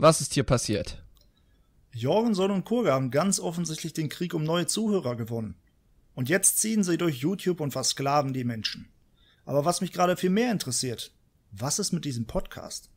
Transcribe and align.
Was 0.00 0.20
ist 0.20 0.34
hier 0.34 0.44
passiert? 0.44 1.02
Jorgenson 1.92 2.52
und 2.52 2.64
Kurge 2.64 2.92
haben 2.92 3.10
ganz 3.10 3.40
offensichtlich 3.40 3.94
den 3.94 4.08
Krieg 4.08 4.32
um 4.32 4.44
neue 4.44 4.68
Zuhörer 4.68 5.16
gewonnen. 5.16 5.56
Und 6.14 6.28
jetzt 6.28 6.60
ziehen 6.60 6.84
sie 6.84 6.96
durch 6.96 7.16
YouTube 7.16 7.60
und 7.60 7.72
versklaven 7.72 8.32
die 8.32 8.44
Menschen. 8.44 8.88
Aber 9.44 9.64
was 9.64 9.80
mich 9.80 9.92
gerade 9.92 10.16
viel 10.16 10.30
mehr 10.30 10.52
interessiert, 10.52 11.10
was 11.50 11.80
ist 11.80 11.90
mit 11.90 12.04
diesem 12.04 12.26
Podcast? 12.26 12.90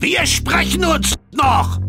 Wir 0.00 0.26
sprechen 0.26 0.84
uns 0.84 1.14
noch! 1.30 1.80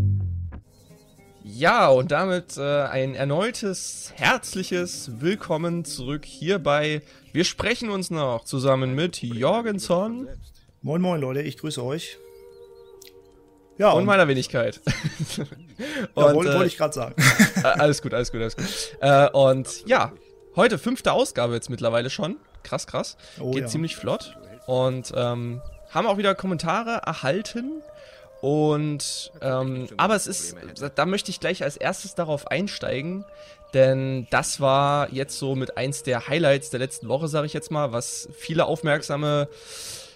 Ja, 1.44 1.88
und 1.88 2.12
damit 2.12 2.58
äh, 2.58 2.84
ein 2.84 3.16
erneutes 3.16 4.14
herzliches 4.16 5.10
Willkommen 5.22 5.86
zurück 5.86 6.24
hier 6.24 6.60
bei 6.60 7.02
Wir 7.32 7.46
sprechen 7.46 7.90
uns 7.90 8.12
noch 8.12 8.46
zusammen 8.46 8.94
mit 8.94 9.24
Jorgenson. 9.24 10.28
Moin 10.84 11.02
moin 11.02 11.20
Leute, 11.20 11.42
ich 11.42 11.58
grüße 11.58 11.84
euch. 11.84 12.20
Ja, 13.78 13.92
und, 13.92 14.00
und 14.00 14.05
meiner 14.05 14.27
Wenigkeit. 14.27 14.82
und, 15.38 15.48
ja, 16.16 16.36
wollte, 16.36 16.52
äh, 16.52 16.66
ich 16.66 16.77
gerade 16.77 16.94
sagen. 16.94 17.16
Äh, 17.63 17.68
alles 17.68 18.02
gut, 18.02 18.13
alles 18.13 18.32
gut, 18.32 18.41
alles 18.41 18.58
gut. 18.58 18.66
Äh, 18.99 19.30
und 19.30 19.88
ja, 19.88 20.12
heute 20.55 20.77
fünfte 20.77 21.13
Ausgabe 21.13 21.54
jetzt 21.54 21.70
mittlerweile 21.70 22.09
schon. 22.09 22.38
Krass, 22.63 22.88
krass. 22.88 23.18
Oh, 23.40 23.52
Geht 23.52 23.63
ja. 23.63 23.68
ziemlich 23.68 23.96
flott. 23.96 24.38
Und 24.68 25.13
ähm, 25.16 25.62
haben 25.91 26.08
auch 26.08 26.18
wieder 26.18 26.36
Kommentare 26.36 27.02
erhalten. 27.05 27.82
Und 28.41 29.32
ähm, 29.41 29.88
aber 29.96 30.16
es 30.16 30.27
ist, 30.27 30.58
da 30.96 31.05
möchte 31.05 31.32
ich 31.32 31.40
gleich 31.40 31.63
als 31.63 31.77
erstes 31.77 32.16
darauf 32.16 32.48
einsteigen, 32.48 33.24
denn 33.74 34.27
das 34.32 34.60
war 34.60 35.12
jetzt 35.13 35.40
so 35.40 35.55
mit 35.55 35.77
eins 35.77 36.04
der 36.04 36.27
Highlights 36.27 36.70
der 36.70 36.80
letzten 36.80 37.08
Woche, 37.08 37.30
sage 37.30 37.46
ich 37.48 37.54
jetzt 37.54 37.71
mal, 37.71 37.94
was 37.94 38.27
viele 38.38 38.66
aufmerksame 38.66 39.48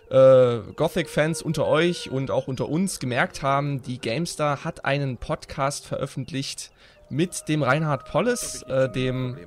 äh, 0.09 0.59
Gothic-Fans 0.75 1.41
unter 1.41 1.67
euch 1.67 2.09
und 2.11 2.31
auch 2.31 2.47
unter 2.47 2.70
uns 2.70 2.99
gemerkt 2.99 3.41
haben, 3.41 3.81
die 3.81 3.99
GameStar 3.99 4.63
hat 4.63 4.85
einen 4.85 5.17
Podcast 5.17 5.85
veröffentlicht 5.85 6.72
mit 7.09 7.47
dem 7.47 7.63
Reinhard 7.63 8.05
Polles, 8.05 8.63
äh, 8.63 8.89
dem 8.89 9.38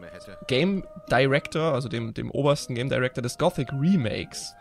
Game 0.46 0.84
Director, 1.10 1.74
also 1.74 1.88
dem, 1.88 2.14
dem 2.14 2.30
obersten 2.30 2.74
Game 2.74 2.88
Director 2.88 3.22
des 3.22 3.38
Gothic 3.38 3.68
Remakes. 3.72 4.54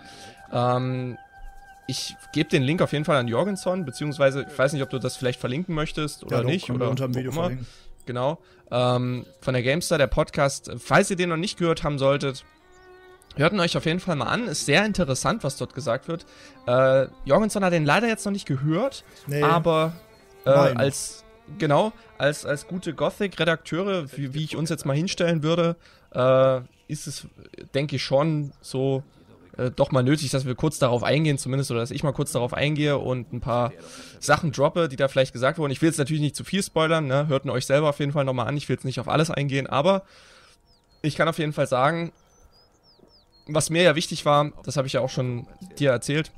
Ähm, 0.52 1.17
ich 1.88 2.16
gebe 2.33 2.50
den 2.50 2.64
Link 2.64 2.81
auf 2.81 2.92
jeden 2.92 3.05
Fall 3.05 3.17
an 3.17 3.27
Jorgenson, 3.27 3.86
beziehungsweise 3.86 4.45
ich 4.50 4.58
weiß 4.58 4.73
nicht, 4.73 4.83
ob 4.83 4.89
du 4.89 5.00
das 5.00 5.17
vielleicht 5.17 5.39
verlinken 5.39 5.73
möchtest 5.73 6.23
oder 6.23 6.38
ja, 6.38 6.44
doch, 6.44 6.50
nicht. 6.50 6.70
Oder 6.70 6.89
unter 6.89 7.08
dem 7.08 7.16
Video 7.16 7.31
verlinken. 7.31 7.66
Genau. 8.05 8.39
Ähm, 8.72 9.25
von 9.42 9.53
der 9.53 9.64
GameStar, 9.64 9.97
der 9.97 10.08
Podcast. 10.08 10.72
Falls 10.77 11.09
ihr 11.09 11.16
den 11.16 11.30
noch 11.30 11.38
nicht 11.38 11.58
gehört 11.58 11.83
haben 11.83 11.97
solltet, 11.97 12.45
Hört 13.35 13.53
ihn 13.53 13.59
euch 13.59 13.77
auf 13.77 13.85
jeden 13.85 13.99
Fall 13.99 14.16
mal 14.16 14.27
an. 14.27 14.47
Ist 14.47 14.66
sehr 14.66 14.85
interessant, 14.85 15.44
was 15.44 15.58
dort 15.58 15.73
gesagt 15.73 16.08
wird. 16.08 16.25
Äh, 16.67 17.08
Jorgensen 17.25 17.63
hat 17.63 17.73
den 17.73 17.86
leider 17.86 18.08
jetzt 18.08 18.25
noch 18.25 18.31
nicht 18.31 18.47
gehört, 18.47 19.03
nee. 19.27 19.41
aber 19.41 19.94
äh, 20.45 20.49
als 20.49 21.23
genau 21.58 21.94
als 22.17 22.45
als 22.45 22.67
gute 22.67 22.94
Gothic-Redakteure, 22.94 24.11
wie, 24.16 24.33
wie, 24.33 24.44
ich 24.44 24.55
uns 24.55 24.69
jetzt 24.69 24.86
mal 24.86 24.95
hinstellen 24.95 25.41
würde, 25.44 25.75
äh, 26.13 26.61
ist 26.88 27.08
es, 27.08 27.27
denke 27.73 27.95
ich 27.95 28.03
schon 28.03 28.52
so 28.61 29.03
äh, 29.58 29.71
doch 29.71 29.91
mal 29.91 30.03
nötig, 30.03 30.31
dass 30.31 30.45
wir 30.45 30.55
kurz 30.55 30.80
darauf 30.80 31.03
eingehen, 31.03 31.38
zumindest 31.38 31.71
oder 31.71 31.81
dass 31.81 31.91
ich 31.91 32.03
mal 32.03 32.14
kurz 32.14 32.31
darauf 32.31 32.53
eingehe 32.53 32.97
und 32.97 33.33
ein 33.33 33.41
paar 33.41 33.71
Sachen 34.19 34.52
droppe, 34.52 34.88
die 34.88 34.95
da 34.95 35.08
vielleicht 35.08 35.33
gesagt 35.33 35.58
wurden. 35.58 35.71
Ich 35.71 35.81
will 35.81 35.89
jetzt 35.89 35.97
natürlich 35.97 36.21
nicht 36.21 36.36
zu 36.36 36.43
viel 36.43 36.64
spoilern. 36.64 37.08
Ne? 37.08 37.27
Hört 37.27 37.45
ihn 37.45 37.52
euch 37.52 37.66
selber 37.66 37.89
auf 37.89 37.99
jeden 37.99 38.11
Fall 38.11 38.25
nochmal 38.25 38.47
an. 38.47 38.58
Ich 38.58 38.69
will 38.69 38.75
jetzt 38.75 38.86
nicht 38.86 38.99
auf 38.99 39.08
alles 39.08 39.30
eingehen, 39.30 39.67
aber 39.67 40.03
ich 41.02 41.16
kann 41.16 41.27
auf 41.27 41.38
jeden 41.38 41.53
Fall 41.53 41.67
sagen, 41.67 42.11
was 43.53 43.69
mir 43.69 43.83
ja 43.83 43.95
wichtig 43.95 44.25
war, 44.25 44.52
das 44.64 44.78
habe 44.78 44.88
ich 44.88 44.94
ja 44.94 45.02
auch 45.02 45.09
schon 45.09 45.47
dir 45.78 45.92
erzählt 45.92 46.31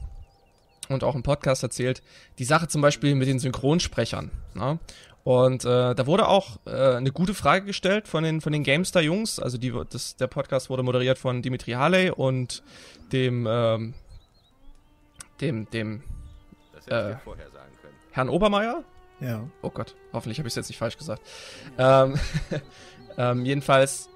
und 0.90 1.04
auch 1.04 1.16
im 1.16 1.24
Podcast 1.24 1.64
erzählt, 1.64 2.02
die 2.40 2.44
Sache 2.44 2.68
zum 2.68 2.82
Beispiel 2.82 3.16
mit 3.16 3.28
den 3.28 3.40
Synchronsprechern. 3.40 4.32
Ne? 4.54 4.80
Und 5.24 5.66
äh, 5.66 5.94
da 5.94 6.08
wurde 6.08 6.28
auch 6.28 6.58
äh, 6.66 6.96
eine 6.96 7.12
gute 7.12 7.34
Frage 7.34 7.66
gestellt 7.66 8.08
von 8.08 8.24
den, 8.24 8.42
von 8.42 8.52
den 8.52 8.64
GameStar-Jungs. 8.64 9.40
Also 9.40 9.58
die, 9.58 9.72
das, 9.90 10.16
der 10.16 10.28
Podcast 10.28 10.70
wurde 10.70 10.84
moderiert 10.84 11.20
von 11.20 11.42
Dimitri 11.42 11.72
Harley 11.72 12.10
und 12.10 12.64
dem, 13.12 13.48
ähm, 13.48 13.94
dem, 15.40 15.70
dem 15.70 16.04
äh, 16.88 17.16
Herrn 18.12 18.30
Obermeier. 18.30 18.84
Ja. 19.20 19.48
Oh 19.62 19.70
Gott, 19.70 19.96
hoffentlich 20.14 20.40
habe 20.40 20.48
ich 20.48 20.54
es 20.54 20.56
jetzt 20.56 20.70
nicht 20.70 20.80
falsch 20.80 20.98
gesagt. 20.98 21.22
Ähm, 21.78 22.16
ähm, 23.18 23.46
jedenfalls 23.46 24.10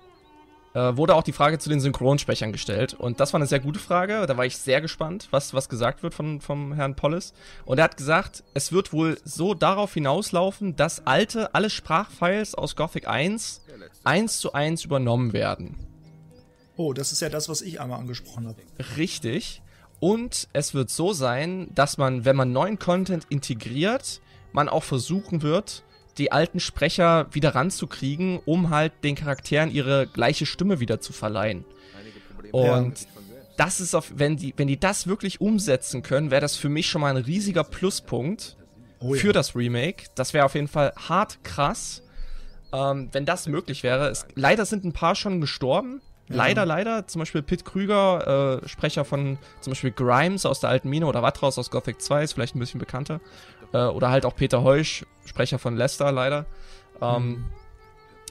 äh, 0.76 0.98
wurde 0.98 1.16
auch 1.16 1.24
die 1.24 1.32
Frage 1.32 1.58
zu 1.58 1.70
den 1.70 1.80
Synchronsprechern 1.80 2.52
gestellt. 2.52 2.94
Und 2.94 3.20
das 3.22 3.34
war 3.34 3.40
eine 3.40 3.48
sehr 3.48 3.62
gute 3.62 3.80
Frage. 3.80 4.26
Da 4.28 4.38
war 4.38 4.46
ich 4.46 4.58
sehr 4.58 4.82
gespannt, 4.82 5.30
was, 5.32 5.54
was 5.54 5.70
gesagt 5.70 6.04
wird 6.04 6.14
von, 6.14 6.42
vom 6.42 6.74
Herrn 6.74 6.96
Pollis. 6.96 7.34
Und 7.64 7.78
er 7.78 7.86
hat 7.86 7.98
gesagt, 7.98 8.44
es 8.54 8.74
wird 8.74 8.92
wohl 8.92 9.18
so 9.24 9.54
darauf 9.54 9.94
hinauslaufen, 9.94 10.76
dass 10.76 11.08
alte, 11.08 11.56
alle 11.56 11.70
Sprachfiles 11.70 12.56
aus 12.56 12.76
Gothic 12.76 13.08
1 13.08 13.62
eins 14.04 14.40
zu 14.40 14.54
eins 14.54 14.84
übernommen 14.84 15.34
werden. 15.34 15.78
Oh, 16.76 16.92
das 16.92 17.14
ist 17.14 17.22
ja 17.22 17.30
das, 17.30 17.48
was 17.48 17.62
ich 17.62 17.80
einmal 17.80 18.00
angesprochen 18.00 18.48
habe. 18.48 18.62
Richtig. 18.98 19.62
Und 20.02 20.50
es 20.52 20.74
wird 20.74 20.90
so 20.90 21.14
sein, 21.14 21.70
dass 21.74 21.98
man, 21.98 22.26
wenn 22.26 22.36
man 22.36 22.52
neuen 22.52 22.80
Content 22.80 23.26
integriert, 23.30 24.20
man 24.52 24.68
auch 24.68 24.84
versuchen 24.84 25.42
wird, 25.42 25.85
die 26.18 26.32
alten 26.32 26.60
Sprecher 26.60 27.28
wieder 27.32 27.56
ranzukriegen, 27.56 28.40
um 28.46 28.70
halt 28.70 28.94
den 29.04 29.16
Charakteren 29.16 29.72
ihre 29.72 30.08
gleiche 30.08 30.46
Stimme 30.46 30.80
wieder 30.80 31.02
zu 31.02 31.14
verleihen. 31.14 31.66
Und 32.52 33.08
das 33.58 33.80
ist 33.80 33.96
auf, 33.96 34.12
wenn 34.16 34.38
die, 34.38 34.54
wenn 34.58 34.68
die 34.68 34.80
das 34.80 35.08
wirklich 35.08 35.42
umsetzen 35.42 36.04
können, 36.04 36.32
wäre 36.32 36.42
das 36.42 36.56
für 36.56 36.70
mich 36.70 36.88
schon 36.88 37.02
mal 37.02 37.16
ein 37.16 37.24
riesiger 37.24 37.64
Pluspunkt 37.64 38.58
oh 39.00 39.16
ja. 39.16 39.22
für 39.22 39.34
das 39.34 39.56
Remake. 39.56 40.06
Das 40.16 40.34
wäre 40.34 40.46
auf 40.46 40.56
jeden 40.56 40.68
Fall 40.68 40.94
hart 40.96 41.44
krass, 41.44 42.04
ähm, 42.74 43.10
wenn 43.12 43.26
das 43.26 43.48
möglich 43.48 43.84
wäre. 43.84 44.10
Es, 44.10 44.26
leider 44.36 44.66
sind 44.66 44.84
ein 44.84 44.94
paar 44.94 45.16
schon 45.16 45.42
gestorben. 45.42 46.02
Ja. 46.28 46.38
Leider, 46.38 46.66
leider. 46.66 47.08
Zum 47.08 47.20
Beispiel 47.20 47.44
Pitt 47.44 47.66
Krüger, 47.66 48.62
äh, 48.64 48.68
Sprecher 48.68 49.06
von 49.06 49.38
zum 49.62 49.72
Beispiel 49.72 49.92
Grimes 49.92 50.46
aus 50.46 50.60
der 50.60 50.72
alten 50.72 50.90
Mine 50.90 51.06
oder 51.06 51.22
Watraus 51.22 51.60
aus 51.60 51.70
Gothic 51.70 52.02
2, 52.02 52.24
ist 52.24 52.34
vielleicht 52.34 52.56
ein 52.56 52.60
bisschen 52.60 52.80
bekannter. 52.80 53.22
Äh, 53.76 53.88
oder 53.88 54.10
halt 54.10 54.26
auch 54.26 54.36
Peter 54.36 54.64
Heusch, 54.64 55.06
Sprecher 55.26 55.60
von 55.60 55.76
Leicester 55.76 56.12
leider. 56.12 56.46
Ähm, 57.02 57.28
mhm. 57.28 57.46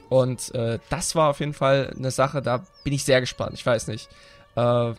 Und 0.09 0.53
äh, 0.55 0.79
das 0.89 1.15
war 1.15 1.29
auf 1.29 1.39
jeden 1.39 1.53
Fall 1.53 1.93
eine 1.95 2.11
Sache, 2.11 2.41
da 2.41 2.65
bin 2.83 2.93
ich 2.93 3.03
sehr 3.03 3.21
gespannt. 3.21 3.53
Ich 3.53 3.65
weiß 3.65 3.87
nicht. 3.87 4.09
Äh, 4.55 4.93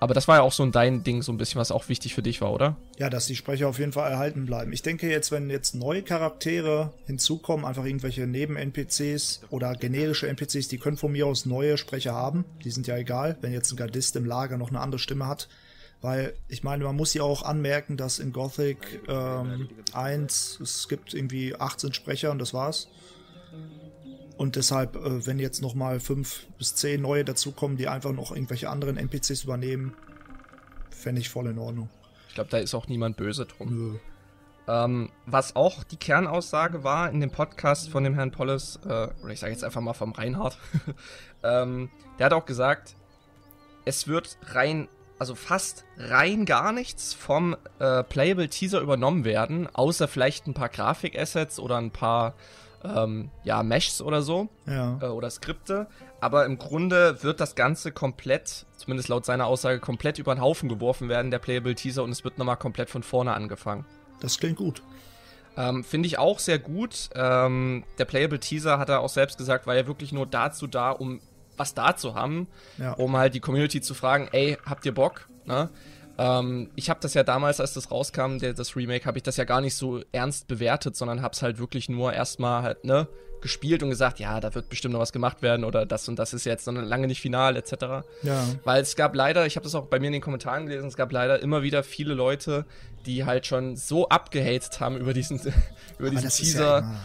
aber 0.00 0.14
das 0.14 0.28
war 0.28 0.36
ja 0.36 0.42
auch 0.42 0.52
so 0.52 0.62
ein 0.62 0.70
dein 0.70 1.02
Ding, 1.02 1.22
so 1.22 1.32
ein 1.32 1.38
bisschen, 1.38 1.60
was 1.60 1.72
auch 1.72 1.88
wichtig 1.88 2.14
für 2.14 2.22
dich 2.22 2.40
war, 2.40 2.52
oder? 2.52 2.76
Ja, 2.98 3.10
dass 3.10 3.26
die 3.26 3.34
Sprecher 3.34 3.68
auf 3.68 3.78
jeden 3.78 3.92
Fall 3.92 4.10
erhalten 4.10 4.46
bleiben. 4.46 4.72
Ich 4.72 4.82
denke 4.82 5.10
jetzt, 5.10 5.32
wenn 5.32 5.50
jetzt 5.50 5.74
neue 5.74 6.02
Charaktere 6.02 6.92
hinzukommen, 7.06 7.66
einfach 7.66 7.84
irgendwelche 7.84 8.26
Neben-NPCs 8.26 9.42
oder 9.50 9.74
generische 9.74 10.28
NPCs, 10.28 10.68
die 10.68 10.78
können 10.78 10.96
von 10.96 11.12
mir 11.12 11.26
aus 11.26 11.46
neue 11.46 11.78
Sprecher 11.78 12.14
haben. 12.14 12.44
Die 12.64 12.70
sind 12.70 12.86
ja 12.86 12.96
egal, 12.96 13.36
wenn 13.40 13.52
jetzt 13.52 13.72
ein 13.72 13.76
Gardist 13.76 14.14
im 14.14 14.24
Lager 14.24 14.56
noch 14.56 14.70
eine 14.70 14.80
andere 14.80 15.00
Stimme 15.00 15.26
hat. 15.26 15.48
Weil 16.00 16.34
ich 16.46 16.62
meine, 16.62 16.84
man 16.84 16.94
muss 16.94 17.14
ja 17.14 17.22
auch 17.22 17.42
anmerken, 17.42 17.96
dass 17.96 18.20
in 18.20 18.32
Gothic 18.32 19.00
ähm, 19.08 19.68
1 19.92 20.60
es 20.60 20.88
gibt 20.88 21.12
irgendwie 21.12 21.56
18 21.56 21.92
Sprecher 21.92 22.30
und 22.30 22.38
das 22.38 22.54
war's. 22.54 22.88
Und 24.36 24.54
deshalb, 24.54 24.94
äh, 24.94 25.26
wenn 25.26 25.40
jetzt 25.40 25.60
nochmal 25.60 25.98
5 25.98 26.46
bis 26.56 26.76
10 26.76 27.02
neue 27.02 27.24
dazukommen, 27.24 27.76
die 27.76 27.88
einfach 27.88 28.12
noch 28.12 28.30
irgendwelche 28.30 28.70
anderen 28.70 28.96
NPCs 28.96 29.42
übernehmen, 29.42 29.94
fände 30.90 31.20
ich 31.20 31.28
voll 31.28 31.48
in 31.48 31.58
Ordnung. 31.58 31.90
Ich 32.28 32.34
glaube, 32.34 32.50
da 32.50 32.58
ist 32.58 32.74
auch 32.74 32.86
niemand 32.86 33.16
böse 33.16 33.46
drum. 33.46 33.98
Ähm, 34.68 35.10
was 35.24 35.56
auch 35.56 35.82
die 35.82 35.96
Kernaussage 35.96 36.84
war 36.84 37.10
in 37.10 37.20
dem 37.20 37.30
Podcast 37.30 37.88
von 37.88 38.04
dem 38.04 38.14
Herrn 38.14 38.30
Polles, 38.30 38.78
äh, 38.84 39.08
oder 39.22 39.32
ich 39.32 39.40
sage 39.40 39.52
jetzt 39.52 39.64
einfach 39.64 39.80
mal 39.80 39.94
vom 39.94 40.12
Reinhard, 40.12 40.58
ähm, 41.42 41.90
der 42.18 42.26
hat 42.26 42.32
auch 42.34 42.44
gesagt, 42.44 42.94
es 43.86 44.06
wird 44.06 44.36
rein 44.52 44.86
also 45.18 45.34
fast 45.34 45.84
rein 45.96 46.44
gar 46.44 46.72
nichts 46.72 47.14
vom 47.14 47.56
äh, 47.78 48.02
Playable 48.04 48.48
Teaser 48.48 48.80
übernommen 48.80 49.24
werden, 49.24 49.68
außer 49.72 50.08
vielleicht 50.08 50.46
ein 50.46 50.54
paar 50.54 50.68
Grafikassets 50.68 51.58
oder 51.58 51.76
ein 51.76 51.90
paar 51.90 52.34
ähm, 52.84 53.30
ja, 53.42 53.62
Meshs 53.62 54.00
oder 54.00 54.22
so 54.22 54.48
ja. 54.66 54.98
äh, 55.02 55.06
oder 55.06 55.30
Skripte. 55.30 55.88
Aber 56.20 56.46
im 56.46 56.58
Grunde 56.58 57.22
wird 57.22 57.40
das 57.40 57.54
Ganze 57.54 57.92
komplett, 57.92 58.66
zumindest 58.76 59.08
laut 59.08 59.24
seiner 59.24 59.46
Aussage, 59.46 59.80
komplett 59.80 60.18
über 60.18 60.34
den 60.34 60.40
Haufen 60.40 60.68
geworfen 60.68 61.08
werden, 61.08 61.30
der 61.30 61.38
Playable 61.38 61.74
Teaser, 61.74 62.02
und 62.02 62.10
es 62.10 62.24
wird 62.24 62.38
nochmal 62.38 62.56
komplett 62.56 62.90
von 62.90 63.02
vorne 63.02 63.34
angefangen. 63.34 63.84
Das 64.20 64.38
klingt 64.38 64.56
gut. 64.56 64.82
Ähm, 65.56 65.82
Finde 65.82 66.06
ich 66.06 66.18
auch 66.18 66.38
sehr 66.38 66.58
gut. 66.58 67.10
Ähm, 67.14 67.84
der 67.98 68.04
Playable 68.04 68.38
Teaser 68.38 68.78
hat 68.78 68.88
er 68.88 69.00
auch 69.00 69.08
selbst 69.08 69.38
gesagt, 69.38 69.66
war 69.66 69.76
ja 69.76 69.86
wirklich 69.86 70.12
nur 70.12 70.26
dazu 70.26 70.66
da, 70.66 70.90
um 70.90 71.20
was 71.58 71.74
da 71.74 71.96
zu 71.96 72.14
haben, 72.14 72.48
ja. 72.78 72.92
um 72.92 73.16
halt 73.16 73.34
die 73.34 73.40
Community 73.40 73.80
zu 73.80 73.94
fragen, 73.94 74.28
ey, 74.32 74.56
habt 74.64 74.86
ihr 74.86 74.94
Bock? 74.94 75.28
Ne? 75.44 75.70
Ähm, 76.18 76.70
ich 76.74 76.90
habe 76.90 77.00
das 77.00 77.14
ja 77.14 77.22
damals, 77.22 77.60
als 77.60 77.74
das 77.74 77.90
rauskam, 77.90 78.38
der, 78.38 78.52
das 78.52 78.74
Remake, 78.76 79.06
habe 79.06 79.18
ich 79.18 79.22
das 79.22 79.36
ja 79.36 79.44
gar 79.44 79.60
nicht 79.60 79.76
so 79.76 80.02
ernst 80.12 80.48
bewertet, 80.48 80.96
sondern 80.96 81.22
habe 81.22 81.32
es 81.32 81.42
halt 81.42 81.58
wirklich 81.58 81.88
nur 81.88 82.12
erstmal 82.12 82.62
halt, 82.62 82.84
ne, 82.84 83.08
gespielt 83.40 83.84
und 83.84 83.90
gesagt, 83.90 84.18
ja, 84.18 84.40
da 84.40 84.52
wird 84.54 84.68
bestimmt 84.68 84.94
noch 84.94 85.00
was 85.00 85.12
gemacht 85.12 85.42
werden 85.42 85.64
oder 85.64 85.86
das 85.86 86.08
und 86.08 86.18
das 86.18 86.34
ist 86.34 86.44
jetzt 86.44 86.66
noch 86.66 86.72
lange 86.82 87.06
nicht 87.06 87.20
final, 87.20 87.56
etc. 87.56 87.72
Ja. 88.22 88.44
Weil 88.64 88.82
es 88.82 88.96
gab 88.96 89.14
leider, 89.14 89.46
ich 89.46 89.54
habe 89.54 89.62
das 89.62 89.76
auch 89.76 89.86
bei 89.86 90.00
mir 90.00 90.08
in 90.08 90.14
den 90.14 90.22
Kommentaren 90.22 90.66
gelesen, 90.66 90.88
es 90.88 90.96
gab 90.96 91.12
leider 91.12 91.40
immer 91.40 91.62
wieder 91.62 91.84
viele 91.84 92.14
Leute, 92.14 92.64
die 93.06 93.24
halt 93.24 93.46
schon 93.46 93.76
so 93.76 94.08
abgehatet 94.08 94.80
haben 94.80 94.96
über 94.96 95.14
diesen, 95.14 95.40
über 95.98 96.10
diesen 96.10 96.30
Teaser. 96.30 96.80
Ja 96.80 96.96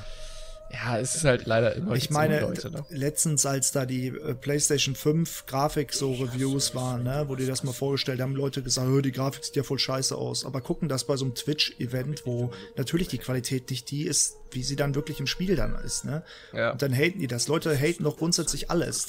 ja, 0.74 0.98
es 0.98 1.16
ist 1.16 1.24
halt 1.24 1.46
leider 1.46 1.76
immer 1.76 1.94
Ich 1.94 2.10
meine, 2.10 2.42
Leute, 2.42 2.72
ne? 2.72 2.84
letztens, 2.90 3.46
als 3.46 3.72
da 3.72 3.86
die 3.86 4.08
äh, 4.08 4.34
PlayStation 4.34 4.96
5 4.96 5.46
Grafik 5.46 5.94
so 5.94 6.14
Reviews 6.14 6.74
waren, 6.74 7.04
ne, 7.04 7.26
wo 7.28 7.36
die 7.36 7.46
das 7.46 7.64
mal 7.64 7.74
vorgestellt 7.74 8.20
haben, 8.22 8.36
Leute 8.36 8.64
gesagt, 8.64 8.90
die 9.06 9.12
Grafik 9.12 9.46
sieht 9.46 9.56
ja 9.56 9.64
voll 9.64 9.78
scheiße 9.78 10.16
aus. 10.16 10.46
Aber 10.46 10.62
gucken 10.62 10.90
das 10.90 11.04
bei 11.04 11.16
so 11.16 11.26
einem 11.26 11.36
Twitch-Event, 11.36 12.26
wo 12.26 12.52
natürlich 12.76 13.08
die 13.08 13.20
Qualität 13.20 13.70
nicht 13.70 13.92
die 13.92 14.04
ist, 14.08 14.38
wie 14.52 14.64
sie 14.64 14.76
dann 14.76 14.96
wirklich 14.96 15.20
im 15.20 15.28
Spiel 15.28 15.56
dann 15.56 15.76
ist, 15.76 16.06
ne? 16.06 16.24
Ja. 16.54 16.72
Und 16.72 16.82
dann 16.82 16.94
haten 16.94 17.20
die 17.20 17.28
das. 17.28 17.48
Leute 17.48 17.78
haten 17.78 18.04
doch 18.04 18.18
grundsätzlich 18.18 18.72
alles. 18.72 19.06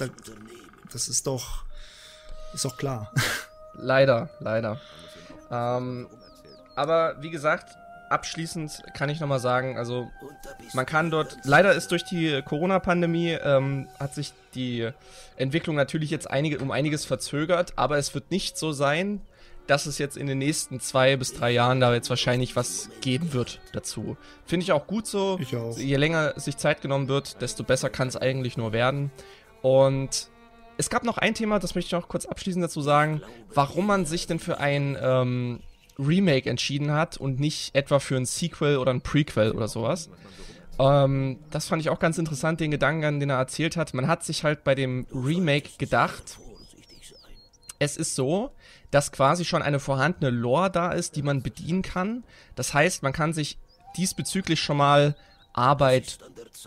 Das 0.93 1.09
ist 1.09 1.27
doch, 1.27 1.65
ist 2.53 2.65
doch 2.65 2.77
klar. 2.77 3.13
Leider, 3.77 4.31
leider. 4.39 4.81
Ähm, 5.51 6.07
aber 6.77 7.17
wie 7.21 7.31
gesagt, 7.31 7.77
abschließend 8.15 8.83
kann 8.95 9.11
ich 9.11 9.21
nochmal 9.21 9.41
sagen, 9.41 9.77
also 9.77 10.11
man 10.73 10.87
kann 10.87 11.11
dort, 11.11 11.37
leider 11.45 11.75
ist 11.75 11.91
durch 11.91 12.05
die 12.05 12.41
Corona-Pandemie, 12.43 13.33
ähm, 13.33 13.89
hat 13.99 14.15
sich 14.15 14.33
die 14.55 14.89
Entwicklung 15.37 15.77
natürlich 15.77 16.11
jetzt 16.11 16.31
einige, 16.31 16.59
um 16.59 16.71
einiges 16.71 17.05
verzögert, 17.05 17.75
aber 17.77 17.99
es 17.99 18.15
wird 18.15 18.31
nicht 18.31 18.57
so 18.57 18.73
sein, 18.73 19.21
dass 19.67 19.87
es 19.87 19.99
jetzt 19.99 20.17
in 20.17 20.27
den 20.27 20.39
nächsten 20.39 20.81
zwei 20.81 21.17
bis 21.17 21.33
drei 21.35 21.51
Jahren 21.51 21.81
da 21.81 21.93
jetzt 21.95 22.11
wahrscheinlich 22.11 22.55
was 22.55 22.91
geben 23.01 23.33
wird 23.33 23.61
dazu. 23.73 24.17
Finde 24.45 24.65
ich 24.65 24.73
auch 24.73 24.87
gut 24.87 25.07
so. 25.07 25.39
Ich 25.41 25.57
auch. 25.57 25.77
Je 25.77 25.97
länger 25.97 26.39
sich 26.39 26.57
Zeit 26.57 26.83
genommen 26.83 27.09
wird, 27.09 27.41
desto 27.41 27.65
besser 27.65 27.91
kann 27.91 28.09
es 28.09 28.17
eigentlich 28.17 28.57
nur 28.57 28.73
werden. 28.73 29.11
Und 29.63 30.29
es 30.77 30.91
gab 30.91 31.05
noch 31.05 31.19
ein 31.19 31.35
Thema, 31.35 31.59
das 31.59 31.75
möchte 31.75 31.89
ich 31.89 31.93
noch 31.93 32.09
kurz 32.09 32.27
abschließend 32.27 32.65
dazu 32.65 32.83
sagen, 32.83 33.23
warum 33.55 33.87
man 33.87 34.07
sich 34.07 34.27
denn 34.27 34.39
für 34.39 34.59
ein 34.59 34.99
ähm, 35.01 35.61
Remake 35.99 36.49
entschieden 36.49 36.93
hat 36.93 37.17
und 37.17 37.39
nicht 37.41 37.75
etwa 37.75 37.99
für 37.99 38.17
ein 38.17 38.27
Sequel 38.27 38.79
oder 38.79 38.93
ein 38.93 39.01
Prequel 39.01 39.53
oder 39.53 39.69
sowas. 39.69 40.11
Ähm, 40.79 41.39
das 41.51 41.67
fand 41.67 41.83
ich 41.83 41.91
auch 41.91 41.99
ganz 41.99 42.19
interessant, 42.19 42.61
den 42.61 42.71
Gedanken, 42.71 43.21
den 43.21 43.31
er 43.31 43.37
erzählt 43.37 43.77
hat. 43.77 43.95
Man 43.95 44.09
hat 44.09 44.25
sich 44.25 44.45
halt 44.45 44.65
bei 44.65 44.75
dem 44.75 45.07
Remake 45.13 45.71
gedacht, 45.79 46.39
es 47.79 47.97
ist 47.97 48.15
so, 48.15 48.51
dass 48.91 49.13
quasi 49.13 49.45
schon 49.45 49.63
eine 49.63 49.81
vorhandene 49.81 50.31
Lore 50.31 50.71
da 50.71 50.93
ist, 50.93 51.17
die 51.17 51.23
man 51.23 51.43
bedienen 51.43 51.83
kann. 51.83 52.25
Das 52.55 52.75
heißt, 52.75 53.03
man 53.03 53.13
kann 53.13 53.33
sich 53.33 53.59
diesbezüglich 53.97 54.61
schon 54.61 54.77
mal 54.77 55.17
Arbeit 55.53 56.19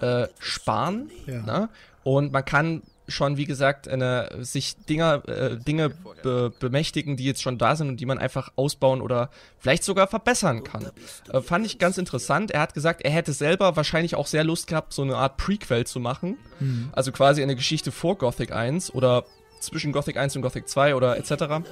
äh, 0.02 0.28
sparen. 0.40 1.10
Ja. 1.26 1.42
Ne? 1.42 1.70
Und 2.04 2.32
man 2.32 2.46
kann 2.46 2.84
schon, 3.07 3.38
wie 3.38 3.45
gesagt, 3.45 3.88
eine, 3.88 4.30
sich 4.42 4.75
Dinger, 4.86 5.27
äh, 5.27 5.57
Dinge 5.57 5.92
be 6.24 6.51
bemächtigen, 6.59 7.18
die 7.18 7.25
jetzt 7.25 7.42
schon 7.42 7.57
da 7.57 7.75
sind 7.75 7.89
und 7.89 8.00
die 8.00 8.06
man 8.06 8.18
einfach 8.18 8.51
ausbauen 8.56 9.01
oder 9.01 9.30
vielleicht 9.59 9.83
sogar 9.83 10.07
verbessern 10.07 10.63
kann. 10.63 10.92
Äh, 11.31 11.42
fand 11.42 11.65
ich 11.65 11.80
ganz 11.80 11.98
interessant. 11.98 12.51
Er 12.51 12.62
hat 12.62 12.74
gesagt, 12.74 13.01
er 13.04 13.12
hätte 13.12 13.33
selber 13.33 13.75
wahrscheinlich 13.75 14.15
auch 14.15 14.27
sehr 14.27 14.44
Lust 14.44 14.68
gehabt, 14.68 14.94
so 14.94 15.01
eine 15.01 15.15
Art 15.15 15.38
Prequel 15.38 15.86
zu 15.86 16.00
machen. 16.00 16.38
Mhm. 16.59 16.89
Also 16.92 17.12
quasi 17.12 17.42
eine 17.42 17.56
Geschichte 17.56 17.92
vor 17.92 18.18
Gothic 18.18 18.51
1 18.51 18.94
oder 18.94 19.25
zwischen 19.59 19.92
Gothic 19.92 20.18
1 20.18 20.36
und 20.36 20.42
Gothic 20.42 20.68
2 20.68 20.95
oder 20.95 21.18
etc. 21.18 21.65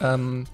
Ähm, 0.00 0.46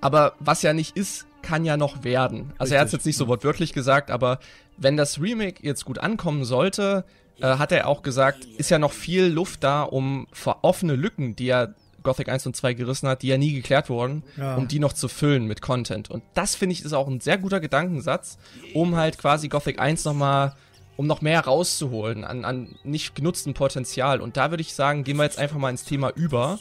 aber 0.00 0.34
was 0.38 0.62
ja 0.62 0.72
nicht 0.72 0.96
ist, 0.96 1.26
kann 1.42 1.64
ja 1.64 1.76
noch 1.76 2.04
werden. 2.04 2.52
Also 2.58 2.62
Richtig. 2.62 2.74
er 2.74 2.80
hat 2.80 2.86
es 2.86 2.92
jetzt 2.92 3.06
nicht 3.06 3.16
so 3.16 3.28
wortwörtlich 3.28 3.72
gesagt, 3.72 4.10
aber 4.10 4.40
wenn 4.76 4.96
das 4.96 5.20
Remake 5.20 5.62
jetzt 5.62 5.84
gut 5.84 5.98
ankommen 5.98 6.44
sollte, 6.44 7.04
äh, 7.40 7.58
hat 7.58 7.72
er 7.72 7.86
auch 7.86 8.02
gesagt, 8.02 8.44
ist 8.44 8.70
ja 8.70 8.78
noch 8.78 8.92
viel 8.92 9.26
Luft 9.26 9.64
da, 9.64 9.82
um 9.82 10.26
offene 10.62 10.94
Lücken, 10.94 11.36
die 11.36 11.46
ja 11.46 11.68
Gothic 12.02 12.28
1 12.28 12.46
und 12.46 12.56
2 12.56 12.74
gerissen 12.74 13.08
hat, 13.08 13.22
die 13.22 13.28
ja 13.28 13.38
nie 13.38 13.52
geklärt 13.52 13.90
wurden, 13.90 14.22
ja. 14.36 14.56
um 14.56 14.68
die 14.68 14.78
noch 14.78 14.92
zu 14.92 15.08
füllen 15.08 15.46
mit 15.46 15.60
Content. 15.60 16.10
Und 16.10 16.22
das 16.34 16.54
finde 16.54 16.72
ich 16.72 16.84
ist 16.84 16.92
auch 16.92 17.08
ein 17.08 17.20
sehr 17.20 17.38
guter 17.38 17.60
Gedankensatz, 17.60 18.38
um 18.74 18.96
halt 18.96 19.18
quasi 19.18 19.48
Gothic 19.48 19.78
1 19.78 20.04
nochmal, 20.04 20.54
um 20.96 21.06
noch 21.06 21.20
mehr 21.20 21.40
rauszuholen 21.40 22.24
an, 22.24 22.44
an 22.44 22.76
nicht 22.84 23.14
genutztem 23.14 23.54
Potenzial. 23.54 24.20
Und 24.20 24.36
da 24.36 24.50
würde 24.50 24.62
ich 24.62 24.74
sagen, 24.74 25.04
gehen 25.04 25.16
wir 25.16 25.24
jetzt 25.24 25.38
einfach 25.38 25.58
mal 25.58 25.70
ins 25.70 25.84
Thema 25.84 26.10
über. 26.10 26.58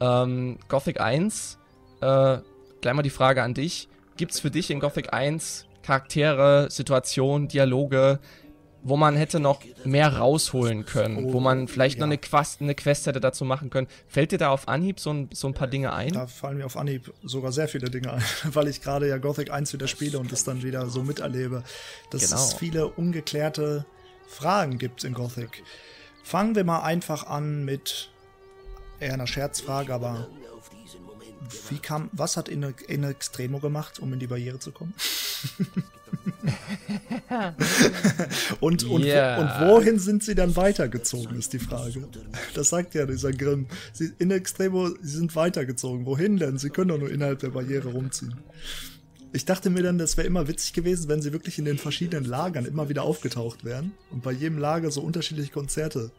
Ähm, 0.00 0.58
Gothic 0.68 1.00
1, 1.00 1.58
äh, 2.00 2.38
gleich 2.80 2.94
mal 2.94 3.02
die 3.02 3.10
Frage 3.10 3.42
an 3.42 3.54
dich. 3.54 3.88
Gibt 4.16 4.32
es 4.32 4.40
für 4.40 4.50
dich 4.50 4.70
in 4.70 4.80
Gothic 4.80 5.12
1 5.12 5.66
Charaktere, 5.82 6.66
Situationen, 6.68 7.46
Dialoge, 7.46 8.18
wo 8.88 8.96
man 8.96 9.16
hätte 9.16 9.40
noch 9.40 9.62
mehr 9.84 10.16
rausholen 10.16 10.86
können, 10.86 11.26
oh, 11.26 11.32
wo 11.32 11.40
man 11.40 11.66
vielleicht 11.66 11.96
ja. 11.96 12.00
noch 12.00 12.06
eine 12.06 12.18
Quest, 12.18 12.60
eine 12.60 12.76
Quest 12.76 13.06
hätte 13.06 13.18
dazu 13.18 13.44
machen 13.44 13.68
können. 13.68 13.88
Fällt 14.06 14.30
dir 14.30 14.38
da 14.38 14.50
auf 14.50 14.68
Anhieb 14.68 15.00
so 15.00 15.12
ein, 15.12 15.28
so 15.32 15.48
ein 15.48 15.54
paar 15.54 15.66
Dinge 15.66 15.92
ein? 15.92 16.12
Da 16.12 16.28
fallen 16.28 16.58
mir 16.58 16.66
auf 16.66 16.76
Anhieb 16.76 17.12
sogar 17.24 17.50
sehr 17.50 17.66
viele 17.66 17.90
Dinge 17.90 18.12
ein, 18.12 18.22
weil 18.44 18.68
ich 18.68 18.80
gerade 18.80 19.08
ja 19.08 19.18
Gothic 19.18 19.50
1 19.50 19.72
wieder 19.72 19.88
spiele 19.88 20.20
und 20.20 20.30
das 20.30 20.44
dann 20.44 20.62
wieder 20.62 20.86
so 20.86 21.02
miterlebe, 21.02 21.64
dass 22.10 22.30
genau. 22.30 22.36
es 22.36 22.54
viele 22.54 22.86
ungeklärte 22.86 23.84
Fragen 24.28 24.78
gibt 24.78 25.02
in 25.02 25.14
Gothic. 25.14 25.64
Fangen 26.22 26.54
wir 26.54 26.62
mal 26.62 26.82
einfach 26.82 27.26
an 27.26 27.64
mit 27.64 28.10
eher 29.00 29.14
einer 29.14 29.26
Scherzfrage, 29.26 29.92
aber 29.92 30.28
wie 31.70 31.78
kam, 31.78 32.08
was 32.12 32.36
hat 32.36 32.48
in, 32.48 32.62
in 32.86 33.02
Extremo 33.02 33.58
gemacht, 33.58 33.98
um 33.98 34.12
in 34.12 34.20
die 34.20 34.28
Barriere 34.28 34.60
zu 34.60 34.70
kommen? 34.70 34.94
und, 38.60 38.84
und, 38.84 39.04
yeah. 39.04 39.38
und 39.38 39.68
wohin 39.68 39.98
sind 39.98 40.22
sie 40.22 40.34
dann 40.34 40.56
weitergezogen, 40.56 41.38
ist 41.38 41.52
die 41.52 41.58
Frage. 41.58 42.08
Das 42.54 42.70
sagt 42.70 42.94
ja 42.94 43.06
dieser 43.06 43.32
Grimm. 43.32 43.66
Sie, 43.92 44.12
in 44.18 44.30
Extremo, 44.30 44.90
sie 45.00 45.18
sind 45.18 45.36
weitergezogen. 45.36 46.06
Wohin 46.06 46.36
denn? 46.36 46.58
Sie 46.58 46.70
können 46.70 46.88
doch 46.88 46.98
nur 46.98 47.10
innerhalb 47.10 47.40
der 47.40 47.50
Barriere 47.50 47.88
rumziehen. 47.88 48.34
Ich 49.32 49.44
dachte 49.44 49.70
mir 49.70 49.82
dann, 49.82 49.98
das 49.98 50.16
wäre 50.16 50.26
immer 50.26 50.48
witzig 50.48 50.72
gewesen, 50.72 51.08
wenn 51.08 51.20
sie 51.20 51.32
wirklich 51.32 51.58
in 51.58 51.64
den 51.64 51.78
verschiedenen 51.78 52.24
Lagern 52.24 52.64
immer 52.64 52.88
wieder 52.88 53.02
aufgetaucht 53.02 53.64
wären 53.64 53.92
und 54.10 54.22
bei 54.22 54.32
jedem 54.32 54.58
Lager 54.58 54.90
so 54.90 55.02
unterschiedliche 55.02 55.52
Konzerte 55.52 56.10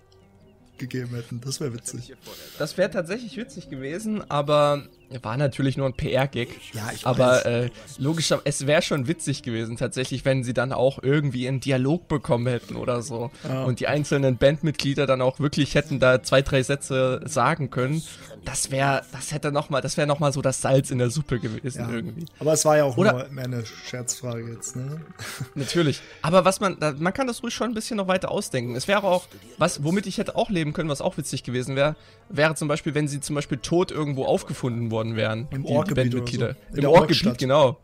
gegeben 0.77 1.15
hätten. 1.15 1.41
Das 1.41 1.59
wäre 1.59 1.73
witzig. 1.73 2.13
Das 2.59 2.77
wäre 2.77 2.91
tatsächlich 2.91 3.37
witzig 3.37 3.69
gewesen, 3.69 4.29
aber 4.29 4.87
war 5.21 5.37
natürlich 5.37 5.77
nur 5.77 5.85
ein 5.85 5.93
PR-Gag. 5.93 6.49
Ja, 6.73 6.91
ich 6.93 7.05
Aber 7.05 7.45
äh, 7.45 7.69
logisch, 7.97 8.33
es 8.43 8.67
wäre 8.67 8.81
schon 8.81 9.07
witzig 9.07 9.41
gewesen, 9.41 9.77
tatsächlich, 9.77 10.25
wenn 10.25 10.43
sie 10.43 10.53
dann 10.53 10.73
auch 10.73 11.01
irgendwie 11.01 11.47
einen 11.47 11.59
Dialog 11.59 12.07
bekommen 12.07 12.47
hätten 12.47 12.75
oder 12.75 13.01
so. 13.01 13.31
Ja. 13.47 13.63
Und 13.63 13.79
die 13.79 13.87
einzelnen 13.87 14.37
Bandmitglieder 14.37 15.07
dann 15.07 15.21
auch 15.21 15.39
wirklich 15.39 15.75
hätten 15.75 15.99
da 15.99 16.23
zwei, 16.23 16.41
drei 16.41 16.61
Sätze 16.63 17.21
sagen 17.25 17.69
können. 17.69 18.01
Das 18.43 18.71
wäre, 18.71 19.03
das 19.11 19.31
hätte 19.31 19.51
noch 19.51 19.69
mal, 19.69 19.81
das 19.81 19.97
wäre 19.97 20.07
noch 20.07 20.19
mal 20.19 20.31
so 20.31 20.41
das 20.41 20.61
Salz 20.61 20.91
in 20.91 20.99
der 20.99 21.09
Suppe 21.09 21.39
gewesen 21.39 21.81
ja. 21.81 21.89
irgendwie. 21.89 22.25
Aber 22.39 22.53
es 22.53 22.63
war 22.65 22.77
ja 22.77 22.85
auch 22.85 22.97
oder, 22.97 23.27
nur 23.29 23.43
eine 23.43 23.65
Scherzfrage 23.65 24.51
jetzt, 24.51 24.75
ne? 24.75 25.01
Natürlich. 25.55 26.01
Aber 26.21 26.45
was 26.45 26.59
man, 26.59 26.77
man 26.99 27.13
kann 27.13 27.27
das 27.27 27.43
ruhig 27.43 27.53
schon 27.53 27.71
ein 27.71 27.73
bisschen 27.73 27.97
noch 27.97 28.07
weiter 28.07 28.31
ausdenken. 28.31 28.75
Es 28.75 28.87
wäre 28.87 29.03
auch, 29.03 29.25
was, 29.57 29.83
womit 29.83 30.07
ich 30.07 30.17
hätte 30.17 30.35
auch 30.35 30.49
leben 30.49 30.73
können, 30.73 30.89
was 30.89 31.01
auch 31.01 31.17
witzig 31.17 31.43
gewesen 31.43 31.75
wäre, 31.75 31.95
wäre 32.29 32.55
zum 32.55 32.67
Beispiel, 32.67 32.93
wenn 32.95 33.07
sie 33.07 33.19
zum 33.19 33.35
Beispiel 33.35 33.57
tot 33.57 33.91
irgendwo 33.91 34.25
aufgefunden 34.25 34.91
worden 34.97 35.15
wären. 35.15 35.47
Im 35.51 35.65
Ortgebiet 35.65 36.11
so. 36.11 36.47
Im 36.73 36.85
Ortgebiet, 36.85 37.37
genau. 37.37 37.77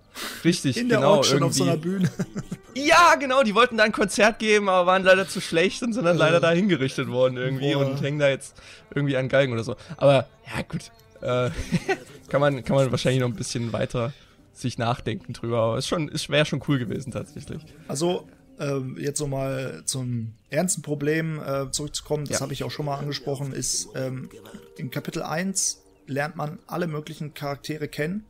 Richtig, 0.43 0.77
In 0.77 0.89
der 0.89 0.99
genau. 0.99 1.17
Ortstadt 1.17 1.41
auf 1.41 1.53
so 1.53 1.63
einer 1.63 1.77
Bühne. 1.77 2.09
ja, 2.75 3.15
genau, 3.15 3.43
die 3.43 3.55
wollten 3.55 3.77
da 3.77 3.83
ein 3.83 3.91
Konzert 3.91 4.39
geben, 4.39 4.69
aber 4.69 4.85
waren 4.85 5.03
leider 5.03 5.27
zu 5.27 5.41
schlecht 5.41 5.81
und 5.83 5.93
sind 5.93 6.05
dann 6.05 6.17
leider 6.17 6.39
da 6.39 6.51
hingerichtet 6.51 7.07
worden 7.07 7.37
irgendwie 7.37 7.73
Boah. 7.73 7.85
und 7.85 8.01
hängen 8.01 8.19
da 8.19 8.29
jetzt 8.29 8.55
irgendwie 8.93 9.17
an 9.17 9.29
Galgen 9.29 9.53
oder 9.53 9.63
so. 9.63 9.75
Aber 9.97 10.27
ja, 10.45 10.61
gut. 10.67 10.91
Äh, 11.21 11.49
kann, 12.29 12.41
man, 12.41 12.63
kann 12.63 12.75
man 12.75 12.91
wahrscheinlich 12.91 13.21
noch 13.21 13.29
ein 13.29 13.35
bisschen 13.35 13.73
weiter 13.73 14.13
sich 14.53 14.77
nachdenken 14.77 15.33
drüber, 15.33 15.59
aber 15.59 15.77
es 15.77 15.91
ist 15.91 16.29
wäre 16.29 16.45
schon 16.45 16.61
cool 16.67 16.77
gewesen 16.77 17.11
tatsächlich. 17.11 17.63
Also 17.87 18.27
ähm, 18.59 18.97
jetzt 18.99 19.17
so 19.17 19.27
mal 19.27 19.81
zum 19.85 20.33
ernsten 20.49 20.83
Problem 20.83 21.41
äh, 21.41 21.71
zurückzukommen, 21.71 22.25
das 22.25 22.37
ja. 22.37 22.41
habe 22.41 22.53
ich 22.53 22.63
auch 22.63 22.71
schon 22.71 22.85
mal 22.85 22.97
angesprochen, 22.97 23.51
ist 23.51 23.89
ähm, 23.95 24.29
in 24.77 24.91
Kapitel 24.91 25.23
1 25.23 25.82
lernt 26.07 26.35
man 26.35 26.59
alle 26.67 26.87
möglichen 26.87 27.33
Charaktere 27.33 27.87
kennen, 27.87 28.25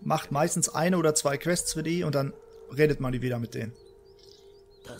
macht 0.00 0.30
meistens 0.32 0.68
eine 0.68 0.98
oder 0.98 1.14
zwei 1.14 1.36
Quests 1.36 1.72
für 1.72 1.82
die 1.82 2.04
und 2.04 2.14
dann 2.14 2.32
redet 2.76 3.00
man 3.00 3.12
die 3.12 3.22
wieder 3.22 3.38
mit 3.38 3.54
denen. 3.54 3.72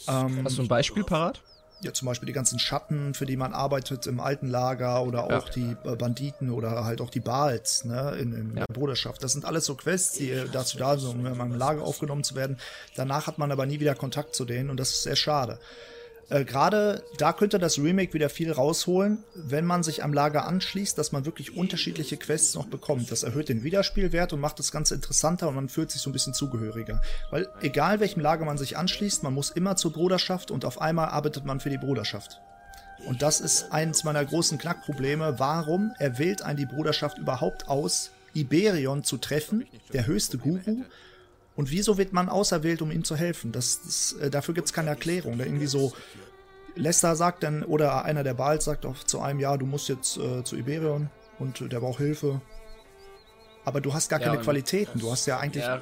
Ähm, 0.09 0.45
Hast 0.45 0.59
du 0.59 0.62
ein 0.62 0.68
Beispiel 0.68 1.04
parat? 1.04 1.42
ja 1.83 1.92
zum 1.92 2.06
Beispiel 2.06 2.26
die 2.26 2.33
ganzen 2.33 2.59
Schatten, 2.59 3.14
für 3.14 3.26
die 3.26 3.37
man 3.37 3.52
arbeitet 3.52 4.06
im 4.06 4.21
alten 4.21 4.49
Lager 4.49 5.02
oder 5.02 5.25
auch 5.25 5.47
ja. 5.47 5.52
die 5.54 5.76
äh, 5.85 5.97
Banditen 5.97 6.50
oder 6.50 6.85
halt 6.85 7.00
auch 7.00 7.11
die 7.11 7.21
Baals 7.21 7.85
ne, 7.85 8.16
in, 8.21 8.33
in 8.33 8.56
ja. 8.56 8.64
der 8.66 8.75
Bruderschaft. 8.75 9.23
Das 9.23 9.33
sind 9.33 9.45
alles 9.45 9.66
so 9.66 9.75
Quests, 9.75 10.12
die 10.12 10.35
dazu 10.52 10.78
da 10.78 10.97
sind, 10.97 11.11
um 11.11 11.26
in 11.26 11.40
einem 11.40 11.54
Lager 11.54 11.83
aufgenommen 11.83 12.25
zu 12.25 12.35
werden. 12.35 12.59
Danach 12.95 13.26
hat 13.26 13.38
man 13.38 13.52
aber 13.52 13.66
nie 13.66 13.80
wieder 13.80 13.95
Kontakt 13.95 14.35
zu 14.35 14.45
denen 14.45 14.71
und 14.71 14.78
das 14.78 14.90
ist 14.90 15.02
sehr 15.02 15.16
schade. 15.16 15.59
Äh, 16.28 16.45
Gerade 16.45 17.02
da 17.18 17.33
könnte 17.33 17.59
das 17.59 17.78
Remake 17.78 18.12
wieder 18.12 18.28
viel 18.28 18.50
rausholen, 18.52 19.25
wenn 19.35 19.64
man 19.64 19.83
sich 19.83 20.02
am 20.02 20.12
Lager 20.12 20.47
anschließt, 20.47 20.99
dass 20.99 21.12
man 21.12 21.25
wirklich 21.25 21.56
unterschiedliche 21.56 22.16
Quests 22.16 22.54
noch 22.54 22.66
bekommt. 22.66 23.11
Das 23.11 23.23
erhöht 23.23 23.49
den 23.49 23.62
Wiederspielwert 23.62 24.33
und 24.33 24.40
macht 24.40 24.59
das 24.59 24.73
Ganze 24.73 24.95
interessanter 24.95 25.49
und 25.49 25.54
man 25.54 25.68
fühlt 25.68 25.90
sich 25.90 26.00
so 26.00 26.11
ein 26.11 26.12
bisschen 26.12 26.35
zugehöriger. 26.35 27.00
Weil 27.30 27.49
egal 27.61 28.00
welchem 28.00 28.21
Lager 28.21 28.45
man 28.45 28.59
sich 28.59 28.76
anschließt, 28.76 29.23
man 29.23 29.35
muss 29.35 29.50
immer 29.50 29.76
zur 29.76 29.92
Bruderschaft 29.92 30.50
und 30.50 30.64
auf 30.64 30.80
einmal 30.80 31.09
arbeitet 31.09 31.45
man 31.45 31.61
für 31.61 31.71
die 31.71 31.78
Bruderschaft. 31.78 32.40
Und 33.06 33.23
das 33.23 33.40
ist 33.40 33.73
eins 33.73 34.04
meiner 34.04 34.25
großen 34.25 34.59
Knackprobleme. 34.59 35.38
Warum 35.38 35.92
erwählt 35.99 36.42
ein 36.42 36.56
die 36.56 36.66
Bruderschaft 36.66 37.18
überhaupt 37.18 37.68
aus, 37.68 38.11
Iberion 38.35 39.04
zu 39.04 39.18
treffen, 39.18 39.66
der 39.92 40.06
höchste 40.06 40.38
Guru? 40.38 40.85
Und 41.56 41.70
wieso 41.70 41.96
wird 41.98 42.12
man 42.12 42.28
auserwählt, 42.28 42.82
um 42.82 42.90
ihm 42.90 43.02
zu 43.04 43.16
helfen? 43.16 43.50
Das, 43.52 43.80
das, 43.82 44.12
äh, 44.20 44.30
dafür 44.30 44.54
gibt 44.54 44.66
es 44.66 44.72
keine 44.72 44.90
Erklärung. 44.90 45.38
Da 45.38 45.44
irgendwie 45.44 45.66
so, 45.66 45.92
Lester 46.75 47.16
sagt 47.16 47.42
dann, 47.42 47.62
oder 47.62 48.04
einer 48.04 48.22
der 48.22 48.34
Baals 48.34 48.66
sagt 48.66 48.84
auch 48.84 49.02
zu 49.04 49.20
einem, 49.20 49.40
ja, 49.40 49.56
du 49.56 49.64
musst 49.66 49.88
jetzt 49.88 50.18
äh, 50.18 50.44
zu 50.44 50.56
Iberion 50.56 51.08
und 51.38 51.60
äh, 51.62 51.68
der 51.68 51.80
braucht 51.80 51.98
Hilfe. 51.98 52.40
Aber 53.64 53.80
du 53.80 53.94
hast 53.94 54.08
gar 54.08 54.20
Ja, 54.20 54.26
keine 54.28 54.42
Qualitäten. 54.42 55.00
Du 55.00 55.10
hast 55.10 55.26
ja 55.26 55.38
eigentlich 55.38 55.64
Ja, 55.64 55.80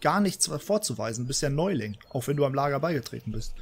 gar 0.00 0.20
nichts 0.20 0.48
vorzuweisen. 0.58 1.24
Du 1.24 1.28
bist 1.28 1.40
ja 1.40 1.48
Neuling, 1.50 1.96
auch 2.10 2.26
wenn 2.26 2.36
du 2.36 2.44
am 2.44 2.52
Lager 2.52 2.78
beigetreten 2.80 3.32
bist. 3.32 3.54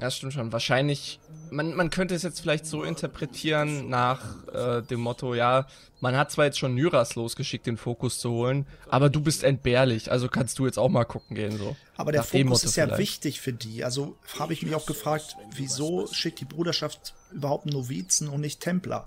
Ja, 0.00 0.06
das 0.06 0.16
stimmt 0.16 0.32
schon. 0.32 0.50
Wahrscheinlich, 0.50 1.20
man, 1.50 1.74
man 1.74 1.90
könnte 1.90 2.14
es 2.14 2.22
jetzt 2.22 2.40
vielleicht 2.40 2.64
so 2.64 2.82
interpretieren 2.84 3.90
nach 3.90 4.22
äh, 4.48 4.80
dem 4.82 5.00
Motto, 5.00 5.34
ja, 5.34 5.66
man 6.00 6.16
hat 6.16 6.30
zwar 6.32 6.46
jetzt 6.46 6.58
schon 6.58 6.74
Nyras 6.74 7.16
losgeschickt, 7.16 7.66
den 7.66 7.76
Fokus 7.76 8.18
zu 8.18 8.30
holen, 8.30 8.66
aber 8.88 9.10
du 9.10 9.20
bist 9.20 9.44
entbehrlich, 9.44 10.10
also 10.10 10.28
kannst 10.28 10.58
du 10.58 10.64
jetzt 10.64 10.78
auch 10.78 10.88
mal 10.88 11.04
gucken 11.04 11.36
gehen, 11.36 11.58
so. 11.58 11.76
Aber 11.98 12.12
der 12.12 12.22
Nach 12.22 12.28
Fokus 12.28 12.64
ist 12.64 12.76
ja 12.76 12.86
vielleicht. 12.86 12.98
wichtig 12.98 13.40
für 13.42 13.52
die. 13.52 13.84
Also 13.84 14.16
habe 14.38 14.54
ich 14.54 14.62
mich 14.62 14.74
auch 14.74 14.86
gefragt, 14.86 15.36
wieso 15.54 16.06
schickt 16.10 16.40
die 16.40 16.46
Bruderschaft 16.46 17.14
überhaupt 17.30 17.66
Novizen 17.66 18.28
und 18.28 18.40
nicht 18.40 18.60
Templer? 18.60 19.06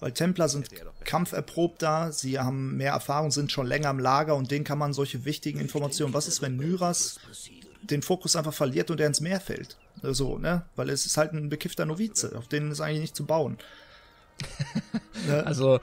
Weil 0.00 0.12
Templer 0.12 0.48
sind 0.48 0.68
kampferprobter, 1.04 2.10
sie 2.10 2.38
haben 2.38 2.76
mehr 2.76 2.92
Erfahrung, 2.92 3.30
sind 3.30 3.52
schon 3.52 3.66
länger 3.66 3.90
im 3.90 3.98
Lager 3.98 4.34
und 4.34 4.50
denen 4.50 4.64
kann 4.64 4.78
man 4.78 4.94
solche 4.94 5.26
wichtigen 5.26 5.60
Informationen. 5.60 6.14
Was 6.14 6.26
ist, 6.26 6.40
wenn 6.40 6.56
Nyras 6.56 7.20
den 7.82 8.02
Fokus 8.02 8.34
einfach 8.34 8.54
verliert 8.54 8.90
und 8.90 8.98
er 8.98 9.06
ins 9.06 9.20
Meer 9.20 9.38
fällt? 9.38 9.76
So, 10.02 10.38
ne? 10.38 10.62
Weil 10.76 10.90
es 10.90 11.06
ist 11.06 11.16
halt 11.16 11.32
ein 11.32 11.48
bekiffter 11.48 11.84
Novize, 11.86 12.36
auf 12.36 12.48
den 12.48 12.70
ist 12.70 12.80
eigentlich 12.80 13.00
nicht 13.00 13.16
zu 13.16 13.26
bauen. 13.26 13.58
ne? 15.26 15.44
Also, 15.46 15.76
äh, 15.76 15.80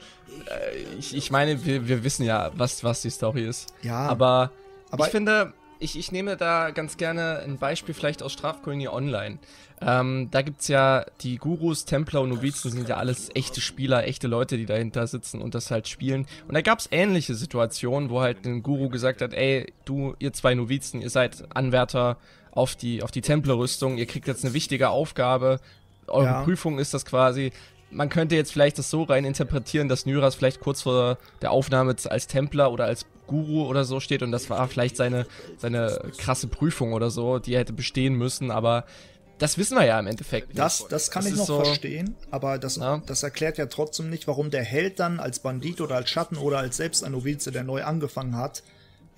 ich, 0.98 1.16
ich 1.16 1.32
meine, 1.32 1.66
wir, 1.66 1.88
wir 1.88 2.04
wissen 2.04 2.24
ja, 2.24 2.52
was, 2.56 2.84
was 2.84 3.02
die 3.02 3.10
Story 3.10 3.46
ist. 3.48 3.74
Ja. 3.82 4.08
Aber, 4.08 4.52
Aber- 4.92 5.06
ich 5.06 5.12
finde, 5.12 5.54
ich, 5.80 5.98
ich 5.98 6.12
nehme 6.12 6.36
da 6.36 6.72
ganz 6.72 6.98
gerne 6.98 7.40
ein 7.40 7.58
Beispiel 7.58 7.94
vielleicht 7.94 8.22
aus 8.22 8.34
Strafkolonie 8.34 8.90
Online. 8.90 9.40
Ähm, 9.82 10.28
da 10.30 10.42
gibt's 10.42 10.68
ja 10.68 11.06
die 11.22 11.38
Gurus, 11.38 11.86
Templer 11.86 12.20
und 12.20 12.30
Novizen 12.30 12.70
sind 12.70 12.90
ja 12.90 12.98
alles 12.98 13.30
echte 13.34 13.62
Spieler, 13.62 14.06
echte 14.06 14.28
Leute, 14.28 14.58
die 14.58 14.66
dahinter 14.66 15.08
sitzen 15.08 15.42
und 15.42 15.56
das 15.56 15.72
halt 15.72 15.88
spielen. 15.88 16.28
Und 16.50 16.56
da 16.56 16.62
gab's 16.62 16.90
ähnliche 16.92 17.34
Situationen, 17.34 18.10
wo 18.10 18.20
halt 18.20 18.46
ein 18.46 18.62
Guru 18.62 18.90
gesagt 18.90 19.22
hat, 19.22 19.34
ey, 19.34 19.72
du, 19.86 20.16
ihr 20.20 20.34
zwei 20.34 20.54
Novizen, 20.54 21.02
ihr 21.02 21.10
seid 21.10 21.56
Anwärter 21.56 22.18
auf 22.60 22.76
die, 22.76 23.02
auf 23.04 23.12
die 23.12 23.22
Templerrüstung, 23.22 23.98
ihr 23.98 24.06
kriegt 24.06 24.28
jetzt 24.28 24.44
eine 24.44 24.54
wichtige 24.54 24.90
Aufgabe, 24.90 25.60
eure 26.08 26.26
Ja. 26.26 26.44
Prüfung 26.44 26.78
ist 26.80 26.94
das 26.94 27.06
quasi. 27.06 27.52
Man 27.92 28.10
könnte 28.10 28.36
jetzt 28.36 28.52
vielleicht 28.52 28.78
das 28.78 28.90
so 28.90 29.04
rein 29.04 29.26
interpretieren, 29.26 29.88
dass 29.90 30.06
Nyras 30.06 30.36
vielleicht 30.36 30.60
kurz 30.60 30.82
vor 30.84 31.18
der 31.42 31.52
Aufnahme 31.52 31.96
als 32.10 32.28
Templer 32.28 32.72
oder 32.72 32.86
als 32.86 33.06
Guru 33.28 33.66
oder 33.66 33.84
so 33.86 34.00
steht 34.00 34.22
und 34.24 34.32
das 34.32 34.50
war 34.50 34.68
vielleicht 34.68 34.96
seine, 34.98 35.26
seine 35.58 36.00
krasse 36.18 36.48
Prüfung 36.48 36.94
oder 36.94 37.10
so, 37.12 37.40
die 37.40 37.54
er 37.54 37.62
hätte 37.62 37.74
bestehen 37.74 38.14
müssen, 38.16 38.52
aber 38.52 38.86
das 39.38 39.58
wissen 39.58 39.78
wir 39.78 39.86
ja 39.86 40.00
im 40.00 40.08
Endeffekt 40.08 40.50
nicht. 40.50 40.60
Das, 40.60 40.86
das 40.90 41.12
kann 41.12 41.24
Es 41.26 41.32
ich 41.32 41.38
noch 41.38 41.46
so- 41.46 41.64
verstehen, 41.64 42.16
aber 42.30 42.58
das, 42.58 42.76
Ja. 42.76 43.02
das 43.06 43.24
erklärt 43.24 43.58
ja 43.58 43.68
trotzdem 43.68 44.10
nicht, 44.10 44.28
warum 44.28 44.50
der 44.52 44.64
Held 44.64 45.00
dann 45.00 45.20
als 45.20 45.40
Bandit 45.40 45.80
oder 45.80 45.96
als 45.96 46.10
Schatten 46.10 46.36
oder 46.38 46.58
als 46.60 46.78
selbst 46.78 47.04
ein 47.04 47.14
Novize, 47.14 47.52
der 47.52 47.64
neu 47.64 47.84
angefangen 47.84 48.36
hat, 48.36 48.64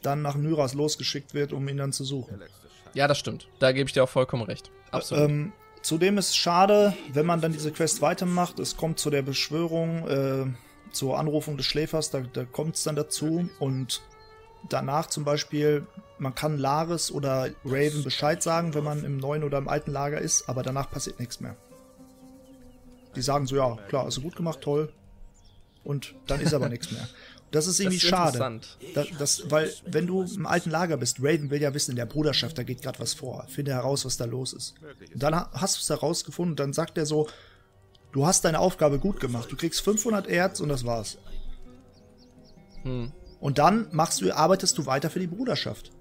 dann 0.04 0.22
nach 0.22 0.36
Nyras 0.36 0.74
losgeschickt 0.76 1.34
wird, 1.34 1.54
um 1.54 1.68
ihn 1.68 1.78
dann 1.78 1.92
zu 1.94 2.04
suchen. 2.04 2.40
Ja, 2.94 3.08
das 3.08 3.18
stimmt. 3.18 3.48
Da 3.60 3.72
gebe 3.72 3.88
ich 3.88 3.94
dir 3.94 4.04
auch 4.04 4.10
vollkommen 4.10 4.44
recht. 4.44 4.72
Absolut. 4.92 5.30
Ähm, 5.30 5.54
zudem 5.82 6.18
ist 6.18 6.30
es 6.30 6.36
schade, 6.36 6.94
wenn 7.14 7.26
man 7.26 7.42
dann 7.42 7.54
diese 7.54 7.72
Quest 7.72 8.02
weitermacht, 8.02 8.60
es 8.60 8.78
kommt 8.78 9.00
zu 9.00 9.10
der 9.10 9.22
Beschwörung, 9.22 10.08
äh, 10.08 10.46
zur 10.92 11.18
Anrufung 11.18 11.58
des 11.58 11.66
Schläfers, 11.66 12.10
da, 12.10 12.22
da 12.22 12.44
kommt 12.44 12.76
es 12.76 12.84
dann 12.84 12.96
dazu 12.96 13.50
und 13.60 14.02
danach 14.70 15.08
zum 15.08 15.24
Beispiel, 15.24 15.88
man 16.18 16.36
kann 16.36 16.58
Laris 16.58 17.12
oder 17.12 17.50
Raven 17.66 18.04
Bescheid 18.04 18.44
sagen, 18.44 18.74
wenn 18.74 18.84
man 18.84 19.04
im 19.04 19.18
neuen 19.18 19.44
oder 19.44 19.58
im 19.58 19.68
alten 19.68 19.92
Lager 19.92 20.20
ist, 20.20 20.48
aber 20.50 20.64
danach 20.64 20.90
passiert 20.92 21.20
nichts 21.20 21.40
mehr. 21.40 21.56
Die 23.16 23.22
sagen 23.22 23.46
so, 23.46 23.56
ja, 23.56 23.78
klar, 23.88 24.06
also 24.06 24.22
gut 24.22 24.36
gemacht, 24.36 24.62
toll. 24.62 24.92
Und 25.84 26.14
dann 26.28 26.40
ist 26.42 26.54
aber 26.54 26.70
nichts 26.70 26.92
mehr. 26.92 27.08
Das 27.52 27.68
ist 27.68 27.80
irgendwie 27.80 27.98
ist 27.98 28.04
schade. 28.04 28.62
Da, 28.96 29.06
das, 29.20 29.52
weil, 29.52 29.72
wenn 29.86 30.08
du 30.08 30.24
im 30.24 30.46
alten 30.46 30.70
Lager 30.70 30.96
bist, 30.98 31.18
Raven 31.20 31.50
will 31.50 31.62
ja 31.62 31.74
wissen, 31.74 31.92
in 31.92 31.98
der 31.98 32.06
Bruderschaft, 32.06 32.58
da 32.58 32.64
geht 32.64 32.82
gerade 32.82 33.00
was 33.00 33.14
vor. 33.14 33.46
Finde 33.50 33.74
heraus, 33.74 34.06
was 34.06 34.16
da 34.16 34.26
los 34.26 34.54
ist. 34.54 34.76
Und 35.14 35.22
dann 35.22 35.36
ha- 35.36 35.50
hast 35.54 35.76
du 35.76 35.82
es 35.82 35.90
herausgefunden 35.90 36.54
und 36.54 36.60
dann 36.60 36.72
sagt 36.74 36.98
er 36.98 37.06
so, 37.06 37.28
du 38.14 38.26
hast 38.26 38.46
deine 38.46 38.60
Aufgabe 38.60 39.00
gut 39.00 39.20
gemacht. 39.20 39.52
Du 39.52 39.58
kriegst 39.58 39.82
500 39.82 40.28
Erz 40.28 40.62
und 40.62 40.70
das 40.70 40.86
war's. 40.86 41.18
Hm. 42.84 43.12
Und 43.42 43.58
dann 43.58 43.88
machst 43.92 44.22
du, 44.22 44.32
arbeitest 44.34 44.78
du 44.78 44.86
weiter 44.86 45.10
für 45.10 45.20
die 45.20 45.28
Bruderschaft. 45.28 45.92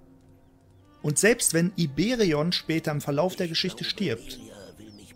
Und 1.02 1.18
selbst 1.18 1.54
wenn 1.54 1.72
Iberion 1.76 2.52
später 2.52 2.92
im 2.92 3.00
Verlauf 3.00 3.34
der 3.34 3.48
Geschichte 3.48 3.84
stirbt, 3.84 4.38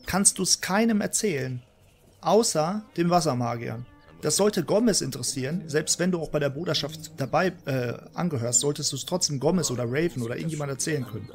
kannst 0.06 0.38
du 0.38 0.42
es 0.42 0.60
keinem 0.60 1.00
erzählen, 1.00 1.62
außer 2.22 2.84
dem 2.96 3.10
Wassermagiern. 3.10 3.86
Das 4.24 4.36
sollte 4.36 4.64
Gomez 4.64 5.02
interessieren, 5.02 5.64
selbst 5.66 5.98
wenn 5.98 6.10
du 6.10 6.18
auch 6.18 6.30
bei 6.30 6.38
der 6.38 6.48
Bruderschaft 6.48 7.12
dabei 7.18 7.52
äh, 7.66 7.92
angehörst, 8.14 8.60
solltest 8.60 8.90
du 8.90 8.96
es 8.96 9.04
trotzdem 9.04 9.38
Gomez 9.38 9.70
oder 9.70 9.84
Raven 9.84 10.22
oder 10.22 10.34
irgendjemand 10.34 10.70
erzählen 10.70 11.06
können. 11.06 11.28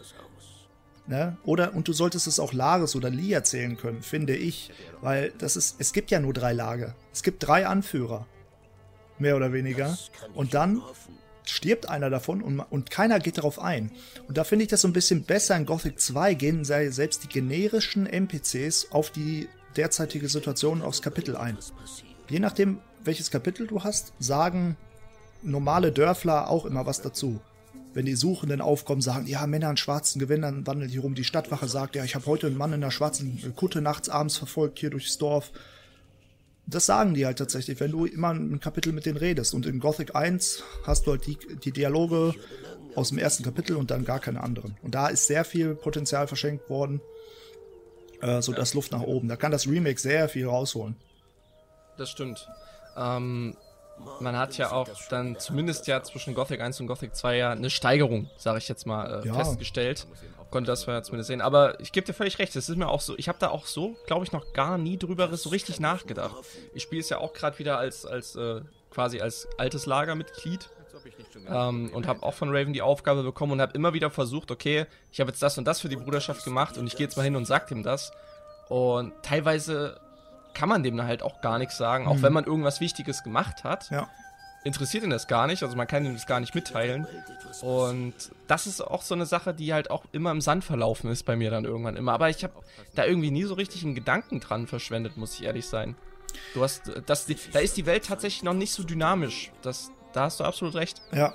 Ne? 1.06 1.38
Oder 1.44 1.76
und 1.76 1.88
du 1.88 1.94
solltest 1.94 2.26
es 2.26 2.40
auch 2.40 2.52
Laris 2.52 2.96
oder 2.96 3.12
Lee 3.12 3.32
erzählen 3.32 3.78
können, 3.78 4.02
finde 4.02 4.36
ich, 4.36 4.72
weil 5.02 5.32
das 5.38 5.56
ist, 5.56 5.76
es 5.78 5.94
gibt 5.94 6.10
ja 6.10 6.20
nur 6.20 6.34
drei 6.34 6.52
Lager, 6.52 6.96
es 7.14 7.22
gibt 7.22 7.46
drei 7.46 7.68
Anführer, 7.68 8.26
mehr 9.20 9.36
oder 9.36 9.54
weniger, 9.54 9.96
und 10.34 10.56
dann 10.56 10.82
stirbt 11.44 11.88
einer 11.88 12.10
davon 12.10 12.42
und, 12.42 12.60
und 12.60 12.90
keiner 12.90 13.20
geht 13.20 13.38
darauf 13.38 13.60
ein. 13.60 13.92
Und 14.28 14.40
da 14.40 14.44
finde 14.44 14.64
ich 14.64 14.70
das 14.70 14.82
so 14.82 14.88
ein 14.88 14.94
bisschen 14.94 15.26
besser. 15.26 15.56
In 15.56 15.68
Gothic 15.68 16.00
2 16.00 16.34
gehen 16.34 16.66
selbst 16.66 17.24
die 17.24 17.28
generischen 17.28 18.08
NPCs 18.08 18.88
auf 18.90 19.12
die 19.12 19.48
derzeitige 19.78 20.28
Situation 20.28 20.82
aufs 20.82 21.04
Kapitel 21.04 21.38
ein. 21.38 21.60
Je 22.30 22.40
nachdem, 22.40 22.80
welches 23.04 23.32
Kapitel 23.32 23.66
du 23.66 23.84
hast, 23.84 24.14
sagen 24.20 24.78
normale 25.42 25.92
Dörfler 25.92 26.50
auch 26.50 26.66
immer 26.66 26.86
was 26.86 27.02
dazu. 27.02 27.40
Wenn 27.94 28.06
die 28.06 28.16
Suchenden 28.16 28.62
aufkommen, 28.62 29.02
sagen, 29.02 29.26
ja, 29.26 29.48
Männer 29.48 29.72
in 29.72 29.78
schwarzen 29.78 30.20
Gewändern 30.20 30.68
wandeln 30.68 30.92
hier 30.92 31.02
rum. 31.02 31.16
Die 31.16 31.24
Stadtwache 31.24 31.68
sagt, 31.68 31.96
ja, 31.96 32.04
ich 32.04 32.14
habe 32.14 32.28
heute 32.28 32.48
einen 32.48 32.58
Mann 32.58 32.72
in 32.72 32.84
einer 32.84 32.92
schwarzen 32.92 33.54
Kutte 33.56 33.82
nachts 33.82 34.10
abends 34.10 34.38
verfolgt 34.38 34.78
hier 34.78 34.92
durchs 34.92 35.18
Dorf. 35.18 35.52
Das 36.68 36.86
sagen 36.86 37.16
die 37.16 37.26
halt 37.26 37.40
tatsächlich, 37.40 37.80
wenn 37.80 37.92
du 37.92 38.06
immer 38.06 38.30
ein 38.30 38.60
Kapitel 38.60 38.94
mit 38.94 39.08
denen 39.08 39.18
redest. 39.18 39.56
Und 39.56 39.66
in 39.66 39.80
Gothic 39.80 40.16
1 40.16 40.64
hast 40.86 41.08
du 41.08 41.12
halt 41.12 41.26
die, 41.26 41.38
die 41.64 41.72
Dialoge 41.72 42.36
aus 42.94 43.10
dem 43.10 43.18
ersten 43.18 43.44
Kapitel 43.44 43.76
und 43.76 43.90
dann 43.90 44.06
gar 44.06 44.20
keine 44.20 44.44
anderen. 44.44 44.78
Und 44.84 44.94
da 44.94 45.08
ist 45.08 45.26
sehr 45.26 45.44
viel 45.44 45.74
Potenzial 45.74 46.28
verschenkt 46.28 46.70
worden, 46.70 47.02
äh, 48.22 48.44
so 48.44 48.52
das 48.52 48.76
Luft 48.76 48.92
nach 48.92 49.02
oben. 49.02 49.28
Da 49.28 49.36
kann 49.36 49.52
das 49.52 49.68
Remake 49.68 50.00
sehr 50.00 50.30
viel 50.30 50.46
rausholen. 50.46 50.96
Das 52.00 52.10
stimmt. 52.10 52.48
Ähm, 52.98 53.56
man 54.22 54.38
hat 54.38 54.58
ja 54.58 54.72
auch 54.72 54.88
dann 55.10 55.38
zumindest 55.38 55.88
ja 55.88 56.02
zwischen 56.02 56.34
Gothic 56.34 56.62
1 56.62 56.80
und 56.80 56.88
Gothic 56.88 57.16
2 57.16 57.36
ja 57.38 57.52
eine 57.52 57.70
Steigerung, 57.70 58.30
sage 58.38 58.58
ich 58.60 58.68
jetzt 58.70 58.88
mal, 58.88 59.24
äh, 59.24 59.28
Ja. 59.28 59.34
festgestellt. 59.34 60.08
Konnte 60.52 60.72
das 60.72 60.86
ja 60.86 61.04
zumindest 61.04 61.28
sehen. 61.28 61.42
Aber 61.42 61.80
ich 61.80 61.92
gebe 61.92 62.08
dir 62.08 62.14
völlig 62.14 62.40
recht, 62.40 62.56
es 62.56 62.70
ist 62.70 62.76
mir 62.78 62.88
auch 62.88 63.02
so, 63.02 63.16
ich 63.18 63.28
habe 63.28 63.38
da 63.38 63.50
auch 63.50 63.66
so, 63.68 63.96
glaube 64.08 64.26
ich, 64.26 64.32
noch 64.32 64.52
gar 64.54 64.78
nie 64.78 64.98
drüber 64.98 65.36
so 65.38 65.50
richtig 65.50 65.80
nachgedacht. 65.80 66.34
Ich 66.74 66.84
spiele 66.84 67.02
es 67.02 67.10
ja 67.10 67.20
auch 67.20 67.34
gerade 67.34 67.60
wieder 67.60 67.78
als, 67.78 68.06
als 68.06 68.36
äh, 68.36 68.62
quasi 68.90 69.20
als 69.22 69.48
altes 69.58 69.86
Lagermitglied. 69.86 70.70
Ähm, 71.48 71.92
und 71.94 72.08
habe 72.08 72.24
auch 72.24 72.34
von 72.34 72.50
Raven 72.56 72.74
die 72.74 72.82
Aufgabe 72.82 73.24
bekommen 73.24 73.52
und 73.54 73.62
habe 73.62 73.74
immer 73.74 73.94
wieder 73.94 74.10
versucht, 74.10 74.50
okay, 74.52 74.86
ich 75.12 75.20
habe 75.20 75.30
jetzt 75.30 75.42
das 75.44 75.58
und 75.58 75.66
das 75.66 75.80
für 75.82 75.90
die 75.90 75.96
Bruderschaft 75.98 76.44
gemacht 76.44 76.78
und 76.78 76.88
ich 76.88 76.96
gehe 76.96 77.06
jetzt 77.06 77.16
mal 77.16 77.24
hin 77.24 77.36
und 77.36 77.46
sag 77.46 77.68
dem 77.68 77.84
das. 77.84 78.12
Und 78.70 79.14
teilweise 79.24 80.00
kann 80.60 80.68
man 80.68 80.84
dem 80.84 80.98
dann 80.98 81.08
halt 81.08 81.24
auch 81.24 81.40
gar 81.40 81.58
nichts 81.58 81.78
sagen, 81.78 82.06
auch 82.06 82.16
Mhm. 82.16 82.22
wenn 82.24 82.34
man 82.34 82.44
irgendwas 82.44 82.82
Wichtiges 82.82 83.24
gemacht 83.24 83.64
hat. 83.64 83.90
Ja. 83.92 84.10
Interessiert 84.66 85.06
ihn 85.06 85.10
das 85.10 85.28
gar 85.30 85.48
nicht, 85.48 85.64
also 85.64 85.78
man 85.78 85.88
kann 85.88 86.04
ihm 86.06 86.12
das 86.14 86.26
gar 86.26 86.42
nicht 86.42 86.54
mitteilen. 86.54 87.08
Und 87.62 88.14
das 88.48 88.68
ist 88.68 88.82
auch 88.82 89.02
so 89.04 89.16
eine 89.16 89.26
Sache, 89.26 89.54
die 89.54 89.74
halt 89.74 89.90
auch 89.90 90.04
immer 90.12 90.32
im 90.32 90.42
Sand 90.42 90.66
verlaufen 90.66 91.10
ist 91.10 91.24
bei 91.24 91.38
mir 91.38 91.50
dann 91.50 91.64
irgendwann 91.64 91.96
immer. 91.96 92.12
Aber 92.12 92.30
ich 92.30 92.44
habe 92.44 92.54
da 92.94 93.06
irgendwie 93.06 93.32
nie 93.32 93.44
so 93.46 93.54
richtig 93.54 93.86
einen 93.86 93.96
Gedanken 93.96 94.42
dran 94.42 94.68
verschwendet, 94.68 95.16
muss 95.16 95.34
ich 95.36 95.44
ehrlich 95.44 95.66
sein. 95.66 95.96
Du 96.54 96.62
hast, 96.62 96.92
das, 97.06 97.26
da 97.54 97.60
ist 97.60 97.78
die 97.78 97.86
Welt 97.86 98.06
tatsächlich 98.06 98.44
noch 98.44 98.54
nicht 98.54 98.74
so 98.74 98.84
dynamisch. 98.84 99.52
Das, 99.62 99.92
da 100.12 100.24
hast 100.24 100.42
du 100.42 100.44
absolut 100.44 100.76
recht. 100.76 101.02
Ja, 101.14 101.34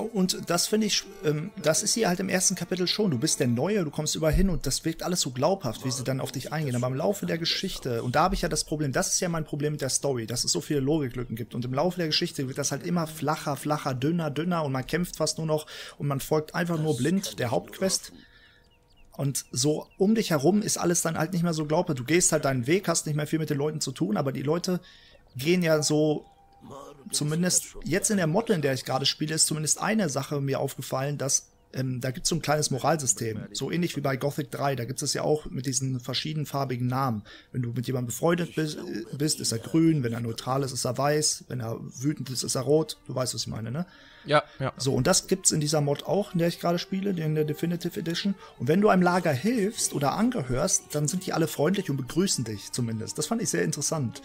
Und 0.00 0.50
das 0.50 0.66
finde 0.66 0.86
ich, 0.88 1.04
ähm, 1.24 1.50
das 1.62 1.82
ist 1.82 1.94
hier 1.94 2.08
halt 2.08 2.20
im 2.20 2.28
ersten 2.28 2.54
Kapitel 2.54 2.86
schon. 2.86 3.10
Du 3.10 3.18
bist 3.18 3.40
der 3.40 3.46
Neue, 3.46 3.82
du 3.82 3.90
kommst 3.90 4.14
überall 4.14 4.34
hin 4.34 4.50
und 4.50 4.66
das 4.66 4.84
wirkt 4.84 5.02
alles 5.02 5.22
so 5.22 5.30
glaubhaft, 5.30 5.86
wie 5.86 5.90
sie 5.90 6.04
dann 6.04 6.20
auf 6.20 6.32
dich 6.32 6.52
eingehen. 6.52 6.76
Aber 6.76 6.88
im 6.88 6.94
Laufe 6.94 7.24
der 7.24 7.38
Geschichte, 7.38 8.02
und 8.02 8.14
da 8.14 8.24
habe 8.24 8.34
ich 8.34 8.42
ja 8.42 8.50
das 8.50 8.64
Problem, 8.64 8.92
das 8.92 9.14
ist 9.14 9.20
ja 9.20 9.30
mein 9.30 9.44
Problem 9.44 9.72
mit 9.72 9.80
der 9.80 9.88
Story, 9.88 10.26
dass 10.26 10.44
es 10.44 10.52
so 10.52 10.60
viele 10.60 10.80
Logiklücken 10.80 11.34
gibt. 11.34 11.54
Und 11.54 11.64
im 11.64 11.72
Laufe 11.72 11.96
der 11.96 12.08
Geschichte 12.08 12.46
wird 12.46 12.58
das 12.58 12.72
halt 12.72 12.84
immer 12.84 13.06
flacher, 13.06 13.56
flacher, 13.56 13.94
dünner, 13.94 14.30
dünner 14.30 14.64
und 14.64 14.72
man 14.72 14.86
kämpft 14.86 15.16
fast 15.16 15.38
nur 15.38 15.46
noch 15.46 15.66
und 15.96 16.06
man 16.06 16.20
folgt 16.20 16.54
einfach 16.54 16.78
nur 16.78 16.96
blind 16.98 17.38
der 17.38 17.50
Hauptquest. 17.50 18.12
Und 19.16 19.46
so 19.50 19.86
um 19.96 20.14
dich 20.14 20.28
herum 20.28 20.60
ist 20.60 20.76
alles 20.76 21.00
dann 21.00 21.16
halt 21.16 21.32
nicht 21.32 21.42
mehr 21.42 21.54
so 21.54 21.64
glaubhaft. 21.64 21.98
Du 21.98 22.04
gehst 22.04 22.32
halt 22.32 22.44
deinen 22.44 22.66
Weg, 22.66 22.86
hast 22.86 23.06
nicht 23.06 23.16
mehr 23.16 23.26
viel 23.26 23.38
mit 23.38 23.48
den 23.48 23.56
Leuten 23.56 23.80
zu 23.80 23.92
tun, 23.92 24.18
aber 24.18 24.30
die 24.30 24.42
Leute 24.42 24.80
gehen 25.36 25.62
ja 25.62 25.82
so 25.82 26.26
zumindest 27.10 27.76
jetzt 27.84 28.10
in 28.10 28.16
der 28.16 28.26
Model, 28.26 28.56
in 28.56 28.62
der 28.62 28.74
ich 28.74 28.84
gerade 28.84 29.06
spiele, 29.06 29.34
ist 29.34 29.46
zumindest 29.46 29.80
eine 29.80 30.08
Sache 30.08 30.40
mir 30.40 30.60
aufgefallen, 30.60 31.18
dass 31.18 31.48
ähm, 31.76 32.00
da 32.00 32.10
gibt 32.10 32.24
es 32.24 32.30
so 32.30 32.36
ein 32.36 32.42
kleines 32.42 32.70
Moralsystem, 32.70 33.48
so 33.52 33.70
ähnlich 33.70 33.96
wie 33.96 34.00
bei 34.00 34.16
Gothic 34.16 34.50
3. 34.50 34.76
Da 34.76 34.84
gibt 34.84 35.02
es 35.02 35.12
ja 35.14 35.22
auch 35.22 35.46
mit 35.46 35.66
diesen 35.66 36.00
verschiedenfarbigen 36.00 36.86
Namen. 36.86 37.22
Wenn 37.52 37.62
du 37.62 37.72
mit 37.72 37.86
jemandem 37.86 38.06
befreundet 38.06 38.54
bist, 38.54 38.78
bist, 39.18 39.40
ist 39.40 39.52
er 39.52 39.58
grün, 39.58 40.02
wenn 40.02 40.12
er 40.12 40.20
neutral 40.20 40.62
ist, 40.62 40.72
ist 40.72 40.84
er 40.84 40.96
weiß, 40.96 41.44
wenn 41.48 41.60
er 41.60 41.78
wütend 41.80 42.30
ist, 42.30 42.44
ist 42.44 42.54
er 42.54 42.62
rot. 42.62 42.98
Du 43.06 43.14
weißt, 43.14 43.34
was 43.34 43.42
ich 43.42 43.48
meine, 43.48 43.70
ne? 43.70 43.86
Ja, 44.24 44.42
ja. 44.58 44.72
So, 44.76 44.94
und 44.94 45.06
das 45.06 45.28
gibt's 45.28 45.52
in 45.52 45.60
dieser 45.60 45.80
Mod 45.80 46.04
auch, 46.04 46.32
in 46.32 46.38
der 46.38 46.48
ich 46.48 46.58
gerade 46.60 46.78
spiele, 46.78 47.10
in 47.10 47.34
der 47.34 47.44
Definitive 47.44 47.98
Edition. 47.98 48.34
Und 48.58 48.68
wenn 48.68 48.80
du 48.80 48.88
einem 48.88 49.02
Lager 49.02 49.32
hilfst 49.32 49.92
oder 49.92 50.14
angehörst, 50.14 50.84
dann 50.92 51.06
sind 51.06 51.26
die 51.26 51.32
alle 51.32 51.46
freundlich 51.46 51.90
und 51.90 51.96
begrüßen 51.96 52.44
dich 52.44 52.72
zumindest. 52.72 53.18
Das 53.18 53.26
fand 53.26 53.42
ich 53.42 53.50
sehr 53.50 53.62
interessant. 53.62 54.22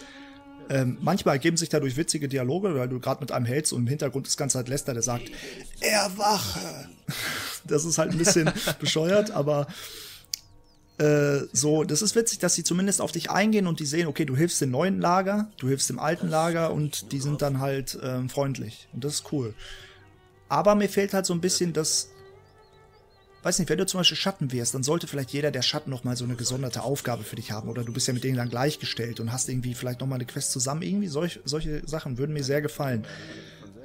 Ähm, 0.69 0.97
manchmal 1.01 1.35
ergeben 1.35 1.57
sich 1.57 1.69
dadurch 1.69 1.97
witzige 1.97 2.27
Dialoge, 2.27 2.75
weil 2.75 2.87
du 2.87 2.99
gerade 2.99 3.21
mit 3.21 3.31
einem 3.31 3.45
hältst 3.45 3.73
und 3.73 3.81
im 3.81 3.87
Hintergrund 3.87 4.27
ist 4.27 4.37
ganz 4.37 4.55
halt 4.55 4.69
Lester, 4.69 4.93
der 4.93 5.03
sagt, 5.03 5.31
erwache. 5.79 6.89
Das 7.63 7.85
ist 7.85 7.99
halt 7.99 8.11
ein 8.11 8.17
bisschen 8.17 8.51
bescheuert, 8.79 9.29
aber 9.29 9.67
äh, 10.97 11.47
so, 11.51 11.83
das 11.83 12.01
ist 12.01 12.15
witzig, 12.15 12.39
dass 12.39 12.55
sie 12.55 12.63
zumindest 12.63 13.01
auf 13.01 13.11
dich 13.11 13.29
eingehen 13.29 13.67
und 13.67 13.79
die 13.79 13.85
sehen, 13.85 14.07
okay, 14.07 14.25
du 14.25 14.35
hilfst 14.35 14.61
dem 14.61 14.71
neuen 14.71 14.99
Lager, 14.99 15.51
du 15.57 15.67
hilfst 15.67 15.89
dem 15.89 15.99
alten 15.99 16.27
Lager 16.27 16.73
und 16.73 17.11
die 17.11 17.19
sind 17.19 17.41
dann 17.41 17.59
halt 17.59 17.97
ähm, 18.03 18.29
freundlich. 18.29 18.87
Und 18.93 19.03
das 19.03 19.15
ist 19.15 19.31
cool. 19.31 19.53
Aber 20.47 20.75
mir 20.75 20.89
fehlt 20.89 21.13
halt 21.13 21.25
so 21.25 21.33
ein 21.33 21.41
bisschen 21.41 21.73
das 21.73 22.09
weiß 23.43 23.59
nicht, 23.59 23.69
wenn 23.69 23.77
du 23.77 23.85
zum 23.85 23.99
Beispiel 23.99 24.17
Schatten 24.17 24.51
wärst, 24.51 24.73
dann 24.73 24.83
sollte 24.83 25.07
vielleicht 25.07 25.31
jeder 25.31 25.51
der 25.51 25.61
Schatten 25.61 25.89
nochmal 25.89 26.15
so 26.15 26.25
eine 26.25 26.35
gesonderte 26.35 26.83
Aufgabe 26.83 27.23
für 27.23 27.35
dich 27.35 27.51
haben. 27.51 27.69
Oder 27.69 27.83
du 27.83 27.93
bist 27.93 28.07
ja 28.07 28.13
mit 28.13 28.23
denen 28.23 28.37
dann 28.37 28.49
gleichgestellt 28.49 29.19
und 29.19 29.31
hast 29.31 29.49
irgendwie 29.49 29.73
vielleicht 29.73 29.99
nochmal 29.99 30.17
eine 30.17 30.25
Quest 30.25 30.51
zusammen. 30.51 30.81
Irgendwie 30.81 31.07
solch, 31.07 31.39
solche 31.45 31.87
Sachen 31.87 32.17
würden 32.17 32.33
mir 32.33 32.43
sehr 32.43 32.61
gefallen. 32.61 33.05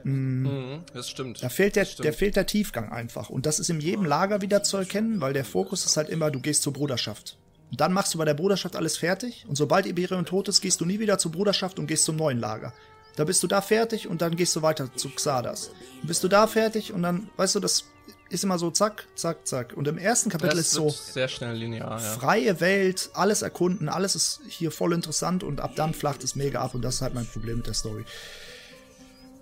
Mhm, 0.04 0.84
das 0.92 1.10
stimmt. 1.10 1.42
Da 1.42 1.48
fehlt 1.48 1.75
der, 1.75 1.84
der 1.84 2.12
fehlt 2.12 2.36
der 2.36 2.46
Tiefgang 2.46 2.92
einfach. 2.92 3.28
Und 3.28 3.44
das 3.44 3.58
ist 3.58 3.70
in 3.70 3.80
jedem 3.80 4.04
Lager 4.04 4.40
wieder 4.40 4.62
zu 4.62 4.76
erkennen, 4.76 5.20
weil 5.20 5.32
der 5.32 5.44
Fokus 5.44 5.84
ist 5.84 5.96
halt 5.96 6.08
immer, 6.08 6.30
du 6.30 6.40
gehst 6.40 6.62
zur 6.62 6.72
Bruderschaft. 6.72 7.36
Und 7.70 7.80
dann 7.80 7.92
machst 7.92 8.14
du 8.14 8.18
bei 8.18 8.25
der 8.25 8.34
Bruderschaft 8.34 8.76
alles 8.76 8.96
fertig. 8.96 9.44
Und 9.48 9.56
sobald 9.56 9.86
Iberion 9.86 10.25
tot 10.25 10.46
ist, 10.48 10.60
gehst 10.60 10.80
du 10.80 10.84
nie 10.84 11.00
wieder 11.00 11.18
zur 11.18 11.32
Bruderschaft 11.32 11.78
und 11.78 11.88
gehst 11.88 12.04
zum 12.04 12.14
neuen 12.16 12.38
Lager. 12.38 12.72
Da 13.16 13.25
bist 13.25 13.42
du 13.42 13.46
da 13.46 13.60
fertig 13.60 14.06
und 14.06 14.22
dann 14.22 14.36
gehst 14.36 14.54
du 14.54 14.62
weiter 14.62 14.94
zu 14.94 15.08
Xardas. 15.08 15.70
Dann 16.00 16.06
bist 16.06 16.22
du 16.22 16.28
da 16.28 16.46
fertig 16.46 16.92
und 16.92 17.02
dann, 17.02 17.28
weißt 17.36 17.56
du, 17.56 17.60
das 17.60 17.86
ist 18.28 18.45
immer 18.45 18.59
so 18.59 18.71
zack, 18.71 19.06
zack, 19.14 19.47
zack. 19.47 19.75
Und 19.76 19.87
im 19.88 19.99
ersten 19.99 20.30
Kapitel 20.30 20.56
das 20.56 20.66
ist 20.66 20.73
so 20.73 20.88
sehr 20.88 21.28
schnell 21.28 21.54
linear, 21.54 21.92
ja. 21.92 21.99
freie 21.99 22.61
Welt, 22.61 23.11
alles 23.14 23.42
erkunden, 23.42 23.88
alles 23.88 24.14
ist 24.14 24.40
hier 24.49 24.71
voll 24.71 24.92
interessant 24.92 25.42
und 25.45 25.61
ab 25.61 25.73
dann 25.76 25.95
flacht 25.95 26.25
es 26.25 26.35
mega 26.35 26.61
ab 26.61 26.75
und 26.75 26.83
das 26.83 26.97
ist 26.97 27.02
halt 27.02 27.14
mein 27.14 27.26
Problem 27.26 27.59
mit 27.59 27.66
der 27.66 27.75
Story. 27.75 28.04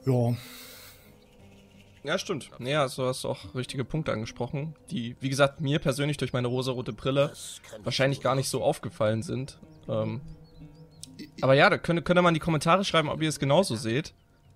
Ja. 0.07 0.37
Ja, 2.03 2.19
stimmt. 2.19 2.51
Ja, 2.59 2.83
also 2.83 3.07
hast 3.07 3.25
du 3.25 3.29
auch 3.29 3.55
richtige 3.55 3.83
Punkte 3.83 4.13
angesprochen, 4.13 4.75
die, 4.91 5.17
wie 5.21 5.31
gesagt, 5.31 5.63
mir 5.63 5.79
persönlich 5.79 6.19
durch 6.19 6.35
meine 6.35 6.49
rosarote 6.49 6.93
Brille 6.93 7.33
wahrscheinlich 7.83 8.21
gar 8.21 8.35
nicht 8.35 8.51
so 8.51 8.63
aufgefallen 8.63 9.23
sind. 9.23 9.59
Ähm, 9.89 10.21
aber 11.41 11.55
ja, 11.55 11.71
da 11.71 11.79
könnte, 11.79 12.03
könnte 12.03 12.21
man 12.21 12.33
in 12.33 12.35
die 12.35 12.45
Kommentare 12.45 12.85
schreiben, 12.85 13.09
ob 13.09 13.23
ihr 13.23 13.29
es 13.31 13.39
genauso 13.39 13.77
seht. 13.77 14.13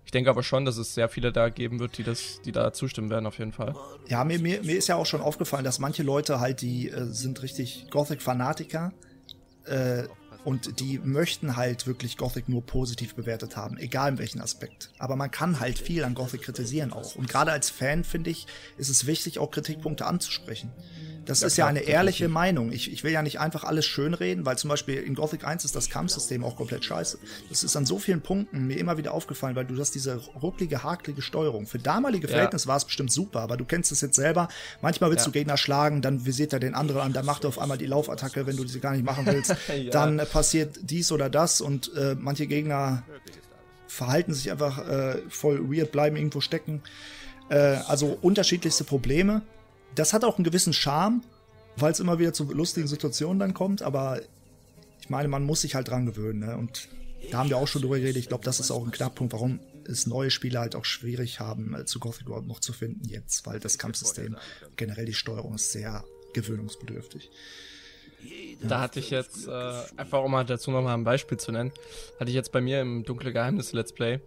Ich 0.09 0.13
denke 0.13 0.31
aber 0.31 0.43
schon, 0.43 0.65
dass 0.65 0.79
es 0.79 0.95
sehr 0.95 1.11
viele 1.11 1.33
da 1.33 1.51
geben 1.51 1.81
wird, 1.81 1.99
die 1.99 2.03
das, 2.03 2.41
die 2.43 2.51
da 2.51 2.73
zustimmen 2.73 3.11
werden, 3.11 3.27
auf 3.27 3.39
jeden 3.39 3.53
Fall. 3.53 3.75
Ja, 4.07 4.25
mir, 4.25 4.39
mir, 4.39 4.63
mir 4.63 4.79
ist 4.79 4.89
ja 4.89 4.97
auch 4.97 5.05
schon 5.05 5.21
aufgefallen, 5.21 5.65
dass 5.65 5.81
manche 5.81 6.03
Leute 6.03 6.41
halt, 6.41 6.63
die 6.63 6.89
äh, 6.89 7.05
sind 7.13 7.43
richtig 7.43 7.89
Gothic-Fanatiker 7.91 8.95
äh, 9.67 10.05
und 10.45 10.81
die 10.81 10.99
möchten 10.99 11.57
halt 11.57 11.87
wirklich 11.87 12.17
Gothic 12.17 12.49
nur 12.49 12.65
positiv 12.65 13.17
bewertet 13.17 13.59
haben, 13.59 13.77
egal 13.77 14.13
in 14.13 14.19
welchem 14.19 14.41
Aspekt. 14.41 14.93
Aber 14.99 15.15
man 15.15 15.31
kann 15.31 15.61
halt 15.61 15.79
viel 15.79 16.03
an 16.05 16.15
Gothic 16.15 16.41
kritisieren 16.41 16.91
auch. 16.91 17.15
Und 17.17 17.29
gerade 17.29 17.53
als 17.53 17.69
Fan, 17.69 18.03
finde 18.03 18.31
ich, 18.31 18.47
ist 18.79 18.89
es 18.89 19.07
wichtig, 19.07 19.39
auch 19.39 19.51
Kritikpunkte 19.51 20.07
anzusprechen. 20.07 20.73
Das 21.29 21.43
ja, 21.43 21.47
ist 21.47 21.57
ja 21.59 21.67
eine 21.67 21.81
ehrliche 21.81 22.25
definitiv. 22.25 22.35
Meinung. 22.35 22.73
Ich, 22.73 22.91
ich 22.91 23.05
will 23.05 23.13
ja 23.13 23.21
nicht 23.21 23.39
einfach 23.39 23.65
alles 23.65 23.85
schönreden, 23.85 24.47
weil 24.47 24.57
zum 24.57 24.71
Beispiel 24.71 24.97
in 24.97 25.15
Gothic 25.15 25.45
1 25.45 25.63
ist 25.67 25.77
das 25.77 25.91
Kampfsystem 25.91 26.43
auch 26.43 26.57
komplett 26.57 26.87
scheiße. 26.87 27.19
Das 27.51 27.63
ist 27.63 27.77
an 27.77 27.85
so 27.85 27.99
vielen 27.99 28.23
Punkten 28.23 28.67
mir 28.67 28.79
immer 28.79 28.97
wieder 28.97 29.13
aufgefallen, 29.13 29.55
weil 29.55 29.67
du 29.67 29.79
hast 29.79 29.95
diese 29.95 30.17
rucklige, 30.41 30.83
hakelige 30.83 31.21
Steuerung. 31.21 31.67
Für 31.67 31.79
damalige 31.79 32.29
Verhältnisse 32.29 32.65
ja. 32.65 32.69
war 32.71 32.77
es 32.79 32.87
bestimmt 32.87 33.13
super, 33.13 33.41
aber 33.41 33.59
du 33.59 33.67
kennst 33.67 33.93
es 33.93 34.01
jetzt 34.01 34.17
selber. 34.17 34.49
Manchmal 34.81 35.11
willst 35.11 35.27
ja. 35.27 35.31
du 35.31 35.33
Gegner 35.33 35.59
schlagen, 35.59 36.01
dann 36.01 36.25
visiert 36.25 36.55
er 36.55 36.61
den 36.61 36.75
anderen 36.75 37.03
an, 37.03 37.13
dann 37.13 37.27
macht 37.27 37.45
er 37.45 37.49
auf 37.49 37.59
einmal 37.59 37.77
die 37.77 37.87
Laufattacke, 37.87 38.47
wenn 38.47 38.57
du 38.57 38.67
sie 38.67 38.81
gar 38.81 38.93
nicht 38.93 39.05
machen 39.05 39.27
willst. 39.27 39.55
Dann 39.93 40.19
äh, 40.19 40.25
passiert 40.25 40.79
dies 40.83 41.13
oder 41.13 41.29
das 41.29 41.61
und 41.61 41.95
äh, 41.95 42.17
manche 42.19 42.47
Gegner 42.47 43.03
verhalten 43.87 44.33
sich 44.33 44.51
einfach 44.51 44.87
äh, 44.89 45.19
voll 45.29 45.71
weird, 45.71 45.93
bleiben 45.93 46.17
irgendwo 46.17 46.41
stecken. 46.41 46.83
Äh, 47.51 47.57
also 47.87 48.19
unterschiedlichste 48.21 48.85
Probleme 48.85 49.43
das 49.95 50.13
hat 50.13 50.25
auch 50.25 50.37
einen 50.37 50.45
gewissen 50.45 50.73
Charme, 50.73 51.23
weil 51.77 51.93
es 51.93 52.01
immer 52.01 52.19
wieder 52.19 52.33
zu 52.33 52.45
lustigen 52.45 52.89
Situationen 52.89 53.39
dann 53.39 53.55
kommt, 53.55 53.83
aber 53.83 54.21
ich 55.01 55.11
meine, 55.11 55.29
man 55.29 55.45
muss 55.45 55.63
sich 55.63 55.75
halt 55.75 55.89
dran 55.89 56.07
gewöhnen. 56.07 56.41
Ne? 56.41 56.57
Und 56.57 56.89
da 57.31 57.39
haben 57.39 57.49
wir 57.49 57.57
auch 57.57 57.69
schon 57.69 57.83
drüber 57.83 57.99
geredet. 57.99 58.17
Ich 58.17 58.29
glaube, 58.29 58.45
das 58.45 58.61
ist 58.61 58.71
auch 58.71 58.85
ein 58.85 58.91
Knackpunkt, 58.91 59.33
warum 59.33 59.61
es 59.87 60.07
neue 60.07 60.31
Spieler 60.31 60.61
halt 60.61 60.77
auch 60.77 60.85
schwierig 60.85 61.41
haben, 61.41 61.75
äh, 61.75 61.85
zu 61.85 61.99
Gothic 61.99 62.27
überhaupt 62.27 62.47
noch 62.47 62.61
zu 62.61 62.73
finden 62.73 63.09
jetzt, 63.09 63.47
weil 63.47 63.59
das 63.59 63.79
Kampfsystem, 63.79 64.37
generell 64.77 65.07
die 65.07 65.15
Steuerung 65.15 65.55
ist 65.55 65.73
sehr 65.73 66.05
gewöhnungsbedürftig. 66.35 67.31
Da 68.63 68.81
hatte 68.81 68.99
ich 68.99 69.11
jetzt, 69.11 69.47
äh, 69.47 69.83
einfach 69.97 70.23
um 70.23 70.33
mal 70.33 70.45
dazu 70.45 70.71
nochmal 70.71 70.95
ein 70.95 71.05
Beispiel 71.05 71.39
zu 71.39 71.53
nennen, 71.53 71.73
hatte 72.19 72.31
ich 72.31 72.35
jetzt 72.35 72.53
bei 72.53 72.61
mir 72.61 72.81
im 72.81 73.05
Dunkle 73.05 73.33
Geheimnis 73.33 73.73
Let's 73.73 73.93
Play 73.93 74.21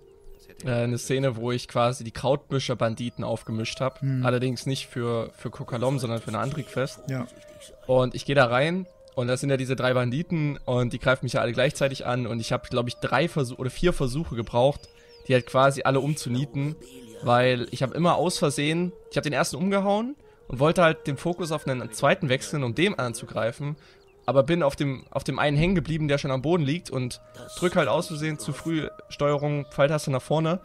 äh, 0.65 0.71
eine 0.71 0.97
Szene, 0.97 1.35
wo 1.35 1.51
ich 1.51 1.67
quasi 1.67 2.03
die 2.03 2.11
Krautbüscher-Banditen 2.11 3.23
aufgemischt 3.23 3.79
habe. 3.81 4.01
Hm. 4.01 4.25
Allerdings 4.25 4.65
nicht 4.65 4.87
für, 4.87 5.31
für 5.37 5.49
Kokalom, 5.49 5.99
sondern 5.99 6.21
für 6.21 6.29
eine 6.29 6.39
andere 6.39 6.63
Quest. 6.63 7.01
Ja. 7.07 7.27
Und 7.87 8.15
ich 8.15 8.25
gehe 8.25 8.35
da 8.35 8.45
rein 8.45 8.85
und 9.15 9.27
da 9.27 9.37
sind 9.37 9.49
ja 9.49 9.57
diese 9.57 9.75
drei 9.75 9.93
Banditen 9.93 10.57
und 10.65 10.93
die 10.93 10.99
greifen 10.99 11.25
mich 11.25 11.33
ja 11.33 11.41
alle 11.41 11.51
gleichzeitig 11.51 12.05
an 12.05 12.27
und 12.27 12.39
ich 12.39 12.51
habe, 12.51 12.67
glaube 12.69 12.89
ich, 12.89 12.95
drei 12.95 13.27
Versuche 13.27 13.59
oder 13.59 13.69
vier 13.69 13.93
Versuche 13.93 14.35
gebraucht, 14.35 14.89
die 15.27 15.33
halt 15.33 15.45
quasi 15.45 15.83
alle 15.83 15.99
umzunieten, 15.99 16.75
weil 17.23 17.67
ich 17.71 17.83
habe 17.83 17.93
immer 17.93 18.15
aus 18.15 18.37
Versehen, 18.37 18.93
ich 19.09 19.17
habe 19.17 19.23
den 19.23 19.33
ersten 19.33 19.57
umgehauen 19.57 20.15
und 20.47 20.59
wollte 20.59 20.81
halt 20.81 21.07
den 21.07 21.17
Fokus 21.17 21.51
auf 21.51 21.67
einen 21.67 21.91
zweiten 21.91 22.29
wechseln, 22.29 22.63
um 22.63 22.73
dem 22.73 22.97
anzugreifen 22.99 23.75
aber 24.31 24.43
bin 24.43 24.63
auf 24.63 24.77
dem, 24.77 25.03
auf 25.11 25.25
dem 25.25 25.39
einen 25.39 25.57
hängen 25.57 25.75
geblieben, 25.75 26.07
der 26.07 26.17
schon 26.17 26.31
am 26.31 26.41
Boden 26.41 26.63
liegt 26.63 26.89
und 26.89 27.21
drück 27.59 27.75
halt 27.75 27.89
aus 27.89 28.07
Versehen 28.07 28.39
zu 28.39 28.53
früh 28.53 28.87
Steuerung, 29.09 29.65
Pfeiltaste 29.69 30.09
nach 30.09 30.21
vorne 30.21 30.61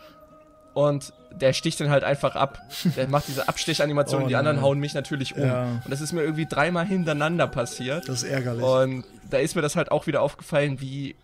und 0.72 1.12
der 1.32 1.52
sticht 1.52 1.80
dann 1.80 1.90
halt 1.90 2.04
einfach 2.04 2.36
ab. 2.36 2.60
Der 2.96 3.08
macht 3.08 3.26
diese 3.28 3.48
Abstechanimation 3.48 4.20
oh, 4.20 4.24
und 4.24 4.28
die 4.30 4.36
anderen 4.36 4.62
hauen 4.62 4.78
mich 4.78 4.94
natürlich 4.94 5.34
um. 5.34 5.42
Ja. 5.42 5.80
Und 5.84 5.90
das 5.90 6.00
ist 6.00 6.12
mir 6.12 6.22
irgendwie 6.22 6.46
dreimal 6.46 6.86
hintereinander 6.86 7.48
passiert. 7.48 8.08
Das 8.08 8.22
ist 8.22 8.28
ärgerlich. 8.28 8.62
Und 8.62 9.04
da 9.28 9.38
ist 9.38 9.56
mir 9.56 9.62
das 9.62 9.74
halt 9.74 9.90
auch 9.90 10.06
wieder 10.06 10.22
aufgefallen, 10.22 10.80
wie, 10.80 11.16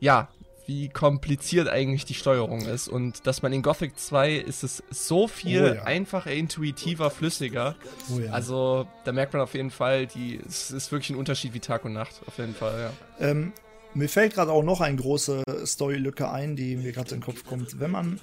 ja, 0.00 0.28
wie 0.70 0.88
kompliziert 0.88 1.66
eigentlich 1.68 2.04
die 2.04 2.14
Steuerung 2.14 2.60
ist 2.60 2.86
und 2.86 3.26
dass 3.26 3.42
man 3.42 3.52
in 3.52 3.60
Gothic 3.60 3.98
2 3.98 4.36
ist 4.36 4.62
es 4.62 4.84
so 4.88 5.26
viel 5.26 5.62
oh, 5.64 5.74
ja. 5.74 5.82
einfacher, 5.82 6.30
intuitiver, 6.30 7.10
flüssiger. 7.10 7.74
Oh, 8.08 8.20
ja. 8.20 8.30
Also 8.30 8.86
da 9.04 9.10
merkt 9.10 9.32
man 9.32 9.42
auf 9.42 9.54
jeden 9.54 9.72
Fall, 9.72 10.06
die, 10.06 10.38
es 10.46 10.70
ist 10.70 10.92
wirklich 10.92 11.10
ein 11.10 11.16
Unterschied 11.16 11.54
wie 11.54 11.58
Tag 11.58 11.84
und 11.84 11.92
Nacht, 11.92 12.20
auf 12.24 12.38
jeden 12.38 12.54
Fall, 12.54 12.92
ja. 13.18 13.28
Ähm, 13.28 13.52
mir 13.94 14.08
fällt 14.08 14.34
gerade 14.34 14.52
auch 14.52 14.62
noch 14.62 14.80
eine 14.80 14.96
große 14.96 15.42
Storylücke 15.64 16.30
ein, 16.30 16.54
die 16.54 16.76
mir 16.76 16.92
gerade 16.92 17.16
in 17.16 17.20
den 17.20 17.24
Kopf 17.24 17.44
kommt. 17.44 17.80
Wenn 17.80 17.90
man, 17.90 18.20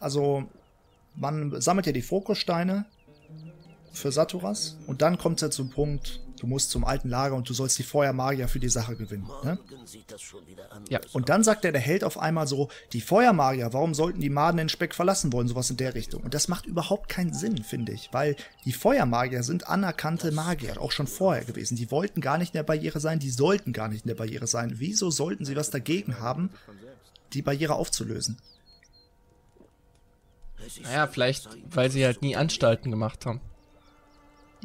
also 0.00 0.44
man 1.14 1.62
sammelt 1.62 1.86
ja 1.86 1.92
die 1.92 2.02
Fokussteine 2.02 2.84
für 3.90 4.12
Saturas 4.12 4.76
und 4.86 5.00
dann 5.00 5.16
kommt 5.16 5.36
es 5.36 5.40
ja 5.40 5.50
zum 5.50 5.70
Punkt, 5.70 6.20
du 6.44 6.50
musst 6.50 6.70
zum 6.70 6.84
alten 6.84 7.08
Lager 7.08 7.34
und 7.34 7.48
du 7.48 7.54
sollst 7.54 7.78
die 7.78 7.82
Feuermagier 7.82 8.48
für 8.48 8.60
die 8.60 8.68
Sache 8.68 8.96
gewinnen. 8.96 9.26
Ne? 9.42 9.58
Ja, 10.90 11.00
und 11.14 11.30
dann 11.30 11.42
sagt 11.42 11.64
der, 11.64 11.72
der 11.72 11.80
Held 11.80 12.04
auf 12.04 12.18
einmal 12.18 12.46
so, 12.46 12.68
die 12.92 13.00
Feuermagier, 13.00 13.72
warum 13.72 13.94
sollten 13.94 14.20
die 14.20 14.28
Maden 14.28 14.58
den 14.58 14.68
Speck 14.68 14.94
verlassen 14.94 15.32
wollen, 15.32 15.48
sowas 15.48 15.70
in 15.70 15.78
der 15.78 15.94
Richtung. 15.94 16.22
Und 16.22 16.34
das 16.34 16.48
macht 16.48 16.66
überhaupt 16.66 17.08
keinen 17.08 17.32
Sinn, 17.32 17.64
finde 17.64 17.92
ich, 17.92 18.10
weil 18.12 18.36
die 18.66 18.72
Feuermagier 18.72 19.42
sind 19.42 19.68
anerkannte 19.68 20.32
Magier, 20.32 20.80
auch 20.80 20.92
schon 20.92 21.06
vorher 21.06 21.44
gewesen. 21.44 21.76
Die 21.76 21.90
wollten 21.90 22.20
gar 22.20 22.36
nicht 22.36 22.52
in 22.52 22.58
der 22.58 22.64
Barriere 22.64 23.00
sein, 23.00 23.18
die 23.18 23.30
sollten 23.30 23.72
gar 23.72 23.88
nicht 23.88 24.04
in 24.04 24.08
der 24.08 24.16
Barriere 24.16 24.46
sein. 24.46 24.74
Wieso 24.76 25.10
sollten 25.10 25.46
sie 25.46 25.56
was 25.56 25.70
dagegen 25.70 26.20
haben, 26.20 26.50
die 27.32 27.40
Barriere 27.40 27.74
aufzulösen? 27.74 28.36
Naja, 30.82 31.06
vielleicht, 31.06 31.48
weil 31.70 31.90
sie 31.90 32.04
halt 32.04 32.20
nie 32.20 32.36
Anstalten 32.36 32.90
gemacht 32.90 33.24
haben. 33.24 33.40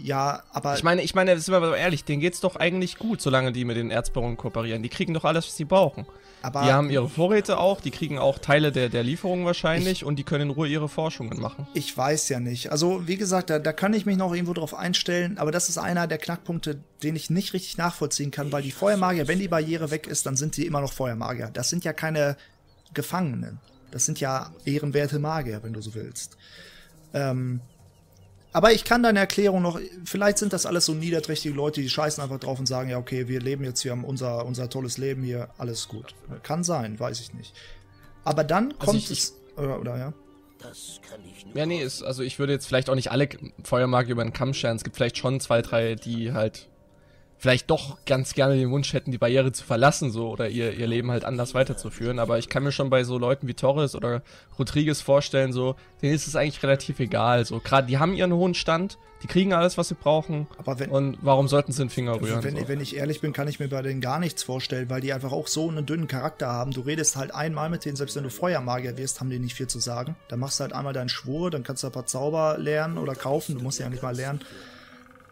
Ja, 0.01 0.43
aber. 0.51 0.75
Ich 0.75 0.83
meine, 0.83 1.01
ich 1.01 1.13
meine, 1.13 1.37
sind 1.39 1.53
wir 1.53 1.59
mal 1.59 1.75
ehrlich, 1.75 2.03
denen 2.03 2.21
geht's 2.21 2.39
doch 2.39 2.55
eigentlich 2.55 2.97
gut, 2.97 3.21
solange 3.21 3.51
die 3.51 3.65
mit 3.65 3.77
den 3.77 3.91
Erzbaronen 3.91 4.37
kooperieren. 4.37 4.81
Die 4.83 4.89
kriegen 4.89 5.13
doch 5.13 5.25
alles, 5.25 5.45
was 5.47 5.55
sie 5.55 5.65
brauchen. 5.65 6.05
aber 6.41 6.63
die 6.63 6.71
haben 6.71 6.89
ihre 6.89 7.09
Vorräte 7.09 7.57
auch, 7.57 7.81
die 7.81 7.91
kriegen 7.91 8.17
auch 8.17 8.39
Teile 8.39 8.71
der, 8.71 8.89
der 8.89 9.03
Lieferung 9.03 9.45
wahrscheinlich 9.45 10.05
und 10.05 10.17
die 10.17 10.23
können 10.23 10.49
in 10.49 10.49
Ruhe 10.51 10.67
ihre 10.67 10.87
Forschungen 10.87 11.39
machen. 11.41 11.67
Ich 11.73 11.95
weiß 11.95 12.29
ja 12.29 12.39
nicht. 12.39 12.71
Also, 12.71 13.07
wie 13.07 13.17
gesagt, 13.17 13.49
da, 13.49 13.59
da 13.59 13.73
kann 13.73 13.93
ich 13.93 14.05
mich 14.05 14.17
noch 14.17 14.33
irgendwo 14.33 14.53
drauf 14.53 14.73
einstellen, 14.73 15.37
aber 15.37 15.51
das 15.51 15.69
ist 15.69 15.77
einer 15.77 16.07
der 16.07 16.17
Knackpunkte, 16.17 16.79
den 17.03 17.15
ich 17.15 17.29
nicht 17.29 17.53
richtig 17.53 17.77
nachvollziehen 17.77 18.31
kann, 18.31 18.51
weil 18.51 18.63
die 18.63 18.71
Feuermagier, 18.71 19.27
wenn 19.27 19.39
die 19.39 19.47
Barriere 19.47 19.91
weg 19.91 20.07
ist, 20.07 20.25
dann 20.25 20.35
sind 20.35 20.55
sie 20.55 20.65
immer 20.65 20.81
noch 20.81 20.93
Feuermagier. 20.93 21.49
Das 21.51 21.69
sind 21.69 21.83
ja 21.83 21.93
keine 21.93 22.37
Gefangenen. 22.93 23.59
Das 23.91 24.05
sind 24.05 24.19
ja 24.19 24.51
ehrenwerte 24.65 25.19
Magier, 25.19 25.63
wenn 25.63 25.73
du 25.73 25.81
so 25.81 25.93
willst. 25.95 26.37
Ähm, 27.13 27.61
aber 28.51 28.71
ich 28.73 28.83
kann 28.83 29.03
deine 29.03 29.19
Erklärung 29.19 29.61
noch, 29.61 29.79
vielleicht 30.05 30.37
sind 30.37 30.53
das 30.53 30.65
alles 30.65 30.85
so 30.85 30.93
niederträchtige 30.93 31.53
Leute, 31.53 31.81
die 31.81 31.89
scheißen 31.89 32.23
einfach 32.23 32.39
drauf 32.39 32.59
und 32.59 32.65
sagen, 32.65 32.89
ja, 32.89 32.97
okay, 32.97 33.27
wir 33.27 33.39
leben 33.39 33.63
jetzt, 33.63 33.83
wir 33.83 33.91
haben 33.91 34.03
unser, 34.03 34.45
unser 34.45 34.69
tolles 34.69 34.97
Leben 34.97 35.23
hier, 35.23 35.49
alles 35.57 35.87
gut. 35.87 36.15
Kann 36.43 36.63
sein, 36.63 36.99
weiß 36.99 37.19
ich 37.19 37.33
nicht. 37.33 37.53
Aber 38.23 38.43
dann 38.43 38.77
kommt 38.79 38.97
ich- 38.99 39.11
es, 39.11 39.35
oder, 39.57 39.79
oder 39.79 39.97
ja. 39.97 40.13
Ja, 41.53 41.65
nee, 41.65 41.81
ist, 41.81 42.03
also 42.03 42.21
ich 42.23 42.37
würde 42.39 42.53
jetzt 42.53 42.65
vielleicht 42.67 42.89
auch 42.89 42.95
nicht 42.95 43.11
alle 43.11 43.29
Feuermagier 43.63 44.11
über 44.13 44.23
den 44.23 44.33
Kamm 44.33 44.53
scheren. 44.53 44.75
Es 44.75 44.83
gibt 44.83 44.95
vielleicht 44.95 45.17
schon 45.17 45.39
zwei, 45.39 45.61
drei, 45.61 45.95
die 45.95 46.33
halt 46.33 46.68
vielleicht 47.39 47.69
doch 47.69 47.97
ganz 48.05 48.33
gerne 48.33 48.55
den 48.55 48.69
Wunsch 48.69 48.91
hätten, 48.93 49.11
die 49.11 49.17
Barriere 49.17 49.53
zu 49.53 49.63
verlassen, 49.63 50.11
so, 50.11 50.29
oder 50.29 50.49
ihr, 50.49 50.73
ihr 50.73 50.87
Leben 50.87 51.09
halt 51.09 51.23
anders 51.23 51.53
weiterzuführen. 51.53 52.19
Aber 52.19 52.37
ich 52.37 52.49
kann 52.49 52.63
mir 52.63 52.73
schon 52.73 52.89
bei 52.89 53.05
so 53.05 53.17
Leuten 53.17 53.47
wie 53.47 53.53
Torres 53.53 53.95
oder 53.95 54.21
Rodriguez 54.59 55.01
vorstellen, 55.01 55.53
so, 55.53 55.75
denen 56.01 56.13
ist 56.13 56.27
es 56.27 56.35
eigentlich 56.35 56.61
relativ 56.61 56.99
egal. 56.99 57.45
So, 57.45 57.59
gerade 57.59 57.87
die 57.87 57.97
haben 57.97 58.13
ihren 58.13 58.33
hohen 58.33 58.53
Stand, 58.53 58.97
die 59.23 59.27
kriegen 59.27 59.53
alles, 59.53 59.77
was 59.77 59.87
sie 59.87 59.95
brauchen. 59.95 60.47
Aber 60.57 60.79
wenn, 60.79 60.91
Und 60.91 61.17
warum 61.21 61.47
sollten 61.47 61.71
sie 61.71 61.81
den 61.81 61.89
Finger 61.89 62.21
rühren? 62.21 62.43
wenn, 62.43 62.57
so? 62.57 62.67
wenn 62.67 62.81
ich 62.81 62.97
ehrlich 62.97 63.21
bin, 63.21 63.31
kann 63.31 63.47
ich 63.47 63.59
mir 63.59 63.69
bei 63.69 63.81
denen 63.81 64.01
gar 64.01 64.19
nichts 64.19 64.43
vorstellen, 64.43 64.89
weil 64.89 64.99
die 64.99 65.13
einfach 65.13 65.31
auch 65.31 65.47
so 65.47 65.69
einen 65.69 65.85
dünnen 65.85 66.07
Charakter 66.07 66.47
haben. 66.47 66.71
Du 66.71 66.81
redest 66.81 67.15
halt 67.15 67.33
einmal 67.33 67.69
mit 67.69 67.85
denen, 67.85 67.95
selbst 67.95 68.17
wenn 68.17 68.23
du 68.23 68.29
Feuermagier 68.29 68.97
wirst, 68.97 69.21
haben 69.21 69.29
die 69.29 69.39
nicht 69.39 69.55
viel 69.55 69.67
zu 69.67 69.79
sagen. 69.79 70.17
Dann 70.27 70.39
machst 70.39 70.59
du 70.59 70.63
halt 70.63 70.73
einmal 70.73 70.93
deinen 70.93 71.09
Schwur, 71.09 71.51
dann 71.51 71.63
kannst 71.63 71.83
du 71.83 71.87
ein 71.87 71.93
paar 71.93 72.05
Zauber 72.05 72.57
lernen 72.57 72.97
oder 72.97 73.15
kaufen. 73.15 73.57
Du 73.57 73.63
musst 73.63 73.79
ja 73.79 73.89
nicht 73.89 74.03
mal 74.03 74.15
lernen. 74.15 74.41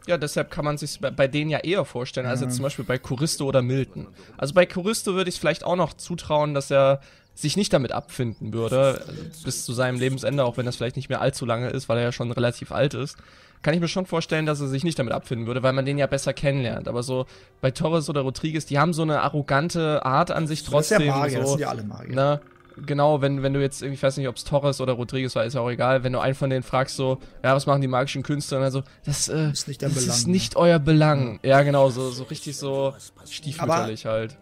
Ja, 0.08 0.17
deshalb 0.17 0.50
kann 0.52 0.65
man 0.65 0.78
sich 0.78 1.00
bei, 1.00 1.28
denen 1.28 1.50
ja 1.50 1.60
eher 1.60 1.86
vorstellen, 1.86 2.26
als 2.26 2.41
jetzt 2.41 2.56
zum 2.56 2.63
Beispiel 2.63 2.86
bei 2.86 2.98
Choristo 2.98 3.46
oder 3.46 3.62
Milton. 3.62 4.08
Also 4.38 4.54
bei 4.54 4.65
Choristo 4.65 5.13
würde 5.13 5.30
ich 5.30 5.36
es 5.36 5.39
vielleicht 5.39 5.63
auch 5.63 5.76
noch 5.76 5.93
zutrauen, 5.93 6.54
dass 6.54 6.72
er 6.72 7.02
sich 7.36 7.56
nicht 7.56 7.72
damit 7.72 7.91
abfinden 7.91 8.52
würde, 8.52 9.06
bis 9.43 9.63
zu 9.63 9.74
seinem 9.74 10.00
Lebensende, 10.00 10.43
auch 10.43 10.58
wenn 10.58 10.65
das 10.65 10.76
vielleicht 10.78 10.96
nicht 10.96 11.10
mehr 11.10 11.22
allzu 11.22 11.46
lange 11.46 11.70
ist, 11.70 11.88
weil 11.88 11.98
er 11.98 12.06
ja 12.06 12.12
schon 12.12 12.32
relativ 12.32 12.72
alt 12.72 12.96
ist. 12.96 13.17
Kann 13.62 13.74
ich 13.74 13.80
mir 13.80 13.88
schon 13.88 14.06
vorstellen, 14.06 14.46
dass 14.46 14.62
er 14.62 14.67
sich 14.67 14.84
nicht 14.84 14.98
damit 14.98 15.13
abfinden 15.13 15.46
würde, 15.46 15.62
weil 15.62 15.74
man 15.74 15.86
den 15.86 15.98
ja 15.98 16.08
besser 16.08 16.34
kennenlernt. 16.34 16.88
Aber 16.88 17.04
so 17.04 17.26
bei 17.62 17.72
Torres 17.72 18.10
oder 18.10 18.22
Rodriguez, 18.22 18.65
die 18.65 18.80
haben 18.80 18.93
so 18.93 19.02
eine 19.02 19.22
arrogante 19.22 20.06
Art 20.06 20.32
an 20.32 20.48
sich 20.48 20.60
Das 20.60 20.67
ist 20.67 20.72
trotzdem. 20.72 21.02
ja 21.02 21.15
Magier, 21.15 21.39
das 21.39 21.48
so, 21.48 21.54
sind 21.54 21.62
ja 21.62 21.70
alle 21.70 21.84
Magier. 21.84 22.15
Ne? 22.15 22.41
Genau, 22.86 23.22
wenn, 23.22 23.44
wenn 23.44 23.54
du 23.54 23.62
jetzt, 23.62 23.82
irgendwie, 23.82 23.96
ich 23.96 24.04
weiß 24.04 24.18
nicht, 24.18 24.28
ob 24.28 24.36
es 24.36 24.44
Torres 24.44 24.82
oder 24.82 24.94
Rodriguez 24.94 25.36
war, 25.36 25.46
ist 25.46 25.54
ja 25.54 25.62
auch 25.62 25.70
egal, 25.70 26.04
wenn 26.04 26.13
du 26.13 26.20
einen 26.20 26.36
von 26.36 26.50
denen 26.50 26.63
fragst, 26.63 26.96
so, 26.96 27.20
ja, 27.44 27.56
was 27.56 27.66
machen 27.66 27.82
die 27.82 27.88
magischen 27.88 28.24
Künstler? 28.24 28.58
Und 28.58 28.63
dann 28.63 28.72
so, 28.72 28.84
das, 29.06 29.28
äh, 29.30 29.52
Ist 29.52 29.68
nicht 29.68 29.82
das 29.82 29.94
Belang, 29.94 30.10
ist 30.10 30.28
ne? 30.28 30.34
nicht 30.34 30.56
euer 30.56 30.80
Belang. 30.80 31.40
Ja, 31.44 31.62
genau, 31.63 31.90
so, 31.90 32.10
so 32.12 32.24
richtig 32.24 32.58
so 32.58 32.94
stiefmütterlich 33.26 34.06
halt. 34.06 34.38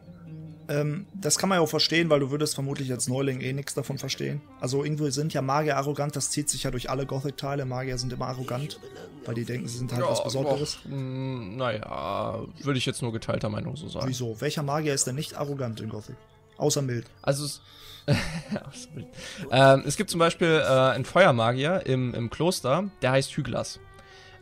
Ähm, 0.67 1.05
das 1.13 1.37
kann 1.37 1.49
man 1.49 1.57
ja 1.57 1.61
auch 1.61 1.69
verstehen, 1.69 2.09
weil 2.09 2.19
du 2.19 2.31
würdest 2.31 2.55
vermutlich 2.55 2.91
als 2.91 3.07
Neuling 3.07 3.41
eh 3.41 3.53
nichts 3.53 3.73
davon 3.73 3.97
verstehen. 3.97 4.41
Also 4.59 4.83
irgendwie 4.83 5.11
sind 5.11 5.33
ja 5.33 5.41
Magier 5.41 5.77
arrogant, 5.77 6.15
das 6.15 6.31
zieht 6.31 6.49
sich 6.49 6.63
ja 6.63 6.71
durch 6.71 6.89
alle 6.89 7.05
Gothic-Teile. 7.05 7.65
Magier 7.65 7.97
sind 7.97 8.11
immer 8.11 8.27
arrogant, 8.27 8.79
weil 9.25 9.35
die 9.35 9.45
denken, 9.45 9.67
sie 9.67 9.77
sind 9.77 9.93
halt 9.93 10.03
was 10.07 10.23
Besonderes. 10.23 10.79
och, 10.83 10.91
mh, 10.91 11.55
naja, 11.57 12.39
würde 12.63 12.77
ich 12.79 12.85
jetzt 12.85 13.01
nur 13.01 13.11
geteilter 13.13 13.49
Meinung 13.49 13.75
so 13.75 13.87
sagen. 13.87 14.07
Wieso? 14.07 14.41
Welcher 14.41 14.63
Magier 14.63 14.93
ist 14.93 15.05
denn 15.05 15.15
nicht 15.15 15.35
arrogant 15.35 15.79
in 15.81 15.89
Gothic? 15.89 16.15
Außer 16.57 16.81
Mild. 16.81 17.05
Also 17.21 17.45
es. 17.45 17.61
ähm, 19.51 19.83
es 19.85 19.97
gibt 19.97 20.09
zum 20.09 20.19
Beispiel 20.19 20.61
äh, 20.63 20.69
einen 20.69 21.05
Feuermagier 21.05 21.85
im, 21.85 22.13
im 22.13 22.29
Kloster, 22.29 22.85
der 23.01 23.11
heißt 23.11 23.35
Hyglas. 23.35 23.79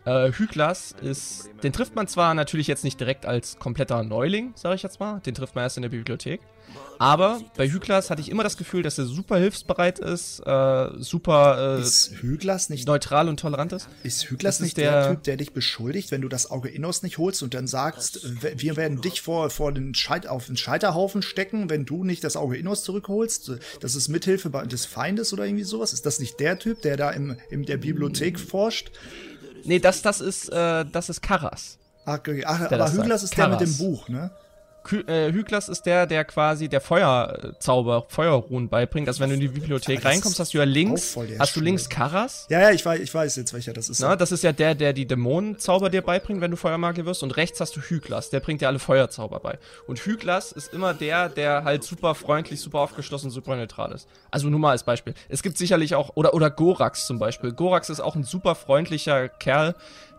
Äh, 0.06 0.32
Hyglas 0.34 0.94
ist, 1.02 1.50
den 1.64 1.72
trifft 1.72 1.96
man 1.96 2.08
zwar 2.08 2.34
natürlich 2.34 2.68
jetzt 2.68 2.84
nicht 2.84 3.00
direkt 3.00 3.26
als 3.26 3.58
kompletter 3.58 4.04
Neuling, 4.04 4.52
sage 4.56 4.76
ich 4.76 4.84
jetzt 4.84 5.00
mal, 5.00 5.20
den 5.26 5.34
trifft 5.34 5.56
man 5.56 5.64
erst 5.64 5.78
in 5.78 5.84
der 5.84 5.90
Bibliothek. 5.90 6.42
Aber 6.98 7.42
bei 7.58 7.70
Hyglas 7.70 8.10
hatte 8.10 8.22
ich 8.22 8.30
immer 8.32 8.44
das 8.44 8.58
Gefühl, 8.58 8.84
dass 8.84 8.98
er 8.98 9.06
super 9.06 9.38
hilfsbereit 9.38 10.00
ist, 10.00 10.40
äh, 10.46 10.90
super 11.00 11.78
äh, 11.78 11.82
Ist 11.82 12.14
nicht, 12.70 12.88
neutral 12.88 13.30
und 13.30 13.40
tolerant 13.40 13.74
ist. 13.74 13.88
ist 14.04 14.30
Hyglas 14.30 14.60
nicht 14.60 14.78
der, 14.78 15.02
der- 15.04 15.12
Typ, 15.12 15.24
der 15.24 15.38
dich 15.38 15.54
beschuldigt, 15.54 16.12
wenn 16.12 16.22
du 16.22 16.30
das 16.30 16.50
Auge 16.50 16.70
Innos 16.70 17.04
nicht 17.04 17.18
holst 17.18 17.44
und 17.44 17.54
dann 17.54 17.68
sagst, 17.68 18.24
w- 18.44 18.54
wir 18.58 18.76
werden 18.78 19.02
dich 19.02 19.22
vor, 19.22 19.50
vor 19.50 19.72
den 19.72 19.94
Scheit, 19.94 20.26
auf 20.28 20.48
den 20.48 20.58
Scheiterhaufen 20.58 21.22
stecken, 21.22 21.70
wenn 21.70 21.86
du 21.86 22.04
nicht 22.04 22.24
das 22.24 22.36
Auge 22.38 22.58
Innos 22.58 22.84
zurückholst? 22.84 23.52
Das 23.82 23.96
ist 23.96 24.08
Mithilfe 24.08 24.50
des 24.66 24.86
Feindes 24.86 25.32
oder 25.34 25.46
irgendwie 25.46 25.66
sowas? 25.66 25.94
Ist 25.94 26.06
das 26.06 26.20
nicht 26.20 26.40
der 26.40 26.58
Typ, 26.60 26.82
der 26.82 26.98
da 26.98 27.12
im, 27.12 27.38
in 27.50 27.64
der 27.66 27.78
Bibliothek 27.78 28.40
forscht? 28.40 28.92
Nee, 29.66 29.80
das, 29.80 30.02
das 30.02 30.22
ist, 30.22 30.50
äh, 30.50 30.86
das 30.86 31.10
ist 31.10 31.22
Karas. 31.22 31.78
Ach, 32.06 32.18
okay. 32.18 32.44
Ach, 32.46 32.60
aber 32.60 32.88
sagt. 32.88 33.24
ist 33.24 33.38
der 33.38 33.48
mit 33.48 33.62
dem 33.62 33.68
Karas. 33.68 33.78
Buch, 33.78 34.10
ne? 34.10 34.32
Ky 34.84 35.00
äh, 35.02 35.32
Hyglas 35.32 35.70
ist 35.70 35.86
der, 35.86 36.06
der 36.06 36.26
quasi 36.26 36.68
der 36.68 36.82
Feuerzauber, 36.82 38.06
Feuerruhen 38.10 38.70
beibringt. 38.70 39.08
Also 39.08 39.22
wenn 39.22 39.30
du 39.30 39.36
in 39.36 39.42
die 39.42 39.48
Bibliothek 39.48 40.02
das 40.02 40.12
reinkommst, 40.12 40.40
hast 40.40 40.54
du 40.54 40.58
ja 40.58 40.64
links, 40.66 41.18
hast 41.40 41.56
du 41.56 41.62
links. 41.62 41.90
Karas. 41.90 42.48
Ja, 42.50 42.60
ja, 42.62 42.72
ich 42.72 42.86
weiß, 42.86 43.00
ich 43.00 43.14
weiß 43.14 43.36
jetzt, 43.36 43.54
welcher 43.54 43.74
das 43.74 43.90
ist. 43.90 44.00
Na, 44.02 44.16
das 44.16 44.32
ist 44.32 44.44
ja 44.44 44.52
der, 44.52 44.76
der 44.76 44.94
die 44.94 45.06
Dämonenzauber 45.06 45.90
dir 45.90 46.02
beibringt, 46.02 46.42
wenn 46.42 46.52
du 46.52 46.58
Feuermagier 46.58 47.06
wirst. 47.06 47.24
Und 47.24 47.38
rechts 47.38 47.60
hast 47.62 47.76
du 47.76 47.82
Hyglas, 47.82 48.30
der 48.30 48.40
bringt 48.40 48.62
dir 48.62 48.68
alle 48.68 48.80
Feuerzauber 48.80 49.40
bei. 49.40 49.58
Und 49.88 50.06
Hyglas 50.06 50.52
ist 50.52 50.74
immer 50.74 50.94
der, 50.94 51.30
der 51.30 51.64
halt 51.64 51.84
super 51.84 52.16
freundlich, 52.16 52.60
super 52.60 52.80
aufgeschlossen, 52.80 53.30
super 53.30 53.56
neutral 53.56 53.92
ist. 53.94 54.08
Also 54.32 54.50
nur 54.50 54.60
mal 54.60 54.72
als 54.72 54.84
Beispiel. 54.84 55.14
Es 55.30 55.44
gibt 55.44 55.58
sicherlich 55.58 55.96
auch, 55.96 56.12
oder, 56.16 56.34
oder 56.34 56.50
Gorax 56.50 57.08
zum 57.08 57.20
Beispiel. 57.20 57.52
Gorax 57.52 57.90
ist 57.90 58.00
auch 58.00 58.16
ein 58.16 58.24
super 58.24 58.56
freundlicher 58.56 59.30
Kerl, 59.30 59.76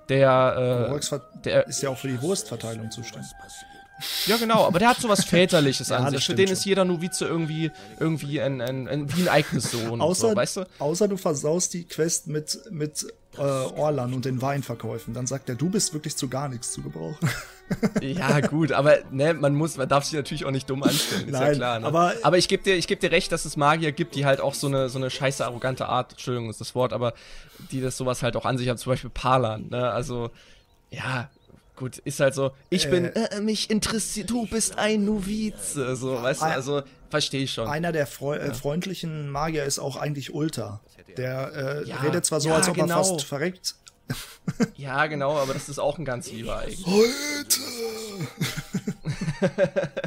der, 0.08 0.90
äh, 1.00 1.18
der 1.44 1.66
ist 1.66 1.82
ja 1.82 1.90
auch 1.90 1.98
für 1.98 2.08
die 2.08 2.20
Wurstverteilung 2.20 2.90
zuständig. 2.90 3.30
Ja, 4.26 4.36
genau, 4.36 4.64
aber 4.66 4.78
der 4.80 4.88
hat 4.88 4.98
sowas 5.00 5.24
Väterliches 5.24 5.88
Ja, 5.88 5.98
an 5.98 6.04
das 6.06 6.14
sich. 6.14 6.26
Für 6.26 6.34
den 6.34 6.48
schon. 6.48 6.52
ist 6.54 6.64
jeder 6.64 6.84
Novize 6.84 7.26
irgendwie, 7.26 7.70
irgendwie 8.00 8.40
ein, 8.40 8.60
ein, 8.60 8.88
ein, 8.88 9.16
wie 9.16 9.22
ein 9.22 9.28
eigenes 9.28 9.70
Sohn. 9.70 10.00
Außer, 10.00 10.30
so, 10.30 10.36
weißt 10.36 10.56
du? 10.58 10.66
außer 10.80 11.06
du 11.08 11.16
versaust 11.16 11.74
die 11.74 11.84
Quest 11.84 12.26
mit, 12.26 12.58
mit 12.70 13.06
äh, 13.36 13.40
Orlan 13.40 14.12
und 14.12 14.24
den 14.24 14.42
Weinverkäufen. 14.42 15.14
Dann 15.14 15.26
sagt 15.28 15.48
er, 15.48 15.54
du 15.54 15.70
bist 15.70 15.94
wirklich 15.94 16.16
zu 16.16 16.28
gar 16.28 16.48
nichts 16.48 16.72
zu 16.72 16.82
gebrauchen. 16.82 17.28
Ja, 18.02 18.40
gut, 18.40 18.72
aber 18.72 18.98
ne, 19.10 19.32
man 19.32 19.54
muss, 19.54 19.78
man 19.78 19.88
darf 19.88 20.04
sich 20.04 20.12
natürlich 20.12 20.44
auch 20.44 20.50
nicht 20.50 20.68
dumm 20.68 20.82
anstellen, 20.82 21.28
ist 21.28 21.32
ja 21.32 21.40
Nein, 21.40 21.54
klar. 21.54 21.80
Ne? 21.80 21.86
aber- 21.86 22.12
aber 22.22 22.36
ich 22.36 22.46
gebe 22.46 22.62
dir, 22.62 22.74
ich 22.76 22.86
geb 22.86 23.00
dir 23.00 23.10
recht, 23.10 23.32
dass 23.32 23.46
es 23.46 23.56
Magier 23.56 23.90
gibt, 23.92 24.16
die 24.16 24.26
halt 24.26 24.42
auch 24.42 24.52
so 24.52 24.66
eine, 24.66 24.90
so 24.90 24.98
eine 24.98 25.08
scheiße 25.08 25.42
arrogante 25.42 25.88
Art, 25.88 26.12
Entschuldigung 26.12 26.50
ist 26.50 26.60
das 26.60 26.74
Wort, 26.74 26.92
aber 26.92 27.14
die 27.72 27.80
das 27.80 27.96
sowas 27.96 28.22
halt 28.22 28.36
auch 28.36 28.44
an 28.44 28.58
sich 28.58 28.68
haben, 28.68 28.76
zum 28.76 28.92
Beispiel 28.92 29.08
Parlan, 29.08 29.68
ne? 29.70 29.90
Also, 29.90 30.30
ja, 30.90 31.30
gut, 31.76 31.98
ist 31.98 32.20
halt 32.20 32.34
so, 32.34 32.52
ich 32.70 32.88
bin, 32.90 33.06
äh, 33.06 33.40
mich 33.40 33.70
interessiert, 33.70 34.30
du 34.30 34.46
bist 34.46 34.78
ein 34.78 35.04
Novize, 35.04 35.96
so, 35.96 36.22
weißt 36.22 36.42
du, 36.42 36.46
also, 36.46 36.82
verstehe 37.10 37.42
ich 37.44 37.52
schon. 37.52 37.68
Einer 37.68 37.92
der 37.92 38.06
freu 38.06 38.36
äh, 38.36 38.54
freundlichen 38.54 39.30
Magier 39.30 39.64
ist 39.64 39.78
auch 39.78 39.96
eigentlich 39.96 40.34
Ulta. 40.34 40.80
Der 41.16 41.82
äh, 41.84 41.88
Ja, 41.88 41.96
redet 41.96 42.24
zwar 42.24 42.40
so, 42.40 42.48
ja, 42.48 42.56
als 42.56 42.68
ob 42.68 42.74
genau. 42.74 42.98
er 42.98 43.04
fast 43.04 43.24
verreckt. 43.24 43.76
Ja, 44.76 45.06
genau, 45.06 45.36
aber 45.36 45.54
das 45.54 45.68
ist 45.68 45.78
auch 45.78 45.98
ein 45.98 46.04
ganz 46.04 46.30
lieber 46.30 46.58
eigentlich. 46.58 46.84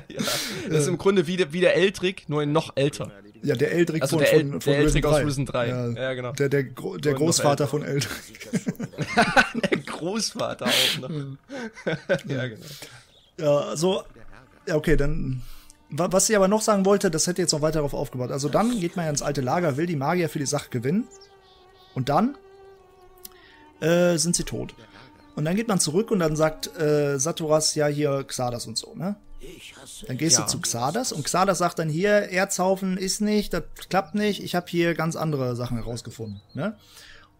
ja, 0.08 0.22
das 0.70 0.82
ist 0.82 0.88
im 0.88 0.98
Grunde 0.98 1.28
wie 1.28 1.38
der, 1.38 1.54
wie 1.54 1.62
der 1.62 1.76
Eldrick, 1.76 2.30
nur 2.30 2.46
noch 2.46 2.74
älter. 2.76 3.12
Ja, 3.44 3.56
der 3.56 3.72
Eldrick 3.72 4.02
Also 4.02 4.18
von, 4.18 4.24
der 4.26 4.34
El- 4.34 4.52
von, 4.52 4.62
von 4.62 4.74
der 4.74 4.82
Eldrick 4.82 5.06
aus 5.06 5.16
Risen 5.18 5.26
Risen 5.28 5.46
3. 5.46 5.68
Ja, 5.68 5.88
Ja, 5.90 6.14
genau. 6.14 6.32
Der, 6.34 6.50
der, 6.50 6.64
Gro 6.64 6.98
der 6.98 7.14
Großvater 7.14 7.68
von 7.68 7.84
Eldrick. 7.84 8.50
der 9.72 9.78
Großvater 9.80 10.66
auch 10.66 11.00
noch. 11.02 11.10
ja, 12.28 12.48
genau. 12.48 12.66
Ja, 13.40 13.76
so, 13.76 14.04
ja, 14.68 14.76
okay, 14.76 14.96
dann. 14.98 15.42
wa- 15.90 16.08
Was 16.12 16.30
ich 16.30 16.36
aber 16.36 16.48
noch 16.48 16.62
sagen 16.62 16.86
wollte, 16.86 17.12
das 17.12 17.28
hätte 17.28 17.42
jetzt 17.42 17.52
noch 17.54 17.62
weiter 17.62 17.76
darauf 17.80 17.94
aufgebaut. 17.94 18.32
Also 18.32 18.50
dann 18.50 18.80
geht 18.80 18.96
man 18.96 19.06
ja 19.06 19.10
ins 19.12 19.22
alte 19.22 19.42
Lager, 19.42 19.78
will 19.78 19.86
die 19.86 19.96
Magier 19.96 20.30
für 20.30 20.40
die 20.40 20.46
Sache 20.46 20.70
gewinnen. 20.70 21.08
Und 21.94 22.10
dann 22.10 22.36
äh, 23.82 24.18
sind 24.18 24.36
sie 24.36 24.44
tot. 24.44 24.74
Und 25.36 25.46
dann 25.46 25.56
geht 25.56 25.68
man 25.68 25.80
zurück 25.80 26.10
und 26.12 26.20
dann 26.20 26.36
sagt 26.36 26.76
äh, 26.80 27.20
Saturas 27.20 27.76
ja 27.76 27.86
hier 27.88 28.24
Xardas 28.24 28.66
und 28.66 28.78
so, 28.78 28.96
ne? 28.96 29.16
Dann 30.08 30.18
gehst 30.18 30.38
Ja. 30.38 30.46
du 30.46 30.50
zu 30.52 30.60
Xardas 30.60 31.12
und 31.12 31.24
Xardas 31.24 31.58
sagt 31.60 31.80
dann 31.80 31.90
hier, 31.90 32.12
Erzhaufen 32.12 32.98
ist 32.98 33.22
nicht, 33.22 33.54
das 33.54 33.64
klappt 33.90 34.16
nicht, 34.16 34.44
ich 34.44 34.56
habe 34.56 34.68
hier 34.70 34.94
ganz 34.94 35.16
andere 35.16 35.56
Sachen 35.56 35.78
herausgefunden, 35.78 36.42
ne? 36.54 36.78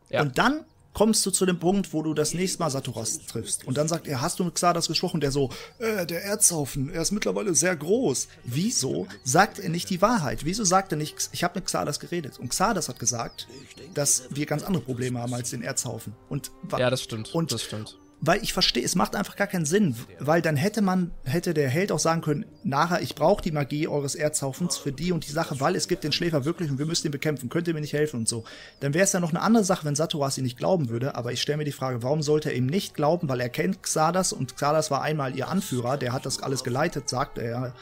Ja. 0.10 0.22
Und 0.22 0.38
dann 0.38 0.64
kommst 0.94 1.24
du 1.28 1.32
zu 1.32 1.46
dem 1.46 1.60
Punkt, 1.60 1.94
wo 1.94 2.02
du 2.02 2.16
das 2.16 2.34
nächste 2.34 2.58
Mal 2.60 2.72
Saturas 2.72 3.20
triffst. 3.28 3.68
Und 3.68 3.78
dann 3.78 3.88
sagt 3.88 4.08
er, 4.08 4.20
hast 4.22 4.40
du 4.40 4.44
mit 4.44 4.56
Xardas 4.56 4.88
gesprochen? 4.88 5.22
Der 5.22 5.32
so, 5.32 5.52
äh, 5.78 6.08
der 6.08 6.24
Erzhaufen, 6.24 6.90
er 6.90 7.04
ist 7.04 7.12
mittlerweile 7.12 7.54
sehr 7.54 7.76
groß. 7.76 8.28
Wieso 8.46 9.06
sagt 9.24 9.60
er 9.60 9.70
nicht 9.70 9.92
die 9.92 10.02
Wahrheit? 10.02 10.44
Wieso 10.44 10.64
sagt 10.64 10.92
er 10.92 10.98
nicht, 10.98 11.30
ich 11.34 11.44
habe 11.44 11.60
mit 11.60 11.66
Xardas 11.66 12.00
geredet? 12.00 12.40
Und 12.40 12.50
Xardas 12.50 12.90
hat 12.90 12.98
gesagt, 12.98 13.48
dass 13.94 14.24
wir 14.32 14.48
ganz 14.48 14.64
andere 14.64 14.82
Probleme 14.82 15.20
haben 15.20 15.36
als 15.36 15.52
den 15.52 15.62
Erzhaufen. 15.62 16.14
Und 16.30 16.50
ja, 16.76 16.90
das 16.90 17.04
stimmt. 17.04 17.32
Und 17.36 17.52
das 17.52 17.62
stimmt 17.64 17.96
weil 18.20 18.42
ich 18.42 18.54
verstehe, 18.54 18.84
es 18.84 18.96
macht 18.96 19.16
einfach 19.16 19.36
gar 19.36 19.48
keinen 19.48 19.66
Sinn, 19.66 19.96
weil 20.20 20.42
dann 20.42 20.56
hätte 20.56 20.82
man, 20.82 21.12
hätte 21.24 21.54
der 21.54 21.70
Held 21.70 21.92
auch 21.92 22.00
sagen 22.00 22.22
können, 22.22 22.46
nachher, 22.64 23.02
ich 23.02 23.14
brauche 23.14 23.44
die 23.44 23.52
Magie 23.52 23.88
eures 23.88 24.16
Erzhaufens 24.16 24.78
für 24.78 24.92
die 24.92 25.12
und 25.12 25.28
die 25.28 25.32
Sache, 25.32 25.60
weil 25.60 25.76
es 25.76 25.88
gibt 25.88 26.04
den 26.04 26.12
Schläfer 26.12 26.44
wirklich 26.44 26.72
und 26.72 26.80
wir 26.80 26.88
müssen 26.88 27.08
ihn 27.08 27.12
bekämpfen, 27.12 27.50
könnt 27.50 27.68
ihr 27.68 27.76
mir 27.76 27.82
nicht 27.82 27.94
helfen 27.94 28.22
und 28.22 28.28
so. 28.28 28.44
Dann 28.80 28.96
wäre 28.96 29.04
es 29.04 29.14
ja 29.14 29.20
noch 29.20 29.30
eine 29.30 29.42
andere 29.42 29.64
Sache, 29.64 29.86
wenn 29.86 29.96
Satoras 29.96 30.38
ihn 30.38 30.46
nicht 30.46 30.58
glauben 30.58 30.90
würde, 30.90 31.16
aber 31.16 31.32
ich 31.32 31.42
stelle 31.42 31.58
mir 31.58 31.66
die 31.66 31.72
Frage, 31.72 32.02
warum 32.02 32.24
sollte 32.24 32.50
er 32.50 32.56
ihm 32.56 32.66
nicht 32.66 32.96
glauben, 32.96 33.30
weil 33.30 33.40
er 33.40 33.50
kennt 33.50 33.84
Xardas 33.84 34.34
und 34.34 34.56
Xardas 34.56 34.90
war 34.90 35.04
einmal 35.04 35.36
ihr 35.36 35.48
Anführer, 35.48 35.98
der 35.98 36.14
hat 36.14 36.26
das 36.26 36.42
alles 36.42 36.64
geleitet, 36.64 37.10
sagt 37.10 37.38
er. 37.38 37.74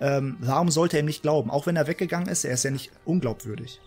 Ähm, 0.00 0.36
warum 0.40 0.70
sollte 0.70 0.96
er 0.96 1.00
ihm 1.00 1.06
nicht 1.06 1.22
glauben? 1.22 1.50
Auch 1.50 1.66
wenn 1.66 1.76
er 1.76 1.86
weggegangen 1.86 2.28
ist, 2.28 2.44
er 2.44 2.54
ist 2.54 2.64
ja 2.64 2.70
nicht 2.70 2.90
unglaubwürdig. 3.04 3.80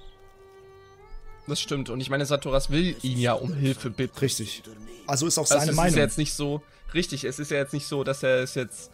Das 1.47 1.61
stimmt. 1.61 1.89
Und 1.89 2.01
ich 2.01 2.09
meine, 2.09 2.25
Satoras 2.25 2.69
will 2.69 2.95
ihn 3.01 3.19
ja 3.19 3.33
um 3.33 3.53
Hilfe 3.53 3.89
bitten. 3.89 4.19
Richtig. 4.19 4.63
Also 5.05 5.27
ist 5.27 5.37
auch 5.37 5.45
seine 5.45 5.61
also 5.61 5.71
es 5.71 5.77
Meinung. 5.77 5.87
Es 5.87 5.93
ist 5.93 5.97
ja 5.97 6.03
jetzt 6.03 6.17
nicht 6.17 6.33
so, 6.33 6.61
richtig, 6.93 7.23
es 7.23 7.39
ist 7.39 7.51
ja 7.51 7.57
jetzt 7.57 7.73
nicht 7.73 7.87
so, 7.87 8.03
dass 8.03 8.23
er 8.23 8.43
es 8.43 8.55
jetzt, 8.55 8.91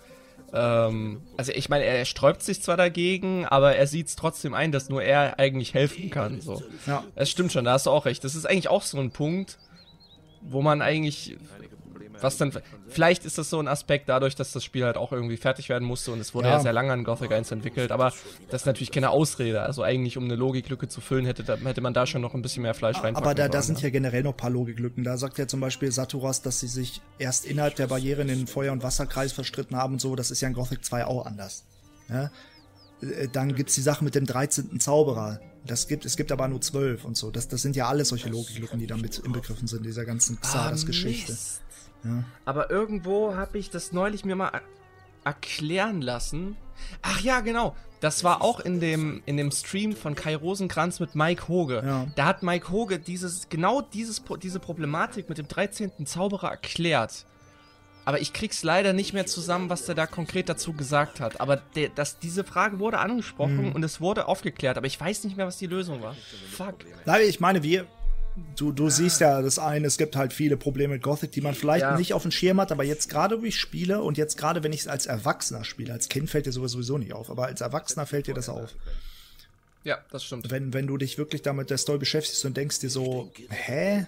ähm, 0.54 1.22
also 1.36 1.52
ich 1.52 1.70
meine, 1.70 1.86
er 1.86 2.06
sträubt 2.06 2.44
sich 2.44 2.62
zwar 2.62 2.78
dagegen, 2.78 3.46
aber 3.46 3.76
er 3.76 3.88
sieht 3.88 4.08
es 4.08 4.16
trotzdem 4.16 4.54
ein, 4.54 4.72
dass 4.72 4.90
nur 4.90 5.02
er 5.02 5.40
eigentlich 5.40 5.74
helfen 5.74 6.12
kann, 6.12 6.42
so. 6.42 6.62
Ja. 6.86 7.04
Es 7.16 7.32
stimmt 7.32 7.52
schon, 7.52 7.66
da 7.66 7.74
hast 7.74 7.88
du 7.88 7.90
auch 7.90 8.06
recht. 8.06 8.24
Das 8.24 8.36
ist 8.36 8.46
eigentlich 8.46 8.68
auch 8.68 8.84
so 8.84 9.00
ein 9.00 9.10
Punkt, 9.10 9.58
wo 10.42 10.62
man 10.62 10.82
eigentlich 10.82 11.38
was 12.22 12.38
dann, 12.38 12.52
vielleicht 12.88 13.26
ist 13.26 13.38
das 13.38 13.50
so 13.50 13.60
ein 13.60 13.68
Aspekt 13.68 14.10
dadurch, 14.10 14.36
dass 14.36 14.52
das 14.52 14.64
Spiel 14.64 14.86
halt 14.86 14.98
auch 14.98 15.12
irgendwie 15.12 15.38
fertig 15.38 15.70
werden 15.70 15.88
musste 15.88 16.12
und 16.12 16.20
es 16.20 16.34
wurde 16.34 16.48
ja, 16.48 16.56
ja 16.56 16.60
sehr 16.60 16.74
lange 16.74 16.94
an 16.94 17.04
Gothic 17.04 17.32
1 17.32 17.52
entwickelt, 17.52 17.92
aber 17.92 18.14
das 18.50 18.62
ist 18.62 18.66
natürlich 18.66 18.92
keine 18.92 19.10
Ausrede. 19.10 19.62
Also 19.62 19.84
eigentlich, 19.84 20.18
um 20.18 20.26
eine 20.26 20.36
Logiklücke 20.36 20.88
zu 20.88 21.02
füllen, 21.02 21.26
hätte, 21.26 21.58
hätte 21.64 21.82
man 21.82 21.94
da 21.94 22.06
schon 22.06 22.22
noch 22.22 22.34
ein 22.34 22.42
bisschen 22.42 22.64
mehr 22.64 22.74
Fleisch 22.74 22.98
reinpacken 22.98 23.18
Aber 23.18 23.36
da, 23.36 23.48
da 23.48 23.62
sind 23.62 23.82
ja 23.82 23.90
generell 23.90 24.24
noch 24.24 24.32
ein 24.32 24.38
paar 24.38 24.50
Logiklücken. 24.50 25.04
Da 25.04 25.18
sagt 25.18 25.38
ja 25.38 25.48
zum 25.48 25.60
Beispiel 25.60 25.92
Saturas, 25.92 26.42
dass 26.42 26.60
sie 26.60 26.68
sich 26.68 27.02
erst 27.18 27.46
innerhalb 27.46 27.76
der 27.76 27.88
Barriere 27.88 28.22
in 28.22 28.28
den 28.28 28.48
Feuer- 28.48 28.74
und 28.74 28.84
Wasserkreis 28.84 29.34
verstritten 29.34 29.76
haben 29.76 29.94
und 29.94 30.00
so. 30.00 30.16
Das 30.16 30.32
ist 30.32 30.42
ja 30.42 30.48
in 30.48 30.54
Gothic 30.54 30.84
2 30.84 31.06
auch 31.06 31.26
anders. 31.26 31.66
Ja? 32.10 32.32
Äh, 33.02 33.28
dann 33.32 33.56
gibt's 33.56 33.76
die 33.76 33.82
Sache 33.82 34.04
mit 34.04 34.16
dem 34.16 34.26
13. 34.26 34.80
Zauberer. 34.80 35.40
Das 35.66 35.88
gibt, 35.88 36.06
es 36.06 36.18
gibt 36.18 36.32
aber 36.32 36.48
nur 36.48 36.60
zwölf 36.62 37.06
und 37.06 37.16
so. 37.16 37.32
Das, 37.32 37.48
das 37.48 37.62
sind 37.62 37.76
ja 37.76 37.88
alles 37.88 38.10
solche 38.10 38.30
Logiklücken, 38.30 38.80
die 38.80 38.88
damit 38.88 39.20
inbegriffen 39.20 39.68
sind, 39.68 39.86
dieser 39.86 40.04
ganzen 40.04 40.40
Xardas-Geschichte. 40.42 41.34
Ah, 41.34 41.63
aber 42.46 42.70
irgendwo 42.70 43.36
habe 43.36 43.58
ich 43.58 43.70
das 43.70 43.92
neulich 43.92 44.26
mir 44.26 44.36
mal 44.36 44.62
erklären 45.24 46.02
lassen. 46.02 46.58
Ach 47.02 47.20
ja, 47.22 47.40
genau. 47.42 47.76
Das 48.02 48.26
war 48.26 48.42
auch 48.42 48.60
in 48.60 48.82
dem, 48.82 49.24
in 49.26 49.38
dem 49.38 49.50
Stream 49.52 49.96
von 49.96 50.14
Kai 50.14 50.36
Rosenkranz 50.36 51.00
mit 51.00 51.16
Mike 51.16 51.48
Hoge. 51.48 51.82
Ja. 51.86 52.08
Da 52.16 52.26
hat 52.26 52.44
Mike 52.44 52.70
Hoge 52.70 53.00
dieses, 53.00 53.48
genau 53.48 53.82
dieses, 53.82 54.22
diese 54.42 54.60
Problematik 54.60 55.30
mit 55.30 55.38
dem 55.38 55.48
13. 55.48 56.06
Zauberer 56.06 56.52
erklärt. 56.52 57.26
Aber 58.06 58.20
ich 58.20 58.34
krieg's 58.34 58.64
leider 58.64 58.92
nicht 58.92 59.14
mehr 59.14 59.26
zusammen, 59.26 59.70
was 59.70 59.86
der 59.86 59.96
da 59.96 60.06
konkret 60.06 60.50
dazu 60.50 60.74
gesagt 60.74 61.22
hat. 61.22 61.40
Aber 61.40 61.56
der, 61.56 61.90
das, 61.90 62.20
diese 62.20 62.44
Frage 62.44 62.80
wurde 62.80 63.00
angesprochen 63.00 63.70
mhm. 63.70 63.72
und 63.72 63.84
es 63.84 64.02
wurde 64.02 64.28
aufgeklärt, 64.28 64.78
aber 64.78 64.88
ich 64.88 65.00
weiß 65.00 65.24
nicht 65.24 65.38
mehr, 65.38 65.48
was 65.48 65.58
die 65.58 65.68
Lösung 65.68 66.02
war. 66.02 66.16
Fuck. 66.52 66.80
Nein, 67.06 67.22
ich 67.26 67.40
meine, 67.40 67.64
wir, 67.64 67.88
du, 68.56 68.72
du 68.72 68.90
siehst 68.90 69.22
ja 69.22 69.42
das 69.42 69.60
eine, 69.60 69.88
es 69.88 69.98
gibt 69.98 70.16
halt 70.16 70.34
viele 70.34 70.58
Probleme 70.58 70.94
mit 70.96 71.04
Gothic, 71.04 71.32
die 71.32 71.42
man 71.42 71.56
vielleicht 71.56 71.84
ja. 71.84 71.98
nicht 71.98 72.14
auf 72.14 72.24
dem 72.24 72.32
Schirm 72.32 72.60
hat, 72.60 72.72
aber 72.72 72.84
jetzt 72.84 73.10
gerade, 73.10 73.42
wo 73.42 73.46
ich 73.46 73.60
spiele 73.60 74.02
und 74.02 74.18
jetzt 74.18 74.38
gerade, 74.38 74.64
wenn 74.64 74.74
ich 74.74 74.82
es 74.82 74.88
als 74.88 75.06
Erwachsener 75.06 75.64
spiele, 75.64 75.94
als 75.94 76.10
Kind 76.10 76.30
fällt 76.30 76.46
dir 76.46 76.52
sowieso 76.52 76.98
nicht 76.98 77.14
auf, 77.14 77.30
aber 77.30 77.46
als 77.46 77.62
Erwachsener 77.62 78.06
fällt 78.06 78.28
dir 78.28 78.34
das 78.34 78.50
auf. 78.50 78.76
Ja, 79.84 80.00
das 80.12 80.24
stimmt. 80.24 80.50
Wenn, 80.50 80.74
wenn 80.74 80.88
du 80.88 80.98
dich 80.98 81.18
wirklich 81.18 81.42
damit 81.42 81.70
der 81.70 81.78
Story 81.78 81.98
beschäftigst 81.98 82.46
und 82.46 82.56
denkst 82.56 82.80
dir 82.80 82.90
so, 82.90 83.32
hä? 83.50 84.06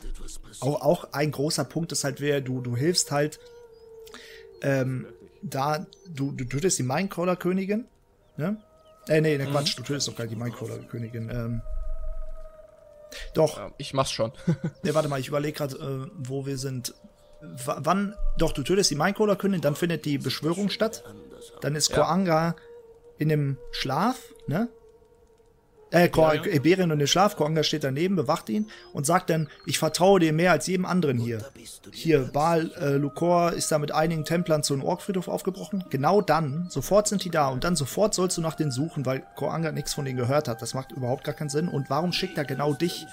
Auch, 0.61 0.81
auch 0.81 1.13
ein 1.13 1.31
großer 1.31 1.65
Punkt 1.65 1.91
ist 1.91 2.05
halt, 2.05 2.21
wer 2.21 2.39
du, 2.39 2.61
du 2.61 2.77
hilfst 2.77 3.11
halt, 3.11 3.39
ähm, 4.61 5.05
da, 5.41 5.85
du, 6.07 6.31
du 6.31 6.45
tötest 6.45 6.79
die 6.79 6.83
Minecrawler-Königin, 6.83 7.85
ne? 8.37 8.57
Äh, 9.07 9.21
nee, 9.21 9.37
ne, 9.37 9.45
Quatsch, 9.45 9.75
mhm. 9.77 9.81
du 9.81 9.87
tötest 9.87 10.07
doch 10.07 10.15
gar 10.15 10.23
nicht 10.23 10.33
die 10.33 10.39
Minecrawler-Königin, 10.39 11.29
ähm, 11.29 11.61
doch. 13.33 13.57
Ja, 13.57 13.71
ich 13.77 13.93
mach's 13.93 14.11
schon. 14.11 14.31
ne, 14.83 14.93
warte 14.93 15.09
mal, 15.09 15.19
ich 15.19 15.27
überlege 15.27 15.57
gerade, 15.57 15.75
äh, 15.75 16.11
wo 16.17 16.45
wir 16.45 16.57
sind. 16.57 16.93
W 17.41 17.73
wann? 17.77 18.15
Doch, 18.37 18.51
du 18.53 18.63
tötest 18.63 18.89
die 18.91 18.95
Minecrawler-Königin, 18.95 19.61
dann 19.61 19.75
findet 19.75 20.05
die 20.05 20.17
Beschwörung 20.17 20.69
statt. 20.69 21.03
Dann 21.61 21.75
ist 21.75 21.91
Koanga 21.91 22.55
in 23.17 23.29
dem 23.29 23.57
Schlaf, 23.71 24.33
ne? 24.47 24.69
Äh, 25.95 26.09
Ko 26.09 26.23
ja, 26.23 26.33
ja. 26.33 26.43
Eberien 26.43 26.91
und 26.91 26.99
den 26.99 27.07
Schlaf, 27.07 27.37
Koanga 27.37 27.63
steht 27.63 27.85
daneben, 27.85 28.17
bewacht 28.17 28.49
ihn 28.49 28.69
und 28.91 29.05
sagt 29.05 29.29
dann, 29.29 29.47
ich 29.65 29.79
vertraue 29.79 30.19
dir 30.19 30.33
mehr 30.33 30.51
als 30.51 30.67
jedem 30.67 30.85
anderen 30.85 31.17
hier. 31.17 31.39
Hier, 31.93 32.29
Baal 32.33 32.69
äh, 32.81 32.97
Lukor 32.97 33.53
ist 33.53 33.71
da 33.71 33.79
mit 33.79 33.93
einigen 33.93 34.25
Templern 34.25 34.61
zu 34.61 34.73
einem 34.73 34.83
Orkfriedhof 34.83 35.29
aufgebrochen. 35.29 35.85
Genau 35.89 36.19
dann, 36.19 36.67
sofort 36.69 37.07
sind 37.07 37.23
die 37.23 37.29
da 37.29 37.47
und 37.47 37.63
dann 37.63 37.77
sofort 37.77 38.13
sollst 38.13 38.35
du 38.35 38.41
nach 38.41 38.55
denen 38.55 38.71
suchen, 38.71 39.05
weil 39.05 39.23
Koanga 39.37 39.71
nichts 39.71 39.93
von 39.93 40.03
denen 40.03 40.17
gehört 40.17 40.49
hat. 40.49 40.61
Das 40.61 40.73
macht 40.73 40.91
überhaupt 40.91 41.23
gar 41.23 41.33
keinen 41.33 41.47
Sinn. 41.47 41.69
Und 41.69 41.89
warum 41.89 42.11
schickt 42.11 42.37
er 42.37 42.43
genau 42.43 42.73
dich? 42.73 43.05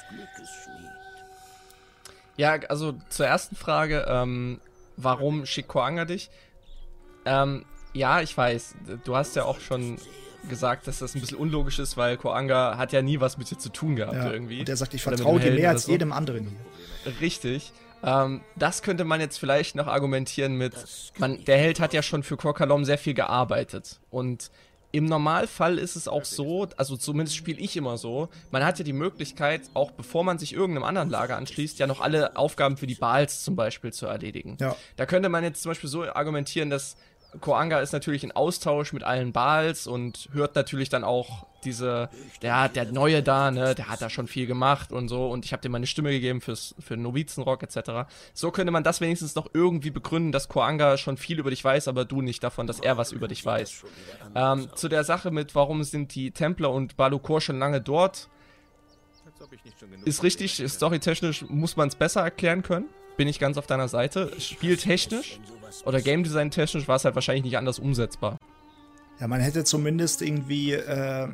Ja, 2.37 2.59
also 2.69 2.95
zur 3.11 3.27
ersten 3.27 3.55
Frage, 3.55 4.07
ähm, 4.09 4.61
warum 4.97 5.47
schickt 5.47 5.69
Koanga 5.69 6.05
dich? 6.05 6.31
Ähm, 7.27 7.65
ja, 7.93 8.23
ich 8.23 8.37
weiß, 8.37 8.75
du 9.05 9.15
hast 9.15 9.37
ja 9.37 9.45
auch 9.45 9.61
schon 9.61 9.99
gesagt, 10.49 10.87
dass 10.87 10.99
das 10.99 11.15
ein 11.15 11.21
bisschen 11.21 11.39
unlogisch 11.39 11.79
ist, 11.79 11.97
weil 11.97 12.17
Koanga 12.17 12.77
hat 12.77 12.93
ja 12.93 13.03
nie 13.03 13.21
was 13.21 13.39
mit 13.39 13.51
dir 13.51 13.59
zu 13.59 13.69
tun 13.69 13.97
gehabt 13.97 14.15
ja, 14.15 14.33
irgendwie. 14.33 14.61
Und 14.61 14.69
er 14.69 14.77
sagt, 14.77 14.95
ich 14.95 15.03
vertraue 15.03 15.41
dir 15.41 15.53
mehr 15.53 15.71
als 15.71 15.85
so. 15.85 15.93
jedem 15.93 16.13
anderen 16.13 16.49
hier. 16.49 17.21
Richtig. 17.21 17.73
Ähm, 18.03 18.41
das 18.57 18.83
könnte 18.83 19.05
man 19.05 19.21
jetzt 19.21 19.39
vielleicht 19.39 19.77
noch 19.77 19.87
argumentieren 19.87 20.57
mit, 20.57 20.75
man, 21.19 21.45
der 21.45 21.59
Held 21.59 21.81
hat 21.81 21.95
ja 21.95 22.03
schon 22.03 22.23
für 22.23 22.37
Korkalom 22.37 22.85
sehr 22.85 22.99
viel 22.99 23.15
gearbeitet. 23.15 24.01
Und 24.11 24.51
im 24.93 25.07
Normalfall 25.07 25.79
ist 25.79 25.97
es 25.97 26.07
auch 26.07 26.25
so, 26.25 26.69
also 26.77 26.97
zumindest 26.97 27.37
spiele 27.37 27.59
ich 27.59 27.77
immer 27.77 27.97
so, 27.97 28.29
man 28.51 28.65
hat 28.65 28.79
ja 28.79 28.85
die 28.85 28.93
Möglichkeit, 28.93 29.63
auch 29.73 29.91
bevor 29.91 30.23
man 30.23 30.39
sich 30.39 30.53
irgendeinem 30.53 30.85
anderen 30.85 31.09
Lager 31.09 31.37
anschließt, 31.39 31.79
ja 31.79 31.87
noch 31.87 32.01
alle 32.01 32.37
Aufgaben 32.37 32.77
für 32.77 32.87
die 32.87 32.95
Bals 32.95 33.43
zum 33.43 33.57
Beispiel 33.57 33.93
zu 33.93 34.07
erledigen. 34.07 34.59
Ja. 34.61 34.77
Da 34.97 35.07
könnte 35.07 35.31
man 35.31 35.45
jetzt 35.45 35.63
zum 35.63 35.71
Beispiel 35.71 35.89
so 35.89 36.05
argumentieren, 36.05 36.69
dass 36.69 36.97
Koanga 37.41 37.81
ist 37.81 37.93
natürlich 37.93 38.25
in 38.25 38.33
Austausch 38.33 38.93
mit 38.93 39.03
allen 39.03 39.33
Bals 39.33 39.87
und 39.87 40.29
hört 40.33 40.55
natürlich 40.55 40.89
dann 40.89 41.05
auch 41.05 41.47
diese, 41.65 42.11
der, 42.43 42.69
der 42.69 42.91
Neue 42.93 43.23
da, 43.23 43.51
ne, 43.51 43.75
der 43.75 43.89
hat 43.89 44.03
da 44.03 44.11
schon 44.11 44.27
viel 44.27 44.47
gemacht 44.47 44.93
und 44.93 45.09
so 45.09 45.31
und 45.31 45.45
ich 45.45 45.53
habe 45.53 45.63
dir 45.63 45.69
meine 45.69 45.87
Stimme 45.87 46.11
gegeben 46.11 46.41
fürs, 46.41 46.75
für 46.79 46.97
Novizenrock 46.97 47.63
etc. 47.63 48.11
So 48.35 48.51
könnte 48.51 48.73
man 48.73 48.85
das 48.85 49.01
wenigstens 49.01 49.35
noch 49.35 49.49
irgendwie 49.55 49.91
begründen, 49.91 50.33
dass 50.33 50.49
Koanga 50.49 50.97
schon 50.99 51.17
viel 51.17 51.39
über 51.39 51.51
dich 51.51 51.65
weiß, 51.65 51.89
aber 51.89 52.05
du 52.05 52.21
nicht 52.21 52.43
davon, 52.43 52.67
dass 52.67 52.81
er 52.81 52.97
was 52.97 53.13
über 53.13 53.29
dich 53.29 53.45
weiß. 53.45 53.85
Ähm, 54.35 54.69
zu 54.75 54.89
der 54.89 55.05
Sache 55.05 55.31
mit, 55.31 55.55
warum 55.55 55.85
sind 55.85 56.15
die 56.15 56.33
Templer 56.33 56.71
und 56.71 56.97
Balukor 56.97 57.41
schon 57.41 57.59
lange 57.59 57.81
dort, 57.81 58.29
ist 60.05 60.23
richtig, 60.23 60.63
storytechnisch 60.67 61.45
muss 61.49 61.77
man 61.77 61.89
es 61.89 61.97
besser 61.97 62.21
erklären 62.21 62.63
können 62.63 62.89
bin 63.17 63.29
ich 63.29 63.39
ganz 63.39 63.59
auf 63.59 63.67
deiner 63.67 63.89
Seite. 63.89 64.33
Spieltechnisch 64.41 65.39
oder 65.85 66.01
Game 66.01 66.23
Design 66.25 66.51
technisch 66.51 66.89
war 66.89 66.97
es 66.97 67.05
halt 67.05 67.15
wahrscheinlich 67.15 67.45
nicht 67.45 67.59
anders 67.59 67.79
umsetzbar. 67.79 68.39
Ja, 69.21 69.29
man 69.29 69.41
hätte 69.41 69.65
zumindest 69.65 70.23
irgendwie 70.23 70.73
äh, 70.73 71.29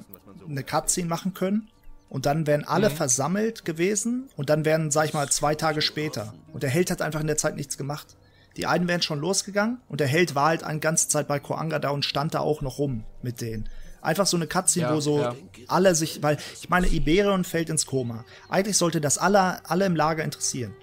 eine 0.48 0.62
Cutscene 0.62 1.08
machen 1.08 1.34
können 1.34 1.68
und 2.08 2.26
dann 2.26 2.46
wären 2.46 2.64
alle 2.64 2.90
mhm. 2.90 2.94
versammelt 2.94 3.64
gewesen 3.64 4.28
und 4.36 4.50
dann 4.50 4.64
wären, 4.64 4.90
sag 4.90 5.06
ich 5.06 5.14
mal, 5.14 5.28
zwei 5.30 5.54
Tage 5.54 5.82
später. 5.82 6.34
Und 6.52 6.62
der 6.62 6.70
Held 6.70 6.90
hat 6.90 7.02
einfach 7.02 7.20
in 7.20 7.26
der 7.26 7.36
Zeit 7.36 7.56
nichts 7.56 7.78
gemacht. 7.78 8.16
Die 8.56 8.66
einen 8.66 8.88
wären 8.88 9.02
schon 9.02 9.20
losgegangen 9.20 9.80
und 9.88 10.00
der 10.00 10.06
Held 10.06 10.34
war 10.34 10.48
halt 10.48 10.64
eine 10.64 10.80
ganze 10.80 11.08
Zeit 11.08 11.28
bei 11.28 11.38
Koanga 11.38 11.78
da 11.78 11.90
und 11.90 12.04
stand 12.04 12.34
da 12.34 12.40
auch 12.40 12.60
noch 12.60 12.78
rum 12.78 13.04
mit 13.22 13.40
denen. 13.40 13.68
Einfach 14.00 14.26
so 14.26 14.36
eine 14.36 14.46
Cutscene, 14.46 14.86
ja, 14.86 14.94
wo 14.94 15.00
so 15.00 15.20
ja. 15.20 15.34
alle 15.66 15.94
sich, 15.94 16.22
weil 16.22 16.38
ich 16.60 16.68
meine, 16.68 16.88
Iberion 16.88 17.44
fällt 17.44 17.68
ins 17.68 17.86
Koma. 17.86 18.24
Eigentlich 18.48 18.76
sollte 18.76 19.00
das 19.00 19.18
alle, 19.18 19.64
alle 19.68 19.86
im 19.86 19.96
Lager 19.96 20.24
interessieren 20.24 20.74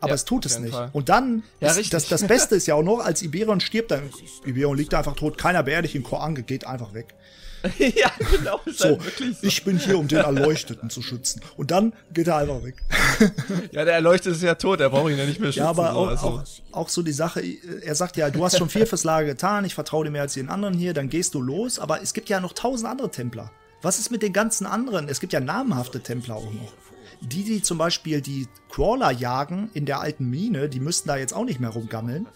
aber 0.00 0.10
ja, 0.10 0.14
es 0.14 0.24
tut 0.24 0.46
es 0.46 0.58
nicht. 0.58 0.72
Fall. 0.72 0.90
Und 0.92 1.08
dann, 1.08 1.42
ja, 1.60 1.72
ist, 1.72 1.92
das, 1.92 2.08
das 2.08 2.26
Beste 2.26 2.56
ist 2.56 2.66
ja 2.66 2.74
auch 2.74 2.82
noch, 2.82 3.00
als 3.00 3.22
Iberion 3.22 3.60
stirbt, 3.60 3.90
dann 3.90 4.10
Iberion 4.46 4.76
liegt 4.76 4.92
da 4.92 4.98
einfach 4.98 5.14
tot, 5.14 5.36
keiner 5.36 5.62
beerdigt 5.62 5.94
ihn, 5.94 6.02
Korange 6.02 6.42
geht 6.42 6.66
einfach 6.66 6.94
weg. 6.94 7.14
ja, 7.78 8.10
genau. 8.30 8.60
So, 8.66 8.98
halt 8.98 9.18
so, 9.18 9.24
ich 9.42 9.62
bin 9.64 9.78
hier, 9.78 9.98
um 9.98 10.08
den 10.08 10.18
Erleuchteten 10.18 10.88
zu 10.88 11.02
schützen. 11.02 11.42
Und 11.58 11.70
dann 11.70 11.92
geht 12.12 12.28
er 12.28 12.36
einfach 12.36 12.62
weg. 12.64 12.76
ja, 13.72 13.84
der 13.84 13.94
Erleuchtete 13.94 14.34
ist 14.34 14.42
ja 14.42 14.54
tot, 14.54 14.80
er 14.80 14.88
braucht 14.88 15.10
ihn 15.10 15.18
ja 15.18 15.26
nicht 15.26 15.40
mehr 15.40 15.52
schützen. 15.52 15.64
Ja, 15.64 15.68
aber 15.68 15.94
auch, 15.94 16.08
also. 16.08 16.26
auch, 16.26 16.44
auch, 16.72 16.88
so 16.88 17.02
die 17.02 17.12
Sache, 17.12 17.42
er 17.82 17.94
sagt 17.94 18.16
ja, 18.16 18.30
du 18.30 18.42
hast 18.42 18.56
schon 18.56 18.70
viel 18.70 18.86
fürs 18.86 19.04
Lager 19.04 19.26
getan, 19.26 19.66
ich 19.66 19.74
vertraue 19.74 20.06
dir 20.06 20.10
mehr 20.10 20.22
als 20.22 20.34
den 20.34 20.48
anderen 20.48 20.72
hier, 20.72 20.94
dann 20.94 21.10
gehst 21.10 21.34
du 21.34 21.42
los, 21.42 21.78
aber 21.78 22.02
es 22.02 22.14
gibt 22.14 22.30
ja 22.30 22.40
noch 22.40 22.54
tausend 22.54 22.88
andere 22.88 23.10
Templer. 23.10 23.50
Was 23.82 23.98
ist 23.98 24.10
mit 24.10 24.22
den 24.22 24.32
ganzen 24.32 24.66
anderen? 24.66 25.08
Es 25.08 25.20
gibt 25.20 25.34
ja 25.34 25.40
namhafte 25.40 26.00
Templer 26.00 26.36
auch 26.36 26.52
noch 26.52 26.72
die, 27.20 27.44
die 27.44 27.62
zum 27.62 27.78
Beispiel 27.78 28.20
die 28.20 28.48
Crawler 28.70 29.10
jagen 29.10 29.70
in 29.74 29.86
der 29.86 30.00
alten 30.00 30.28
Mine, 30.28 30.68
die 30.68 30.80
müssten 30.80 31.08
da 31.08 31.16
jetzt 31.16 31.32
auch 31.32 31.44
nicht 31.44 31.60
mehr 31.60 31.70
rumgammeln, 31.70 32.26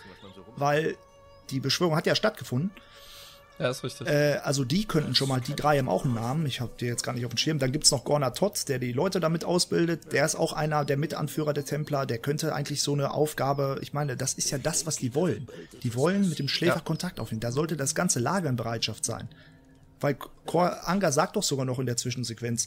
weil 0.56 0.96
die 1.50 1.60
Beschwörung 1.60 1.96
hat 1.96 2.06
ja 2.06 2.14
stattgefunden. 2.14 2.70
Ja, 3.58 3.70
ist 3.70 3.84
richtig. 3.84 4.08
Äh, 4.08 4.40
also 4.42 4.64
die 4.64 4.84
könnten 4.84 5.14
schon 5.14 5.28
mal, 5.28 5.40
die 5.40 5.54
drei 5.54 5.78
haben 5.78 5.88
auch 5.88 6.04
einen 6.04 6.14
Namen. 6.14 6.44
Ich 6.46 6.60
habe 6.60 6.72
die 6.80 6.86
jetzt 6.86 7.04
gar 7.04 7.12
nicht 7.12 7.24
auf 7.24 7.32
dem 7.32 7.38
Schirm. 7.38 7.60
Dann 7.60 7.70
gibt's 7.70 7.92
noch 7.92 8.04
Gorna 8.04 8.30
Todd, 8.30 8.68
der 8.68 8.80
die 8.80 8.90
Leute 8.90 9.20
damit 9.20 9.44
ausbildet. 9.44 10.12
Der 10.12 10.24
ist 10.24 10.34
auch 10.34 10.52
einer 10.52 10.84
der 10.84 10.96
Mitanführer 10.96 11.52
der 11.52 11.64
Templer. 11.64 12.04
Der 12.04 12.18
könnte 12.18 12.52
eigentlich 12.52 12.82
so 12.82 12.94
eine 12.94 13.12
Aufgabe, 13.12 13.78
ich 13.80 13.92
meine, 13.92 14.16
das 14.16 14.34
ist 14.34 14.50
ja 14.50 14.58
das, 14.58 14.86
was 14.86 14.96
die 14.96 15.14
wollen. 15.14 15.46
Die 15.84 15.94
wollen 15.94 16.28
mit 16.28 16.40
dem 16.40 16.48
Schläfer 16.48 16.76
Ja. 16.76 16.80
Kontakt 16.80 17.20
aufnehmen. 17.20 17.40
Da 17.40 17.52
sollte 17.52 17.76
das 17.76 17.94
ganze 17.94 18.18
Lager 18.18 18.48
in 18.48 18.56
Bereitschaft 18.56 19.04
sein. 19.04 19.28
Weil 20.00 20.16
Kor 20.46 20.88
Anga 20.88 21.12
sagt 21.12 21.36
doch 21.36 21.44
sogar 21.44 21.64
noch 21.64 21.78
in 21.78 21.86
der 21.86 21.96
Zwischensequenz, 21.96 22.66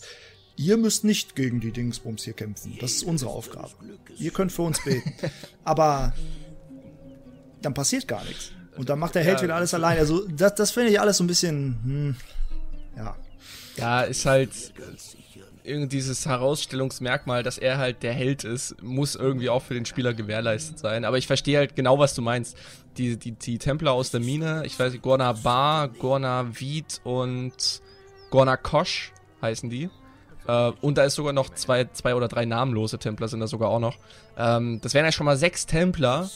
ihr 0.57 0.75
müsst 0.75 1.03
nicht 1.03 1.35
gegen 1.35 1.61
die 1.61 1.71
Dingsbums 1.71 2.23
hier 2.23 2.33
kämpfen. 2.33 2.77
Das 2.81 2.91
ist 2.91 3.03
unsere 3.03 3.31
Aufgabe. 3.31 3.69
Ihr 4.17 4.31
könnt 4.31 4.51
für 4.51 4.63
uns 4.63 4.83
beten. 4.83 5.13
Aber 5.63 6.13
dann 7.61 7.73
passiert 7.73 8.07
gar 8.07 8.23
nichts. 8.25 8.51
Und 8.75 8.89
dann 8.89 8.99
macht 8.99 9.15
der 9.15 9.23
Held 9.23 9.41
wieder 9.41 9.55
alles 9.55 9.73
allein. 9.73 9.97
Also 9.97 10.27
das, 10.27 10.55
das 10.55 10.71
finde 10.71 10.91
ich 10.91 10.99
alles 10.99 11.17
so 11.17 11.23
ein 11.23 11.27
bisschen, 11.27 11.79
hm, 11.83 12.15
ja. 12.97 13.15
Ja, 13.77 14.01
ist 14.01 14.25
halt 14.25 14.51
irgendwie 15.63 15.97
dieses 15.97 16.25
Herausstellungsmerkmal, 16.25 17.43
dass 17.43 17.57
er 17.57 17.77
halt 17.77 18.01
der 18.01 18.13
Held 18.13 18.43
ist, 18.43 18.81
muss 18.81 19.15
irgendwie 19.15 19.49
auch 19.49 19.61
für 19.61 19.73
den 19.73 19.85
Spieler 19.85 20.13
gewährleistet 20.13 20.79
sein. 20.79 21.05
Aber 21.05 21.17
ich 21.17 21.27
verstehe 21.27 21.57
halt 21.57 21.75
genau, 21.75 21.99
was 21.99 22.15
du 22.15 22.21
meinst. 22.21 22.57
Die, 22.97 23.17
die, 23.17 23.33
die 23.33 23.59
Templer 23.59 23.91
aus 23.91 24.09
der 24.09 24.21
Mine, 24.21 24.63
ich 24.65 24.79
weiß 24.79 24.91
nicht, 24.91 25.03
Gorna 25.03 25.33
Bar, 25.33 25.89
Gorna 25.89 26.47
Viet 26.51 27.01
und 27.03 27.81
Gorna 28.31 28.57
Kosh 28.57 29.11
heißen 29.41 29.69
die. 29.69 29.89
Äh, 30.47 30.71
und 30.81 30.97
da 30.97 31.03
ist 31.03 31.15
sogar 31.15 31.33
noch 31.33 31.49
zwei, 31.53 31.85
zwei 31.93 32.15
oder 32.15 32.27
drei 32.27 32.45
namenlose 32.45 32.97
Templer 32.97 33.27
sind 33.27 33.41
da 33.41 33.47
sogar 33.47 33.69
auch 33.69 33.79
noch. 33.79 33.97
Ähm, 34.37 34.79
das 34.81 34.93
wären 34.93 35.05
ja 35.05 35.11
schon 35.11 35.25
mal 35.25 35.37
sechs 35.37 35.65
Templer, 35.65 36.29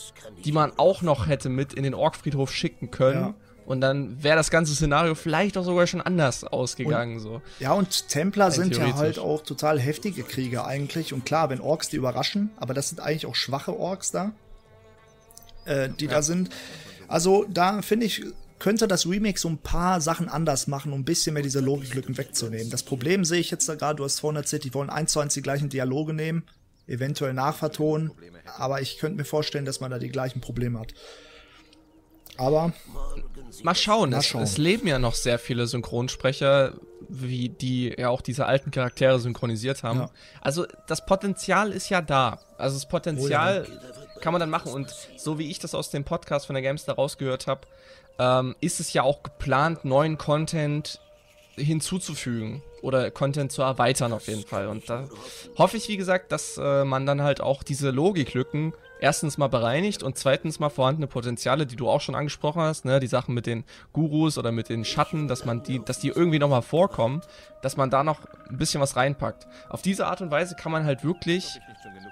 die 0.44 0.52
man 0.52 0.72
auch 0.76 1.02
noch 1.02 1.26
hätte 1.26 1.48
mit 1.48 1.72
in 1.72 1.82
den 1.82 1.94
Orkfriedhof 1.94 2.52
schicken 2.52 2.90
können. 2.90 3.20
Ja. 3.20 3.34
Und 3.64 3.80
dann 3.80 4.22
wäre 4.22 4.36
das 4.36 4.50
ganze 4.50 4.74
Szenario 4.74 5.14
vielleicht 5.14 5.56
auch 5.56 5.64
sogar 5.64 5.86
schon 5.86 6.00
anders 6.00 6.44
ausgegangen. 6.44 7.20
so. 7.20 7.40
Ja, 7.60 7.72
und 7.72 8.08
Templer 8.08 8.46
Rein 8.46 8.52
sind 8.52 8.76
ja 8.76 8.96
halt 8.96 9.18
auch 9.18 9.42
total 9.42 9.78
heftige 9.78 10.24
Krieger 10.24 10.66
eigentlich. 10.66 11.12
Und 11.12 11.24
klar, 11.24 11.48
wenn 11.48 11.60
Orks 11.60 11.88
die 11.88 11.96
überraschen, 11.96 12.50
aber 12.56 12.74
das 12.74 12.88
sind 12.88 13.00
eigentlich 13.00 13.26
auch 13.26 13.36
schwache 13.36 13.78
Orks 13.78 14.10
da, 14.10 14.32
äh, 15.64 15.88
die 15.88 16.08
da 16.08 16.22
sind. 16.22 16.50
Also 17.06 17.44
da 17.48 17.82
finde 17.82 18.06
ich, 18.06 18.24
könnte 18.62 18.86
das 18.86 19.06
Remake 19.08 19.40
so 19.40 19.48
ein 19.48 19.58
paar 19.58 20.00
Sachen 20.00 20.28
anders 20.28 20.68
machen, 20.68 20.92
um 20.92 21.00
ein 21.00 21.04
bisschen 21.04 21.34
mehr 21.34 21.42
diese 21.42 21.58
Logiklücken 21.58 22.16
wegzunehmen. 22.16 22.70
Das 22.70 22.84
Problem 22.84 23.24
sehe 23.24 23.40
ich 23.40 23.50
jetzt 23.50 23.68
da 23.68 23.74
gerade, 23.74 23.96
du 23.96 24.04
hast 24.04 24.20
vorhin 24.20 24.36
erzählt, 24.36 24.62
die 24.62 24.72
wollen 24.72 24.88
eins 24.88 25.10
zu 25.10 25.18
eins 25.18 25.34
die 25.34 25.42
gleichen 25.42 25.68
Dialoge 25.68 26.12
nehmen, 26.12 26.44
eventuell 26.86 27.34
nachvertonen, 27.34 28.12
aber 28.56 28.80
ich 28.80 28.98
könnte 28.98 29.16
mir 29.16 29.24
vorstellen, 29.24 29.64
dass 29.64 29.80
man 29.80 29.90
da 29.90 29.98
die 29.98 30.10
gleichen 30.10 30.40
Probleme 30.40 30.78
hat. 30.78 30.94
Aber 32.36 32.72
Mal 33.62 33.74
schauen. 33.74 34.10
Mal 34.10 34.18
es, 34.18 34.26
schauen. 34.26 34.42
es 34.42 34.58
leben 34.58 34.86
ja 34.86 34.98
noch 34.98 35.14
sehr 35.14 35.38
viele 35.38 35.66
Synchronsprecher, 35.66 36.74
wie 37.08 37.48
die 37.48 37.94
ja 37.98 38.08
auch 38.08 38.22
diese 38.22 38.46
alten 38.46 38.70
Charaktere 38.70 39.18
synchronisiert 39.18 39.82
haben. 39.82 40.00
Ja. 40.00 40.10
Also 40.40 40.66
das 40.86 41.04
Potenzial 41.04 41.72
ist 41.72 41.88
ja 41.90 42.00
da. 42.00 42.38
Also 42.56 42.76
das 42.76 42.88
Potenzial 42.88 43.66
kann 44.20 44.32
man 44.32 44.40
dann 44.40 44.50
machen. 44.50 44.72
Und 44.72 44.94
so 45.16 45.38
wie 45.38 45.50
ich 45.50 45.58
das 45.58 45.74
aus 45.74 45.90
dem 45.90 46.04
Podcast 46.04 46.46
von 46.46 46.54
der 46.54 46.62
Gamestar 46.62 46.94
rausgehört 46.94 47.46
habe, 47.46 47.66
ähm, 48.18 48.54
ist 48.60 48.80
es 48.80 48.92
ja 48.92 49.02
auch 49.02 49.22
geplant, 49.22 49.84
neuen 49.84 50.18
Content 50.18 51.00
hinzuzufügen 51.56 52.62
oder 52.80 53.10
Content 53.10 53.52
zu 53.52 53.62
erweitern 53.62 54.12
auf 54.12 54.26
jeden 54.26 54.44
Fall. 54.44 54.68
Und 54.68 54.88
da 54.88 55.08
hoffe 55.58 55.76
ich, 55.76 55.88
wie 55.88 55.96
gesagt, 55.96 56.32
dass 56.32 56.58
äh, 56.58 56.84
man 56.84 57.06
dann 57.06 57.22
halt 57.22 57.40
auch 57.40 57.62
diese 57.62 57.90
Logiklücken 57.90 58.74
erstens 59.02 59.36
mal 59.36 59.48
bereinigt 59.48 60.02
und 60.02 60.16
zweitens 60.16 60.60
mal 60.60 60.70
vorhandene 60.70 61.08
Potenziale, 61.08 61.66
die 61.66 61.76
du 61.76 61.88
auch 61.88 62.00
schon 62.00 62.14
angesprochen 62.14 62.62
hast, 62.62 62.84
ne, 62.84 63.00
die 63.00 63.08
Sachen 63.08 63.34
mit 63.34 63.46
den 63.46 63.64
Gurus 63.92 64.38
oder 64.38 64.52
mit 64.52 64.68
den 64.68 64.84
Schatten, 64.84 65.26
dass 65.28 65.44
man 65.44 65.62
die, 65.62 65.84
dass 65.84 65.98
die 65.98 66.08
irgendwie 66.08 66.38
nochmal 66.38 66.62
vorkommen, 66.62 67.20
dass 67.62 67.76
man 67.76 67.90
da 67.90 68.04
noch 68.04 68.20
ein 68.48 68.58
bisschen 68.58 68.80
was 68.80 68.96
reinpackt. 68.96 69.46
Auf 69.68 69.82
diese 69.82 70.06
Art 70.06 70.20
und 70.20 70.30
Weise 70.30 70.54
kann 70.54 70.70
man 70.72 70.84
halt 70.84 71.04
wirklich 71.04 71.60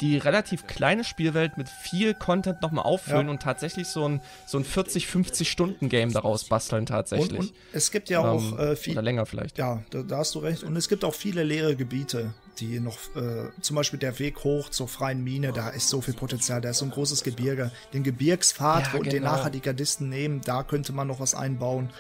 die 0.01 0.19
relativ 0.19 0.67
kleine 0.67 1.05
Spielwelt 1.05 1.57
mit 1.59 1.69
viel 1.69 2.15
Content 2.15 2.61
nochmal 2.63 2.85
auffüllen 2.85 3.27
Ja. 3.27 3.31
und 3.33 3.43
tatsächlich 3.43 3.87
so 3.89 4.09
ein, 4.09 4.21
so 4.47 4.59
ein 4.59 4.65
40, 4.65 5.07
50 5.07 5.51
Stunden 5.51 5.89
Game 5.89 6.13
daraus 6.13 6.45
basteln 6.45 6.81
und, 6.81 6.87
tatsächlich. 6.87 7.39
und 7.39 7.53
es 7.73 7.91
gibt 7.91 8.09
ja 8.11 8.21
auch 8.21 8.41
Ähm, 8.53 8.59
äh, 8.59 8.77
viel, 8.77 8.95
oder 8.95 9.03
länger 9.03 9.27
vielleicht. 9.27 9.59
Ja, 9.59 9.83
da, 9.91 10.03
da 10.03 10.19
hast 10.19 10.35
du 10.35 10.41
recht. 10.41 10.65
Und 10.65 10.75
es 10.77 10.89
gibt 10.89 11.05
auch 11.05 11.15
viele 11.15 11.43
leere 11.45 11.77
Gebiete, 11.77 12.33
die 12.61 12.81
noch, 12.81 12.97
äh, 13.17 13.51
zum 13.61 13.77
Beispiel 13.77 13.99
der 13.99 14.19
Weg 14.19 14.45
hoch 14.45 14.69
zur 14.69 14.89
freien 14.89 15.23
Mine, 15.25 15.53
da 15.53 15.71
ist 15.71 15.89
so 15.89 16.01
viel 16.01 16.15
Potenzial, 16.15 16.61
da 16.61 16.71
ist 16.71 16.79
so 16.79 16.85
ein 16.85 16.91
großes 16.91 17.23
Gebirge. 17.23 17.71
Den 17.93 18.03
Gebirgspfad, 18.03 18.89
Ja, 18.89 18.93
wo 18.95 19.03
den 19.03 19.13
genau. 19.13 19.33
nachher 19.33 19.51
die 19.51 19.61
Gardisten 19.61 20.09
nehmen, 20.09 20.41
da 20.45 20.63
könnte 20.63 20.93
man 20.93 21.09
noch 21.09 21.21
was 21.21 21.35
einbauen. 21.35 21.91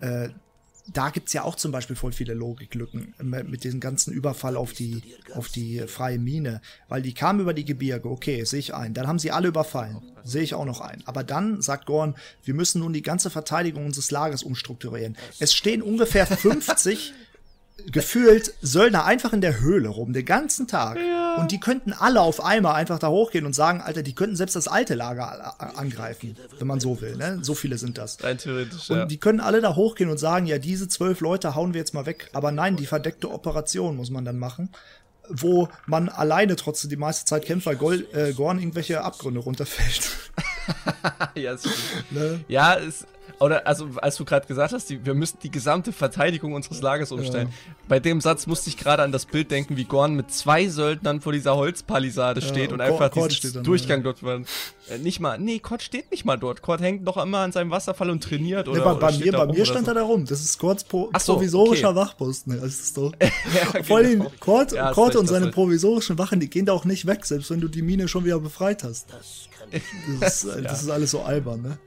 Äh, 0.00 0.28
da 0.86 1.08
gibt's 1.08 1.32
ja 1.32 1.44
auch 1.44 1.54
zum 1.54 1.72
Beispiel 1.72 1.96
voll 1.96 2.12
viele 2.12 2.34
Logiklücken 2.34 3.14
mit, 3.22 3.48
mit 3.48 3.64
diesem 3.64 3.80
ganzen 3.80 4.12
Überfall 4.12 4.56
auf 4.56 4.74
die, 4.74 5.02
auf 5.34 5.48
die 5.48 5.80
freie 5.86 6.18
Mine. 6.18 6.60
Weil 6.88 7.00
die 7.00 7.14
kamen 7.14 7.40
über 7.40 7.54
die 7.54 7.64
Gebirge, 7.64 8.10
okay, 8.10 8.44
sehe 8.44 8.58
ich 8.58 8.74
ein. 8.74 8.92
Dann 8.92 9.06
haben 9.06 9.18
sie 9.18 9.30
alle 9.30 9.48
überfallen, 9.48 10.02
sehe 10.24 10.42
ich 10.42 10.52
auch 10.52 10.66
noch 10.66 10.82
ein. 10.82 11.02
Aber 11.06 11.24
dann 11.24 11.62
sagt 11.62 11.86
Gorn, 11.86 12.16
wir 12.42 12.52
müssen 12.52 12.80
nun 12.80 12.92
die 12.92 13.02
ganze 13.02 13.30
Verteidigung 13.30 13.86
unseres 13.86 14.10
Lagers 14.10 14.42
umstrukturieren. 14.42 15.16
Es 15.38 15.54
stehen 15.54 15.80
ungefähr 15.80 16.26
50 16.26 17.14
gefühlt 17.86 18.54
Söldner 18.62 19.04
einfach 19.04 19.32
in 19.32 19.40
der 19.40 19.60
Höhle 19.60 19.88
rum, 19.88 20.12
den 20.12 20.24
ganzen 20.24 20.66
Tag. 20.66 20.98
Und 21.38 21.50
die 21.50 21.58
könnten 21.58 21.92
alle 21.92 22.20
auf 22.20 22.42
einmal 22.42 22.74
einfach 22.76 22.98
da 22.98 23.08
hochgehen 23.08 23.46
und 23.46 23.54
sagen, 23.54 23.80
Alter, 23.80 24.02
die 24.02 24.14
könnten 24.14 24.36
selbst 24.36 24.54
das 24.54 24.68
alte 24.68 24.94
Lager 24.94 25.60
angreifen, 25.76 26.36
wenn 26.58 26.66
man 26.66 26.80
so 26.80 27.00
will. 27.00 27.16
Ne? 27.16 27.40
So 27.42 27.54
viele 27.54 27.76
sind 27.78 27.98
das. 27.98 28.22
Rein 28.22 28.38
theoretisch, 28.38 28.90
Und 28.90 28.96
ja. 28.96 29.06
die 29.06 29.18
können 29.18 29.40
alle 29.40 29.60
da 29.60 29.74
hochgehen 29.74 30.08
und 30.08 30.18
sagen, 30.18 30.46
ja, 30.46 30.58
diese 30.58 30.88
zwölf 30.88 31.20
Leute 31.20 31.54
hauen 31.54 31.74
wir 31.74 31.80
jetzt 31.80 31.94
mal 31.94 32.06
weg. 32.06 32.30
Aber 32.32 32.52
nein, 32.52 32.76
die 32.76 32.86
verdeckte 32.86 33.30
Operation 33.30 33.96
muss 33.96 34.10
man 34.10 34.24
dann 34.24 34.38
machen, 34.38 34.70
wo 35.28 35.68
man 35.86 36.08
alleine 36.08 36.54
trotzdem 36.56 36.90
die 36.90 36.96
meiste 36.96 37.24
Zeit 37.24 37.44
kämpft, 37.44 37.66
weil 37.66 38.06
äh, 38.12 38.32
Gorn 38.34 38.58
irgendwelche 38.58 39.02
Abgründe 39.02 39.40
runterfällt. 39.40 40.10
ja, 41.34 41.58
stimmt. 41.58 41.74
ne? 42.10 42.44
Ja, 42.48 42.76
es, 42.76 43.06
oder 43.40 43.66
also 43.66 43.88
als 43.96 44.16
du 44.16 44.24
gerade 44.24 44.46
gesagt 44.46 44.72
hast, 44.72 44.90
die, 44.90 45.04
wir 45.04 45.14
müssen 45.14 45.38
die 45.42 45.50
gesamte 45.50 45.92
Verteidigung 45.92 46.52
unseres 46.52 46.82
Lagers 46.82 47.12
umstellen. 47.12 47.48
Bei 47.88 48.00
dem 48.00 48.20
Satz 48.20 48.46
musste 48.46 48.68
ich 48.70 48.76
gerade 48.76 49.02
an 49.02 49.12
das 49.12 49.26
Bild 49.26 49.50
denken, 49.50 49.76
wie 49.76 49.84
Gorn 49.84 50.14
mit 50.14 50.30
zwei 50.30 50.68
Söldnern 50.68 51.20
vor 51.20 51.32
dieser 51.32 51.56
Holzpalisade 51.56 52.42
steht 52.42 52.72
und 52.72 52.74
und 52.74 52.80
einfach 52.80 53.10
Kord 53.10 53.42
diesen 53.42 53.54
dann, 53.54 53.64
Durchgang 53.64 54.02
dort 54.02 54.22
war. 54.22 54.40
Äh, 54.88 54.98
nicht 54.98 55.20
mal, 55.20 55.38
nee, 55.38 55.58
Kord 55.58 55.82
steht 55.82 56.10
nicht 56.10 56.24
mal 56.24 56.36
dort. 56.36 56.62
Kord 56.62 56.80
hängt 56.80 57.04
noch 57.04 57.16
immer 57.16 57.38
an 57.38 57.52
seinem 57.52 57.70
Wasserfall 57.70 58.10
und 58.10 58.22
trainiert 58.22 58.68
oder, 58.68 58.78
Ne, 58.78 58.84
bei, 58.84 58.90
oder 58.92 59.00
bei 59.00 59.12
steht 59.12 59.26
mir, 59.26 59.32
bei 59.32 59.46
mir 59.46 59.52
oder 59.52 59.64
stand 59.64 59.86
so. 59.86 59.90
er 59.92 59.94
da 59.94 60.02
rum. 60.02 60.26
Das 60.26 60.40
ist 60.40 60.58
Kords 60.58 60.84
pro 60.84 61.10
so, 61.18 61.34
provisorischer 61.34 61.90
okay. 61.90 61.98
Wachposten. 61.98 62.54
Ne? 62.54 62.60
Das 62.60 62.80
ist 62.80 62.96
doch. 62.96 63.12
Ja, 63.54 63.82
Vor 63.84 63.98
allem 63.98 64.20
genau. 64.20 64.62
Ja, 64.72 64.92
Kord 64.92 65.10
recht, 65.10 65.16
und 65.16 65.26
seine 65.26 65.48
provisorischen 65.48 66.18
Wachen, 66.18 66.40
die 66.40 66.50
gehen 66.50 66.66
da 66.66 66.72
auch 66.72 66.84
nicht 66.84 67.06
weg, 67.06 67.24
selbst 67.24 67.50
wenn 67.50 67.60
du 67.60 67.68
die 67.68 67.82
Mine 67.82 68.08
schon 68.08 68.24
wieder 68.24 68.40
befreit 68.40 68.84
hast. 68.84 69.06
Das 69.12 69.48
ist, 70.44 70.44
äh, 70.44 70.62
das 70.62 70.82
ist 70.82 70.90
alles 70.90 71.10
so 71.10 71.22
albern, 71.22 71.62
ne? 71.62 71.78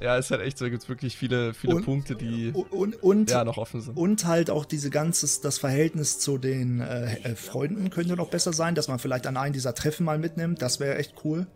Ja, 0.00 0.18
es 0.18 0.26
ist 0.26 0.30
halt 0.32 0.42
echt 0.42 0.58
so, 0.58 0.64
da 0.64 0.70
gibt's 0.70 0.88
wirklich 0.88 1.16
viele, 1.16 1.54
viele 1.54 1.76
Und- 1.76 1.84
Punkte, 1.84 2.16
die 2.16 2.50
Und, 2.70 3.02
und, 3.02 3.30
ja 3.30 3.44
noch 3.44 3.58
offen 3.58 3.80
sind. 3.80 3.96
und 3.96 4.24
halt 4.26 4.50
auch 4.50 4.64
diese 4.64 4.90
ganzes, 4.90 5.40
das 5.40 5.58
Verhältnis 5.58 6.18
zu 6.18 6.36
den 6.38 6.80
äh, 6.80 7.14
äh, 7.22 7.34
Freunden 7.36 7.90
könnte 7.90 8.16
noch 8.16 8.28
besser 8.28 8.52
sein, 8.52 8.74
dass 8.74 8.88
man 8.88 8.98
vielleicht 8.98 9.26
an 9.26 9.36
einen 9.36 9.52
dieser 9.52 9.74
Treffen 9.74 10.04
mal 10.04 10.18
mitnimmt. 10.18 10.60
Das 10.62 10.80
wäre 10.80 10.96
echt 10.98 11.14
cool. 11.24 11.46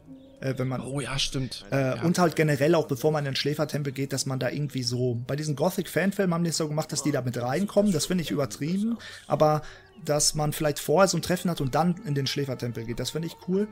Äh, 0.40 0.55
wenn 0.57 0.68
man 0.68 0.81
Oh 0.83 1.01
ja, 1.01 1.18
stimmt. 1.18 1.66
Äh, 1.72 1.81
ja. 1.96 2.03
Und 2.05 2.20
halt 2.20 2.37
generell 2.37 2.77
auch, 2.77 2.87
bevor 2.87 3.11
man 3.11 3.24
in 3.27 3.33
den 3.33 3.37
Schläfertempel 3.37 3.92
geht, 3.92 4.12
dass 4.12 4.24
man 4.24 4.38
da 4.38 4.48
irgendwie 4.51 4.85
so, 4.85 5.20
bei 5.27 5.35
diesen 5.35 5.57
Gothic-Fanfilmen 5.57 6.33
haben 6.33 6.44
die 6.44 6.51
es 6.51 6.57
so 6.57 6.68
gemacht, 6.68 6.92
dass 6.92 7.03
die 7.03 7.11
da 7.11 7.22
mit 7.22 7.37
reinkommen, 7.42 7.90
das 7.90 8.07
finde 8.07 8.22
ich 8.22 8.31
übertrieben, 8.31 8.98
aber 9.27 9.62
dass 10.05 10.37
man 10.37 10.53
vielleicht 10.53 10.79
vorher 10.79 11.09
so 11.09 11.18
ein 11.18 11.22
Treffen 11.22 11.51
hat 11.51 11.61
und 11.61 11.74
dann 11.74 11.96
in 12.07 12.14
den 12.14 12.29
Schläfertempel 12.29 12.85
geht, 12.85 13.01
das 13.01 13.11
finde 13.11 13.27
ich 13.27 13.37
cool. 13.48 13.66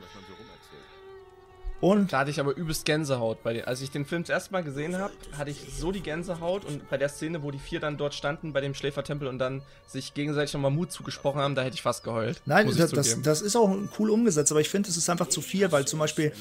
Und 1.79 2.11
Da 2.11 2.19
hatte 2.19 2.31
ich 2.31 2.39
aber 2.39 2.55
übelst 2.55 2.85
Gänsehaut. 2.85 3.43
Bei 3.43 3.53
den, 3.53 3.65
als 3.65 3.81
ich 3.81 3.91
den 3.91 4.05
Film 4.05 4.23
das 4.23 4.29
erste 4.29 4.51
Mal 4.51 4.63
gesehen 4.63 4.97
habe, 4.97 5.13
hatte 5.37 5.51
ich 5.51 5.57
so 5.77 5.91
die 5.91 6.01
Gänsehaut 6.01 6.65
und 6.65 6.89
bei 6.89 6.97
der 6.97 7.09
Szene, 7.09 7.43
wo 7.43 7.51
die 7.51 7.59
vier 7.59 7.79
dann 7.79 7.97
dort 7.97 8.15
standen 8.15 8.51
bei 8.51 8.61
dem 8.61 8.73
Schläfertempel 8.73 9.27
und 9.27 9.37
dann 9.37 9.61
sich 9.85 10.15
gegenseitig 10.15 10.53
nochmal 10.53 10.71
Mut 10.71 10.91
zugesprochen 10.91 11.39
haben, 11.39 11.53
da 11.53 11.61
hätte 11.61 11.75
ich 11.75 11.83
fast 11.83 12.03
geheult. 12.03 12.41
Nein, 12.45 12.71
das, 12.75 12.91
das, 12.91 13.21
das 13.21 13.41
ist 13.41 13.55
auch 13.55 13.75
cool 13.99 14.09
umgesetzt, 14.09 14.51
aber 14.51 14.61
ich 14.61 14.69
finde, 14.69 14.89
es 14.89 14.97
ist 14.97 15.09
einfach 15.09 15.27
zu 15.27 15.41
viel, 15.41 15.71
weil 15.71 15.85
zum 15.85 15.99
Beispiel, 15.99 16.33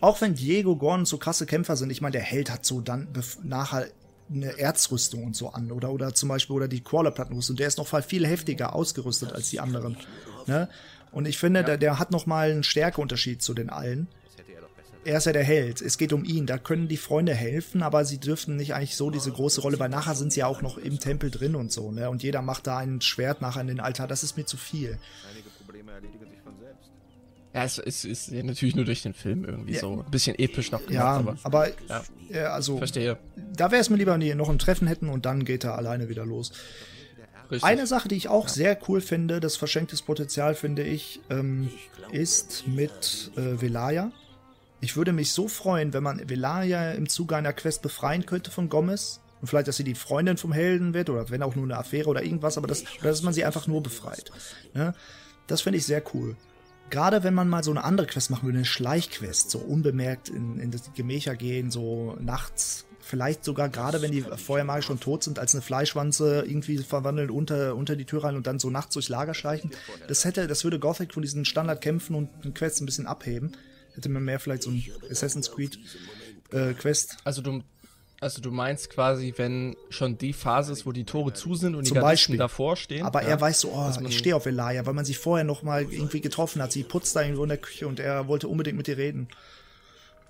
auch 0.00 0.20
wenn 0.20 0.34
Diego 0.34 0.76
Gordon 0.76 1.06
so 1.06 1.18
krasse 1.18 1.46
Kämpfer 1.46 1.76
sind, 1.76 1.90
ich 1.90 2.00
meine, 2.00 2.12
der 2.12 2.22
Held 2.22 2.50
hat 2.50 2.64
so 2.64 2.80
dann 2.80 3.08
nachher 3.42 3.88
eine 4.30 4.58
Erzrüstung 4.58 5.24
und 5.24 5.36
so 5.36 5.50
an 5.50 5.70
oder 5.70 5.90
oder 5.90 6.14
zum 6.14 6.28
Beispiel 6.28 6.56
oder 6.56 6.68
die 6.68 6.82
Crawlerplattenrüstung, 6.82 7.56
der 7.56 7.68
ist 7.68 7.78
noch 7.78 7.90
mal 7.90 8.02
viel 8.02 8.26
heftiger 8.26 8.74
ausgerüstet 8.74 9.32
als 9.32 9.50
die 9.50 9.60
anderen. 9.60 9.96
Ne? 10.46 10.68
Und 11.12 11.26
ich 11.26 11.38
finde, 11.38 11.62
der, 11.62 11.78
der 11.78 11.98
hat 11.98 12.10
noch 12.10 12.26
mal 12.26 12.50
einen 12.50 12.62
Stärkeunterschied 12.62 13.42
zu 13.42 13.54
den 13.54 13.70
allen. 13.70 14.08
Er 15.04 15.18
ist 15.18 15.26
ja 15.26 15.32
der 15.32 15.44
Held. 15.44 15.80
Es 15.82 15.98
geht 15.98 16.12
um 16.12 16.24
ihn. 16.24 16.46
Da 16.46 16.56
können 16.58 16.88
die 16.88 16.96
Freunde 16.96 17.34
helfen, 17.34 17.82
aber 17.82 18.04
sie 18.04 18.18
dürften 18.18 18.56
nicht 18.56 18.74
eigentlich 18.74 18.96
so 18.96 19.10
diese 19.10 19.30
große 19.30 19.60
Rolle, 19.60 19.78
weil 19.78 19.88
nachher 19.90 20.14
sind 20.14 20.32
sie 20.32 20.40
ja 20.40 20.46
auch 20.46 20.62
noch 20.62 20.78
im 20.78 20.98
Tempel 20.98 21.30
drin 21.30 21.54
und 21.54 21.70
so, 21.72 21.90
ne? 21.92 22.08
Und 22.10 22.22
jeder 22.22 22.40
macht 22.42 22.66
da 22.66 22.78
ein 22.78 23.00
Schwert 23.00 23.40
nachher 23.42 23.60
in 23.60 23.66
den 23.68 23.80
Altar. 23.80 24.08
Das 24.08 24.22
ist 24.22 24.36
mir 24.36 24.46
zu 24.46 24.56
viel. 24.56 24.98
Ja, 27.52 27.64
es 27.64 27.78
ist, 27.78 28.04
ist 28.04 28.32
natürlich 28.32 28.74
nur 28.74 28.84
durch 28.84 29.02
den 29.02 29.14
Film 29.14 29.44
irgendwie 29.44 29.74
Ja. 29.74 29.80
so 29.80 30.02
ein 30.04 30.10
bisschen 30.10 30.36
episch 30.38 30.72
noch 30.72 30.80
gemacht, 30.80 30.92
Ja, 30.94 31.04
aber 31.16 31.36
aber, 31.44 31.68
Ja. 31.88 32.02
ja, 32.30 32.44
also 32.52 32.78
verstehe. 32.78 33.16
da 33.54 33.70
wäre 33.70 33.80
es 33.80 33.90
mir 33.90 33.96
lieber, 33.96 34.12
wenn 34.14 34.20
die 34.20 34.34
noch 34.34 34.48
ein 34.48 34.58
Treffen 34.58 34.88
hätten 34.88 35.08
und 35.08 35.24
dann 35.24 35.44
geht 35.44 35.62
er 35.62 35.76
alleine 35.78 36.08
wieder 36.08 36.26
los. 36.26 36.50
Richtig. 37.50 37.62
Eine 37.62 37.86
Sache, 37.86 38.08
die 38.08 38.16
ich 38.16 38.26
auch 38.28 38.48
sehr 38.48 38.76
cool 38.88 39.00
finde, 39.00 39.38
das 39.38 39.56
verschenktes 39.56 40.02
Potenzial 40.02 40.54
finde 40.56 40.82
ich, 40.82 41.20
ähm, 41.30 41.70
ist 42.10 42.64
mit 42.66 43.30
äh, 43.36 43.60
Velaya. 43.60 44.10
Ich 44.84 44.96
würde 44.96 45.14
mich 45.14 45.32
so 45.32 45.48
freuen, 45.48 45.94
wenn 45.94 46.02
man 46.02 46.28
Velaya 46.28 46.92
im 46.92 47.08
Zuge 47.08 47.36
einer 47.36 47.54
Quest 47.54 47.80
befreien 47.80 48.26
könnte 48.26 48.50
von 48.50 48.68
Gomez. 48.68 49.20
Und 49.40 49.48
vielleicht, 49.48 49.66
dass 49.66 49.78
sie 49.78 49.84
die 49.84 49.94
Freundin 49.94 50.36
vom 50.36 50.52
Helden 50.52 50.92
wird 50.92 51.08
oder 51.08 51.30
wenn 51.30 51.42
auch 51.42 51.54
nur 51.54 51.64
eine 51.64 51.78
Affäre 51.78 52.10
oder 52.10 52.22
irgendwas, 52.22 52.58
aber 52.58 52.66
das, 52.66 52.82
oder 53.00 53.08
dass 53.08 53.22
man 53.22 53.32
sie 53.32 53.46
einfach 53.46 53.66
nur 53.66 53.82
befreit. 53.82 54.30
Ne? 54.74 54.94
Das 55.46 55.62
finde 55.62 55.78
ich 55.78 55.86
sehr 55.86 56.02
cool. 56.12 56.36
Gerade 56.90 57.24
wenn 57.24 57.32
man 57.32 57.48
mal 57.48 57.64
so 57.64 57.70
eine 57.70 57.82
andere 57.82 58.06
Quest 58.06 58.30
machen 58.30 58.44
würde, 58.44 58.58
eine 58.58 58.66
Schleichquest, 58.66 59.50
so 59.50 59.58
unbemerkt 59.58 60.28
in, 60.28 60.58
in 60.60 60.70
das 60.70 60.92
Gemächer 60.94 61.34
gehen, 61.34 61.70
so 61.70 62.16
nachts, 62.20 62.84
vielleicht 63.00 63.42
sogar 63.42 63.70
gerade 63.70 64.02
wenn 64.02 64.12
die 64.12 64.20
vorher 64.22 64.82
schon 64.82 65.00
tot 65.00 65.24
sind, 65.24 65.38
als 65.38 65.54
eine 65.54 65.62
Fleischwanze 65.62 66.44
irgendwie 66.46 66.76
verwandeln 66.76 67.30
unter, 67.30 67.74
unter 67.74 67.96
die 67.96 68.04
Tür 68.04 68.24
rein 68.24 68.36
und 68.36 68.46
dann 68.46 68.58
so 68.58 68.68
nachts 68.68 68.92
durchs 68.92 69.08
Lager 69.08 69.32
schleichen. 69.32 69.70
Das 70.08 70.26
hätte, 70.26 70.46
das 70.46 70.62
würde 70.62 70.78
Gothic 70.78 71.14
von 71.14 71.22
diesen 71.22 71.46
Standardkämpfen 71.46 72.14
und 72.14 72.54
Quests 72.54 72.82
ein 72.82 72.86
bisschen 72.86 73.06
abheben. 73.06 73.56
Hätte 73.94 74.08
man 74.08 74.24
mehr 74.24 74.40
vielleicht 74.40 74.62
so 74.62 74.70
ein 74.70 74.84
Assassin's 75.10 75.50
Creed 75.50 75.78
äh, 76.52 76.72
Quest. 76.74 77.16
Also 77.24 77.42
du, 77.42 77.62
also 78.20 78.40
du 78.40 78.50
meinst 78.50 78.90
quasi, 78.90 79.34
wenn 79.36 79.76
schon 79.90 80.18
die 80.18 80.32
Phase 80.32 80.72
ist, 80.72 80.86
wo 80.86 80.92
die 80.92 81.04
Tore 81.04 81.32
zu 81.32 81.54
sind 81.54 81.74
und 81.74 81.84
Zum 81.86 81.96
die 81.96 82.00
Beispiel. 82.00 82.36
davor 82.36 82.76
stehen. 82.76 83.04
Aber 83.04 83.22
ja. 83.22 83.28
er 83.28 83.40
weiß 83.40 83.60
so, 83.60 83.70
oh, 83.70 83.76
man- 83.76 84.06
ich 84.06 84.18
stehe 84.18 84.34
auf 84.34 84.46
Elia, 84.46 84.84
weil 84.86 84.94
man 84.94 85.04
sich 85.04 85.18
vorher 85.18 85.44
noch 85.44 85.62
mal 85.62 85.82
irgendwie 85.82 86.20
getroffen 86.20 86.60
hat. 86.62 86.72
Sie 86.72 86.82
putzt 86.82 87.14
da 87.16 87.22
irgendwo 87.22 87.42
in 87.44 87.50
der 87.50 87.58
Küche 87.58 87.86
und 87.86 88.00
er 88.00 88.26
wollte 88.28 88.48
unbedingt 88.48 88.76
mit 88.76 88.88
ihr 88.88 88.96
reden. 88.96 89.28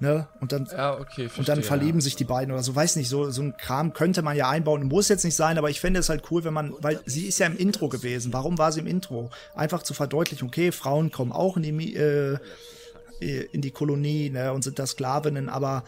Ne? 0.01 0.27
Und 0.41 0.51
dann 0.51 0.67
Ja, 0.67 0.99
okay, 0.99 1.31
Und 1.37 1.49
dann 1.49 1.63
verstehe, 1.63 1.63
verlieben 1.63 2.01
ja. 2.01 2.05
sich 2.05 2.17
die 2.17 2.25
beiden 2.25 2.53
oder 2.53 2.65
so, 2.65 2.75
weiß 2.75 2.97
nicht, 2.97 3.09
so, 3.09 3.31
so 3.31 3.43
ein 3.43 3.57
Kram 3.57 3.93
könnte 3.93 4.23
man 4.23 4.37
ja 4.37 4.51
einbauen, 4.51 4.83
muss 4.89 5.09
jetzt 5.09 5.25
nicht 5.25 5.37
sein, 5.37 5.57
aber 5.57 5.71
ich 5.71 5.81
fände 5.81 6.01
es 6.01 6.09
halt 6.09 6.25
cool, 6.33 6.43
wenn 6.43 6.53
man, 6.53 6.75
weil 6.81 7.01
sie 7.07 7.27
ist 7.27 7.39
ja 7.39 7.47
im 7.47 7.57
Intro 7.57 7.89
gewesen, 7.89 8.33
warum 8.33 8.59
war 8.59 8.73
sie 8.73 8.81
im 8.81 8.89
Intro? 8.89 9.31
Einfach 9.55 9.85
zu 9.85 9.95
verdeutlichen, 9.95 10.49
okay, 10.49 10.73
Frauen 10.73 11.13
kommen 11.13 11.31
auch 11.31 11.57
in 11.57 11.63
die, 11.63 11.95
äh, 11.95 12.39
in 13.21 13.61
die 13.63 13.71
Kolonie 13.71 14.31
ne, 14.31 14.53
und 14.53 14.63
sind 14.63 14.79
da 14.79 14.87
Sklavinnen, 14.87 15.49
aber 15.49 15.85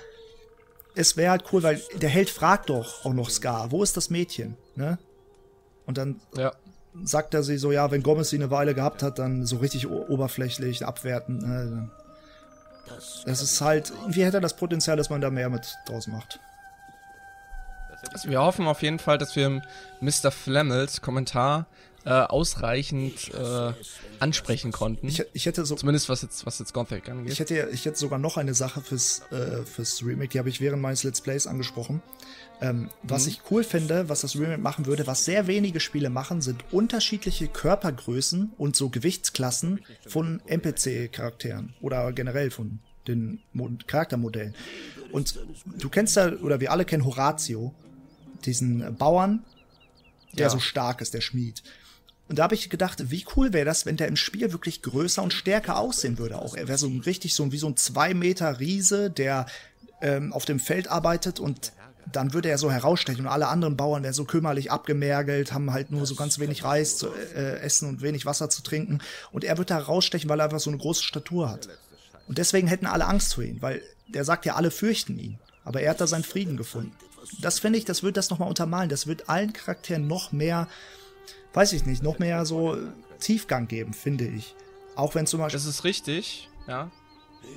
es 0.95 1.17
wäre 1.17 1.33
halt 1.33 1.45
cool, 1.53 1.63
weil 1.63 1.81
der 2.01 2.09
Held 2.09 2.31
fragt 2.31 2.71
doch 2.71 3.05
auch 3.05 3.13
noch 3.13 3.29
Scar, 3.31 3.71
wo 3.71 3.83
ist 3.83 3.97
das 3.97 4.09
Mädchen? 4.11 4.57
Ne? 4.77 4.99
Und 5.85 5.99
dann 5.99 6.21
Ja. 6.37 6.53
sagt 7.05 7.35
er 7.35 7.43
sie 7.43 7.59
so, 7.59 7.71
ja, 7.73 7.91
wenn 7.91 8.03
Gomez 8.03 8.31
sie 8.31 8.37
eine 8.37 8.51
Weile 8.51 8.75
gehabt 8.75 9.03
hat, 9.03 9.19
dann 9.19 9.45
so 9.45 9.57
richtig 9.57 9.89
oberflächlich, 9.89 10.87
abwertend. 10.87 11.43
Ne? 11.43 11.91
Das 13.27 13.43
ist 13.43 13.61
halt, 13.61 13.91
irgendwie 13.91 14.25
hätte 14.25 14.39
er 14.39 14.41
das 14.41 14.57
Potenzial, 14.57 14.97
dass 14.97 15.11
man 15.11 15.21
da 15.21 15.29
mehr 15.31 15.51
mit 15.51 15.77
draus 15.87 16.07
macht. 16.07 16.41
Also 18.13 18.31
wir 18.31 18.41
hoffen 18.41 18.67
auf 18.67 18.83
jeden 18.83 18.99
Fall, 18.99 19.19
dass 19.19 19.35
wir 19.37 19.63
Mr. 20.01 20.31
Flemmels 20.31 21.03
Kommentar 21.03 21.67
äh, 22.07 22.11
ausreichend 22.11 23.33
äh, 23.35 23.73
ansprechen 24.21 24.73
konnten. 24.73 25.09
Ich, 25.09 25.23
ich 25.33 25.45
hätte 25.47 25.67
so, 25.67 25.75
Zumindest 25.75 26.09
was 26.09 26.23
jetzt, 26.23 26.47
was 26.47 26.59
jetzt 26.61 26.73
Gothic 26.73 27.09
angeht. 27.09 27.33
ich 27.33 27.41
hätte, 27.41 27.69
ich 27.73 27.85
hätte 27.85 27.99
sogar 27.99 28.19
noch 28.19 28.37
eine 28.37 28.55
Sache 28.55 28.81
fürs, 28.81 29.23
äh, 29.33 29.65
fürs 29.65 30.03
Remake, 30.05 30.29
die 30.29 30.39
habe 30.39 30.49
ich 30.49 30.61
während 30.61 30.81
meines 30.81 31.03
Let's 31.03 31.21
Plays 31.21 31.47
angesprochen. 31.47 32.01
Ähm, 32.63 32.89
was 33.03 33.27
ich 33.27 33.41
cool 33.51 33.65
finde, 33.65 34.09
was 34.09 34.23
das 34.23 34.37
Remake 34.37 34.61
machen 34.63 34.87
würde, 34.87 35.07
was 35.07 35.27
sehr 35.27 35.47
wenige 35.47 35.81
Spiele 35.81 36.09
machen, 36.09 36.41
sind 36.41 36.65
unterschiedliche 36.73 37.49
Körpergrößen 37.49 38.53
und 38.57 38.77
so 38.77 38.89
Gewichtsklassen 38.89 39.81
von 40.07 40.41
NPC-Charakteren 40.47 41.75
oder 41.83 42.13
generell 42.13 42.51
von 42.51 42.79
den 43.09 43.41
Mo 43.53 43.69
Charaktermodellen. 43.87 44.55
Und 45.13 45.39
du 45.79 45.89
kennst 45.91 46.17
ja, 46.17 46.33
oder 46.33 46.61
wir 46.61 46.73
alle 46.73 46.85
kennen 46.85 47.05
Horatio, 47.05 47.75
diesen 48.45 48.97
Bauern, 48.97 49.45
der 50.33 50.47
Ja. 50.47 50.51
so 50.51 50.59
stark 50.59 51.01
ist, 51.01 51.13
der 51.15 51.21
Schmied. 51.21 51.63
Und 52.29 52.39
da 52.39 52.45
habe 52.45 52.55
ich 52.55 52.71
gedacht, 52.71 53.11
wie 53.11 53.25
cool 53.37 53.53
wäre 53.53 53.65
das, 53.65 53.87
wenn 53.87 53.97
der 53.97 54.09
im 54.09 54.17
Spiel 54.17 54.53
wirklich 54.53 54.83
größer 54.83 55.23
und 55.23 55.33
stärker 55.33 55.79
aussehen 55.79 56.19
würde. 56.19 56.39
Auch 56.39 56.57
er 56.57 56.67
wäre 56.67 56.79
so 56.79 56.89
ein 56.89 57.01
richtig 57.01 57.35
so 57.35 57.53
wie 57.53 57.59
so 57.59 57.69
ein 57.69 57.77
zwei 57.77 58.15
Meter 58.15 58.59
Riese, 58.59 59.11
der 59.11 59.47
ähm, 60.01 60.33
auf 60.33 60.45
dem 60.45 60.59
Feld 60.59 60.89
arbeitet 60.89 61.39
und 61.39 61.73
dann 62.13 62.33
würde 62.33 62.49
er 62.49 62.59
so 62.59 62.71
herausstechen 62.71 63.27
und 63.27 63.33
alle 63.33 63.49
anderen 63.49 63.77
Bauern 63.77 64.03
wären 64.03 64.15
so 64.15 64.25
kümmerlich 64.25 64.71
abgemergelt, 64.71 65.53
haben 65.53 65.73
halt 65.73 65.91
nur 65.91 66.07
so 66.07 66.15
ganz 66.15 66.39
wenig 66.39 66.63
Reis 66.63 66.99
zu 66.99 67.09
äh, 67.35 67.59
essen 67.61 67.89
und 67.89 68.03
wenig 68.03 68.27
Wasser 68.27 68.49
zu 68.49 68.63
trinken. 68.63 69.01
Und 69.33 69.45
er 69.45 69.59
wird 69.59 69.71
da 69.71 69.77
herausstechen, 69.77 70.29
weil 70.29 70.41
er 70.41 70.45
einfach 70.45 70.61
so 70.61 70.71
eine 70.71 70.79
große 70.79 71.03
Statur 71.03 71.51
hat. 71.51 71.69
Und 72.29 72.39
deswegen 72.39 72.69
hätten 72.69 72.87
alle 72.87 73.07
Angst 73.07 73.35
vor 73.35 73.45
ihm, 73.45 73.61
weil 73.61 73.83
der 74.09 74.25
sagt 74.25 74.47
ja, 74.47 74.55
alle 74.55 74.71
fürchten 74.71 75.19
ihn. 75.19 75.39
Aber 75.65 75.81
er 75.81 75.91
hat 75.91 76.01
da 76.01 76.07
seinen 76.07 76.25
Frieden 76.25 76.57
gefunden. 76.57 76.93
Das 77.41 77.59
finde 77.59 77.79
ich, 77.79 77.85
das 77.85 78.05
wird 78.05 78.17
das 78.17 78.31
nochmal 78.31 78.49
untermalen. 78.49 78.89
Das 78.89 79.09
wird 79.09 79.29
allen 79.29 79.53
Charakteren 79.53 80.07
noch 80.07 80.31
mehr, 80.31 80.69
weiß 81.57 81.73
ich 81.73 81.87
nicht, 81.87 82.03
noch 82.03 82.19
mehr 82.19 82.45
so 82.45 82.77
Tiefgang 83.19 83.67
geben, 83.67 83.95
finde 83.95 84.27
ich. 84.27 84.55
Auch 84.95 85.15
wenn 85.15 85.27
zum 85.27 85.41
Beispiel, 85.41 85.59
das 85.59 85.67
ist 85.67 85.85
richtig, 85.85 86.51
ja. 86.69 86.91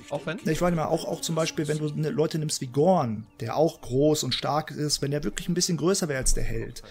Auch 0.09 0.25
wenn? 0.25 0.39
ich 0.45 0.61
meine 0.61 0.75
mal, 0.75 0.85
auch, 0.85 1.05
auch 1.05 1.19
zum 1.19 1.35
Beispiel, 1.35 1.67
wenn 1.67 1.79
du 1.79 1.89
ne- 1.89 2.09
Leute 2.09 2.39
nimmst 2.39 2.61
wie 2.61 2.67
Gorn, 2.67 3.27
der 3.39 3.57
auch 3.57 3.81
groß 3.81 4.23
und 4.23 4.33
stark 4.33 4.71
ist, 4.71 5.01
wenn 5.01 5.11
der 5.11 5.23
wirklich 5.23 5.49
ein 5.49 5.53
bisschen 5.53 5.77
größer 5.77 6.07
wäre 6.07 6.19
als 6.19 6.33
der 6.33 6.43
Held. 6.43 6.81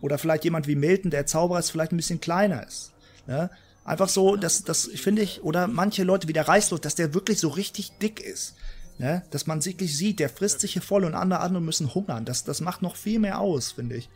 Oder 0.00 0.18
vielleicht 0.18 0.44
jemand 0.44 0.66
wie 0.68 0.76
Milton, 0.76 1.10
der 1.10 1.26
Zauberer 1.26 1.58
ist, 1.58 1.70
vielleicht 1.70 1.92
ein 1.92 1.96
bisschen 1.96 2.20
kleiner 2.20 2.66
ist. 2.66 2.92
Ne? 3.26 3.50
Einfach 3.84 4.08
so, 4.08 4.36
dass 4.36 4.62
das 4.62 4.86
finde 4.94 5.22
ich, 5.22 5.42
oder 5.42 5.66
manche 5.66 6.04
Leute 6.04 6.28
wie 6.28 6.32
der 6.32 6.46
Reißlos, 6.46 6.80
dass 6.80 6.94
der 6.94 7.14
wirklich 7.14 7.40
so 7.40 7.48
richtig 7.48 7.98
dick 7.98 8.20
ist. 8.20 8.54
Ne? 8.98 9.24
Dass 9.30 9.46
man 9.46 9.64
wirklich 9.64 9.96
sieht, 9.96 10.20
der 10.20 10.28
frisst 10.28 10.60
sich 10.60 10.74
hier 10.74 10.82
voll 10.82 11.04
und 11.04 11.14
andere, 11.14 11.40
andere 11.40 11.62
müssen 11.62 11.94
hungern. 11.94 12.24
Das, 12.24 12.44
das 12.44 12.60
macht 12.60 12.82
noch 12.82 12.96
viel 12.96 13.18
mehr 13.18 13.40
aus, 13.40 13.72
finde 13.72 13.96
ich. 13.96 14.08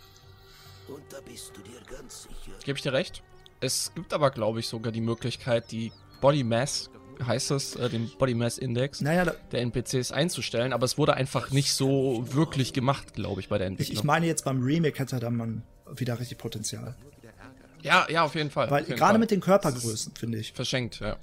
Gebe 2.65 2.77
ich 2.77 2.83
dir 2.83 2.93
recht. 2.93 3.23
Es 3.61 3.93
gibt 3.95 4.13
aber, 4.13 4.31
glaube 4.31 4.61
ich, 4.61 4.69
sogar 4.69 4.93
die 4.93 5.01
Möglichkeit, 5.01 5.71
die 5.73 5.93
Body 6.21 6.45
Mass, 6.45 6.91
heißt 7.25 7.51
es, 7.51 7.77
äh, 7.77 7.89
den 7.89 8.11
Body 8.19 8.35
Mass 8.35 8.59
Index 8.59 9.01
Naja, 9.01 9.25
da, 9.25 9.35
der 9.53 9.61
NPCs 9.63 10.13
einzustellen, 10.13 10.73
aber 10.73 10.85
es 10.85 10.99
wurde 10.99 11.15
einfach 11.15 11.51
nicht 11.51 11.73
so 11.73 12.25
wirklich 12.33 12.73
gemacht, 12.73 13.15
glaube 13.15 13.41
ich, 13.41 13.49
bei 13.49 13.59
der 13.59 13.67
ich, 13.67 13.73
Entwicklung. 13.73 13.97
ich 13.97 14.05
meine 14.05 14.27
jetzt 14.27 14.45
beim 14.45 14.63
Remake 14.63 14.99
hätte 14.99 15.19
da 15.19 15.31
man 15.31 15.63
wieder 15.97 16.19
richtig 16.21 16.39
Potenzial. 16.39 16.95
ja, 17.83 18.07
ja, 18.09 18.23
auf 18.25 18.35
jeden 18.35 18.51
Fall. 18.51 18.71
Weil 18.71 18.85
gerade 18.85 19.19
mit 19.19 19.31
den 19.31 19.41
Körpergrößen, 19.41 20.15
finde 20.15 20.39
ich. 20.39 20.53
Verschenkt, 20.53 21.01
ja. 21.01 21.17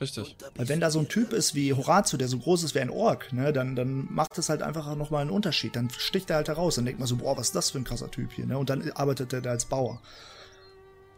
Richtig. 0.00 0.36
Weil 0.54 0.68
wenn 0.68 0.80
da 0.80 0.90
so 0.90 1.00
ein 1.00 1.08
Typ 1.08 1.32
ist 1.32 1.54
wie 1.54 1.72
Horatio, 1.72 2.18
der 2.18 2.28
so 2.28 2.38
groß 2.38 2.62
ist 2.62 2.74
wie 2.74 2.80
ein 2.80 2.90
Ork, 2.90 3.32
ne, 3.32 3.52
dann, 3.52 3.74
dann 3.74 4.06
macht 4.10 4.38
das 4.38 4.48
halt 4.48 4.62
einfach 4.62 4.94
nochmal 4.94 5.22
einen 5.22 5.30
Unterschied. 5.30 5.74
Dann 5.74 5.90
sticht 5.90 6.30
er 6.30 6.36
halt 6.36 6.48
heraus. 6.48 6.76
Dann 6.76 6.84
denkt 6.84 7.00
man 7.00 7.08
so, 7.08 7.16
boah, 7.16 7.36
was 7.36 7.48
ist 7.48 7.56
das 7.56 7.70
für 7.70 7.78
ein 7.78 7.84
krasser 7.84 8.10
Typ 8.10 8.32
hier, 8.32 8.46
ne? 8.46 8.58
Und 8.58 8.70
dann 8.70 8.90
arbeitet 8.92 9.32
er 9.32 9.40
da 9.40 9.50
als 9.50 9.64
Bauer. 9.64 10.00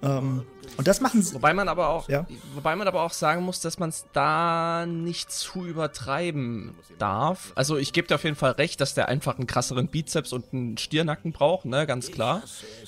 Ähm, 0.02 0.44
und 0.76 0.86
das 0.88 1.00
machen 1.00 1.20
sie. 1.20 1.34
Wobei 1.34 1.52
man 1.52 1.68
aber 1.68 1.88
auch, 1.88 2.08
Ja. 2.08 2.26
wobei 2.54 2.74
man 2.76 2.86
aber 2.88 3.02
auch 3.02 3.12
sagen 3.12 3.42
muss, 3.42 3.60
dass 3.60 3.78
man 3.78 3.90
es 3.90 4.06
da 4.12 4.86
nicht 4.86 5.30
zu 5.30 5.66
übertreiben 5.66 6.74
darf. 6.98 7.52
Also 7.54 7.76
ich 7.76 7.92
gebe 7.92 8.08
dir 8.08 8.14
auf 8.14 8.24
jeden 8.24 8.36
Fall 8.36 8.52
recht, 8.52 8.80
dass 8.80 8.94
der 8.94 9.08
einfach 9.08 9.36
einen 9.36 9.46
krasseren 9.46 9.88
Bizeps 9.88 10.32
und 10.32 10.46
einen 10.52 10.78
Stirnacken 10.78 11.32
braucht, 11.32 11.64
ne, 11.66 11.86
ganz 11.86 12.10
klar. 12.10 12.42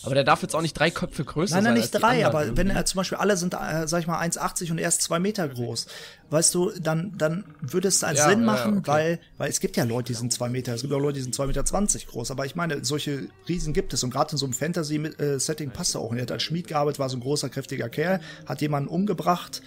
Aber 0.05 0.15
der 0.15 0.25
darf 0.25 0.43
jetzt 0.43 0.55
auch 0.55 0.63
nicht 0.63 0.79
drei 0.79 0.91
Köpfe 0.91 1.25
größer 1.25 1.57
Nein, 1.57 1.65
sein. 1.65 1.75
nein, 1.75 1.83
als 1.83 1.93
nicht 1.93 2.03
drei, 2.03 2.25
aber 2.27 2.41
wenn 2.57 2.69
irgendwie. 2.69 2.77
er 2.77 2.85
zum 2.87 2.99
Beispiel 2.99 3.19
alle 3.19 3.37
sind, 3.37 3.55
äh, 3.55 3.87
sag 3.89 4.01
ich 4.01 4.07
mal, 4.07 4.21
1,80 4.21 4.71
und 4.71 4.79
er 4.79 4.89
ist 4.89 5.03
zwei 5.03 5.19
Meter 5.19 5.49
groß, 5.49 5.87
weißt 6.31 6.55
du, 6.55 6.71
dann, 6.81 7.13
dann 7.19 7.45
würde 7.61 7.89
es 7.89 8.03
einen 8.05 8.17
Ja, 8.17 8.29
Sinn 8.29 8.41
ja, 8.41 8.47
machen, 8.47 8.79
okay. 8.79 8.87
weil, 8.87 9.21
weil 9.39 9.51
es 9.51 9.61
gibt 9.61 9.77
ja 9.77 9.85
Leute, 9.85 10.13
die 10.13 10.15
sind 10.15 10.33
zwei 10.33 10.49
Meter, 10.49 10.75
es 10.75 10.83
gibt 10.83 10.95
auch 10.95 10.99
Leute, 10.99 11.15
die 11.15 11.23
sind 11.23 11.35
zwei 11.35 11.47
Meter 11.47 11.65
zwanzig 11.65 12.07
groß, 12.07 12.31
aber 12.31 12.47
ich 12.47 12.55
meine, 12.55 12.85
solche 12.85 13.29
Riesen 13.49 13.73
gibt 13.75 13.93
es 13.93 14.03
und 14.03 14.11
gerade 14.11 14.33
in 14.33 14.39
so 14.39 14.47
einem 14.47 14.55
Fantasy-Setting 14.55 15.71
passt 15.73 15.95
er 15.95 16.01
auch. 16.01 16.11
Und 16.11 16.17
er 16.19 16.23
hat 16.23 16.33
als 16.33 16.43
Schmied 16.43 16.69
gearbeitet, 16.69 16.99
war 17.03 17.09
so 17.09 17.17
ein 17.17 17.21
großer, 17.21 17.49
kräftiger 17.49 17.89
Kerl, 17.89 18.21
hat 18.47 18.61
jemanden 18.61 18.89
umgebracht, 18.89 19.61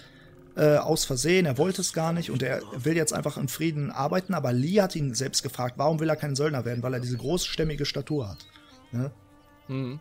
äh, 0.56 0.78
aus 0.78 1.04
Versehen, 1.04 1.44
er 1.44 1.58
wollte 1.58 1.82
es 1.82 1.92
gar 1.92 2.14
nicht 2.14 2.30
und 2.30 2.42
er 2.42 2.62
will 2.72 2.96
jetzt 2.96 3.12
einfach 3.12 3.36
in 3.36 3.46
Frieden 3.48 3.90
arbeiten, 3.90 4.32
aber 4.32 4.54
Lee 4.54 4.80
hat 4.80 4.96
ihn 4.96 5.14
selbst 5.14 5.42
gefragt, 5.42 5.74
warum 5.76 6.00
will 6.00 6.08
er 6.08 6.16
kein 6.16 6.34
Söldner 6.34 6.64
werden, 6.64 6.82
weil 6.82 6.94
er 6.94 7.00
diese 7.00 7.18
großstämmige 7.18 7.84
Statur 7.84 8.30
hat. 8.30 8.46
Ne? 8.90 9.10
Mhm. 9.68 10.00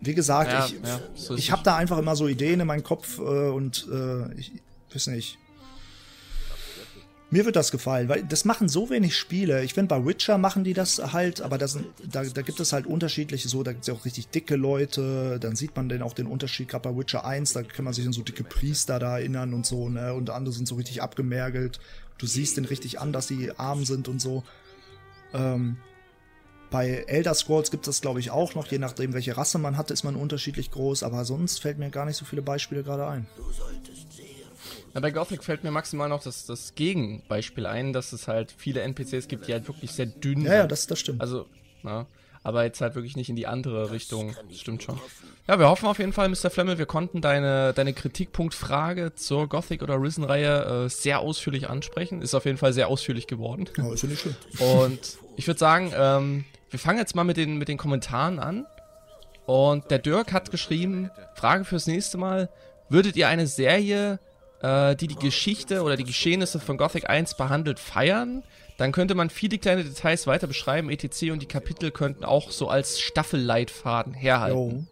Wie 0.00 0.14
gesagt, 0.14 0.50
Ja, 0.52 0.66
ich, 0.66 0.72
ja, 0.72 1.00
so 1.14 1.36
ich 1.36 1.52
habe 1.52 1.62
da 1.62 1.76
einfach 1.76 1.98
immer 1.98 2.16
so 2.16 2.26
Ideen 2.26 2.58
in 2.58 2.66
meinem 2.66 2.82
Kopf 2.82 3.18
äh, 3.18 3.22
und 3.22 3.86
äh, 3.92 4.34
ich 4.34 4.52
weiß 4.92 5.06
nicht. 5.06 5.38
Mir 7.32 7.46
wird 7.46 7.56
das 7.56 7.70
gefallen, 7.70 8.10
weil 8.10 8.22
das 8.24 8.44
machen 8.44 8.68
so 8.68 8.90
wenig 8.90 9.16
Spiele. 9.16 9.64
Ich 9.64 9.72
finde, 9.72 9.88
bei 9.88 10.04
Witcher 10.04 10.36
machen 10.36 10.64
die 10.64 10.74
das 10.74 11.14
halt, 11.14 11.40
aber 11.40 11.56
das 11.56 11.78
da, 12.04 12.22
da 12.24 12.42
gibt 12.42 12.60
es 12.60 12.74
halt 12.74 12.86
unterschiedliche 12.86 13.48
so, 13.48 13.62
da 13.62 13.72
gibt 13.72 13.82
es 13.82 13.88
ja 13.88 13.94
auch 13.94 14.04
richtig 14.04 14.28
dicke 14.28 14.54
Leute, 14.54 15.38
dann 15.40 15.56
sieht 15.56 15.74
man 15.74 15.88
dann 15.88 16.02
auch 16.02 16.12
den 16.12 16.26
Unterschied, 16.26 16.68
gerade 16.68 16.90
bei 16.90 16.96
Witcher 16.96 17.24
1, 17.24 17.54
da 17.54 17.62
kann 17.62 17.86
man 17.86 17.94
sich 17.94 18.06
an 18.06 18.12
so 18.12 18.20
dicke 18.22 18.44
Priester 18.44 18.98
da 18.98 19.18
erinnern 19.18 19.54
und 19.54 19.64
so, 19.64 19.88
ne? 19.88 20.12
Und 20.12 20.28
andere 20.28 20.52
sind 20.54 20.68
so 20.68 20.74
richtig 20.74 21.00
abgemergelt. 21.00 21.80
Du 22.18 22.26
siehst 22.26 22.58
den 22.58 22.66
richtig 22.66 23.00
an, 23.00 23.14
dass 23.14 23.28
sie 23.28 23.50
arm 23.56 23.86
sind 23.86 24.08
und 24.08 24.20
so. 24.20 24.44
Ähm, 25.32 25.78
Bei 26.70 27.04
Elder 27.06 27.34
Scrolls 27.34 27.70
gibt 27.70 27.86
es 27.86 27.96
das, 27.96 28.00
glaube 28.02 28.20
ich, 28.20 28.30
auch 28.30 28.54
noch. 28.54 28.66
Je 28.66 28.78
nachdem, 28.78 29.12
welche 29.12 29.36
Rasse 29.36 29.58
man 29.58 29.76
hat, 29.76 29.90
ist 29.90 30.04
man 30.04 30.16
unterschiedlich 30.16 30.70
groß. 30.70 31.02
Aber 31.02 31.24
sonst 31.24 31.60
fällt 31.60 31.78
mir 31.78 31.90
gar 31.90 32.06
nicht 32.06 32.16
so 32.16 32.24
viele 32.24 32.42
Beispiele 32.42 32.82
gerade 32.82 33.06
ein. 33.06 33.26
Ja, 34.94 35.00
bei 35.00 35.10
Gothic 35.10 35.42
fällt 35.42 35.64
mir 35.64 35.70
maximal 35.70 36.08
noch 36.08 36.22
das, 36.22 36.46
das 36.46 36.74
Gegenbeispiel 36.74 37.66
ein, 37.66 37.92
dass 37.92 38.12
es 38.12 38.28
halt 38.28 38.52
viele 38.56 38.82
NPCs 38.82 39.28
gibt, 39.28 39.48
die 39.48 39.52
halt 39.52 39.66
wirklich 39.66 39.92
sehr 39.92 40.06
dünn 40.06 40.44
Ja, 40.44 40.54
ja, 40.54 40.66
das, 40.66 40.86
das 40.86 41.00
stimmt. 41.00 41.20
Also, 41.20 41.46
na, 41.82 42.06
aber 42.42 42.64
jetzt 42.64 42.80
halt 42.80 42.94
wirklich 42.94 43.16
nicht 43.16 43.28
in 43.28 43.36
die 43.36 43.46
andere 43.46 43.90
Richtung. 43.90 44.34
Das 44.48 44.58
stimmt 44.58 44.82
schon. 44.82 45.00
Ja, 45.46 45.58
wir 45.58 45.68
hoffen 45.68 45.86
auf 45.86 45.98
jeden 45.98 46.12
Fall, 46.12 46.28
Mr. 46.28 46.50
Flemmel, 46.50 46.78
wir 46.78 46.86
konnten 46.86 47.20
deine, 47.20 47.72
deine 47.72 47.92
Kritikpunktfrage 47.92 49.14
zur 49.14 49.48
Gothic 49.48 49.82
oder 49.82 50.00
Risen-Reihe 50.00 50.84
äh, 50.84 50.88
sehr 50.88 51.20
ausführlich 51.20 51.68
ansprechen. 51.68 52.20
Ist 52.20 52.34
auf 52.34 52.44
jeden 52.44 52.58
Fall 52.58 52.72
sehr 52.72 52.88
ausführlich 52.88 53.26
geworden. 53.26 53.68
Ja, 53.76 53.92
ist 53.92 54.02
ja 54.02 54.08
nicht 54.08 54.20
schlimm. 54.20 54.36
Und 54.58 55.18
ich 55.36 55.46
würde 55.46 55.58
sagen, 55.58 55.92
ähm, 55.96 56.44
wir 56.70 56.78
fangen 56.78 56.98
jetzt 56.98 57.14
mal 57.14 57.24
mit 57.24 57.36
den, 57.36 57.58
mit 57.58 57.68
den 57.68 57.78
Kommentaren 57.78 58.38
an. 58.38 58.66
Und 59.46 59.90
der 59.90 59.98
Dirk 59.98 60.32
hat 60.32 60.50
geschrieben, 60.50 61.10
Frage 61.34 61.64
fürs 61.64 61.86
nächste 61.86 62.18
Mal, 62.18 62.48
würdet 62.88 63.16
ihr 63.16 63.28
eine 63.28 63.46
Serie, 63.46 64.18
äh, 64.62 64.96
die 64.96 65.08
die 65.08 65.16
Geschichte 65.16 65.82
oder 65.82 65.96
die 65.96 66.04
Geschehnisse 66.04 66.60
von 66.60 66.76
Gothic 66.76 67.08
1 67.08 67.36
behandelt, 67.36 67.78
feiern? 67.78 68.42
Dann 68.78 68.92
könnte 68.92 69.14
man 69.14 69.30
viele 69.30 69.58
kleine 69.58 69.84
Details 69.84 70.26
weiter 70.26 70.46
beschreiben, 70.46 70.90
etc. 70.90 71.30
und 71.30 71.42
die 71.42 71.46
Kapitel 71.46 71.90
könnten 71.90 72.24
auch 72.24 72.50
so 72.50 72.68
als 72.68 73.00
Staffelleitfaden 73.00 74.14
herhalten. 74.14 74.56
Jo. 74.56 74.84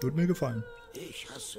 Würde 0.00 0.16
mir 0.16 0.26
gefallen. 0.26 0.64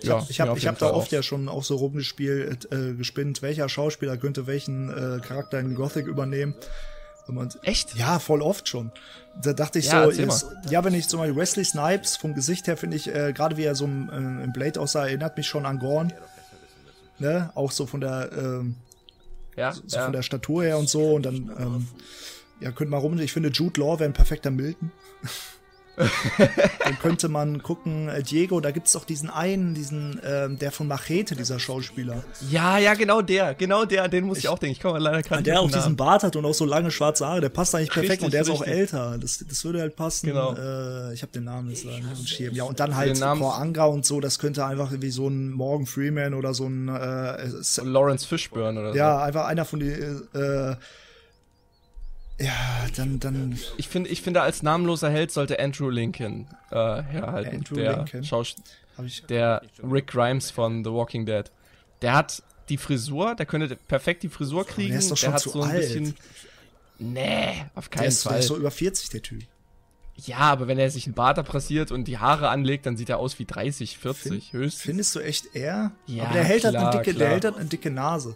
Ja, 0.01 0.26
Ich 0.30 0.39
habe 0.39 0.57
ich 0.57 0.67
hab 0.67 0.78
da 0.80 0.91
oft 0.91 1.07
auch. 1.09 1.11
ja 1.11 1.21
schon 1.23 1.49
auch 1.49 1.63
so 1.63 1.76
rumgespielt, 1.76 2.71
äh, 2.71 2.93
gespinnt, 2.93 3.41
welcher 3.41 3.67
Schauspieler 3.67 4.17
könnte 4.17 4.47
welchen 4.47 4.89
äh, 4.89 5.19
Charakter 5.19 5.59
in 5.59 5.76
Gothic 5.76 6.07
übernehmen. 6.07 6.55
Man, 7.28 7.49
Echt? 7.63 7.95
ja, 7.95 8.19
voll 8.19 8.41
oft 8.43 8.69
schon. 8.69 8.91
Da 9.41 9.53
dachte 9.53 9.80
ich 9.80 9.88
Ja, 9.88 10.05
so, 10.05 10.11
jetzt, 10.11 10.45
ja, 10.69 10.84
wenn 10.84 10.93
ich 10.93 11.07
zum 11.07 11.19
Beispiel 11.19 11.36
Wesley 11.36 11.65
Snipes 11.65 12.17
vom 12.17 12.36
Gesicht 12.36 12.67
her 12.67 12.78
finde 12.78 12.97
ich, 12.97 13.13
äh, 13.13 13.34
gerade 13.34 13.57
wie 13.57 13.63
er 13.63 13.73
so 13.73 13.86
im, 13.86 14.09
äh, 14.09 14.43
im 14.43 14.53
Blade 14.53 14.80
aussah, 14.80 15.07
erinnert 15.07 15.36
mich 15.36 15.47
schon 15.47 15.65
an 15.65 15.80
Gorn. 15.80 16.13
Ne? 17.20 17.51
Auch 17.55 17.72
so 17.72 17.86
von 17.86 18.01
der, 18.01 18.32
ähm, 18.38 18.76
Ja, 19.55 19.72
so 19.72 19.82
ja. 19.88 20.03
von 20.03 20.13
der 20.13 20.22
Statur 20.22 20.63
her 20.63 20.78
und 20.78 20.89
so. 20.89 21.13
Und 21.16 21.26
dann, 21.26 21.36
ähm, 21.57 21.88
ja, 22.59 22.72
könnte 22.72 22.91
man 22.91 22.99
rum. 22.99 23.18
Ich 23.20 23.34
finde, 23.34 23.49
Jude 23.49 23.80
Law 23.80 23.99
wäre 23.99 24.09
ein 24.09 24.13
perfekter 24.13 24.51
Milton. 24.51 24.91
dann 25.97 26.99
könnte 26.99 27.29
man 27.29 27.63
gucken, 27.63 28.09
äh, 28.09 28.21
Diego, 28.21 28.59
da 28.59 28.71
gibt's 28.71 28.91
doch 28.93 29.05
diesen 29.05 29.29
einen, 29.29 29.73
diesen, 29.73 30.19
ähm, 30.25 30.59
der 30.59 30.71
von 30.71 30.87
Machete, 30.87 31.35
dieser 31.35 31.59
Schauspieler. 31.59 32.23
ja, 32.49 32.77
ja, 32.77 32.93
genau 32.93 33.21
der. 33.21 33.53
Genau 33.55 33.85
der, 33.85 34.07
den 34.07 34.25
muss 34.25 34.39
ich, 34.39 34.47
auch 34.49 34.59
denken. 34.59 34.73
Ich 34.73 34.81
komme 34.81 34.99
leider 34.99 35.21
gerade 35.21 35.43
Der 35.43 35.59
auch 35.59 35.65
den 35.65 35.73
diesen 35.73 35.81
Namen. 35.83 35.95
Bart 35.95 36.23
hat 36.23 36.35
und 36.35 36.45
auch 36.45 36.53
so 36.53 36.65
lange 36.65 36.91
schwarze 36.91 37.25
Haare, 37.27 37.41
der 37.41 37.49
passt 37.49 37.75
eigentlich 37.75 37.91
perfekt 37.91 38.11
Richtig, 38.23 38.25
und 38.25 38.33
der 38.33 38.41
ist 38.41 38.49
auch 38.49 38.61
richtig. 38.61 38.77
älter. 38.77 39.17
Das, 39.19 39.43
das 39.47 39.63
würde 39.63 39.79
halt 39.81 39.95
passen. 39.95 40.27
Genau. 40.27 40.53
Äh, 40.55 41.13
ich 41.13 41.21
habe 41.21 41.31
den 41.31 41.45
Namen 41.45 41.69
jetzt 41.69 41.83
leider 41.85 42.05
nicht 42.07 42.29
Schirm. 42.29 42.53
Ja, 42.53 42.63
und 42.65 42.79
dann 42.79 42.95
halt 42.95 43.15
Den 43.21 43.39
Cor 43.39 43.57
Angra 43.57 43.85
und 43.85 44.05
so, 44.05 44.19
das 44.19 44.39
könnte 44.39 44.65
einfach 44.65 44.91
wie 44.99 45.09
so 45.11 45.27
ein 45.27 45.51
Morgan 45.51 45.85
Freeman 45.85 46.33
oder 46.33 46.53
so 46.53 46.65
ein 46.67 46.87
äh, 46.89 47.47
Lawrence 47.83 48.27
Fishburne 48.27 48.79
oder 48.79 48.91
so. 48.91 48.97
ja, 48.97 49.21
einfach 49.23 49.45
einer 49.45 49.65
von 49.65 49.79
die 49.79 49.89
äh, 49.89 50.75
ja, 52.39 52.86
dann, 52.95 53.19
dann 53.19 53.57
Ich 53.77 53.88
finde, 53.88 54.09
ich 54.09 54.21
finde, 54.21 54.41
als 54.41 54.61
namenloser 54.63 55.09
Held 55.09 55.31
sollte 55.31 55.59
Andrew 55.59 55.89
Lincoln 55.89 56.47
äh, 56.71 56.75
herhalten. 57.03 57.57
Andrew 57.57 57.75
der 57.75 57.97
Lincoln? 57.97 58.23
Schaus 58.23 58.55
habe 58.97 59.07
ich. 59.07 59.23
der 59.25 59.61
Rick 59.83 60.07
Grimes 60.07 60.51
von 60.51 60.83
The 60.83 60.91
Walking 60.91 61.25
Dead. 61.25 61.51
Der 62.01 62.13
hat 62.13 62.43
die 62.69 62.77
Frisur, 62.77 63.36
der 63.36 63.45
könnte 63.45 63.75
perfekt 63.75 64.23
die 64.23 64.29
Frisur 64.29 64.65
kriegen. 64.65 64.89
der 64.89 64.99
ist 64.99 65.11
doch 65.11 65.17
schon 65.17 65.33
hat 65.33 65.39
zu 65.41 65.49
so 65.49 65.61
ein 65.61 65.69
alt. 65.71 65.79
bisschen. 65.81 66.15
Nee, 66.97 67.65
auf 67.75 67.89
Der 67.89 67.99
keinen 67.99 68.07
ist, 68.09 68.23
der 68.25 68.31
Fall. 68.31 68.39
ist 68.39 68.47
so 68.47 68.57
über 68.57 68.71
40, 68.71 69.09
der 69.09 69.21
Typ. 69.21 69.43
ja, 70.15 70.38
aber 70.39 70.67
wenn 70.67 70.79
er 70.79 70.89
sich 70.89 71.05
einen 71.05 71.13
Bart 71.13 71.38
abrasiert 71.38 71.91
und 71.91 72.05
die 72.05 72.17
Haare 72.19 72.49
anlegt, 72.49 72.86
dann 72.86 72.95
sieht 72.97 73.09
er 73.09 73.19
aus 73.19 73.38
wie 73.38 73.45
30, 73.45 73.97
40 73.97 74.53
höchstens. 74.53 74.81
Findest 74.81 75.15
du 75.15 75.19
echt 75.19 75.55
er? 75.55 75.91
Ja, 76.05 76.23
aber 76.25 76.33
der 76.33 76.47
halt 76.47 76.59
klar, 76.61 76.75
eine 76.75 76.91
dicke, 76.91 77.03
klar. 77.15 77.19
der 77.19 77.29
hält 77.29 77.45
halt 77.45 77.57
eine 77.57 77.65
dicke 77.65 77.91
Nase. 77.91 78.36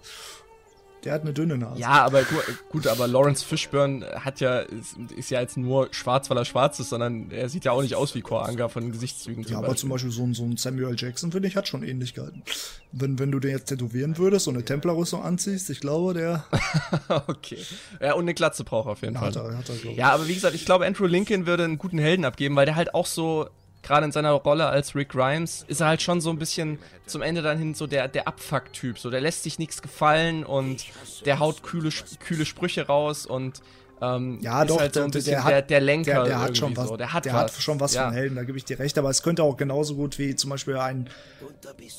Der 1.05 1.13
hat 1.13 1.21
eine 1.21 1.33
dünne 1.33 1.57
Nase. 1.57 1.79
Ja, 1.79 2.05
aber 2.05 2.23
gu 2.23 2.35
gut, 2.69 2.87
aber 2.87 3.07
Lawrence 3.07 3.45
Fishburne 3.45 4.05
hat 4.23 4.41
ja, 4.41 4.59
ist, 4.59 4.97
ist 5.15 5.29
ja 5.31 5.39
jetzt 5.39 5.55
nur 5.57 5.87
schwarz, 5.91 6.29
weil 6.29 6.37
er 6.37 6.45
schwarz 6.45 6.79
ist, 6.79 6.89
sondern 6.89 7.31
er 7.31 7.47
sieht 7.49 7.65
ja 7.65 7.71
auch 7.71 7.81
nicht 7.81 7.95
aus 7.95 8.15
wie 8.15 8.21
Kor 8.21 8.47
Anga 8.47 8.67
von 8.67 8.83
den 8.83 8.91
Gesichtszügen 8.91 9.43
Ja, 9.43 9.57
aber 9.57 9.67
Beispiel. 9.67 9.79
zum 9.79 9.89
Beispiel 9.89 10.11
so 10.11 10.23
ein, 10.23 10.33
so 10.33 10.43
ein 10.43 10.57
Samuel 10.57 10.95
Jackson, 10.97 11.31
finde 11.31 11.47
ich, 11.47 11.55
hat 11.55 11.67
schon 11.67 11.83
Ähnlichkeiten. 11.83 12.43
Wenn, 12.91 13.17
wenn 13.19 13.31
du 13.31 13.39
den 13.39 13.51
jetzt 13.51 13.65
tätowieren 13.67 14.17
würdest 14.17 14.47
und 14.47 14.55
eine 14.55 14.65
Templerrüstung 14.65 15.23
anziehst, 15.23 15.69
ich 15.69 15.79
glaube, 15.79 16.13
der 16.13 16.43
okay. 17.27 17.59
Ja, 18.01 18.13
und 18.13 18.21
eine 18.23 18.33
Glatze 18.33 18.63
braucht 18.63 18.87
er 18.87 18.91
auf 18.91 19.01
jeden 19.01 19.15
Fall. 19.15 19.29
hat 19.29 19.35
er, 19.35 19.57
hat 19.57 19.69
er. 19.69 19.91
Ja, 19.93 20.11
aber 20.11 20.27
wie 20.27 20.33
gesagt, 20.33 20.55
ich 20.55 20.65
glaube, 20.65 20.85
Andrew 20.85 21.05
Lincoln 21.05 21.45
würde 21.45 21.63
einen 21.63 21.77
guten 21.77 21.99
Helden 21.99 22.25
abgeben, 22.25 22.55
weil 22.55 22.65
der 22.65 22.75
halt 22.75 22.93
auch 22.93 23.05
so, 23.05 23.47
gerade 23.81 24.05
in 24.05 24.11
seiner 24.11 24.31
Rolle 24.31 24.67
als 24.67 24.95
Rick 24.95 25.09
Grimes, 25.09 25.63
ist 25.67 25.81
er 25.81 25.87
halt 25.87 26.01
schon 26.01 26.21
so 26.21 26.29
ein 26.29 26.37
bisschen 26.39 26.79
zum 27.05 27.21
Ende 27.21 27.41
dann 27.41 27.57
hin 27.57 27.73
so 27.73 27.87
der, 27.87 28.07
der 28.07 28.27
Abfuck-Typ. 28.27 28.99
So, 28.99 29.09
der 29.09 29.21
lässt 29.21 29.43
sich 29.43 29.57
nichts 29.59 29.81
gefallen 29.81 30.43
und 30.45 30.85
der 31.25 31.39
haut 31.39 31.63
kühle, 31.63 31.89
kühle 32.19 32.45
Sprüche 32.45 32.87
raus 32.87 33.25
und 33.25 33.61
ähm, 34.01 34.39
Ja, 34.41 34.61
ist 34.61 34.69
doch, 34.69 34.79
halt 34.79 34.93
so 34.93 35.01
der- 35.01 35.09
der 35.09 35.21
der, 35.21 35.43
hat- 35.43 35.69
der, 35.69 35.81
Lenker 35.81 36.13
Der, 36.13 36.23
der 36.23 36.39
hat 36.39 36.57
schon 36.57 36.77
was, 36.77 36.87
so. 36.87 36.95
Der 36.95 37.11
hat 37.11 37.25
der 37.25 37.33
was. 37.33 37.41
hat 37.41 37.61
schon 37.61 37.79
was 37.81 37.93
ja. 37.95 38.05
von 38.05 38.13
Helden, 38.13 38.35
da 38.37 38.43
gebe 38.43 38.57
ich 38.57 38.63
dir 38.63 38.79
recht, 38.79 38.97
aber 38.97 39.09
es 39.09 39.23
könnte 39.23 39.43
auch 39.43 39.57
genauso 39.57 39.95
gut 39.95 40.17
wie 40.19 40.35
zum 40.35 40.49
Beispiel 40.51 40.77
ein, 40.77 41.09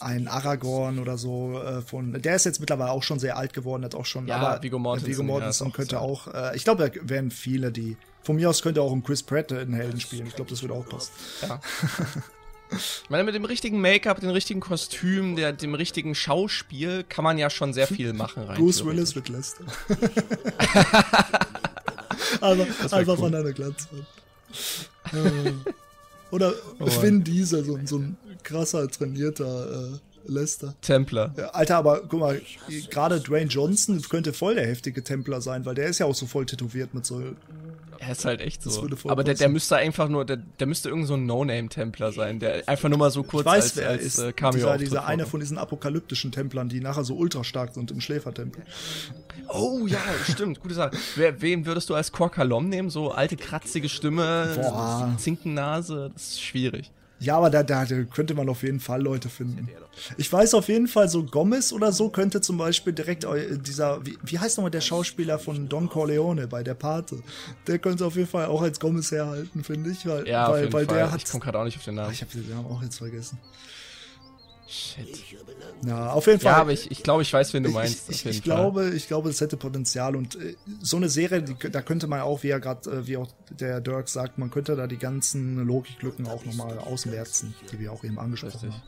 ein 0.00 0.26
Aragorn 0.28 0.98
oder 0.98 1.18
so 1.18 1.60
äh, 1.60 1.82
von, 1.82 2.12
der 2.20 2.36
ist 2.36 2.44
jetzt 2.46 2.60
mittlerweile 2.60 2.90
auch 2.90 3.02
schon 3.02 3.18
sehr 3.18 3.36
alt 3.36 3.52
geworden, 3.52 3.84
hat 3.84 3.94
auch 3.94 4.06
schon, 4.06 4.26
Ja, 4.26 4.36
aber 4.36 4.62
Viggo 4.62 4.78
Mortensen, 4.78 5.08
Viggo 5.10 5.20
ja, 5.22 5.26
Mortensen 5.28 5.66
auch 5.68 5.72
könnte 5.74 6.00
auch, 6.00 6.28
äh, 6.28 6.56
ich 6.56 6.64
glaube, 6.64 6.88
da 6.90 7.00
wären 7.02 7.30
viele, 7.30 7.70
die, 7.70 7.98
von 8.22 8.36
mir 8.36 8.50
aus 8.50 8.62
könnte 8.62 8.82
auch 8.82 8.92
ein 8.92 9.02
Chris 9.02 9.22
Pratt 9.22 9.52
einen 9.52 9.74
Helden 9.74 10.00
spielen, 10.00 10.26
ich 10.26 10.34
glaube, 10.36 10.50
das 10.50 10.62
würde 10.62 10.74
auch 10.74 10.86
passen. 10.88 11.12
Ich 12.72 13.10
meine, 13.10 13.24
mit 13.24 13.34
dem 13.34 13.44
richtigen 13.44 13.80
Make-up, 13.80 14.20
dem 14.20 14.30
richtigen 14.30 14.60
Kostüm, 14.60 15.34
der, 15.34 15.52
dem 15.52 15.74
richtigen 15.74 16.14
Schauspiel 16.14 17.04
kann 17.08 17.24
man 17.24 17.36
ja 17.36 17.50
schon 17.50 17.72
sehr 17.72 17.88
viel 17.88 18.12
machen 18.12 18.44
rein. 18.44 18.56
Bruce. 18.56 18.84
Willis 18.84 19.16
mit 19.16 19.28
Lester. 19.28 19.64
einfach 22.40 22.58
wär 22.58 22.92
einfach 22.92 23.14
cool. 23.14 23.16
von 23.16 23.34
einer 23.34 23.52
Glatze. 23.52 23.88
Äh, 25.12 25.52
Oder 26.30 26.54
Oh 26.78 26.86
Vin 27.02 27.24
Diesel, 27.24 27.64
so, 27.64 27.78
so 27.84 27.98
ein 27.98 28.16
krasser, 28.42 28.88
trainierter 28.88 29.92
äh, 29.94 29.98
Lester. 30.26 30.74
Templer. 30.80 31.34
Ja, 31.36 31.48
Alter, 31.48 31.76
aber 31.76 32.02
guck 32.08 32.20
mal, 32.20 32.40
gerade 32.90 33.20
Dwayne 33.20 33.50
Johnson 33.50 34.00
könnte 34.02 34.32
voll 34.32 34.54
der 34.54 34.66
heftige 34.66 35.02
Templer 35.02 35.40
sein, 35.40 35.64
weil 35.64 35.74
der 35.74 35.86
ist 35.86 35.98
ja 35.98 36.06
auch 36.06 36.14
so 36.14 36.26
voll 36.26 36.46
tätowiert 36.46 36.94
mit 36.94 37.04
so. 37.04 37.20
Er 38.02 38.12
ist 38.12 38.24
halt 38.24 38.40
echt 38.40 38.62
so. 38.62 38.88
Aber 39.08 39.22
der, 39.24 39.34
der 39.34 39.50
müsste 39.50 39.76
einfach 39.76 40.08
nur, 40.08 40.24
der, 40.24 40.38
der 40.38 40.66
müsste 40.66 40.88
irgend 40.88 41.06
so 41.06 41.14
ein 41.14 41.26
No-Name-Templer 41.26 42.12
sein, 42.12 42.38
der 42.40 42.66
einfach 42.66 42.88
nur 42.88 42.96
mal 42.98 43.10
so 43.10 43.22
kurz 43.22 43.42
Ich 43.42 43.52
weiß, 43.52 43.62
als, 43.64 43.76
wer 43.76 43.84
er 43.84 43.90
als 43.90 44.02
ist. 44.04 44.18
äh, 44.18 44.32
Cameo 44.32 44.52
dieser, 44.56 44.78
dieser 44.78 45.04
eine 45.04 45.18
vorkommt. 45.24 45.30
von 45.30 45.40
diesen 45.40 45.58
apokalyptischen 45.58 46.32
Templern, 46.32 46.70
die 46.70 46.80
nachher 46.80 47.04
so 47.04 47.14
ultra 47.14 47.44
stark 47.44 47.74
sind 47.74 47.90
im 47.90 48.00
Schläfertempel. 48.00 48.64
Oh 49.48 49.86
ja, 49.86 49.98
stimmt, 50.30 50.60
gute 50.60 50.74
Sache. 50.74 50.96
Wer, 51.14 51.42
wen 51.42 51.66
würdest 51.66 51.90
du 51.90 51.94
als 51.94 52.10
Korkalom 52.10 52.70
nehmen? 52.70 52.88
So 52.88 53.10
alte, 53.10 53.36
kratzige 53.36 53.90
Stimme, 53.90 54.56
Boah. 54.56 55.14
Zinkennase, 55.18 56.10
das 56.14 56.22
ist 56.30 56.42
schwierig. 56.42 56.90
Ja, 57.22 57.36
aber 57.36 57.50
da, 57.50 57.62
da, 57.62 57.84
da 57.84 58.02
könnte 58.04 58.34
man 58.34 58.48
auf 58.48 58.62
jeden 58.62 58.80
Fall 58.80 59.02
Leute 59.02 59.28
finden. 59.28 59.68
Ich 60.16 60.32
weiß 60.32 60.54
auf 60.54 60.68
jeden 60.68 60.88
Fall, 60.88 61.08
so 61.08 61.22
Gomez 61.22 61.70
oder 61.72 61.92
so 61.92 62.08
könnte 62.08 62.40
zum 62.40 62.56
Beispiel 62.56 62.94
direkt 62.94 63.26
eu- 63.26 63.56
dieser, 63.58 64.04
wie, 64.06 64.16
wie 64.22 64.38
heißt 64.38 64.56
nochmal 64.56 64.70
der 64.70 64.80
Schauspieler 64.80 65.38
von 65.38 65.68
Don 65.68 65.88
Corleone 65.90 66.46
bei 66.48 66.62
der 66.62 66.72
Pate? 66.74 67.22
Der 67.66 67.78
könnte 67.78 68.06
auf 68.06 68.16
jeden 68.16 68.28
Fall 68.28 68.46
auch 68.46 68.62
als 68.62 68.80
Gomez 68.80 69.10
herhalten, 69.12 69.62
finde 69.62 69.90
ich, 69.90 70.06
weil, 70.06 70.26
Ja, 70.26 70.50
weil, 70.50 70.72
weil 70.72 70.86
der 70.86 71.12
hat. 71.12 71.22
ich 71.22 71.30
komme 71.30 71.44
gerade 71.44 71.58
auch 71.58 71.64
nicht 71.64 71.76
auf 71.76 71.84
den 71.84 71.96
Namen. 71.96 72.12
Ich 72.12 72.22
habe 72.22 72.32
den 72.32 72.48
Namen 72.48 72.66
auch 72.66 72.82
jetzt 72.82 72.96
vergessen. 72.98 73.38
Shit. 74.70 75.18
Ja, 75.84 76.12
auf 76.12 76.28
jeden 76.28 76.38
Fall. 76.38 76.52
Ja, 76.52 76.58
aber 76.58 76.70
ich, 76.70 76.92
ich 76.92 77.02
glaube, 77.02 77.22
ich 77.22 77.32
weiß, 77.32 77.52
wen 77.54 77.64
du 77.64 77.70
meinst. 77.70 78.08
Ich, 78.08 78.24
ich, 78.24 78.42
glaube, 78.44 78.90
ich 78.90 79.08
glaube, 79.08 79.28
es 79.28 79.40
hätte 79.40 79.56
Potenzial 79.56 80.14
und 80.14 80.36
äh, 80.36 80.54
so 80.80 80.96
eine 80.96 81.08
Serie, 81.08 81.42
die, 81.42 81.56
da 81.70 81.82
könnte 81.82 82.06
man 82.06 82.20
auch, 82.20 82.44
wie 82.44 82.50
er 82.50 82.60
gerade, 82.60 82.88
äh, 82.88 83.06
wie 83.08 83.16
auch 83.16 83.26
der 83.50 83.80
Dirk 83.80 84.08
sagt, 84.08 84.38
man 84.38 84.50
könnte 84.50 84.76
da 84.76 84.86
die 84.86 84.96
ganzen 84.96 85.66
Logiklücken 85.66 86.28
auch 86.28 86.44
nochmal 86.44 86.78
ausmerzen, 86.78 87.52
die 87.72 87.80
wir 87.80 87.90
auch 87.92 88.04
eben 88.04 88.20
angesprochen 88.20 88.52
Richtig. 88.52 88.70
haben. 88.70 88.82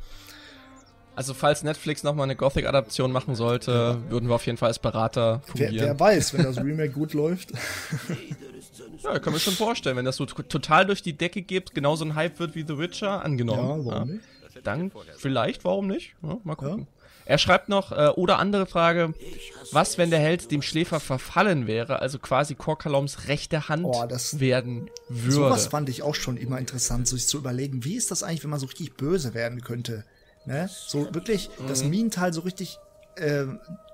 Also, 1.16 1.34
falls 1.34 1.64
Netflix 1.64 2.04
nochmal 2.04 2.24
eine 2.24 2.36
Gothic-Adaption 2.36 3.10
machen 3.10 3.34
sollte, 3.34 4.00
würden 4.08 4.28
wir 4.28 4.36
auf 4.36 4.46
jeden 4.46 4.58
Fall 4.58 4.68
als 4.68 4.78
Berater 4.78 5.42
Wer, 5.46 5.66
fungieren. 5.66 5.86
wer 5.86 6.00
weiß, 6.00 6.32
wenn 6.34 6.44
das 6.44 6.56
Remake 6.64 6.92
gut 6.92 7.12
läuft. 7.12 7.52
Ja, 9.02 9.18
kann 9.18 9.32
mir 9.32 9.40
schon 9.40 9.54
vorstellen, 9.54 9.96
wenn 9.96 10.04
das 10.04 10.16
so 10.16 10.26
total 10.26 10.86
durch 10.86 11.02
die 11.02 11.12
Decke 11.12 11.42
geht, 11.42 11.74
genauso 11.74 12.04
ein 12.04 12.14
Hype 12.14 12.38
wird 12.38 12.54
wie 12.54 12.64
The 12.66 12.78
Witcher, 12.78 13.24
angenommen. 13.24 13.84
Ja, 13.84 13.92
warum 13.92 14.08
nicht? 14.08 14.24
Dann 14.62 14.92
vielleicht, 15.16 15.64
warum 15.64 15.86
nicht? 15.86 16.14
Ja, 16.22 16.38
mal 16.44 16.54
gucken. 16.54 16.86
Er 17.24 17.38
schreibt 17.38 17.68
noch, 17.68 17.92
äh, 17.92 18.08
oder 18.16 18.38
andere 18.40 18.66
Frage, 18.66 19.14
was, 19.70 19.96
wenn 19.96 20.10
der 20.10 20.18
Held 20.18 20.50
dem 20.50 20.60
Schläfer 20.60 20.98
verfallen 20.98 21.68
wäre, 21.68 22.00
also 22.00 22.18
quasi 22.18 22.56
Korkaloms 22.56 23.28
rechte 23.28 23.68
Hand 23.68 23.86
Oh, 23.86 24.04
das- 24.08 24.40
werden 24.40 24.90
würde? 25.08 25.32
Sowas 25.32 25.66
fand 25.68 25.88
ich 25.88 26.02
auch 26.02 26.16
schon 26.16 26.36
immer 26.36 26.58
interessant, 26.58 27.06
sich 27.06 27.28
zu 27.28 27.38
überlegen, 27.38 27.84
wie 27.84 27.94
ist 27.94 28.10
das 28.10 28.22
eigentlich, 28.24 28.42
wenn 28.42 28.50
man 28.50 28.58
so 28.60 28.66
richtig 28.66 28.94
böse 28.96 29.34
werden 29.34 29.60
könnte? 29.60 30.04
Ne? 30.46 30.68
So 30.68 31.14
wirklich 31.14 31.48
das 31.68 31.84
Mhm. 31.84 31.90
Minental 31.90 32.32
so 32.32 32.40
richtig 32.40 32.78
äh, 33.16 33.44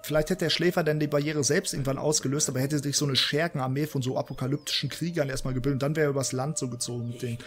vielleicht 0.03 0.31
hätte 0.31 0.45
der 0.45 0.51
Schläfer 0.51 0.85
dann 0.85 1.01
die 1.01 1.09
Barriere 1.09 1.43
selbst 1.43 1.73
irgendwann 1.75 1.99
ausgelöst, 1.99 2.49
aber 2.49 2.61
hätte 2.61 2.79
sich 2.79 2.97
so 2.97 3.05
eine 3.05 3.17
Schergenarmee 3.17 3.89
von 3.89 4.01
so 4.01 4.17
apokalyptischen 4.17 4.89
Kriegern 4.91 5.29
erstmal 5.29 5.55
gebildet 5.55 5.75
und 5.75 5.83
dann 5.83 5.97
wäre 5.97 6.07
er 6.07 6.11
übers 6.11 6.31
Land 6.31 6.57
so 6.57 6.69
gezogen 6.69 7.09
mit 7.09 7.23
denen. 7.23 7.39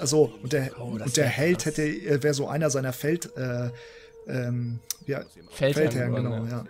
Also, 0.00 0.32
und 0.42 0.52
der, 0.52 0.70
Oh, 0.78 0.84
und 0.84 1.16
der 1.16 1.26
Held 1.26 1.58
krass. 1.58 1.66
hätte, 1.66 1.82
äh, 1.84 2.22
wäre 2.22 2.34
so 2.34 2.48
einer 2.48 2.70
seiner 2.70 2.92
Feld, 2.92 3.34
äh, 3.36 3.70
ähm, 4.26 4.80
ja, 5.06 5.22
Feldherren 5.50 5.92
Feldherren, 5.92 6.14
genau, 6.14 6.44
ja. 6.44 6.64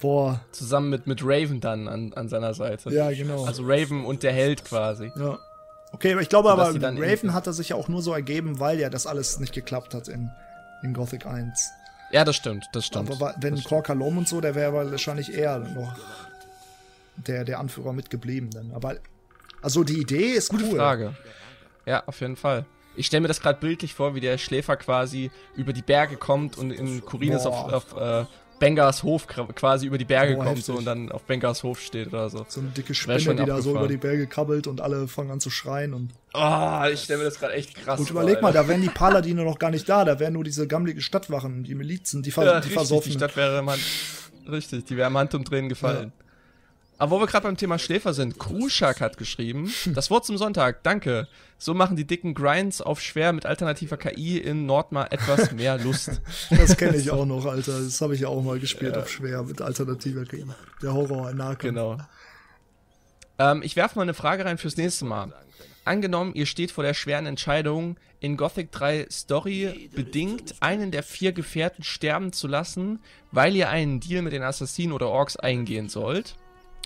Boah, 0.00 0.40
Zusammen 0.52 0.90
mit, 0.90 1.06
mit 1.06 1.20
Raven 1.22 1.60
dann 1.60 1.88
an, 1.88 2.12
an 2.12 2.28
seiner 2.28 2.52
Seite. 2.54 2.90
ja, 2.90 3.10
genau. 3.10 3.44
Also 3.44 3.62
Raven 3.64 4.04
und 4.04 4.22
der 4.22 4.32
Held 4.32 4.64
quasi. 4.64 5.10
Ja. 5.18 5.38
Okay, 5.92 6.12
aber 6.12 6.20
ich 6.20 6.28
glaube 6.28 6.50
aber, 6.50 6.68
Raven 6.74 7.32
hat 7.32 7.46
er 7.46 7.52
sich 7.54 7.70
ja 7.70 7.76
auch 7.76 7.88
nur 7.88 8.02
so 8.02 8.12
ergeben, 8.12 8.60
weil 8.60 8.78
ja 8.78 8.90
das 8.90 9.06
alles 9.06 9.38
nicht 9.38 9.54
geklappt 9.54 9.94
hat 9.94 10.08
in, 10.08 10.30
in 10.82 10.92
Gothic 10.92 11.24
1. 11.24 11.70
Ja, 12.12 12.24
das 12.24 12.36
stimmt, 12.36 12.66
das 12.72 12.86
stimmt. 12.86 13.10
Aber 13.10 13.34
wenn 13.40 13.62
Korkalom 13.62 14.18
und 14.18 14.28
so, 14.28 14.40
der 14.40 14.54
wäre 14.54 14.72
wahrscheinlich 14.90 15.32
eher 15.34 15.58
noch 15.58 15.96
der, 17.16 17.44
der 17.44 17.58
Anführer 17.58 17.92
mitgeblieben 17.92 18.50
dann. 18.50 18.72
Aber, 18.72 18.96
also 19.62 19.82
die 19.84 19.98
Idee 20.00 20.32
ist 20.32 20.50
Gute 20.50 20.64
cool. 20.64 20.76
Frage. 20.76 21.14
Ja, 21.86 22.02
auf 22.06 22.20
jeden 22.20 22.36
Fall. 22.36 22.66
Ich 22.96 23.06
stelle 23.06 23.20
mir 23.22 23.28
das 23.28 23.40
gerade 23.40 23.60
bildlich 23.60 23.94
vor, 23.94 24.14
wie 24.14 24.20
der 24.20 24.38
Schläfer 24.38 24.76
quasi 24.76 25.30
über 25.54 25.72
die 25.72 25.82
Berge 25.82 26.16
kommt 26.16 26.56
und 26.56 26.70
in 26.70 27.04
Kurines 27.04 27.44
auf, 27.46 27.66
Boah. 27.68 27.76
auf 27.76 28.24
äh, 28.24 28.24
Bengars 28.58 29.02
Hof 29.02 29.26
quasi 29.26 29.86
über 29.86 29.98
die 29.98 30.06
Berge 30.06 30.32
Boah, 30.34 30.44
kommt 30.44 30.50
heftig. 30.56 30.64
so 30.64 30.74
und 30.76 30.86
dann 30.86 31.12
auf 31.12 31.24
Bengars 31.24 31.62
Hof 31.62 31.78
steht 31.78 32.08
oder 32.08 32.30
so. 32.30 32.46
So 32.48 32.60
eine 32.60 32.70
dicke 32.70 32.94
Spinne, 32.94 33.18
die 33.18 33.24
da 33.24 33.34
so 33.34 33.42
abgefahren. 33.44 33.76
über 33.76 33.88
die 33.88 33.96
Berge 33.98 34.26
krabbelt 34.26 34.66
und 34.66 34.80
alle 34.80 35.08
fangen 35.08 35.30
an 35.30 35.40
zu 35.40 35.50
schreien. 35.50 35.92
Und, 35.92 36.10
Oh, 36.32 36.84
ich 36.90 37.00
stelle 37.02 37.18
mir 37.18 37.24
das 37.26 37.38
gerade 37.38 37.52
echt 37.52 37.74
krass 37.74 38.00
und 38.00 38.08
vor. 38.08 38.22
überleg 38.22 38.40
mal, 38.40 38.52
da 38.54 38.66
wären 38.66 38.80
die 38.80 38.88
Paladine 38.88 39.44
noch 39.44 39.58
gar 39.58 39.70
nicht 39.70 39.86
da, 39.88 40.04
da 40.06 40.18
wären 40.18 40.32
nur 40.32 40.44
diese 40.44 40.66
gammeligen 40.66 41.02
Stadtwachen, 41.02 41.64
die 41.64 41.74
Milizen, 41.74 42.22
die, 42.22 42.30
ver 42.30 42.44
ja, 42.44 42.50
die 42.52 42.56
richtig, 42.56 42.72
versoffen. 42.72 43.12
die 43.12 43.18
Stadt 43.18 43.36
wäre 43.36 43.58
im 43.58 43.68
Hand, 43.70 43.80
richtig, 44.50 44.84
die 44.86 44.96
wäre 44.96 45.08
im 45.08 45.16
Handumdrehen 45.18 45.68
gefallen. 45.68 46.12
Aber 46.98 47.10
wo 47.10 47.20
wir 47.20 47.26
gerade 47.26 47.44
beim 47.46 47.56
Thema 47.56 47.78
Schläfer 47.78 48.14
sind, 48.14 48.38
Kruschak 48.38 49.00
hat 49.00 49.18
geschrieben, 49.18 49.72
das 49.94 50.10
Wort 50.10 50.24
zum 50.24 50.38
Sonntag, 50.38 50.82
danke. 50.82 51.28
So 51.58 51.74
machen 51.74 51.96
die 51.96 52.06
dicken 52.06 52.34
Grinds 52.34 52.80
auf 52.80 53.00
schwer 53.00 53.32
mit 53.32 53.46
alternativer 53.46 53.96
KI 53.96 54.38
in 54.38 54.66
Nordmar 54.66 55.12
etwas 55.12 55.52
mehr 55.52 55.78
Lust. 55.78 56.20
Das 56.50 56.76
kenne 56.76 56.96
ich 56.96 57.10
auch 57.10 57.26
noch, 57.26 57.44
Alter. 57.46 57.80
Das 57.80 58.00
habe 58.00 58.14
ich 58.14 58.20
ja 58.20 58.28
auch 58.28 58.42
mal 58.42 58.58
gespielt 58.58 58.96
auf 58.96 59.10
schwer 59.10 59.42
mit 59.42 59.60
alternativer 59.60 60.24
KI. 60.24 60.44
Der 60.82 60.94
Horror 60.94 61.30
in 61.30 61.38
Nahkampf. 61.38 61.60
Genau. 61.60 61.98
Ähm, 63.38 63.62
ich 63.62 63.76
werfe 63.76 63.96
mal 63.96 64.02
eine 64.02 64.14
Frage 64.14 64.44
rein 64.44 64.58
fürs 64.58 64.76
nächste 64.76 65.04
Mal. 65.04 65.32
Angenommen, 65.84 66.34
ihr 66.34 66.46
steht 66.46 66.72
vor 66.72 66.82
der 66.82 66.94
schweren 66.94 67.26
Entscheidung, 67.26 67.96
in 68.18 68.36
Gothic 68.36 68.72
3 68.72 69.06
Story 69.10 69.90
bedingt 69.94 70.56
einen 70.60 70.90
der 70.90 71.02
vier 71.02 71.32
Gefährten 71.32 71.84
sterben 71.84 72.32
zu 72.32 72.48
lassen, 72.48 73.00
weil 73.30 73.54
ihr 73.54 73.68
einen 73.68 74.00
Deal 74.00 74.22
mit 74.22 74.32
den 74.32 74.42
Assassinen 74.42 74.92
oder 74.92 75.08
Orks 75.08 75.36
eingehen 75.36 75.88
sollt. 75.88 76.36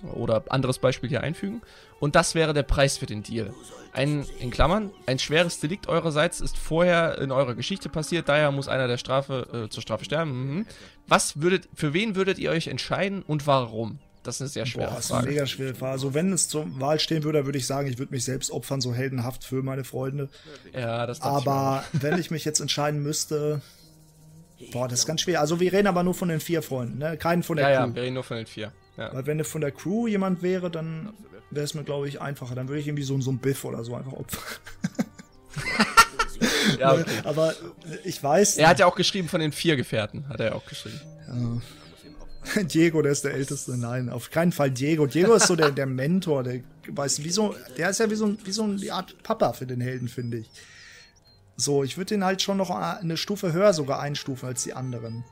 Oder 0.03 0.45
anderes 0.49 0.79
Beispiel 0.79 1.09
hier 1.09 1.23
einfügen. 1.23 1.63
Und 1.99 2.15
das 2.15 2.35
wäre 2.35 2.55
der 2.55 2.63
Preis 2.63 2.99
für 2.99 3.07
den 3.07 3.23
Deal. 3.23 3.53
Ein, 3.93 4.25
in 4.39 4.51
Klammern, 4.51 4.91
ein 5.07 5.19
schweres 5.19 5.61
Delikt 5.61 5.89
eurerseits 5.89 6.41
ist 6.41 6.57
vorher 6.57 7.19
in 7.19 7.33
eurer 7.33 7.55
Geschichte 7.55 7.89
passiert, 7.89 8.29
daher 8.29 8.53
muss 8.53 8.69
einer 8.69 8.87
der 8.87 8.99
Strafe, 8.99 9.65
äh, 9.67 9.69
zur 9.69 9.83
Strafe 9.83 10.05
sterben. 10.05 10.55
Mhm. 10.55 10.67
Was 11.09 11.41
würdet, 11.41 11.69
für 11.75 11.93
wen 11.93 12.15
würdet 12.15 12.39
ihr 12.39 12.51
euch 12.51 12.69
entscheiden 12.69 13.23
und 13.23 13.47
warum? 13.47 13.99
Das 14.23 14.37
ist 14.37 14.41
eine 14.43 14.49
sehr 14.51 14.67
schwere 14.67 14.89
Boah, 14.89 14.97
das 14.97 15.07
ist 15.07 15.13
eine 15.13 15.29
mega 15.29 15.47
schwere 15.47 15.75
Frage. 15.75 15.93
Also 15.93 16.15
wenn 16.15 16.33
es 16.33 16.47
zur 16.49 16.79
Wahl 16.79 17.01
stehen 17.01 17.25
würde, 17.25 17.47
würde 17.47 17.59
ich 17.59 17.67
sagen, 17.67 17.89
ich 17.89 17.99
würde 17.99 18.13
mich 18.13 18.25
selbst 18.25 18.51
opfern, 18.51 18.81
so 18.81 18.93
heldenhaft 18.95 19.45
für 19.45 19.63
meine 19.63 19.83
Freunde. 19.83 20.29
Ja, 20.75 21.07
das 21.07 21.21
dachte 21.21 21.41
ich 21.41 21.49
Aber 21.49 21.85
wenn 21.93 22.19
ich 22.19 22.31
mich 22.31 22.45
jetzt 22.45 22.61
entscheiden 22.61 23.03
müsste, 23.03 23.63
boah, 24.73 24.89
das 24.89 25.01
ist 25.01 25.07
ganz 25.07 25.23
schwer. 25.23 25.41
Also 25.41 25.59
wir 25.59 25.73
reden 25.73 25.87
aber 25.87 26.03
nur 26.03 26.15
von 26.15 26.29
den 26.29 26.41
vier 26.41 26.63
Freunden, 26.63 26.99
ne? 26.99 27.17
Keinen 27.17 27.43
von 27.43 27.57
der 27.57 27.69
Ja, 27.69 27.73
ja, 27.73 27.87
Crew. 27.87 27.95
wir 27.95 28.03
reden 28.03 28.15
nur 28.15 28.25
von 28.25 28.37
den 28.37 28.47
vier. 28.47 28.73
Ja. 28.97 29.13
Weil 29.15 29.27
wenn 29.27 29.45
von 29.45 29.61
der 29.61 29.71
Crew 29.73 30.07
jemand 30.07 30.43
wäre, 30.43 30.71
dann 30.71 31.13
wäre 31.51 31.65
es 31.65 31.75
mir, 31.75 31.85
glaube 31.85 32.09
ich, 32.09 32.21
einfacher. 32.21 32.55
Dann 32.55 32.69
würde 32.69 32.81
ich 32.81 32.87
irgendwie 32.89 33.03
so, 33.05 33.21
so 33.21 33.31
ein 33.33 33.39
Biff 33.39 33.65
oder 33.65 33.83
so 33.85 33.95
einfach 33.95 34.13
opfern. 34.13 34.43
ja 36.79 36.95
okay. 36.95 37.05
Aber 37.25 37.55
ich 38.05 38.23
weiß, 38.23 38.59
Er 38.59 38.69
hat 38.69 38.79
ja 38.79 38.87
auch 38.87 38.95
geschrieben 38.97 39.29
von 39.29 39.41
den 39.41 39.53
vier 39.53 39.77
Gefährten, 39.77 40.29
hat 40.29 40.41
er 40.41 40.47
ja 40.47 40.55
auch 40.55 40.67
geschrieben. 40.67 41.01
Diego, 42.63 43.03
der 43.03 43.13
ist 43.13 43.25
der 43.25 43.35
Älteste. 43.35 43.77
Nein, 43.77 44.09
auf 44.09 44.31
keinen 44.31 44.53
Fall 44.53 44.71
Diego. 44.71 45.07
Diego 45.07 45.35
ist 45.35 45.47
so 45.47 45.57
der, 45.57 45.71
der 45.71 45.87
Mentor, 45.87 46.43
der 46.43 46.61
weiß, 46.89 47.23
wie 47.23 47.31
so, 47.31 47.55
der 47.77 47.91
ist 47.91 48.01
ja 48.01 48.11
wie 48.11 48.15
so, 48.15 48.27
ein- 48.27 48.39
wie 48.45 48.53
so 48.53 48.63
eine 48.65 48.93
Art 48.93 49.23
Papa 49.23 49.53
für 49.53 49.67
den 49.67 49.81
Helden, 49.81 50.09
finde 50.09 50.39
ich. 50.39 50.51
So, 51.57 51.85
ich 51.85 51.99
würde 51.99 52.15
den 52.15 52.25
halt 52.25 52.41
schon 52.41 52.57
noch 52.57 52.71
eine 52.71 53.17
Stufe 53.19 53.53
höher 53.53 53.75
sogar 53.75 54.01
einstufen 54.01 54.49
als 54.49 54.63
die 54.65 54.73
anderen. 54.73 55.25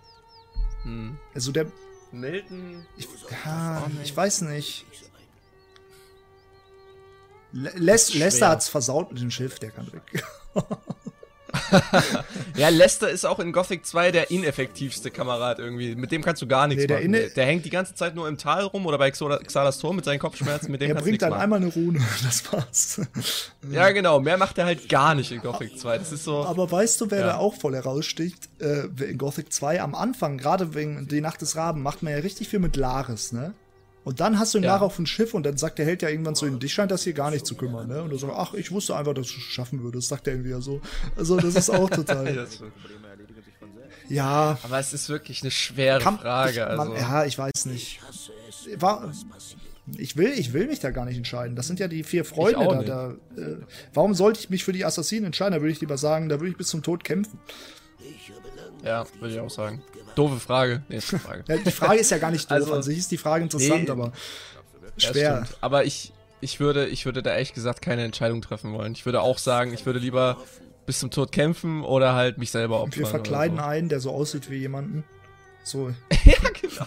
Hm. 0.83 1.17
Also 1.35 1.51
der, 1.53 1.67
Milton. 2.13 2.87
ich, 2.97 3.09
ja, 3.45 3.91
ich 4.03 4.17
weiß 4.17 4.43
nicht. 4.43 4.87
Le- 7.53 7.73
Les. 7.77 8.15
Lester 8.15 8.49
hat's 8.49 8.69
versaut 8.69 9.13
mit 9.13 9.21
dem 9.23 9.31
Schiff, 9.31 9.59
der 9.59 9.71
kann 9.71 9.91
weg. 9.93 10.25
Ja, 12.57 12.69
Lester 12.71 13.09
ist 13.09 13.25
auch 13.25 13.39
in 13.39 13.53
Gothic 13.53 13.87
2 13.87 14.11
der 14.11 14.31
ineffektivste 14.31 15.11
Kamerad 15.11 15.59
irgendwie. 15.61 15.95
Mit 15.95 16.11
dem 16.11 16.23
kannst 16.23 16.43
du 16.43 16.47
gar 16.49 16.67
nichts 16.67 16.83
Nee, 16.83 16.87
der 16.89 16.99
machen. 16.99 17.13
Der, 17.13 17.29
der 17.31 17.47
hängt 17.47 17.65
die 17.65 17.71
ganze 17.71 17.95
Zeit 17.95 18.15
nur 18.17 18.27
im 18.27 18.37
Tal 18.37 18.65
rum 18.65 18.85
oder 18.87 18.99
bei 18.99 19.11
Xalas 19.11 19.79
Tor 19.79 19.95
mit 19.95 20.05
seinen 20.05 20.19
Kopfschmerzen. 20.19 20.71
Mit 20.73 20.81
dem 20.81 20.91
Er 20.91 21.01
bringt 21.01 21.23
dann 21.23 21.31
machen. 21.31 21.41
einmal 21.43 21.61
eine 21.61 21.69
Rune, 21.73 22.01
das 22.25 22.53
war's. 22.53 23.01
Ja, 23.71 23.91
genau. 23.91 24.19
Mehr 24.21 24.37
macht 24.39 24.59
er 24.59 24.65
halt 24.67 24.89
gar 24.89 25.15
nicht 25.15 25.31
in 25.31 25.41
Gothic 25.41 25.79
2. 25.79 25.99
Das 25.99 26.11
ist 26.13 26.25
so. 26.25 26.45
Aber 26.45 26.71
weißt 26.71 27.01
du, 27.01 27.11
wer 27.11 27.21
Ja. 27.21 27.27
da 27.29 27.37
auch 27.37 27.55
voll 27.55 27.75
heraussticht? 27.75 28.49
Äh, 28.61 28.87
in 29.05 29.19
Gothic 29.19 29.53
2 29.53 29.81
am 29.81 29.95
Anfang, 29.95 30.37
gerade 30.39 30.75
wegen 30.75 31.07
Die 31.09 31.21
Nacht 31.21 31.41
des 31.43 31.55
Raben, 31.57 31.83
macht 31.83 32.03
man 32.03 32.13
ja 32.13 32.19
richtig 32.19 32.49
viel 32.49 32.59
mit 32.59 32.77
Laris, 32.77 33.33
ne? 33.33 33.55
Und 34.09 34.21
dann 34.21 34.39
hast 34.39 34.55
du 34.55 34.59
ihn 34.59 34.65
Ja. 34.65 34.73
nachher 34.73 34.87
auf 34.87 34.97
dem 34.97 35.05
Schiff 35.05 35.35
und 35.35 35.43
dann 35.45 35.59
sagt 35.59 35.79
der 35.79 35.85
Held 35.85 36.01
ja 36.01 36.09
irgendwann 36.09 36.35
zu 36.35 36.47
ihm, 36.47 36.59
dich 36.59 36.73
scheint 36.73 36.91
das 36.91 37.03
hier 37.03 37.13
gar 37.13 37.31
nicht 37.31 37.45
zu 37.45 37.55
kümmern, 37.57 37.89
ne? 37.89 38.03
Und 38.03 38.09
du 38.09 38.17
sagst, 38.17 38.35
ach, 38.39 38.55
ich 38.55 38.71
wusste 38.73 38.97
einfach, 38.97 39.13
dass 39.13 39.27
du 39.27 39.35
es 39.37 39.43
schaffen 39.43 39.83
würdest, 39.83 40.09
sagt 40.09 40.27
er 40.27 40.33
irgendwie 40.33 40.49
ja 40.49 40.63
so. 40.63 40.81
Also, 41.15 41.37
das 41.37 41.55
ist 41.55 41.69
auch 41.69 41.91
total. 42.01 42.49
ja, 44.09 44.59
aber 44.63 44.79
es 44.79 44.95
ist 44.95 45.11
wirklich 45.11 45.43
eine 45.43 45.51
schwere 45.51 46.01
kann, 46.01 46.19
Frage. 46.19 46.53
ich, 46.53 46.77
man, 46.79 46.93
also. 46.93 46.95
ja, 46.95 47.25
ich 47.27 47.37
weiß 47.39 47.67
nicht. 47.67 48.01
War, 48.79 49.13
ich 49.99 50.17
will, 50.17 50.33
ich 50.39 50.55
will 50.55 50.69
mich 50.69 50.81
da 50.81 50.91
gar 50.91 51.05
nicht 51.05 51.19
entscheiden. 51.19 51.55
Das 51.55 51.67
sind 51.67 51.79
ja 51.79 51.87
die 51.87 52.03
vier 52.03 52.25
Freunde 52.25 52.67
da. 52.87 53.15
da 53.37 53.43
äh, 53.43 53.57
warum 53.93 54.15
sollte 54.15 54.41
ich 54.41 54.49
mich 54.49 54.65
für 54.65 54.73
die 54.73 54.87
Assassinen 54.87 55.27
entscheiden? 55.27 55.53
Da 55.53 55.61
würde 55.61 55.73
ich 55.73 55.81
lieber 55.81 55.99
sagen, 55.99 56.31
da 56.31 56.41
würde 56.41 56.51
ich 56.51 56.57
bis 56.57 56.69
zum 56.69 56.83
Tod 56.83 57.05
kämpfen. 57.05 57.39
Ja, 58.85 59.05
würde 59.21 59.35
ich 59.35 59.41
auch 59.41 59.51
sagen. 59.51 59.83
Doofe 60.15 60.39
Frage. 60.41 60.83
Nächste 60.89 61.19
Frage. 61.19 61.45
Ja, 61.49 61.57
die 61.57 61.71
Frage 61.71 62.01
ist 62.01 62.11
ja 62.11 62.19
gar 62.19 62.31
nicht 62.31 62.51
doof. 62.51 62.57
Also- 62.57 62.75
An 62.75 62.83
sich 62.83 62.99
ist 62.99 63.11
die 63.11 63.19
Frage 63.19 63.45
interessant, 63.45 63.85
Nee, 63.85 63.91
aber 63.91 64.13
Ja, 64.99 65.13
schwer. 65.13 65.45
stimmt. 65.47 65.59
Aber 65.61 65.85
ich, 65.85 66.13
ich, 66.41 66.61
würde, 66.61 66.87
ich 66.87 67.05
würde 67.05 67.23
da 67.23 67.31
ehrlich 67.33 67.55
gesagt 67.55 67.83
keine 67.83 68.05
Entscheidung 68.05 68.43
treffen 68.43 68.73
wollen. 68.73 68.93
Ich 68.93 69.05
würde 69.07 69.21
auch 69.23 69.39
sagen, 69.39 69.73
ich 69.75 69.87
würde 69.87 69.99
lieber 69.99 70.37
bis 70.87 71.01
zum 71.01 71.11
Tod 71.11 71.33
kämpfen 71.33 71.83
oder 71.85 72.15
halt 72.15 72.39
mich 72.39 72.51
selber 72.51 72.81
opfern. 72.81 73.01
wir 73.01 73.07
verkleiden 73.07 73.59
oder 73.59 73.67
einen, 73.69 73.89
der 73.89 74.01
so 74.01 74.11
aussieht 74.11 74.51
wie 74.51 74.57
jemanden. 74.57 75.05
So, 75.65 75.89
so. 75.89 75.95
Ja, 76.25 76.35
genau. 76.61 76.87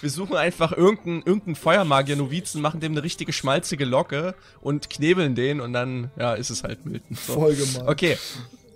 Wir 0.00 0.10
suchen 0.10 0.36
einfach 0.36 0.72
irgendeinen 0.72 1.22
irgendein 1.22 1.54
Feuermagier-Novizen, 1.56 2.60
machen 2.60 2.80
dem 2.80 2.92
eine 2.92 3.02
richtige 3.02 3.32
schmalzige 3.32 3.84
Locke 3.84 4.34
und 4.60 4.88
knebeln 4.90 5.34
den 5.34 5.60
und 5.60 5.72
dann, 5.72 6.10
ja, 6.18 6.34
ist 6.34 6.50
es 6.50 6.62
halt 6.62 6.84
Milton. 6.86 7.16
So. 7.16 7.34
voll 7.34 7.54
gemein. 7.54 7.88
Okay. 7.88 8.18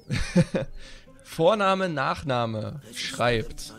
Vorname, 1.33 1.89
Nachname 1.89 2.81
schreibt. 2.95 3.73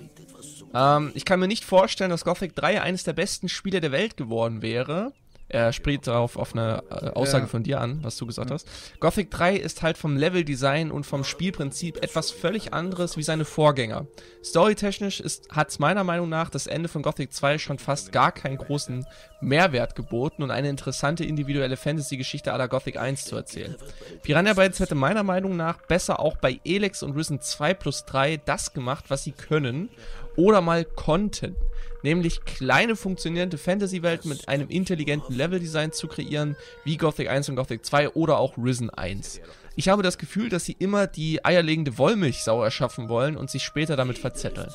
Ähm, 0.74 1.12
ich 1.14 1.24
kann 1.24 1.40
mir 1.40 1.48
nicht 1.48 1.64
vorstellen, 1.64 2.10
dass 2.10 2.26
Gothic 2.26 2.56
3 2.56 2.82
eines 2.82 3.04
der 3.04 3.14
besten 3.14 3.48
Spiele 3.48 3.80
der 3.80 3.92
Welt 3.92 4.18
geworden 4.18 4.62
wäre. 4.62 5.14
Er 5.50 5.72
spricht 5.72 6.08
darauf 6.08 6.36
auf 6.38 6.54
eine 6.56 6.84
äh, 6.90 7.10
Aussage 7.10 7.44
Ja. 7.44 7.48
von 7.50 7.64
dir 7.64 7.80
an, 7.82 8.00
was 8.02 8.18
du 8.18 8.26
gesagt 8.26 8.50
hast. 8.50 8.68
Gothic 9.00 9.30
3 9.30 9.56
ist 9.56 9.84
halt 9.84 9.98
vom 9.98 10.18
Leveldesign 10.18 10.90
und 10.90 11.06
vom 11.06 11.24
Spielprinzip 11.24 12.04
etwas 12.04 12.32
völlig 12.32 12.74
anderes 12.74 13.18
wie 13.18 13.24
seine 13.24 13.46
Vorgänger. 13.46 14.08
Storytechnisch 14.44 15.22
hat 15.52 15.80
meiner 15.80 16.04
Meinung 16.04 16.30
nach 16.30 16.50
das 16.50 16.66
Ende 16.66 16.90
von 16.90 17.02
Gothic 17.02 17.34
2 17.34 17.58
schon 17.58 17.78
fast 17.78 18.12
gar 18.12 18.32
keinen 18.32 18.58
großen 18.58 19.06
Mehrwert 19.42 19.96
geboten 19.96 20.42
und 20.44 20.52
eine 20.52 20.70
interessante 20.70 21.24
individuelle 21.26 21.78
Fantasy-Geschichte 21.78 22.52
aller 22.54 22.68
Gothic 22.68 22.98
1 22.98 23.26
zu 23.26 23.36
erzählen. 23.36 23.76
Piranha 24.24 24.54
Bytes 24.54 24.80
hätte 24.80 24.96
meiner 24.96 25.24
Meinung 25.24 25.56
nach 25.56 25.78
besser 25.88 26.20
auch 26.20 26.38
bei 26.38 26.60
Elex 26.66 27.04
und 27.04 27.16
Risen 27.16 27.42
2 27.42 27.74
plus 27.74 28.06
3 28.06 28.38
das 28.38 28.74
gemacht, 28.74 29.06
was 29.10 29.24
sie 29.24 29.34
können 29.34 29.90
oder 30.36 30.62
mal 30.62 30.84
konnten. 30.86 31.56
Nämlich 32.04 32.44
kleine 32.46 32.96
funktionierende 32.96 33.58
Fantasy-Welten 33.58 34.30
mit 34.30 34.48
einem 34.48 34.70
intelligenten 34.70 35.34
Leveldesign 35.34 35.92
zu 35.92 36.08
kreieren, 36.08 36.56
wie 36.84 36.98
Gothic 36.98 37.30
1 37.30 37.50
und 37.50 37.56
Gothic 37.56 37.86
2 37.86 38.10
oder 38.10 38.38
auch 38.38 38.58
Risen 38.58 38.90
1. 38.90 39.42
Ich 39.76 39.90
habe 39.90 40.04
das 40.04 40.18
Gefühl, 40.18 40.50
dass 40.50 40.66
sie 40.66 40.76
immer 40.78 41.08
die 41.08 41.44
eierlegende 41.44 41.98
Wollmilchsau 41.98 42.64
erschaffen 42.64 43.10
wollen 43.10 43.36
und 43.36 43.50
sich 43.50 43.64
später 43.64 43.96
damit 43.96 44.20
verzetteln. 44.20 44.70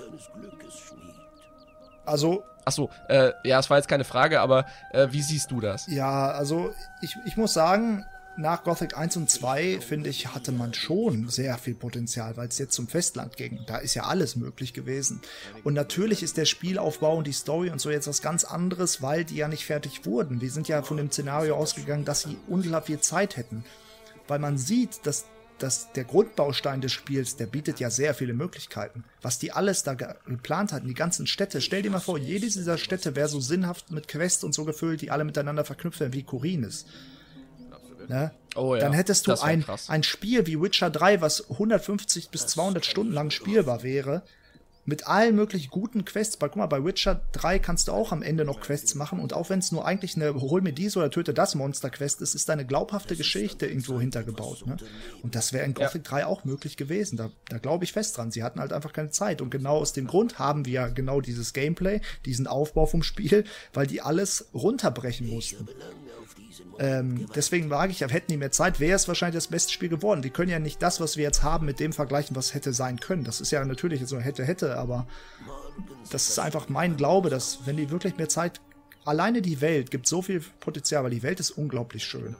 Also, 2.04 2.42
Achso, 2.64 2.90
äh, 3.08 3.32
ja, 3.44 3.60
es 3.60 3.70
war 3.70 3.78
jetzt 3.78 3.88
keine 3.88 4.04
Frage, 4.04 4.40
aber 4.40 4.66
äh, 4.92 5.08
wie 5.10 5.22
siehst 5.22 5.50
du 5.50 5.60
das? 5.60 5.86
ja, 5.86 6.30
also 6.30 6.74
ich, 7.00 7.16
ich 7.24 7.36
muss 7.38 7.54
sagen, 7.54 8.04
nach 8.38 8.62
Gothic 8.62 8.96
1 8.96 9.16
und 9.16 9.28
2, 9.28 9.80
finde 9.80 10.08
ich, 10.10 10.32
hatte 10.32 10.52
man 10.52 10.72
schon 10.72 11.28
sehr 11.28 11.58
viel 11.58 11.74
Potenzial, 11.74 12.36
weil 12.36 12.48
es 12.48 12.58
jetzt 12.58 12.72
zum 12.72 12.86
Festland 12.86 13.36
ging. 13.36 13.58
Da 13.66 13.78
ist 13.78 13.94
ja 13.94 14.04
alles 14.04 14.36
möglich 14.36 14.72
gewesen. 14.72 15.20
Und 15.64 15.74
natürlich 15.74 16.22
ist 16.22 16.36
der 16.36 16.44
Spielaufbau 16.44 17.16
und 17.16 17.26
die 17.26 17.32
Story 17.32 17.70
und 17.70 17.80
so 17.80 17.90
jetzt 17.90 18.06
was 18.06 18.22
ganz 18.22 18.44
anderes, 18.44 19.02
weil 19.02 19.24
die 19.24 19.36
ja 19.36 19.48
nicht 19.48 19.64
fertig 19.64 20.06
wurden. 20.06 20.40
Wir 20.40 20.52
sind 20.52 20.68
ja 20.68 20.82
von 20.82 20.98
dem 20.98 21.10
Szenario 21.10 21.56
ausgegangen, 21.56 22.04
dass 22.04 22.22
sie 22.22 22.38
unglaublich 22.46 22.78
viel 22.86 23.00
Zeit 23.00 23.36
hätten. 23.36 23.64
Weil 24.28 24.38
man 24.38 24.56
sieht, 24.56 25.04
dass 25.04 25.24
dass 25.58 25.90
der 25.92 26.04
Grundbaustein 26.04 26.80
des 26.80 26.92
Spiels, 26.92 27.34
der 27.34 27.46
bietet 27.46 27.80
ja 27.80 27.90
sehr 27.90 28.14
viele 28.14 28.32
Möglichkeiten. 28.32 29.02
Was 29.22 29.40
die 29.40 29.50
alles 29.50 29.82
da 29.82 29.94
geplant 29.94 30.72
hatten, 30.72 30.86
die 30.86 30.94
ganzen 30.94 31.26
Städte. 31.26 31.60
Stell 31.60 31.82
dir 31.82 31.90
mal 31.90 31.98
vor, 31.98 32.16
jede 32.16 32.46
dieser 32.46 32.78
Städte 32.78 33.16
wäre 33.16 33.28
so 33.28 33.40
sinnhaft 33.40 33.90
mit 33.90 34.06
Quests 34.06 34.44
und 34.44 34.54
so 34.54 34.64
gefüllt, 34.64 35.00
die 35.00 35.10
alle 35.10 35.24
miteinander 35.24 35.64
verknüpft 35.64 35.98
werden, 35.98 36.12
wie 36.12 36.22
Kurin 36.22 36.62
ist. 36.62 36.86
Ne? 38.08 38.32
Oh, 38.56 38.74
ja. 38.74 38.80
Dann 38.80 38.92
hättest 38.92 39.26
du 39.26 39.40
ein, 39.40 39.64
ein 39.88 40.02
Spiel 40.02 40.46
wie 40.46 40.60
Witcher 40.60 40.90
3, 40.90 41.20
was 41.20 41.50
150 41.50 42.30
bis 42.30 42.46
200 42.48 42.84
Stunden 42.84 43.12
lang 43.12 43.30
spielbar 43.30 43.82
wäre, 43.82 44.22
mit 44.88 45.06
allen 45.06 45.36
möglichen 45.36 45.70
guten 45.70 46.06
Quests. 46.06 46.40
Weil, 46.40 46.48
guck 46.48 46.56
mal, 46.56 46.66
bei 46.66 46.82
Witcher 46.82 47.20
3 47.32 47.58
kannst 47.58 47.88
du 47.88 47.92
auch 47.92 48.10
am 48.10 48.22
Ende 48.22 48.46
noch 48.46 48.60
Quests 48.60 48.94
machen 48.94 49.20
und 49.20 49.34
auch 49.34 49.50
wenn 49.50 49.58
es 49.58 49.70
nur 49.70 49.86
eigentlich 49.86 50.16
eine 50.16 50.34
Hol 50.34 50.62
mir 50.62 50.72
dies 50.72 50.96
oder 50.96 51.10
töte 51.10 51.34
das 51.34 51.54
Monster 51.54 51.90
Quest 51.90 52.22
ist, 52.22 52.34
ist 52.34 52.48
da 52.48 52.54
eine 52.54 52.64
glaubhafte 52.64 53.14
Geschichte 53.14 53.66
irgendwo 53.66 54.00
hintergebaut. 54.00 54.66
Ne? 54.66 54.78
Und 55.22 55.34
das 55.34 55.52
wäre 55.52 55.66
in 55.66 55.74
Gothic 55.74 56.04
ja. 56.06 56.10
3 56.10 56.26
auch 56.26 56.44
möglich 56.44 56.78
gewesen. 56.78 57.18
Da, 57.18 57.30
da 57.50 57.58
glaube 57.58 57.84
ich 57.84 57.92
fest 57.92 58.16
dran. 58.16 58.30
Sie 58.30 58.42
hatten 58.42 58.60
halt 58.60 58.72
einfach 58.72 58.94
keine 58.94 59.10
Zeit. 59.10 59.42
Und 59.42 59.50
genau 59.50 59.76
aus 59.76 59.92
dem 59.92 60.06
Grund 60.06 60.38
haben 60.38 60.64
wir 60.64 60.88
genau 60.88 61.20
dieses 61.20 61.52
Gameplay, 61.52 62.00
diesen 62.24 62.46
Aufbau 62.46 62.86
vom 62.86 63.02
Spiel, 63.02 63.44
weil 63.74 63.86
die 63.86 64.00
alles 64.00 64.48
runterbrechen 64.54 65.28
mussten. 65.28 65.68
Ähm, 66.78 67.26
deswegen 67.34 67.70
wage 67.70 67.92
ich, 67.92 68.00
hätten 68.00 68.30
die 68.30 68.36
mehr 68.36 68.52
Zeit, 68.52 68.80
wäre 68.80 68.96
es 68.96 69.08
wahrscheinlich 69.08 69.36
das 69.36 69.48
beste 69.48 69.72
Spiel 69.72 69.88
geworden. 69.88 70.22
Die 70.22 70.30
können 70.30 70.50
ja 70.50 70.58
nicht 70.58 70.82
das, 70.82 71.00
was 71.00 71.16
wir 71.16 71.24
jetzt 71.24 71.42
haben, 71.42 71.66
mit 71.66 71.80
dem 71.80 71.92
vergleichen, 71.92 72.36
was 72.36 72.54
hätte 72.54 72.72
sein 72.72 73.00
können. 73.00 73.24
Das 73.24 73.40
ist 73.40 73.50
ja 73.50 73.64
natürlich 73.64 74.06
so 74.06 74.18
hätte, 74.18 74.44
hätte, 74.44 74.76
aber 74.76 75.06
das 76.10 76.28
ist 76.28 76.38
einfach 76.38 76.68
mein 76.68 76.96
Glaube, 76.96 77.30
dass 77.30 77.60
wenn 77.66 77.76
die 77.76 77.90
wirklich 77.90 78.16
mehr 78.16 78.28
Zeit, 78.28 78.60
alleine 79.04 79.42
die 79.42 79.60
Welt 79.60 79.90
gibt 79.90 80.06
so 80.06 80.22
viel 80.22 80.42
Potenzial, 80.60 81.04
weil 81.04 81.10
die 81.10 81.22
Welt 81.22 81.40
ist 81.40 81.50
unglaublich 81.50 82.04
schön. 82.04 82.36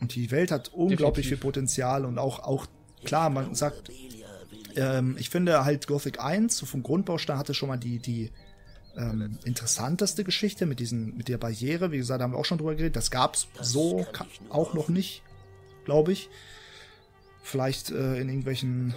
Und 0.00 0.14
die 0.14 0.30
Welt 0.30 0.50
hat 0.50 0.68
unglaublich 0.74 1.24
Definitiv. 1.24 1.28
viel 1.28 1.38
Potenzial 1.38 2.04
und 2.04 2.18
auch, 2.18 2.40
auch 2.40 2.66
klar, 3.04 3.30
man 3.30 3.54
sagt, 3.54 3.90
ähm, 4.76 5.16
ich 5.18 5.30
finde 5.30 5.64
halt 5.64 5.86
Gothic 5.86 6.20
1, 6.20 6.56
so 6.56 6.66
vom 6.66 6.82
Grundbaustein 6.82 7.38
hatte 7.38 7.54
schon 7.54 7.68
mal 7.68 7.78
die, 7.78 7.98
die, 7.98 8.30
ähm, 8.96 9.38
interessanteste 9.44 10.24
Geschichte 10.24 10.66
mit 10.66 10.80
diesen, 10.80 11.16
mit 11.16 11.28
der 11.28 11.38
Barriere. 11.38 11.92
Wie 11.92 11.98
gesagt, 11.98 12.20
da 12.20 12.24
haben 12.24 12.32
wir 12.32 12.38
auch 12.38 12.44
schon 12.44 12.58
drüber 12.58 12.74
geredet. 12.74 12.96
Das 12.96 13.10
gab 13.10 13.34
es 13.34 13.48
so 13.60 14.06
auch 14.48 14.74
noch 14.74 14.88
nicht, 14.88 15.22
glaube 15.84 16.12
ich. 16.12 16.28
Vielleicht 17.42 17.90
äh, 17.90 18.20
in 18.20 18.28
irgendwelchen 18.28 18.94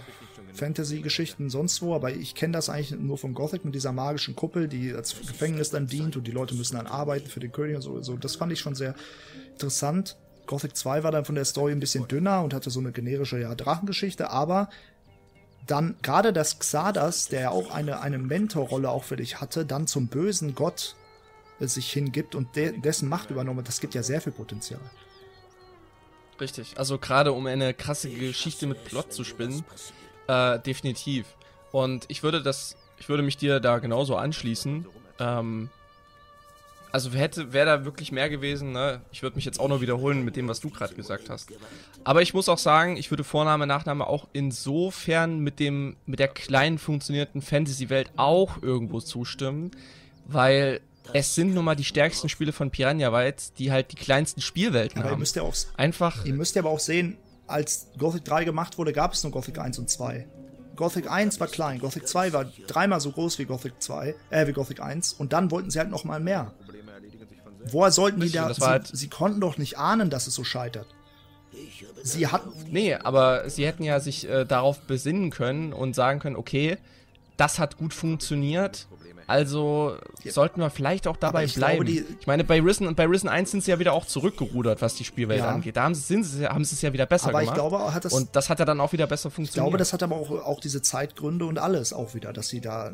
Fantasy-Geschichten 0.53 1.49
sonst 1.49 1.81
wo, 1.81 1.93
aber 1.93 2.11
ich 2.11 2.33
kenne 2.33 2.53
das 2.53 2.69
eigentlich 2.69 2.91
nur 2.99 3.17
von 3.17 3.33
Gothic 3.33 3.63
mit 3.63 3.75
dieser 3.75 3.91
magischen 3.91 4.35
Kuppel, 4.35 4.67
die 4.67 4.93
als 4.93 5.15
Gefängnis 5.19 5.69
dann 5.69 5.87
dient 5.87 6.17
und 6.17 6.25
die 6.25 6.31
Leute 6.31 6.55
müssen 6.55 6.75
dann 6.75 6.87
arbeiten 6.87 7.27
für 7.27 7.39
den 7.39 7.51
König 7.51 7.75
und 7.75 7.81
so. 7.81 8.01
so. 8.01 8.17
Das 8.17 8.35
fand 8.35 8.51
ich 8.51 8.59
schon 8.59 8.75
sehr 8.75 8.95
interessant. 9.51 10.17
Gothic 10.47 10.75
2 10.75 11.03
war 11.03 11.11
dann 11.11 11.25
von 11.25 11.35
der 11.35 11.45
Story 11.45 11.71
ein 11.71 11.79
bisschen 11.79 12.07
dünner 12.07 12.43
und 12.43 12.55
hatte 12.55 12.71
so 12.71 12.79
eine 12.79 12.91
generische 12.91 13.39
ja, 13.39 13.53
Drachengeschichte, 13.53 14.31
aber 14.31 14.69
dann 15.69 15.95
gerade 16.01 16.33
das 16.33 16.59
Xardas, 16.59 17.27
der 17.27 17.41
ja 17.41 17.49
auch 17.51 17.71
eine, 17.71 18.01
eine 18.01 18.17
Mentorrolle 18.17 18.89
auch 18.89 19.03
für 19.03 19.15
dich 19.15 19.39
hatte, 19.41 19.65
dann 19.65 19.87
zum 19.87 20.07
bösen 20.07 20.55
Gott 20.55 20.95
sich 21.59 21.91
hingibt 21.91 22.35
und 22.35 22.55
de 22.55 22.79
dessen 22.79 23.09
Macht 23.09 23.31
übernommen, 23.31 23.63
das 23.63 23.81
gibt 23.81 23.93
ja 23.93 24.03
sehr 24.03 24.21
viel 24.21 24.31
Potenzial. 24.31 24.79
Richtig, 26.39 26.77
also 26.77 26.97
gerade 26.97 27.33
um 27.33 27.45
eine 27.47 27.73
krasse 27.73 28.09
Geschichte 28.09 28.65
mit 28.65 28.85
Plot 28.85 29.11
zu 29.11 29.23
spinnen, 29.23 29.65
äh, 30.27 30.59
definitiv. 30.59 31.25
Und 31.71 32.05
ich 32.07 32.23
würde 32.23 32.41
das, 32.41 32.77
ich 32.97 33.09
würde 33.09 33.23
mich 33.23 33.35
dir 33.35 33.59
da 33.59 33.79
genauso 33.79 34.15
anschließen. 34.15 34.85
Ähm, 35.19 35.69
also 36.91 37.11
hätte, 37.11 37.53
wäre 37.53 37.65
da 37.65 37.85
wirklich 37.85 38.11
mehr 38.11 38.29
gewesen, 38.29 38.71
ne? 38.71 39.01
Ich 39.11 39.21
würde 39.21 39.35
mich 39.35 39.45
jetzt 39.45 39.59
auch 39.59 39.67
noch 39.67 39.81
wiederholen 39.81 40.23
mit 40.25 40.35
dem, 40.35 40.47
was 40.47 40.59
du 40.59 40.69
gerade 40.69 40.95
gesagt 40.95 41.29
hast. 41.29 41.49
Aber 42.03 42.21
ich 42.21 42.33
muss 42.33 42.49
auch 42.49 42.57
sagen, 42.57 42.97
ich 42.97 43.11
würde 43.11 43.23
Vorname, 43.23 43.67
Nachname 43.67 44.07
auch 44.07 44.27
insofern 44.33 45.39
mit 45.39 45.59
dem, 45.59 45.97
mit 46.05 46.19
der 46.19 46.27
kleinen 46.27 46.77
funktionierenden 46.77 47.41
Fantasy-Welt 47.41 48.11
auch 48.17 48.61
irgendwo 48.61 48.99
zustimmen, 48.99 49.71
weil 50.25 50.81
es 51.13 51.35
sind 51.35 51.53
nun 51.53 51.65
mal 51.65 51.75
die 51.75 51.83
stärksten 51.83 52.29
Spiele 52.29 52.51
von 52.51 52.71
Piranha 52.71 53.09
Bytes, 53.09 53.53
die 53.53 53.71
halt 53.71 53.91
die 53.91 53.95
kleinsten 53.95 54.41
Spielwelten 54.41 54.99
aber 54.99 55.09
haben. 55.09 55.15
Ihr 55.15 55.19
müsst 55.19 55.35
ja 55.35 55.43
auch, 55.43 55.55
Einfach. 55.77 56.25
Ihr 56.25 56.33
müsst 56.33 56.55
ja 56.55 56.61
aber 56.61 56.69
auch 56.69 56.79
sehen, 56.79 57.17
als 57.47 57.87
Gothic 57.97 58.25
3 58.25 58.45
gemacht 58.45 58.77
wurde, 58.77 58.93
gab 58.93 59.13
es 59.13 59.23
nur 59.23 59.31
Gothic 59.31 59.57
1 59.57 59.79
und 59.79 59.89
2. 59.89 60.27
Gothic 60.75 61.11
1 61.11 61.41
war 61.41 61.47
klein, 61.47 61.79
Gothic 61.79 62.07
2 62.07 62.31
war 62.31 62.45
dreimal 62.67 63.01
so 63.01 63.11
groß 63.11 63.37
wie 63.37 63.43
Gothic 63.43 63.73
2, 63.79 64.15
äh, 64.29 64.47
wie 64.47 64.53
Gothic 64.53 64.81
1 64.81 65.11
und 65.11 65.33
dann 65.33 65.51
wollten 65.51 65.69
sie 65.69 65.79
halt 65.79 65.89
noch 65.89 66.05
mal 66.05 66.21
mehr. 66.21 66.53
Woher 67.65 67.91
sollten 67.91 68.19
die 68.21 68.31
da? 68.31 68.53
Sie, 68.53 68.61
halt 68.61 68.87
sie, 68.87 69.09
konnten 69.09 69.41
doch 69.41 69.57
nicht 69.57 69.77
ahnen, 69.77 70.09
dass 70.09 70.27
es 70.27 70.35
so 70.35 70.43
scheitert. 70.43 70.87
Sie 72.03 72.27
hatten. 72.27 72.51
Nee, 72.69 72.95
aber 72.95 73.49
sie 73.49 73.65
hätten 73.65 73.83
ja 73.83 73.99
sich 73.99 74.29
äh, 74.29 74.45
darauf 74.45 74.79
besinnen 74.81 75.29
können 75.29 75.73
und 75.73 75.95
sagen 75.95 76.19
können, 76.19 76.35
okay, 76.35 76.77
das 77.37 77.59
hat 77.59 77.77
gut 77.77 77.93
funktioniert. 77.93 78.87
Also 79.27 79.95
ja. 80.23 80.31
sollten 80.31 80.59
wir 80.59 80.71
vielleicht 80.71 81.05
auch 81.05 81.15
dabei 81.15 81.43
ich 81.43 81.53
bleiben. 81.53 81.85
Glaube, 81.85 82.05
ich 82.19 82.25
meine, 82.25 82.43
bei 82.43 82.59
Risen 82.59 82.87
und 82.87 82.95
bei 82.95 83.05
Risen 83.05 83.29
1 83.29 83.51
sind 83.51 83.63
sie 83.63 83.69
ja 83.69 83.77
wieder 83.77 83.93
auch 83.93 84.07
zurückgerudert, 84.07 84.81
was 84.81 84.95
die 84.95 85.03
Spielwelt 85.03 85.41
ja. 85.41 85.49
angeht. 85.49 85.77
Da 85.77 85.83
haben 85.83 85.93
sie, 85.93 86.23
sie, 86.23 86.47
haben 86.47 86.65
sie 86.65 86.73
es 86.73 86.81
ja 86.81 86.91
wieder 86.93 87.05
besser 87.05 87.29
aber 87.29 87.41
gemacht. 87.41 87.55
Ich 87.55 87.61
glaube, 87.61 87.93
hat 87.93 88.05
das, 88.05 88.13
und 88.13 88.35
das 88.35 88.49
hat 88.49 88.57
ja 88.57 88.65
dann 88.65 88.81
auch 88.81 88.91
wieder 88.91 89.05
besser 89.05 89.29
funktioniert. 89.29 89.67
Ich 89.67 89.69
glaube, 89.69 89.77
das 89.77 89.93
hat 89.93 90.01
aber 90.01 90.15
auch, 90.15 90.31
auch 90.31 90.59
diese 90.59 90.81
Zeitgründe 90.81 91.45
und 91.45 91.59
alles 91.59 91.93
auch 91.93 92.15
wieder, 92.15 92.33
dass 92.33 92.47
sie 92.47 92.59
da 92.59 92.91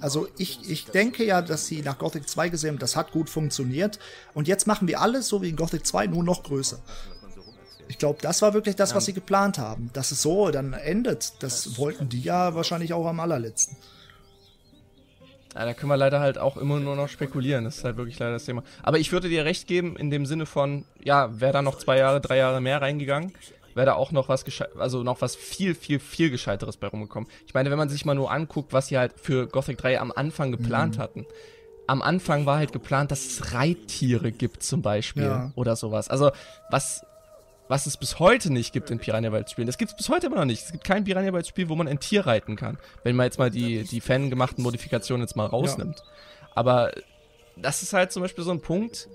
also 0.00 0.28
ich, 0.38 0.70
ich 0.70 0.86
denke 0.86 1.24
ja, 1.24 1.42
dass 1.42 1.66
sie 1.66 1.82
nach 1.82 1.98
Gothic 1.98 2.28
2 2.28 2.48
gesehen 2.50 2.70
haben, 2.70 2.78
das 2.78 2.96
hat 2.96 3.12
gut 3.12 3.28
funktioniert. 3.28 3.98
Und 4.34 4.48
jetzt 4.48 4.66
machen 4.66 4.86
wir 4.86 5.00
alles 5.00 5.28
so 5.28 5.42
wie 5.42 5.48
in 5.48 5.56
Gothic 5.56 5.86
2, 5.86 6.06
nur 6.06 6.22
noch 6.22 6.42
größer. 6.42 6.78
Ich 7.88 7.98
glaube, 7.98 8.18
das 8.20 8.42
war 8.42 8.54
wirklich 8.54 8.76
das, 8.76 8.94
was 8.94 9.06
sie 9.06 9.14
geplant 9.14 9.58
haben. 9.58 9.90
Dass 9.94 10.12
es 10.12 10.22
so 10.22 10.50
dann 10.50 10.72
endet, 10.72 11.42
das 11.42 11.78
wollten 11.78 12.08
die 12.08 12.20
ja 12.20 12.54
wahrscheinlich 12.54 12.92
auch 12.92 13.06
am 13.06 13.18
allerletzten. 13.18 13.76
Ja, 15.54 15.64
da 15.64 15.74
können 15.74 15.90
wir 15.90 15.96
leider 15.96 16.20
halt 16.20 16.38
auch 16.38 16.56
immer 16.56 16.78
nur 16.78 16.94
noch 16.94 17.08
spekulieren. 17.08 17.64
Das 17.64 17.78
ist 17.78 17.84
halt 17.84 17.96
wirklich 17.96 18.18
leider 18.18 18.32
das 18.32 18.44
Thema. 18.44 18.62
Aber 18.82 18.98
ich 18.98 19.10
würde 19.10 19.28
dir 19.28 19.44
recht 19.44 19.66
geben, 19.66 19.96
in 19.96 20.10
dem 20.10 20.26
Sinne 20.26 20.46
von, 20.46 20.84
ja, 21.02 21.40
wäre 21.40 21.54
da 21.54 21.62
noch 21.62 21.78
zwei 21.78 21.98
Jahre, 21.98 22.20
drei 22.20 22.36
Jahre 22.36 22.60
mehr 22.60 22.80
reingegangen, 22.80 23.32
wäre 23.74 23.86
da 23.86 23.94
auch 23.94 24.12
noch 24.12 24.28
was 24.28 24.44
also 24.78 25.02
noch 25.02 25.20
was 25.20 25.36
viel, 25.36 25.74
viel, 25.74 25.98
viel 25.98 26.30
gescheiteres 26.30 26.76
bei 26.76 26.86
rumgekommen. 26.86 27.28
Ich 27.46 27.54
meine, 27.54 27.70
wenn 27.70 27.78
man 27.78 27.88
sich 27.88 28.04
mal 28.04 28.14
nur 28.14 28.30
anguckt, 28.30 28.72
was 28.72 28.88
sie 28.88 28.98
halt 28.98 29.14
für 29.20 29.46
Gothic 29.46 29.78
3 29.78 30.00
am 30.00 30.12
Anfang 30.12 30.52
geplant 30.52 30.98
mhm. 30.98 31.02
hatten. 31.02 31.26
Am 31.86 32.02
Anfang 32.02 32.44
war 32.44 32.58
halt 32.58 32.72
geplant, 32.72 33.10
dass 33.10 33.24
es 33.24 33.54
Reittiere 33.54 34.30
gibt 34.30 34.62
zum 34.62 34.82
Beispiel 34.82 35.24
ja. 35.24 35.52
oder 35.54 35.74
sowas. 35.74 36.08
Also 36.08 36.30
was 36.70 37.04
was 37.68 37.86
es 37.86 37.96
bis 37.96 38.18
heute 38.18 38.52
nicht 38.52 38.72
gibt 38.72 38.90
in 38.90 38.98
Piranha 38.98 39.30
Bytes 39.30 39.52
Spielen. 39.52 39.66
Das 39.66 39.78
gibt 39.78 39.90
es 39.90 39.96
bis 39.96 40.08
heute 40.08 40.26
immer 40.26 40.36
noch 40.36 40.46
nicht. 40.46 40.64
Es 40.64 40.72
gibt 40.72 40.84
kein 40.84 41.04
Piranha 41.04 41.30
Bytes 41.30 41.48
Spiel, 41.48 41.68
wo 41.68 41.76
man 41.76 41.86
ein 41.86 42.00
Tier 42.00 42.26
reiten 42.26 42.56
kann. 42.56 42.78
Wenn 43.04 43.14
man 43.14 43.24
jetzt 43.24 43.38
mal 43.38 43.50
die, 43.50 43.84
die 43.84 44.00
fangemachten 44.00 44.64
Modifikationen 44.64 45.22
jetzt 45.22 45.36
mal 45.36 45.46
rausnimmt. 45.46 45.98
Ja. 45.98 46.48
Aber 46.54 46.92
das 47.56 47.82
ist 47.82 47.92
halt 47.92 48.10
zum 48.10 48.22
Beispiel 48.22 48.44
so 48.44 48.50
ein 48.50 48.60
Punkt, 48.60 49.08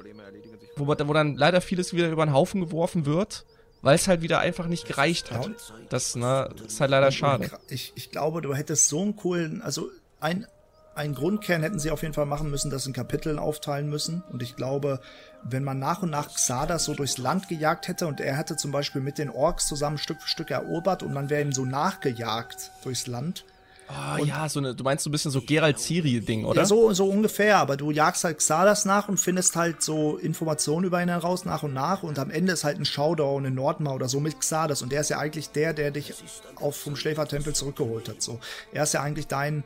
wo, 0.75 0.87
wo 0.87 1.13
dann 1.13 1.35
leider 1.35 1.61
vieles 1.61 1.93
wieder 1.93 2.09
über 2.09 2.25
den 2.25 2.33
Haufen 2.33 2.61
geworfen 2.61 3.05
wird 3.05 3.45
weil 3.83 3.95
es 3.95 4.07
halt 4.07 4.21
wieder 4.21 4.39
einfach 4.39 4.65
nicht 4.65 4.87
gereicht 4.87 5.31
hat. 5.31 5.51
Das 5.89 6.15
ne, 6.15 6.49
ist 6.65 6.81
halt 6.81 6.89
leider 6.89 7.11
schade. 7.11 7.51
Ich, 7.67 7.91
ich 7.95 8.09
glaube, 8.09 8.41
du 8.41 8.55
hättest 8.55 8.87
so 8.87 9.01
einen 9.01 9.15
coolen, 9.15 9.61
also 9.61 9.91
ein, 10.21 10.47
ein 10.95 11.13
Grundkern 11.13 11.61
hätten 11.61 11.79
sie 11.79 11.91
auf 11.91 12.01
jeden 12.01 12.13
Fall 12.13 12.25
machen 12.25 12.49
müssen, 12.49 12.71
das 12.71 12.87
in 12.87 12.93
Kapiteln 12.93 13.37
aufteilen 13.37 13.89
müssen. 13.89 14.23
Und 14.31 14.41
ich 14.41 14.55
glaube, 14.55 15.01
wenn 15.43 15.65
man 15.65 15.79
nach 15.79 16.01
und 16.01 16.11
nach 16.11 16.33
Xardas 16.33 16.85
so 16.85 16.93
durchs 16.93 17.17
Land 17.17 17.49
gejagt 17.49 17.89
hätte 17.89 18.07
und 18.07 18.21
er 18.21 18.37
hätte 18.37 18.55
zum 18.55 18.71
Beispiel 18.71 19.01
mit 19.01 19.17
den 19.17 19.29
Orks 19.29 19.67
zusammen 19.67 19.97
Stück 19.97 20.21
für 20.21 20.29
Stück 20.29 20.49
erobert 20.49 21.03
und 21.03 21.13
man 21.13 21.29
wäre 21.29 21.41
ihm 21.41 21.51
so 21.51 21.65
nachgejagt 21.65 22.71
durchs 22.83 23.07
Land, 23.07 23.43
Oh, 23.89 24.23
ja, 24.23 24.47
so 24.47 24.59
eine, 24.59 24.73
du 24.73 24.83
meinst 24.83 25.03
so 25.03 25.09
ein 25.09 25.11
bisschen 25.11 25.31
so 25.31 25.41
Gerald 25.41 25.77
Ciri-Ding, 25.77 26.45
oder? 26.45 26.61
Ja, 26.61 26.65
so, 26.65 26.93
so 26.93 27.07
ungefähr, 27.07 27.57
aber 27.57 27.75
du 27.77 27.91
jagst 27.91 28.23
halt 28.23 28.37
Xalas 28.37 28.85
nach 28.85 29.09
und 29.09 29.19
findest 29.19 29.55
halt 29.55 29.81
so 29.81 30.17
Informationen 30.17 30.85
über 30.85 31.01
ihn 31.01 31.09
heraus 31.09 31.45
nach 31.45 31.63
und 31.63 31.73
nach 31.73 32.03
und 32.03 32.17
am 32.17 32.31
Ende 32.31 32.53
ist 32.53 32.63
halt 32.63 32.79
ein 32.79 32.85
Showdown 32.85 33.45
in 33.45 33.55
Nordmar 33.55 33.93
oder 33.93 34.07
so 34.07 34.19
mit 34.19 34.39
Xalas 34.39 34.81
und 34.81 34.91
der 34.91 35.01
ist 35.01 35.09
ja 35.09 35.19
eigentlich 35.19 35.49
der, 35.49 35.73
der 35.73 35.91
dich 35.91 36.13
auf 36.55 36.77
vom 36.77 36.95
Schläfertempel 36.95 37.53
zurückgeholt 37.53 38.07
hat, 38.09 38.21
so. 38.21 38.39
Er 38.71 38.83
ist 38.83 38.93
ja 38.93 39.01
eigentlich 39.01 39.27
dein, 39.27 39.63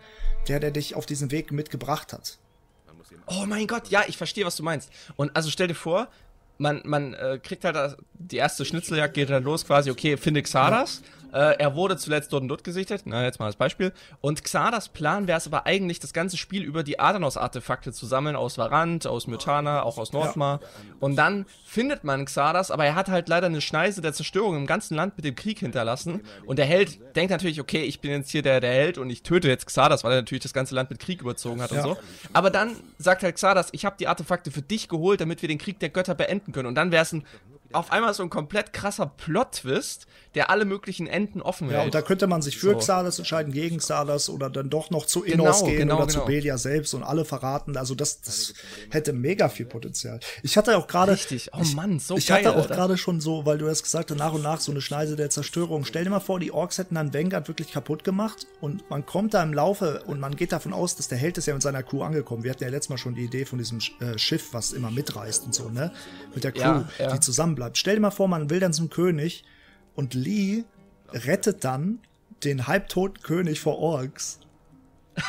der, 0.48 0.60
der 0.60 0.72
dich 0.72 0.96
auf 0.96 1.06
diesen 1.06 1.32
Weg 1.32 1.52
mitgebracht 1.52 2.12
hat. 2.12 2.38
Oh 3.28 3.46
mein 3.46 3.68
Gott, 3.68 3.90
ja, 3.90 4.04
ich 4.08 4.18
verstehe, 4.18 4.46
was 4.46 4.56
du 4.56 4.64
meinst. 4.64 4.90
Und 5.16 5.36
also 5.36 5.50
stell 5.50 5.68
dir 5.68 5.76
vor, 5.76 6.08
man, 6.58 6.82
man 6.86 7.14
äh, 7.14 7.40
kriegt 7.42 7.66
halt 7.66 7.98
die 8.14 8.38
erste 8.38 8.66
Schnitzeljagd, 8.66 9.14
geht 9.14 9.30
dann 9.30 9.44
los 9.44 9.66
quasi, 9.66 9.92
okay, 9.92 10.18
finde 10.18 10.42
Xaras. 10.42 11.02
Ja 11.04 11.17
Äh, 11.34 11.58
er 11.60 11.76
wurde 11.76 11.98
zuletzt 11.98 12.32
dort 12.34 12.44
und 12.44 12.48
dort 12.48 12.64
gesichtet, 12.64 13.02
na 13.06 13.24
jetzt 13.24 13.40
mal 13.40 13.46
als 13.48 13.56
Beispiel. 13.56 13.92
Und 14.22 14.44
Xardas 14.44 14.90
Plan 14.90 15.28
wäre 15.28 15.38
es 15.38 15.48
aber 15.48 15.66
eigentlich, 15.66 16.00
das 16.00 16.14
ganze 16.14 16.38
Spiel 16.38 16.64
über 16.64 16.84
die 16.84 17.00
Adanos-Artefakte 17.00 17.92
zu 17.94 18.06
sammeln, 18.06 18.36
aus 18.36 18.58
Varant, 18.58 19.06
aus 19.08 19.28
Mythana, 19.28 19.84
auch 19.84 19.98
aus 19.98 20.14
Nordmar. 20.14 20.60
Und 21.00 21.16
dann 21.16 21.46
findet 21.66 22.04
man 22.04 22.26
Xardas, 22.26 22.72
aber 22.72 22.86
er 22.86 22.96
hat 22.96 23.10
halt 23.10 23.28
leider 23.30 23.48
eine 23.48 23.62
Schneise 23.62 24.02
der 24.02 24.14
Zerstörung 24.14 24.56
im 24.56 24.66
ganzen 24.68 24.96
Land 24.96 25.18
mit 25.18 25.26
dem 25.26 25.36
Krieg 25.36 25.60
hinterlassen. 25.60 26.22
Und 26.46 26.60
der 26.60 26.66
Held 26.66 27.00
denkt 27.16 27.32
natürlich, 27.32 27.60
okay, 27.60 27.84
ich 27.84 28.00
bin 28.00 28.12
jetzt 28.12 28.30
hier 28.32 28.42
der, 28.42 28.60
der 28.60 28.72
Held 28.72 28.98
und 28.98 29.10
ich 29.10 29.24
töte 29.24 29.48
jetzt 29.48 29.66
Xardas, 29.68 30.04
weil 30.04 30.14
er 30.14 30.22
natürlich 30.22 30.44
das 30.44 30.54
ganze 30.54 30.76
Land 30.76 30.90
mit 30.90 31.00
Krieg 31.00 31.22
überzogen 31.22 31.62
hat 31.62 31.72
Ja. 31.72 31.78
und 31.78 31.84
so. 31.84 31.98
Aber 32.34 32.50
dann 32.50 32.76
sagt 32.98 33.24
halt 33.24 33.36
Xardas, 33.36 33.70
ich 33.74 33.86
habe 33.86 33.96
die 34.00 34.08
Artefakte 34.08 34.52
für 34.52 34.62
dich 34.62 34.88
geholt, 34.88 35.22
damit 35.22 35.42
wir 35.42 35.50
den 35.50 35.58
Krieg 35.58 35.80
der 35.80 35.90
Götter 35.90 36.16
beenden 36.16 36.52
können. 36.52 36.68
Und 36.68 36.76
dann 36.76 36.92
wäre 36.92 37.04
es 37.04 37.12
ein 37.14 37.26
auf 37.74 37.92
einmal 37.92 38.14
so 38.14 38.24
ein 38.24 38.30
komplett 38.30 38.74
krasser 38.74 39.06
Plot-Twist, 39.08 40.08
der 40.36 40.50
alle 40.50 40.66
möglichen 40.66 41.08
Enden 41.08 41.42
offen 41.42 41.70
Ja, 41.70 41.78
hält. 41.78 41.86
und 41.88 41.96
da 41.96 42.02
könnte 42.02 42.28
man 42.28 42.42
sich 42.42 42.58
für 42.58 42.74
So. 42.74 42.78
Xardas 42.78 43.18
entscheiden, 43.18 43.52
gegen 43.54 43.78
Xardas 43.78 44.30
oder 44.30 44.50
dann 44.50 44.70
doch 44.70 44.90
noch 44.92 45.06
zu 45.06 45.22
Genau, 45.22 45.46
Innos 45.46 45.64
gehen 45.64 45.78
genau, 45.78 45.98
oder 45.98 46.08
zu 46.08 46.16
genau. 46.20 46.26
Belia 46.28 46.58
selbst 46.58 46.94
und 46.94 47.04
alle 47.04 47.26
verraten. 47.26 47.76
Also 47.78 47.96
das, 47.96 48.22
das 48.22 48.54
hätte 48.90 49.14
mega 49.14 49.50
viel 49.50 49.66
Potenzial. 49.66 50.20
Ich 50.44 50.58
hatte 50.58 50.78
auch 50.78 50.88
gerade. 50.88 51.14
Richtig. 51.14 51.50
Oh 51.54 51.64
Mann, 51.76 52.00
so 52.00 52.18
Ich 52.18 52.28
geil. 52.28 52.46
hatte 52.46 52.56
auch 52.58 52.68
gerade 52.68 52.98
schon 52.98 53.20
so, 53.22 53.46
weil 53.46 53.58
du 53.58 53.68
hast 53.70 53.84
gesagt 53.84 54.12
hast, 54.12 54.18
nach 54.18 54.34
und 54.34 54.44
nach 54.44 54.60
so 54.60 54.72
eine 54.72 54.82
Schneise 54.82 55.16
der 55.16 55.30
Zerstörung. 55.30 55.86
Stell 55.86 56.04
dir 56.04 56.10
mal 56.10 56.20
vor, 56.20 56.40
die 56.40 56.52
Orks 56.52 56.78
hätten 56.78 56.96
dann 56.96 57.14
Vanguard 57.14 57.48
wirklich 57.48 57.72
kaputt 57.72 58.04
gemacht 58.04 58.46
und 58.62 58.88
man 58.90 59.06
kommt 59.06 59.34
da 59.34 59.42
im 59.44 59.54
Laufe 59.54 60.04
und 60.06 60.20
man 60.20 60.36
geht 60.36 60.52
davon 60.52 60.74
aus, 60.74 60.96
dass 60.96 61.08
der 61.08 61.18
Held 61.18 61.38
ist 61.38 61.48
ja 61.48 61.54
mit 61.54 61.64
seiner 61.64 61.84
Crew 61.84 62.04
angekommen. 62.04 62.44
Wir 62.44 62.52
hatten 62.52 62.64
ja 62.64 62.70
letztes 62.70 62.90
Mal 62.90 62.98
schon 62.98 63.16
die 63.16 63.24
Idee 63.24 63.46
von 63.46 63.58
diesem 63.58 63.80
äh, 64.00 64.18
Schiff, 64.18 64.50
was 64.54 64.72
immer 64.74 64.92
mitreist 64.92 65.46
und 65.46 65.56
so, 65.56 65.70
ne? 65.70 65.92
Mit 66.36 66.44
der 66.44 66.52
Crew, 66.52 66.62
Ja, 66.62 66.88
ja. 67.00 67.14
die 67.14 67.20
zusammenbleibt. 67.58 67.78
Stell 67.78 67.96
dir 67.96 68.02
mal 68.02 68.12
vor, 68.12 68.28
man 68.28 68.50
will 68.50 68.60
dann 68.60 68.74
zum 68.74 68.90
König 68.90 69.44
und 69.96 70.14
Lee 70.14 70.64
rettet 71.12 71.64
dann 71.64 72.00
den 72.44 72.68
halbtoten 72.68 73.22
König 73.24 73.60
vor 73.60 73.80
Orks. 73.80 74.40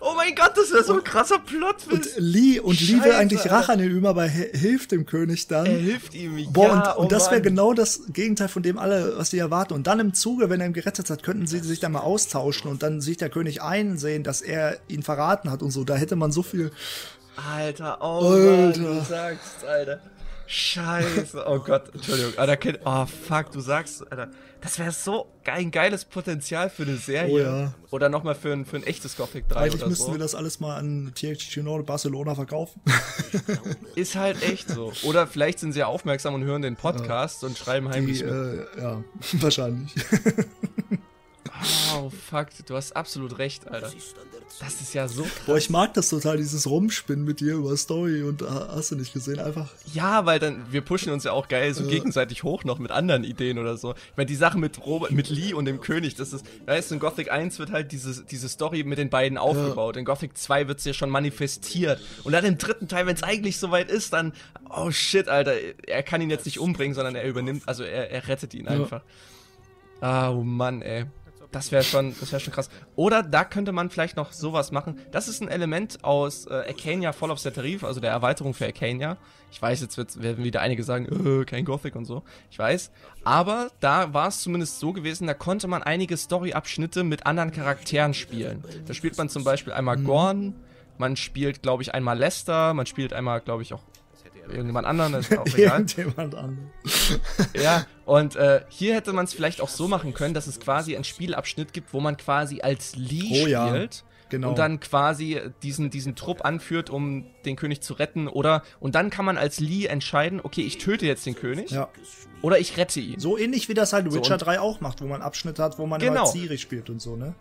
Oh 0.00 0.14
mein 0.16 0.34
Gott, 0.34 0.52
das 0.56 0.72
wäre 0.72 0.82
so 0.82 0.94
ein 0.94 1.04
krasser 1.04 1.38
Plot. 1.38 1.86
Und 1.90 2.08
Lee, 2.16 2.58
und 2.58 2.80
Lee 2.80 2.94
will 2.94 3.02
Scheiße, 3.02 3.16
eigentlich. 3.16 3.50
Rache 3.50 3.72
an 3.72 3.80
ihn 3.80 3.90
üben, 3.90 4.06
aber 4.06 4.24
hi- 4.24 4.50
hilft 4.52 4.90
dem 4.92 5.06
König 5.06 5.46
dann. 5.46 5.66
er 5.66 5.72
hilft 5.76 6.14
ihm. 6.14 6.52
Boah, 6.52 6.64
ja, 6.66 6.72
und, 6.92 6.98
und 6.98 7.04
oh 7.06 7.08
das 7.08 7.30
wäre 7.30 7.40
genau 7.42 7.74
das 7.74 8.00
Gegenteil 8.12 8.48
von 8.48 8.62
dem 8.62 8.76
alle, 8.78 9.16
was 9.16 9.30
die 9.30 9.38
erwarten. 9.38 9.72
Und 9.74 9.86
dann 9.86 10.00
im 10.00 10.12
Zuge, 10.12 10.50
wenn 10.50 10.60
er 10.60 10.66
ihn 10.66 10.72
gerettet 10.72 11.10
hat, 11.10 11.22
könnten 11.22 11.46
sie 11.46 11.60
sich 11.60 11.78
dann 11.80 11.92
mal 11.92 12.00
austauschen 12.00 12.70
und 12.70 12.82
dann 12.82 13.00
sieht 13.00 13.20
der 13.20 13.30
König 13.30 13.62
einsehen, 13.62 14.24
dass 14.24 14.40
er 14.40 14.78
ihn 14.88 15.02
verraten 15.02 15.50
hat 15.50 15.62
und 15.62 15.70
so. 15.70 15.84
Da 15.84 15.94
hätte 15.96 16.16
man 16.16 16.32
so 16.32 16.42
viel. 16.42 16.72
Alter, 17.36 17.98
oh 18.00 18.30
Alter. 18.30 18.80
Mann, 18.80 18.96
du 18.96 19.04
sagst, 19.04 19.64
Alter. 19.64 20.00
Scheiße, 20.46 21.44
oh 21.46 21.58
Gott, 21.58 21.94
Entschuldigung. 21.94 22.36
Alter, 22.36 22.56
Kind, 22.56 22.80
oh 22.84 23.06
fuck, 23.06 23.50
du 23.50 23.60
sagst, 23.60 24.10
Alter, 24.10 24.30
das 24.60 24.78
wäre 24.78 24.92
so 24.92 25.26
ein 25.44 25.70
geiles 25.70 26.04
Potenzial 26.04 26.70
für 26.70 26.84
eine 26.84 26.96
Serie. 26.96 27.32
Oh 27.32 27.38
ja. 27.38 27.74
Oder 27.90 28.08
nochmal 28.08 28.34
für 28.34 28.52
ein, 28.52 28.64
für 28.64 28.76
ein 28.76 28.84
echtes 28.84 29.16
Gothic 29.16 29.48
3 29.48 29.60
Eigentlich 29.60 29.74
oder 29.82 29.88
müssten 29.88 30.06
so. 30.06 30.12
wir 30.12 30.18
das 30.18 30.34
alles 30.34 30.60
mal 30.60 30.76
an 30.76 31.12
THQ 31.14 31.58
Nord 31.58 31.86
Barcelona 31.86 32.34
verkaufen. 32.34 32.80
Ist 33.94 34.16
halt 34.16 34.42
echt 34.42 34.68
so. 34.68 34.92
Oder 35.02 35.26
vielleicht 35.26 35.58
sind 35.58 35.72
sie 35.72 35.80
ja 35.80 35.86
aufmerksam 35.86 36.34
und 36.34 36.44
hören 36.44 36.62
den 36.62 36.76
Podcast 36.76 37.44
und 37.44 37.58
schreiben 37.58 37.88
heimlich 37.88 38.20
Die, 38.20 38.24
äh, 38.24 38.66
ja, 38.78 39.04
wahrscheinlich. 39.34 39.92
Oh, 41.96 42.10
fuck, 42.10 42.48
du 42.66 42.74
hast 42.74 42.96
absolut 42.96 43.38
recht, 43.38 43.68
Alter. 43.68 43.92
Das 44.60 44.80
ist 44.80 44.92
ja 44.92 45.06
so 45.06 45.22
krass. 45.22 45.46
Boah, 45.46 45.56
ich 45.56 45.70
mag 45.70 45.94
das 45.94 46.08
total, 46.08 46.36
dieses 46.36 46.66
Rumspinnen 46.68 47.24
mit 47.24 47.40
dir 47.40 47.54
über 47.54 47.76
Story 47.76 48.22
und 48.22 48.42
äh, 48.42 48.46
hast 48.46 48.90
du 48.90 48.96
nicht 48.96 49.12
gesehen, 49.12 49.38
einfach. 49.38 49.70
Ja, 49.92 50.26
weil 50.26 50.38
dann, 50.38 50.72
wir 50.72 50.80
pushen 50.80 51.12
uns 51.12 51.24
ja 51.24 51.32
auch 51.32 51.48
geil 51.48 51.72
so 51.74 51.86
gegenseitig 51.86 52.42
hoch 52.42 52.64
noch 52.64 52.78
mit 52.78 52.90
anderen 52.90 53.24
Ideen 53.24 53.58
oder 53.58 53.76
so. 53.76 53.92
Ich 53.92 54.16
meine, 54.16 54.26
die 54.26 54.34
Sache 54.34 54.58
mit 54.58 54.84
Robert, 54.84 55.12
mit 55.12 55.28
Lee 55.28 55.54
und 55.54 55.64
dem 55.64 55.80
König, 55.80 56.16
das 56.16 56.32
ist, 56.32 56.44
weißt 56.66 56.90
du, 56.90 56.94
in 56.96 57.00
Gothic 57.00 57.30
1 57.30 57.58
wird 57.58 57.70
halt 57.70 57.92
diese, 57.92 58.24
diese 58.24 58.48
Story 58.48 58.82
mit 58.84 58.98
den 58.98 59.10
beiden 59.10 59.38
aufgebaut. 59.38 59.96
In 59.96 60.04
Gothic 60.04 60.36
2 60.36 60.68
wird 60.68 60.80
sie 60.80 60.90
ja 60.90 60.94
schon 60.94 61.10
manifestiert. 61.10 62.00
Und 62.24 62.32
dann 62.32 62.44
im 62.44 62.58
dritten 62.58 62.88
Teil, 62.88 63.06
wenn 63.06 63.14
es 63.14 63.22
eigentlich 63.22 63.58
soweit 63.58 63.90
ist, 63.90 64.12
dann, 64.12 64.32
oh 64.70 64.90
shit, 64.90 65.28
Alter, 65.28 65.54
er 65.86 66.02
kann 66.02 66.20
ihn 66.20 66.30
jetzt 66.30 66.46
nicht 66.46 66.58
umbringen, 66.58 66.94
sondern 66.94 67.14
er 67.14 67.24
übernimmt, 67.24 67.62
also 67.66 67.84
er, 67.84 68.10
er 68.10 68.26
rettet 68.28 68.54
ihn 68.54 68.66
einfach. 68.68 69.02
Ah, 70.00 70.30
oh 70.30 70.42
Mann, 70.42 70.82
ey. 70.82 71.06
Das 71.54 71.70
wäre 71.70 71.84
schon, 71.84 72.14
das 72.18 72.32
wäre 72.32 72.40
schon 72.40 72.52
krass. 72.52 72.68
Oder 72.96 73.22
da 73.22 73.44
könnte 73.44 73.70
man 73.70 73.88
vielleicht 73.88 74.16
noch 74.16 74.32
sowas 74.32 74.72
machen. 74.72 74.98
Das 75.12 75.28
ist 75.28 75.40
ein 75.40 75.46
Element 75.46 76.02
aus 76.02 76.46
äh, 76.46 76.52
Arcania 76.52 77.12
Fall 77.12 77.30
of 77.30 77.38
Setarif, 77.38 77.84
also 77.84 78.00
der 78.00 78.10
Erweiterung 78.10 78.54
für 78.54 78.66
Arcania. 78.66 79.16
Ich 79.52 79.62
weiß, 79.62 79.80
jetzt 79.82 79.96
wird, 79.96 80.20
werden 80.20 80.42
wieder 80.42 80.62
einige 80.62 80.82
sagen, 80.82 81.06
äh, 81.06 81.44
kein 81.44 81.64
Gothic 81.64 81.94
und 81.94 82.06
so. 82.06 82.24
Ich 82.50 82.58
weiß. 82.58 82.90
Aber 83.22 83.70
da 83.78 84.12
war 84.12 84.26
es 84.26 84.40
zumindest 84.40 84.80
so 84.80 84.92
gewesen, 84.92 85.28
da 85.28 85.34
konnte 85.34 85.68
man 85.68 85.84
einige 85.84 86.16
Story-Abschnitte 86.16 87.04
mit 87.04 87.24
anderen 87.24 87.52
Charakteren 87.52 88.14
spielen. 88.14 88.64
Da 88.86 88.92
spielt 88.92 89.16
man 89.16 89.28
zum 89.28 89.44
Beispiel 89.44 89.72
einmal 89.72 89.96
Gorn, 89.98 90.54
man 90.98 91.16
spielt, 91.16 91.62
glaube 91.62 91.84
ich, 91.84 91.94
einmal 91.94 92.18
Lester, 92.18 92.74
man 92.74 92.86
spielt 92.86 93.12
einmal, 93.12 93.40
glaube 93.40 93.62
ich, 93.62 93.72
auch 93.74 93.82
irgendjemand 94.48 94.86
anderen, 94.86 95.12
das 95.12 95.28
ist 95.28 95.38
auch 95.38 95.46
egal. 95.56 95.80
Irgendjemand 95.80 96.34
anderes. 96.34 97.18
Ja, 97.60 97.86
und 98.04 98.36
äh, 98.36 98.62
hier 98.68 98.94
hätte 98.94 99.12
man 99.12 99.24
es 99.24 99.32
vielleicht 99.34 99.60
auch 99.60 99.68
so 99.68 99.88
machen 99.88 100.14
können, 100.14 100.34
dass 100.34 100.46
es 100.46 100.60
quasi 100.60 100.94
einen 100.94 101.04
Spielabschnitt 101.04 101.72
gibt, 101.72 101.92
wo 101.92 102.00
man 102.00 102.16
quasi 102.16 102.60
als 102.60 102.96
Lee 102.96 103.42
Oh 103.44 103.46
ja, 103.46 103.68
spielt. 103.68 104.04
genau. 104.28 104.50
Und 104.50 104.58
dann 104.58 104.80
quasi 104.80 105.40
diesen, 105.62 105.90
diesen 105.90 106.14
Trupp 106.16 106.44
anführt, 106.44 106.90
um 106.90 107.26
den 107.44 107.56
König 107.56 107.80
zu 107.80 107.94
retten. 107.94 108.28
Oder 108.28 108.62
und 108.80 108.94
dann 108.94 109.10
kann 109.10 109.24
man 109.24 109.36
als 109.38 109.60
Lee 109.60 109.86
entscheiden, 109.86 110.40
okay, 110.42 110.62
ich 110.62 110.78
töte 110.78 111.06
jetzt 111.06 111.24
den 111.26 111.34
König 111.34 111.70
Ja. 111.70 111.88
oder 112.42 112.58
ich 112.58 112.76
rette 112.76 113.00
ihn. 113.00 113.18
So 113.20 113.38
ähnlich 113.38 113.68
wie 113.68 113.74
das 113.74 113.92
halt 113.92 114.10
So, 114.10 114.18
Witcher 114.18 114.34
und- 114.34 114.40
3 114.46 114.60
auch 114.60 114.80
macht, 114.80 115.00
wo 115.02 115.06
man 115.06 115.22
Abschnitte 115.22 115.62
hat, 115.62 115.78
wo 115.78 115.86
man 115.86 116.00
Genau. 116.00 116.26
Ciri 116.26 116.58
spielt 116.58 116.90
und 116.90 117.00
so, 117.00 117.16
ne? 117.16 117.34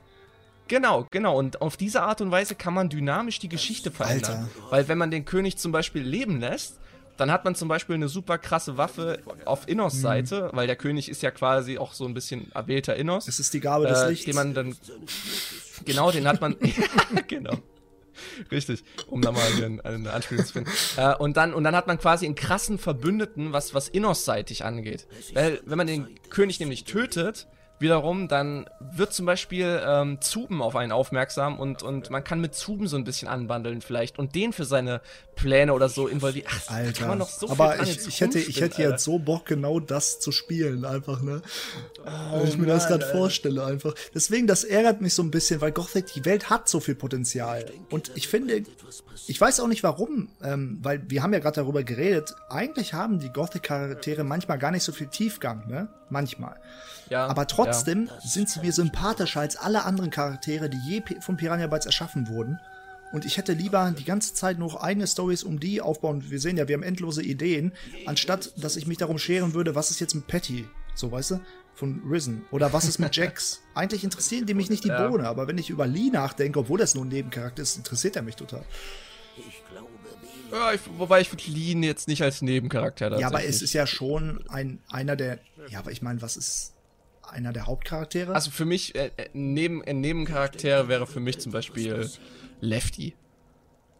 Genau, 0.70 1.06
genau. 1.12 1.38
Und 1.38 1.62
auf 1.62 1.76
diese 1.76 2.04
Art 2.04 2.22
und 2.22 2.32
Weise 2.32 2.56
kann 2.56 2.74
man 2.74 2.88
dynamisch 2.88 3.38
die 3.39 3.49
Geschichte 3.49 3.91
verändern. 3.91 4.49
Weil 4.70 4.88
wenn 4.88 4.97
man 4.97 5.12
den 5.12 5.26
König 5.26 5.58
zum 5.58 5.74
Beispiel 5.74 6.01
leben 6.04 6.39
lässt, 6.39 6.80
dann 7.18 7.32
hat 7.32 7.45
man 7.45 7.55
zum 7.55 7.68
Beispiel 7.68 7.95
eine 7.95 8.07
super 8.09 8.38
krasse 8.38 8.78
Waffe 8.78 9.20
auf 9.45 9.66
Mhm. 9.66 9.72
Innos 9.74 10.01
Seite, 10.01 10.49
weil 10.53 10.68
der 10.68 10.76
König 10.76 11.09
ist 11.09 11.22
ja 11.22 11.32
quasi 11.32 11.78
auch 11.78 11.93
so 11.93 12.05
ein 12.05 12.14
bisschen 12.14 12.51
erwählter 12.53 12.95
Innos. 12.95 13.28
Es 13.28 13.39
ist 13.39 13.53
die 13.53 13.59
Gabe 13.59 13.88
des 13.88 13.99
äh, 13.99 14.09
Lichts. 14.09 14.26
den 14.26 14.36
man 14.36 14.53
dann 14.53 14.76
genau, 15.86 16.11
den 16.11 16.28
hat 16.28 16.41
man 16.41 16.55
ja, 16.61 17.22
genau. 17.28 17.57
Richtig, 18.51 18.84
um 19.07 19.22
da 19.22 19.32
mal 19.32 19.41
eine, 19.57 19.84
eine 19.84 20.14
Anspielung 20.14 20.45
zu 20.45 20.53
finden. 20.53 20.70
Äh, 20.97 21.16
und, 21.16 21.36
dann, 21.36 21.53
und 21.53 21.64
dann 21.64 21.76
hat 21.76 21.88
man 21.88 21.97
quasi 21.97 22.26
einen 22.26 22.36
krassen 22.36 22.78
Verbündeten, 22.78 23.53
was, 23.53 23.74
was 23.74 23.89
Innos-seitig 23.89 24.64
angeht. 24.66 25.07
Weil, 25.34 25.59
wenn 25.66 25.78
man 25.78 25.88
den 25.88 26.07
König 26.30 26.59
nämlich 26.59 26.84
tötet, 26.84 27.47
wiederum, 27.84 28.28
dann 28.28 28.68
wird 28.80 29.14
zum 29.14 29.28
Beispiel 29.28 29.80
ähm, 29.86 30.20
Zuben 30.22 30.62
auf 30.62 30.76
einen 30.76 30.92
aufmerksam 30.92 31.60
und, 31.60 31.84
und 31.84 32.10
man 32.10 32.24
kann 32.24 32.42
mit 32.42 32.56
Zuben 32.56 32.88
so 32.88 32.98
ein 32.98 33.04
bisschen 33.04 33.28
anbandeln 33.28 33.82
vielleicht 33.82 34.18
und 34.18 34.34
den 34.34 34.54
für 34.54 34.66
seine 34.66 35.02
Pläne 35.36 35.74
oder 35.74 35.90
so 35.90 36.08
involvieren. 36.08 36.48
Ach, 36.50 36.74
Alter. 36.74 36.94
kann 36.94 37.08
man 37.10 37.18
noch 37.20 37.30
so 37.30 37.48
viel 37.48 37.52
Aber 37.52 37.76
dran 37.76 37.88
ich, 37.88 38.08
ich 38.08 38.22
hätte, 38.22 38.40
ich 38.40 38.62
hätte 38.62 38.78
Alter. 38.78 38.92
jetzt 38.92 39.04
so 39.04 39.20
Bock, 39.20 39.46
genau 39.46 39.80
das 39.80 40.20
zu 40.20 40.32
spielen, 40.32 40.86
einfach, 40.86 41.22
ne? 41.22 41.42
Oh 42.06 42.40
Wenn 42.40 42.48
ich 42.48 42.58
mir 42.58 42.68
das 42.68 42.84
Mann, 42.84 42.92
gerade 42.94 43.06
Alter. 43.06 43.18
vorstelle, 43.18 43.66
einfach. 43.66 43.94
Deswegen, 44.14 44.48
das 44.48 44.64
ärgert 44.64 45.02
mich 45.02 45.14
so 45.14 45.22
ein 45.22 45.32
bisschen, 45.32 45.62
weil 45.62 45.72
Gothic, 45.72 46.14
die 46.14 46.26
Welt 46.26 46.50
hat 46.50 46.68
so 46.70 46.80
viel 46.80 46.96
Potenzial. 46.96 47.66
Und 47.90 48.12
ich 48.16 48.28
finde, 48.28 48.64
ich 49.28 49.40
weiß 49.40 49.60
auch 49.60 49.68
nicht 49.68 49.84
warum, 49.84 50.30
ähm, 50.44 50.80
weil 50.82 51.02
wir 51.10 51.24
haben 51.24 51.34
ja 51.34 51.40
gerade 51.40 51.56
darüber 51.56 51.84
geredet, 51.84 52.34
eigentlich 52.50 52.94
haben 52.94 53.20
die 53.20 53.30
Gothic-Charaktere 53.30 54.24
manchmal 54.24 54.58
gar 54.58 54.72
nicht 54.72 54.84
so 54.84 54.92
viel 54.92 55.08
Tiefgang, 55.08 55.68
ne? 55.68 55.90
Manchmal. 56.10 56.60
Ja, 57.10 57.28
Aber 57.28 57.47
trotzdem 57.47 58.10
sind 58.24 58.49
sie 58.49 58.60
mir 58.62 58.72
sympathischer 58.72 59.41
als 59.41 59.56
alle 59.56 59.84
anderen 59.86 60.10
Charaktere, 60.12 60.70
die 60.70 60.80
je 60.80 61.04
von 61.20 61.38
Piranha 61.38 61.68
Bytes 61.68 61.86
erschaffen 61.86 62.28
wurden. 62.28 62.60
Und 63.12 63.26
ich 63.26 63.38
hätte 63.38 63.54
lieber 63.54 63.93
die 63.97 64.06
ganze 64.06 64.34
Zeit 64.34 64.58
noch 64.58 64.82
eigene 64.82 65.06
Stories 65.06 65.43
um 65.43 65.60
die 65.60 65.82
aufbauen. 65.82 66.32
Wir 66.32 66.39
sehen 66.39 66.58
ja, 66.58 66.68
wir 66.68 66.76
haben 66.76 66.84
endlose 66.84 67.22
Ideen, 67.22 67.72
anstatt 68.08 68.51
dass 68.58 68.76
ich 68.76 68.88
mich 68.88 68.97
darum 68.97 69.20
scheren 69.20 69.54
würde, 69.54 69.76
was 69.76 69.91
ist 69.91 69.99
jetzt 69.99 70.16
mit 70.16 70.26
Patty? 70.28 70.66
So, 70.95 71.12
weißt 71.12 71.32
du? 71.32 71.39
Von 71.76 72.01
Risen. 72.10 72.45
Oder 72.51 72.74
was 72.74 72.86
ist 72.86 72.99
mit 72.99 73.16
Jax? 73.16 73.62
Eigentlich 73.76 74.04
interessieren 74.04 74.45
die 74.45 74.54
mich 74.56 74.70
nicht 74.70 74.84
die 74.84 74.89
Ja. 74.89 75.08
Bohne, 75.08 75.28
aber 75.28 75.47
wenn 75.47 75.58
ich 75.58 75.70
über 75.70 75.86
Lee 75.88 76.10
nachdenke, 76.12 76.60
obwohl 76.60 76.80
das 76.80 76.95
nur 76.95 77.06
ein 77.06 77.10
Nebencharakter 77.10 77.62
ist, 77.62 77.78
interessiert 77.78 78.16
er 78.16 78.22
mich 78.24 78.36
total. 78.36 78.64
Ja, 80.51 80.72
ich, 80.74 80.82
wobei 80.97 81.22
ich 81.22 81.32
würde 81.32 81.43
Lean 81.47 81.82
jetzt 81.82 82.08
nicht 82.08 82.22
als 82.22 82.41
Nebencharakter 82.43 83.20
Ja, 83.20 83.28
aber 83.28 83.43
es 83.43 83.62
ist 83.64 83.74
ja 83.74 83.88
schon 83.88 84.43
ein, 84.49 84.80
einer 84.88 85.16
der. 85.16 85.39
Ja, 85.70 85.80
aber 85.80 85.91
ich 85.91 86.04
meine, 86.04 86.22
was 86.22 86.38
ist 86.38 86.73
einer 87.34 87.52
der 87.52 87.66
Hauptcharaktere? 87.66 88.34
Also 88.34 88.52
für 88.52 88.66
mich, 88.66 88.96
äh, 88.96 89.12
äh, 89.18 89.30
neben, 89.34 89.84
ein 89.84 90.02
Nebencharakter 90.02 90.88
wäre 90.88 91.06
für 91.08 91.20
mich 91.20 91.40
zum 91.40 91.52
Beispiel 91.52 92.10
Lefty. 92.62 93.16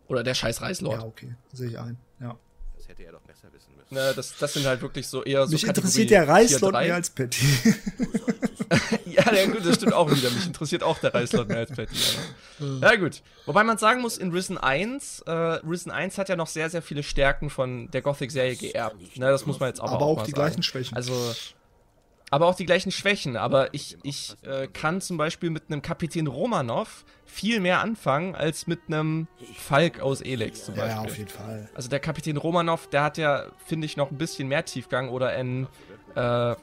Oder 0.08 0.24
der 0.24 0.34
scheiß 0.34 0.62
Reislord. 0.62 1.00
ja, 1.00 1.06
okay, 1.06 1.36
sehe 1.52 1.70
ich 1.70 1.80
ein. 1.80 1.98
Ja. 2.20 2.38
Das 2.78 2.88
hätte 2.88 3.04
er 3.04 3.14
doch 3.14 3.22
besser 3.22 3.48
wissen 3.54 3.74
müssen. 3.76 3.94
Ne, 3.94 4.14
das, 4.16 4.38
das 4.38 4.54
sind 4.54 4.66
halt 4.66 4.82
wirklich 4.82 5.08
so 5.08 5.24
eher 5.24 5.46
so 5.46 5.54
Mich 5.54 5.66
Kategorie 5.66 5.88
interessiert 5.88 6.10
der 6.12 6.28
Reislord 6.28 6.74
4, 6.74 6.80
3. 6.80 6.86
mehr 6.86 6.96
als 6.96 7.10
Patty. 7.10 7.46
Ja, 9.06 9.32
ja, 9.32 9.46
gut, 9.46 9.64
das 9.64 9.76
stimmt 9.76 9.94
auch 9.94 10.10
wieder. 10.10 10.32
Mich 10.32 10.48
interessiert 10.48 10.82
auch 10.82 10.98
der 10.98 11.14
Reislord 11.14 11.48
mehr 11.48 11.60
als 11.60 11.72
Patty. 11.72 11.96
Ja. 12.60 12.90
ja, 12.90 12.96
gut. 12.96 13.22
Wobei 13.46 13.64
man 13.64 13.78
sagen 13.78 14.02
muss, 14.02 14.18
in 14.18 14.32
Risen 14.32 14.58
1, 14.58 15.22
äh, 15.28 15.32
Risen 15.32 15.92
1 15.92 16.18
hat 16.18 16.30
ja 16.30 16.36
noch 16.36 16.48
sehr, 16.48 16.70
sehr 16.72 16.82
viele 16.82 17.04
Stärken 17.04 17.52
von 17.52 17.92
der 17.92 18.02
Gothic-Serie 18.02 18.56
geerbt. 18.56 19.18
Ne, 19.18 19.28
das 19.28 19.46
muss 19.46 19.60
man 19.60 19.70
jetzt 19.70 19.82
aber, 19.82 19.92
Aber 19.92 20.06
auch 20.06 20.18
mal 20.18 20.24
die 20.24 20.32
sagen. 20.32 20.42
gleichen 20.42 20.64
Schwächen. 20.64 20.96
Also, 20.96 21.14
aber 22.34 22.48
auch 22.48 22.56
die 22.56 22.66
gleichen 22.66 22.92
Schwächen. 22.92 23.38
Aber 23.38 23.76
ich, 23.76 23.96
ich 24.02 24.36
äh, 24.42 24.66
kann 24.66 25.02
zum 25.02 25.18
Beispiel 25.18 25.52
mit 25.52 25.66
einem 25.70 25.84
Kapitän 25.84 26.26
Romanov 26.26 27.06
viel 27.26 27.60
mehr 27.60 27.80
anfangen 27.80 28.34
als 28.34 28.66
mit 28.66 28.80
einem 28.88 29.28
Falk 29.56 30.00
aus 30.00 30.20
Elex 30.20 30.66
zum 30.66 30.74
Beispiel. 30.74 30.96
Ja, 30.96 31.02
auf 31.02 31.16
jeden 31.16 31.30
Fall. 31.30 31.70
Also 31.76 31.90
der 31.90 32.00
Kapitän 32.00 32.38
Romanov, 32.38 32.88
der 32.88 33.04
hat 33.04 33.20
ja, 33.20 33.46
finde 33.68 33.86
ich, 33.86 33.98
noch 33.98 34.10
ein 34.10 34.18
bisschen 34.18 34.48
mehr 34.48 34.66
Tiefgang 34.66 35.10
oder 35.10 35.28
ein, 35.28 35.68
äh, 36.16 36.20
ja, 36.20 36.58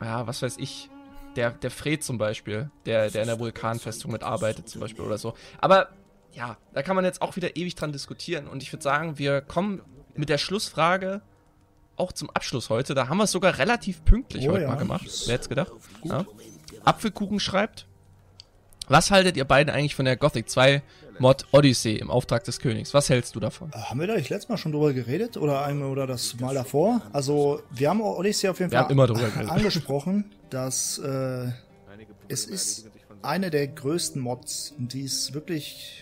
was 0.00 0.40
weiß 0.40 0.56
ich, 0.56 0.88
der, 1.36 1.50
der 1.50 1.70
Fred 1.70 2.02
zum 2.02 2.16
Beispiel, 2.16 2.70
der, 2.86 3.10
der 3.10 3.20
in 3.20 3.28
der 3.28 3.38
Vulkanfestung 3.38 4.12
mitarbeitet 4.12 4.66
zum 4.70 4.80
Beispiel 4.80 5.04
oder 5.04 5.18
so. 5.18 5.34
Aber 5.58 5.90
ja, 6.32 6.56
da 6.72 6.82
kann 6.82 6.96
man 6.96 7.04
jetzt 7.04 7.20
auch 7.20 7.36
wieder 7.36 7.54
ewig 7.54 7.74
dran 7.74 7.92
diskutieren 7.92 8.48
und 8.48 8.62
ich 8.62 8.72
würde 8.72 8.82
sagen, 8.82 9.18
wir 9.18 9.42
kommen 9.42 9.82
mit 10.14 10.30
der 10.30 10.38
Schlussfrage 10.38 11.20
auch 12.02 12.12
zum 12.12 12.28
Abschluss 12.30 12.68
heute. 12.68 12.94
Da 12.94 13.08
haben 13.08 13.16
wir 13.18 13.24
es 13.24 13.30
sogar 13.30 13.58
relativ 13.58 14.04
pünktlich 14.04 14.48
Oh 14.48 14.52
heute 14.52 14.62
ja. 14.64 14.68
mal 14.68 14.76
gemacht. 14.76 15.06
Wer 15.26 15.34
hätte 15.34 15.48
gedacht? 15.48 15.72
Ja. 16.04 16.26
Apfelkuchen 16.84 17.40
schreibt. 17.40 17.86
Was 18.88 19.10
haltet 19.10 19.36
ihr 19.36 19.44
beiden 19.44 19.72
eigentlich 19.72 19.94
von 19.94 20.04
der 20.04 20.16
Gothic 20.16 20.50
2 20.50 20.82
Mod 21.18 21.46
Odyssey 21.52 21.96
im 21.96 22.10
Auftrag 22.10 22.42
des 22.44 22.58
Königs? 22.58 22.92
Was 22.92 23.08
hältst 23.08 23.36
du 23.36 23.40
davon? 23.40 23.70
Äh, 23.72 23.78
Haben 23.78 24.00
wir 24.00 24.08
da 24.08 24.16
nicht 24.16 24.28
letztes 24.28 24.48
Mal 24.48 24.58
schon 24.58 24.72
drüber 24.72 24.92
geredet 24.92 25.36
oder 25.36 25.64
einmal 25.64 25.88
oder 25.88 26.06
das 26.06 26.38
Mal 26.40 26.54
davor? 26.54 27.00
Also, 27.12 27.62
wir 27.70 27.88
haben 27.88 28.00
Odyssey 28.00 28.50
auf 28.50 28.58
jeden 28.58 28.72
Wir 28.72 28.80
Fall 28.80 28.90
immer 28.90 29.06
drüber 29.06 29.28
geredet. 29.28 29.50
angesprochen, 29.50 30.24
dass 30.50 30.98
äh, 30.98 31.48
es 32.28 32.44
ist 32.46 32.86
eine 33.22 33.50
der 33.50 33.68
größten 33.68 34.20
Mods, 34.20 34.74
die 34.78 35.02
ist 35.02 35.32
wirklich 35.32 36.01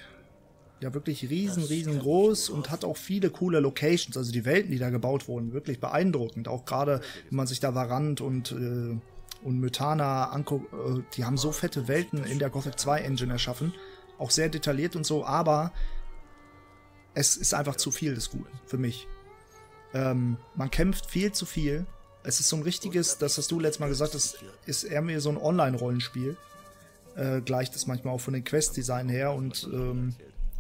ja 0.81 0.95
wirklich 0.95 1.28
riesen, 1.28 1.62
riesengroß 1.62 2.49
und 2.49 2.70
hat 2.70 2.85
auch 2.85 2.97
viele 2.97 3.31
coole 3.31 3.61
Locations, 3.61 4.16
also 4.16 4.33
die 4.33 4.45
Welten, 4.45 4.70
die 4.70 4.78
da 4.78 4.91
gebaut 4.91 5.28
wurden, 5.28 5.53
wirklich 5.53 5.81
beeindruckend. 5.81 6.49
Auch 6.49 6.64
gerade, 6.64 7.01
wenn 7.28 7.37
man 7.37 7.47
sich 7.47 7.61
da 7.61 7.74
Varant 7.74 8.20
und 8.20 8.53
äh, 8.53 8.99
und 9.43 9.59
Mythana 9.59 10.31
anguckt, 10.31 10.72
äh, 10.72 11.03
die 11.14 11.24
haben 11.24 11.37
so 11.37 11.53
fette 11.53 11.89
Welten 11.89 12.24
in 12.24 12.39
der 12.39 12.51
Gothic 12.51 12.78
2 12.78 13.01
Engine 13.01 13.33
erschaffen, 13.33 13.72
auch 14.18 14.31
sehr 14.31 14.49
detailliert 14.49 14.97
und 14.97 15.07
so, 15.07 15.24
aber 15.24 15.72
es 17.14 17.37
ist 17.37 17.55
einfach 17.55 17.76
zu 17.76 17.91
viel 17.91 18.14
des 18.14 18.31
Guten 18.31 18.61
für 18.66 18.78
mich. 18.78 19.07
Ähm, 19.95 20.37
man 20.55 20.70
kämpft 20.70 21.07
viel 21.07 21.33
zu 21.33 21.47
viel. 21.47 21.87
Es 22.22 22.39
ist 22.39 22.49
so 22.49 22.57
ein 22.57 22.62
richtiges, 22.62 23.18
das 23.18 23.39
hast 23.39 23.51
du 23.51 23.59
letztes 23.59 23.81
Mal 23.81 23.89
gesagt, 23.89 24.14
das 24.14 24.37
ist 24.66 24.85
eher 24.85 25.03
mehr 25.03 25.20
so 25.20 25.31
ein 25.31 25.39
Online-Rollenspiel. 25.39 26.37
Äh, 27.16 27.41
gleicht 27.41 27.74
das 27.74 27.87
manchmal 27.87 28.14
auch 28.14 28.20
von 28.20 28.35
den 28.35 28.45
Quest-Design 28.45 29.09
her 29.09 29.33
und 29.33 29.68
ähm, 29.72 30.14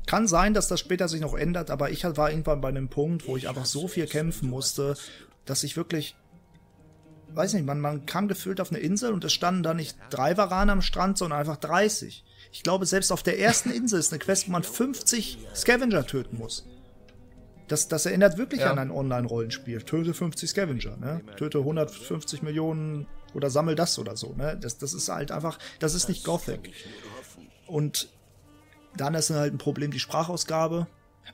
kann 0.06 0.26
sein, 0.26 0.54
dass 0.54 0.68
das 0.68 0.80
später 0.80 1.08
sich 1.08 1.20
noch 1.20 1.34
ändert, 1.34 1.70
aber 1.70 1.90
ich 1.90 2.04
war 2.04 2.30
irgendwann 2.30 2.60
bei 2.60 2.68
einem 2.68 2.88
Punkt, 2.88 3.26
wo 3.28 3.36
ich 3.36 3.48
einfach 3.48 3.66
so 3.66 3.86
viel 3.88 4.06
kämpfen 4.06 4.48
musste, 4.50 4.96
dass 5.44 5.62
ich 5.62 5.76
wirklich, 5.76 6.16
weiß 7.34 7.54
nicht, 7.54 7.64
man, 7.66 7.80
man 7.80 8.06
kam 8.06 8.26
gefühlt 8.28 8.60
auf 8.60 8.70
eine 8.70 8.80
Insel 8.80 9.12
und 9.12 9.24
es 9.24 9.32
standen 9.32 9.62
da 9.62 9.74
nicht 9.74 9.96
drei 10.10 10.36
Varaner 10.36 10.72
am 10.72 10.82
Strand, 10.82 11.18
sondern 11.18 11.38
einfach 11.40 11.56
30. 11.58 12.24
Ich 12.52 12.62
glaube, 12.62 12.86
selbst 12.86 13.12
auf 13.12 13.22
der 13.22 13.38
ersten 13.38 13.70
Insel 13.70 14.00
ist 14.00 14.12
eine 14.12 14.18
Quest, 14.18 14.48
wo 14.48 14.52
man 14.52 14.64
50 14.64 15.38
Scavenger 15.54 16.06
töten 16.06 16.38
muss. 16.38 16.66
Das, 17.68 17.86
das 17.86 18.04
erinnert 18.04 18.36
wirklich 18.36 18.62
Ja. 18.62 18.72
an 18.72 18.80
ein 18.80 18.90
Online-Rollenspiel. 18.90 19.82
Töte 19.82 20.12
50 20.12 20.50
Scavenger, 20.50 20.96
ne? 20.96 21.20
Töte 21.36 21.58
150 21.58 22.42
Millionen 22.42 23.06
oder 23.32 23.48
sammel 23.48 23.76
das 23.76 23.96
oder 24.00 24.16
so, 24.16 24.34
ne? 24.34 24.58
Das, 24.60 24.78
das 24.78 24.92
ist 24.92 25.08
halt 25.08 25.30
einfach, 25.30 25.56
das 25.78 25.94
ist 25.94 26.08
nicht 26.08 26.24
Gothic. 26.24 26.72
Und 27.68 28.08
dann 28.96 29.14
ist 29.14 29.30
halt 29.30 29.54
ein 29.54 29.58
Problem 29.58 29.90
die 29.90 30.00
Sprachausgabe. 30.00 30.86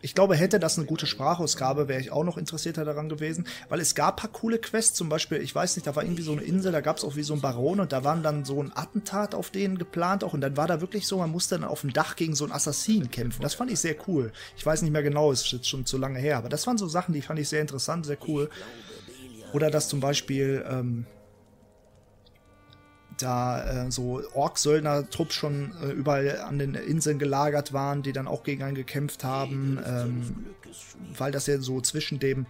Ich 0.02 0.14
glaube, 0.14 0.36
hätte 0.36 0.60
das 0.60 0.76
eine 0.76 0.86
gute 0.86 1.06
Sprachausgabe, 1.06 1.88
wäre 1.88 2.00
ich 2.00 2.12
auch 2.12 2.24
noch 2.24 2.36
interessierter 2.36 2.84
daran 2.84 3.08
gewesen, 3.08 3.46
weil 3.68 3.80
es 3.80 3.94
gab 3.94 4.18
paar 4.18 4.30
coole 4.30 4.58
Quests, 4.58 4.94
zum 4.94 5.08
Beispiel, 5.08 5.38
ich 5.38 5.54
weiß 5.54 5.76
nicht, 5.76 5.86
da 5.86 5.96
war 5.96 6.02
irgendwie 6.02 6.22
so 6.22 6.32
eine 6.32 6.42
Insel, 6.42 6.72
da 6.72 6.80
gab 6.80 6.98
es 6.98 7.04
auch 7.04 7.16
wie 7.16 7.22
so 7.22 7.34
ein 7.34 7.40
Baron 7.40 7.80
und 7.80 7.92
da 7.92 8.04
waren 8.04 8.22
dann 8.22 8.44
so 8.44 8.62
ein 8.62 8.72
Attentat 8.74 9.34
auf 9.34 9.50
denen 9.50 9.78
geplant 9.78 10.22
auch 10.22 10.34
und 10.34 10.40
dann 10.42 10.56
war 10.56 10.66
da 10.66 10.80
wirklich 10.80 11.06
so, 11.06 11.18
man 11.18 11.30
musste 11.30 11.58
dann 11.58 11.68
auf 11.68 11.80
dem 11.80 11.92
Dach 11.92 12.16
gegen 12.16 12.34
so 12.34 12.44
einen 12.44 12.52
Assassinen 12.52 13.10
kämpfen. 13.10 13.42
Das 13.42 13.54
fand 13.54 13.70
ich 13.70 13.78
sehr 13.78 13.96
cool. 14.06 14.32
Ich 14.56 14.66
weiß 14.66 14.82
nicht 14.82 14.92
mehr 14.92 15.02
genau, 15.02 15.32
ist 15.32 15.50
jetzt 15.52 15.68
schon 15.68 15.86
zu 15.86 15.96
lange 15.98 16.18
her, 16.18 16.36
aber 16.38 16.48
das 16.48 16.66
waren 16.66 16.78
so 16.78 16.86
Sachen, 16.88 17.14
die 17.14 17.22
fand 17.22 17.38
ich 17.38 17.48
sehr 17.48 17.62
interessant, 17.62 18.04
sehr 18.06 18.18
cool. 18.28 18.50
Oder 19.52 19.70
dass 19.70 19.88
zum 19.88 20.00
Beispiel 20.00 20.64
ähm, 20.68 21.06
da 23.18 23.86
äh, 23.86 23.90
so 23.90 24.22
Ork-Söldner-Trupps 24.34 25.34
schon 25.34 25.72
äh, 25.82 25.90
überall 25.90 26.40
an 26.40 26.58
den 26.58 26.74
Inseln 26.74 27.18
gelagert 27.18 27.72
waren, 27.72 28.02
die 28.02 28.12
dann 28.12 28.28
auch 28.28 28.42
gegen 28.42 28.62
einen 28.62 28.74
gekämpft 28.74 29.24
haben, 29.24 29.78
ähm, 29.86 30.46
weil 31.16 31.32
das 31.32 31.46
ja 31.46 31.58
so 31.58 31.80
zwischen 31.80 32.18
dem 32.18 32.46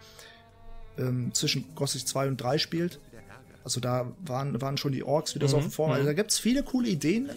ähm, 0.99 1.33
zwischen 1.35 1.75
Gothic 1.75 2.07
2 2.07 2.29
und 2.29 2.37
3 2.41 2.59
spielt. 2.59 3.01
Also 3.65 3.81
da 3.81 4.13
waren, 4.25 4.61
waren 4.61 4.77
schon 4.77 4.93
die 4.93 5.03
Orks 5.03 5.35
wieder 5.35 5.49
so 5.49 5.57
auf 5.57 5.65
dem 5.65 5.73
Vormarsch. 5.73 5.99
Also 5.99 6.07
da 6.11 6.15
gibt 6.15 6.31
es 6.31 6.39
viele 6.39 6.63
coole 6.63 6.89
Ideen 6.89 7.29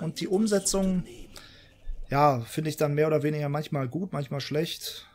und 0.00 0.20
die 0.20 0.28
Umsetzung, 0.28 1.04
ja, 2.10 2.40
finde 2.40 2.68
ich 2.68 2.76
dann 2.76 2.94
mehr 2.94 3.06
oder 3.06 3.22
weniger 3.22 3.48
manchmal 3.48 3.88
gut, 3.88 4.12
manchmal 4.12 4.42
schlecht. 4.42 5.06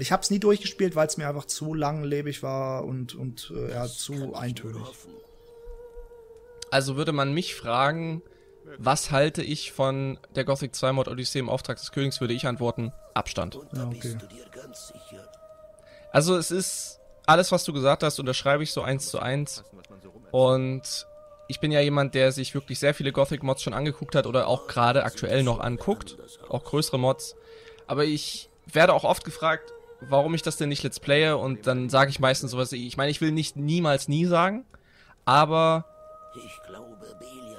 Ich 0.00 0.10
habe 0.10 0.22
es 0.22 0.30
nie 0.30 0.40
durchgespielt, 0.40 0.96
weil 0.96 1.06
es 1.06 1.16
mir 1.18 1.28
einfach 1.28 1.44
zu 1.44 1.72
langlebig 1.72 2.42
war 2.42 2.84
und, 2.84 3.14
und 3.14 3.52
äh, 3.56 3.70
ja, 3.70 3.86
zu 3.86 4.34
eintönig. 4.34 4.82
Also 6.70 6.96
würde 6.96 7.12
man 7.12 7.32
mich 7.32 7.54
fragen, 7.54 8.22
was 8.78 9.10
halte 9.10 9.42
ich 9.42 9.72
von 9.72 10.18
der 10.34 10.44
Gothic 10.44 10.74
2 10.74 10.92
Mod 10.92 11.08
Odyssey 11.08 11.38
im 11.38 11.48
Auftrag 11.48 11.76
des 11.78 11.92
Königs, 11.92 12.20
würde 12.20 12.34
ich 12.34 12.46
antworten, 12.46 12.92
Abstand. 13.14 13.54
Okay. 13.88 14.08
Also 16.10 16.36
es 16.36 16.50
ist 16.50 17.00
alles, 17.26 17.52
was 17.52 17.64
du 17.64 17.72
gesagt 17.72 18.02
hast, 18.02 18.18
unterschreibe 18.18 18.62
ich 18.62 18.72
so 18.72 18.82
eins 18.82 19.08
zu 19.10 19.18
eins. 19.20 19.64
Und 20.32 21.06
ich 21.48 21.60
bin 21.60 21.70
ja 21.70 21.80
jemand, 21.80 22.14
der 22.14 22.32
sich 22.32 22.54
wirklich 22.54 22.78
sehr 22.78 22.94
viele 22.94 23.12
Gothic-Mods 23.12 23.62
schon 23.62 23.74
angeguckt 23.74 24.14
hat 24.14 24.26
oder 24.26 24.48
auch 24.48 24.66
gerade 24.66 25.04
aktuell 25.04 25.42
noch 25.44 25.60
anguckt. 25.60 26.16
Auch 26.50 26.64
größere 26.64 26.98
Mods. 26.98 27.36
Aber 27.86 28.04
ich 28.04 28.48
werde 28.66 28.92
auch 28.94 29.04
oft 29.04 29.24
gefragt, 29.24 29.72
warum 30.00 30.34
ich 30.34 30.42
das 30.42 30.56
denn 30.56 30.68
nicht 30.68 30.82
Let's 30.82 30.98
Playe 31.00 31.32
und 31.36 31.66
dann 31.68 31.88
sage 31.88 32.10
ich 32.10 32.18
meistens 32.18 32.50
sowas, 32.50 32.72
wie- 32.72 32.86
ich 32.86 32.96
meine, 32.96 33.10
ich 33.10 33.20
will 33.20 33.30
nicht 33.32 33.56
niemals 33.56 34.08
nie 34.08 34.26
sagen, 34.26 34.64
aber 35.24 35.84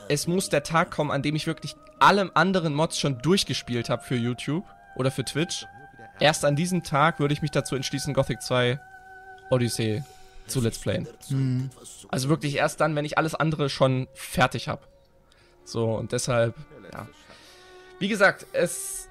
es 0.09 0.27
muss 0.27 0.49
der 0.49 0.63
Tag 0.63 0.91
kommen, 0.91 1.11
an 1.11 1.21
dem 1.21 1.35
ich 1.35 1.47
wirklich 1.47 1.75
alle 1.99 2.35
anderen 2.35 2.73
Mods 2.73 2.99
schon 2.99 3.19
durchgespielt 3.21 3.89
habe 3.89 4.03
für 4.03 4.15
YouTube 4.15 4.65
oder 4.95 5.11
für 5.11 5.25
Twitch. 5.25 5.65
Erst 6.19 6.45
an 6.45 6.55
diesem 6.55 6.83
Tag 6.83 7.19
würde 7.19 7.33
ich 7.33 7.41
mich 7.41 7.51
dazu 7.51 7.75
entschließen, 7.75 8.13
Gothic 8.13 8.41
2 8.41 8.79
Odyssey 9.49 10.03
zu 10.47 10.61
Let's 10.61 10.79
Playen. 10.79 11.07
Also 12.09 12.29
wirklich 12.29 12.55
erst 12.55 12.79
dann, 12.79 12.95
wenn 12.95 13.05
ich 13.05 13.17
alles 13.17 13.35
andere 13.35 13.69
schon 13.69 14.07
fertig 14.13 14.67
habe. 14.67 14.81
So, 15.63 15.93
und 15.93 16.11
deshalb, 16.13 16.55
ja. 16.93 17.07
Wie 17.99 18.07
gesagt, 18.07 18.45
es 18.53 19.06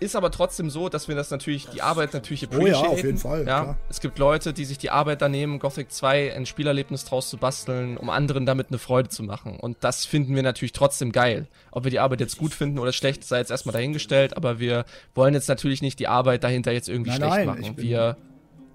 ist 0.00 0.16
aber 0.16 0.30
trotzdem 0.30 0.70
so, 0.70 0.88
dass 0.88 1.06
wir 1.08 1.14
das 1.14 1.30
natürlich, 1.30 1.66
die 1.68 1.82
Arbeit 1.82 2.14
natürlich 2.14 2.48
Oh 2.50 2.66
ja, 2.66 2.74
auf 2.76 2.82
appreciaten. 2.84 3.06
jeden 3.06 3.18
Fall, 3.18 3.38
Ja, 3.40 3.44
klar. 3.62 3.78
es 3.88 4.00
gibt 4.00 4.18
Leute, 4.18 4.52
die 4.52 4.64
sich 4.64 4.78
die 4.78 4.90
Arbeit 4.90 5.20
da 5.22 5.28
nehmen, 5.28 5.58
Gothic 5.58 5.92
2 5.92 6.34
ein 6.34 6.46
Spielerlebnis 6.46 7.04
draus 7.04 7.28
zu 7.30 7.36
basteln, 7.36 7.96
um 7.96 8.10
anderen 8.10 8.46
damit 8.46 8.68
eine 8.70 8.78
Freude 8.78 9.08
zu 9.10 9.22
machen. 9.22 9.60
Und 9.60 9.76
das 9.80 10.04
finden 10.06 10.34
wir 10.34 10.42
natürlich 10.42 10.72
trotzdem 10.72 11.12
geil. 11.12 11.46
Ob 11.70 11.84
wir 11.84 11.90
die 11.90 11.98
Arbeit 12.00 12.20
jetzt 12.20 12.38
gut 12.38 12.54
finden 12.54 12.78
oder 12.78 12.92
schlecht, 12.92 13.22
sei 13.24 13.38
jetzt 13.38 13.50
erstmal 13.50 13.72
dahingestellt, 13.74 14.36
aber 14.36 14.58
wir 14.58 14.84
wollen 15.14 15.34
jetzt 15.34 15.48
natürlich 15.48 15.82
nicht 15.82 15.98
die 15.98 16.08
Arbeit 16.08 16.42
dahinter 16.44 16.72
jetzt 16.72 16.88
irgendwie 16.88 17.10
Nein, 17.10 17.18
schlecht 17.18 17.34
nein, 17.34 17.46
machen. 17.46 17.62
ich 17.62 17.72
bin- 17.74 17.84
wir, 17.88 18.16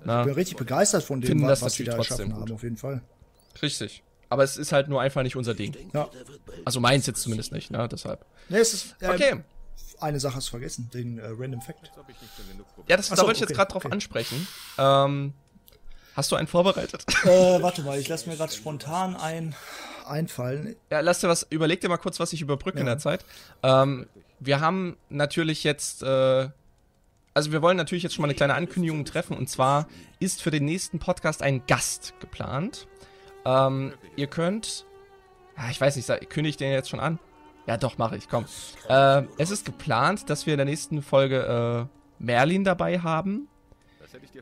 na, 0.03 0.19
Ich 0.21 0.25
bin 0.27 0.35
richtig 0.35 0.57
begeistert 0.57 1.03
von 1.03 1.21
dem, 1.21 1.27
Finden 1.27 1.43
was, 1.45 1.59
das 1.59 1.65
was 1.65 1.73
die 1.73 1.83
da 1.85 1.91
natürlich 1.93 2.07
trotzdem 2.09 2.31
gut. 2.31 2.41
haben, 2.41 2.53
auf 2.53 2.63
jeden 2.63 2.77
Fall. 2.77 3.01
richtig. 3.61 4.03
Aber 4.29 4.43
es 4.43 4.57
ist 4.57 4.71
halt 4.71 4.87
nur 4.89 5.01
einfach 5.01 5.21
nicht 5.21 5.35
unser 5.35 5.53
Ding. 5.53 5.75
Ja. 5.93 6.09
Also 6.65 6.79
meins 6.79 7.05
jetzt 7.05 7.21
zumindest 7.21 7.51
nicht, 7.51 7.69
ne? 7.71 7.87
Deshalb. 7.91 8.25
Nee, 8.49 8.57
es 8.57 8.73
ist, 8.73 8.95
äh, 8.99 9.09
Okay. 9.09 9.35
Eine 9.99 10.19
Sache 10.19 10.35
hast 10.35 10.47
du 10.47 10.51
vergessen, 10.51 10.89
den 10.93 11.19
äh, 11.19 11.27
Random 11.27 11.61
Fact. 11.61 11.91
Ja, 12.87 12.97
das, 12.97 13.11
Ach 13.11 13.15
da 13.15 13.23
wollte 13.23 13.33
ich 13.33 13.39
jetzt 13.39 13.49
okay, 13.49 13.57
gerade 13.57 13.71
drauf 13.71 13.85
okay. 13.85 13.93
ansprechen. 13.93 14.47
Ähm, 14.77 15.33
hast 16.15 16.31
du 16.31 16.35
einen 16.35 16.47
vorbereitet? 16.47 17.05
äh, 17.23 17.61
warte 17.61 17.81
mal, 17.83 17.99
ich 17.99 18.07
lasse 18.07 18.29
mir 18.29 18.35
gerade 18.35 18.51
spontan 18.53 19.15
ein 19.15 19.55
einfallen. 20.07 20.75
Ja, 20.91 20.99
lass 20.99 21.19
dir 21.19 21.27
was, 21.27 21.47
überleg 21.49 21.81
dir 21.81 21.89
mal 21.89 21.97
kurz, 21.97 22.19
was 22.19 22.33
ich 22.33 22.41
überbrücke 22.41 22.79
in 22.79 22.85
der 22.85 22.97
Zeit. 22.97 23.25
Ähm, 23.63 24.07
wir 24.39 24.59
haben 24.59 24.97
natürlich 25.09 25.63
jetzt, 25.63 26.03
äh, 26.03 26.49
also 27.33 27.51
wir 27.51 27.61
wollen 27.61 27.77
natürlich 27.77 28.03
jetzt 28.03 28.15
schon 28.15 28.21
mal 28.21 28.27
eine 28.27 28.35
kleine 28.35 28.55
Ankündigung 28.55 29.05
treffen 29.05 29.35
und 29.37 29.49
zwar 29.49 29.87
ist 30.19 30.41
für 30.41 30.51
den 30.51 30.65
nächsten 30.65 30.99
Podcast 30.99 31.41
ein 31.41 31.65
Gast 31.67 32.13
geplant. 32.19 32.87
Ähm, 33.45 33.93
ihr 34.15 34.27
könnt, 34.27 34.85
ja, 35.57 35.69
ich 35.69 35.79
weiß 35.79 35.95
nicht, 35.95 36.07
kündige 36.29 36.49
ich 36.49 36.57
den 36.57 36.71
jetzt 36.71 36.89
schon 36.89 36.99
an? 36.99 37.19
Ja, 37.67 37.77
doch, 37.77 37.97
mache 37.97 38.17
ich, 38.17 38.29
komm. 38.29 38.45
Äh, 38.89 39.23
es 39.37 39.51
ist 39.51 39.65
geplant, 39.65 40.29
dass 40.29 40.45
wir 40.45 40.53
in 40.53 40.59
der 40.59 40.65
nächsten 40.65 41.01
Folge 41.01 41.87
äh, 41.89 42.23
Merlin 42.23 42.63
dabei 42.63 42.99
haben. 42.99 43.47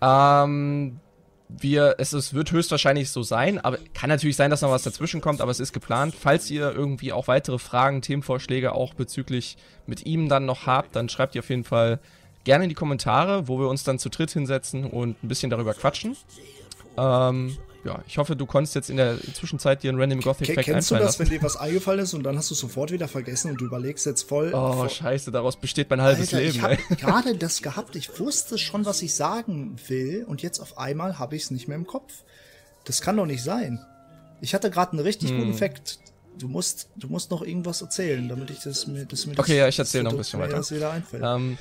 Ähm, 0.02 1.00
wir, 1.48 1.96
es, 2.00 2.14
es 2.14 2.34
wird 2.34 2.52
höchstwahrscheinlich 2.52 3.12
so 3.12 3.24
sein, 3.24 3.60
aber 3.60 3.78
kann 3.94 4.10
natürlich 4.10 4.36
sein, 4.36 4.50
dass 4.50 4.62
noch 4.62 4.72
was 4.72 4.84
dazwischen 4.84 5.22
kommt, 5.22 5.42
aber 5.42 5.52
es 5.52 5.60
ist 5.60 5.74
geplant. 5.74 6.16
Falls 6.20 6.50
ihr 6.50 6.72
irgendwie 6.72 7.14
auch 7.14 7.28
weitere 7.28 7.60
Fragen, 7.60 8.02
Themenvorschläge 8.02 8.74
auch 8.74 8.94
bezüglich 8.94 9.58
mit 9.86 10.06
ihm 10.06 10.30
dann 10.30 10.46
noch 10.46 10.66
habt, 10.66 10.96
dann 10.96 11.10
schreibt 11.10 11.36
ihr 11.36 11.40
auf 11.40 11.50
jeden 11.50 11.64
Fall 11.64 12.00
gerne 12.44 12.66
in 12.66 12.70
die 12.70 12.76
Kommentare, 12.76 13.48
wo 13.48 13.60
wir 13.60 13.68
uns 13.70 13.84
dann 13.84 14.00
zu 14.00 14.10
dritt 14.10 14.32
hinsetzen 14.32 14.86
und 14.86 15.24
ein 15.24 15.28
bisschen 15.28 15.50
darüber 15.50 15.74
quatschen. 15.74 16.18
Ähm, 16.98 17.58
ja, 17.86 18.02
ich 18.08 18.18
hoffe, 18.18 18.36
du 18.36 18.46
konntest 18.46 18.76
jetzt 18.76 18.90
in 18.90 18.98
der 18.98 19.18
Zwischenzeit 19.34 19.84
dir 19.84 19.90
einen 19.90 20.00
Random 20.00 20.22
Gothic 20.22 20.48
Fact 20.54 20.66
kennst 20.66 20.90
du 20.92 20.96
das, 20.96 21.04
lassen. 21.04 21.20
wenn 21.20 21.30
dir 21.30 21.42
was 21.44 21.58
eingefallen 21.58 22.00
ist 22.02 22.14
und 22.14 22.24
dann 22.24 22.38
hast 22.38 22.50
du 22.50 22.56
sofort 22.56 22.92
wieder 22.92 23.08
vergessen 23.08 23.52
und 23.52 23.60
du 23.62 23.66
überlegst 23.66 24.06
jetzt 24.06 24.24
voll. 24.28 24.52
Oh, 24.54 24.74
voll 24.74 24.90
scheiße, 24.90 25.32
daraus 25.32 25.58
besteht 25.58 25.90
mein 25.90 26.02
halbes 26.02 26.34
Alter, 26.34 26.38
Leben, 26.46 26.56
ich 26.56 26.62
habe 26.62 26.78
gerade 26.96 27.36
das 27.38 27.62
gehabt. 27.62 27.96
Ich 27.96 28.20
wusste 28.20 28.58
schon, 28.58 28.86
was 28.86 29.02
ich 29.02 29.14
sagen 29.16 29.76
will 29.88 30.24
und 30.28 30.42
jetzt 30.42 30.60
auf 30.60 30.78
einmal 30.78 31.20
habe 31.20 31.36
ich 31.36 31.44
es 31.44 31.52
nicht 31.52 31.68
mehr 31.68 31.78
im 31.78 31.86
Kopf. 31.88 32.24
Das 32.86 33.02
kann 33.02 33.18
doch 33.18 33.26
nicht 33.26 33.44
sein. 33.44 33.80
Ich 34.42 34.54
hatte 34.54 34.70
gerade 34.70 34.92
einen 34.94 35.02
richtig 35.02 35.30
Hm. 35.32 35.40
guten 35.40 35.54
Fact. 35.54 36.00
Du 36.40 36.48
musst, 36.48 36.90
du 36.96 37.08
musst 37.08 37.30
noch 37.32 37.44
irgendwas 37.44 37.82
erzählen, 37.82 38.28
damit 38.28 38.50
ich 38.50 38.60
das 38.60 38.88
mir, 38.88 39.06
das 39.06 39.26
mir 39.28 39.34
Okay, 39.38 39.52
das, 39.52 39.58
ja, 39.58 39.68
ich 39.68 39.80
erzähl 39.80 40.04
das- 40.04 40.12
noch 40.12 40.18
ein 40.18 40.18
bisschen 40.18 40.40
mir 40.40 40.46
weiter. 40.48 40.56
Das 40.58 40.72
wieder 40.72 40.92
einfällt. 40.92 41.24
Ähm, 41.26 41.58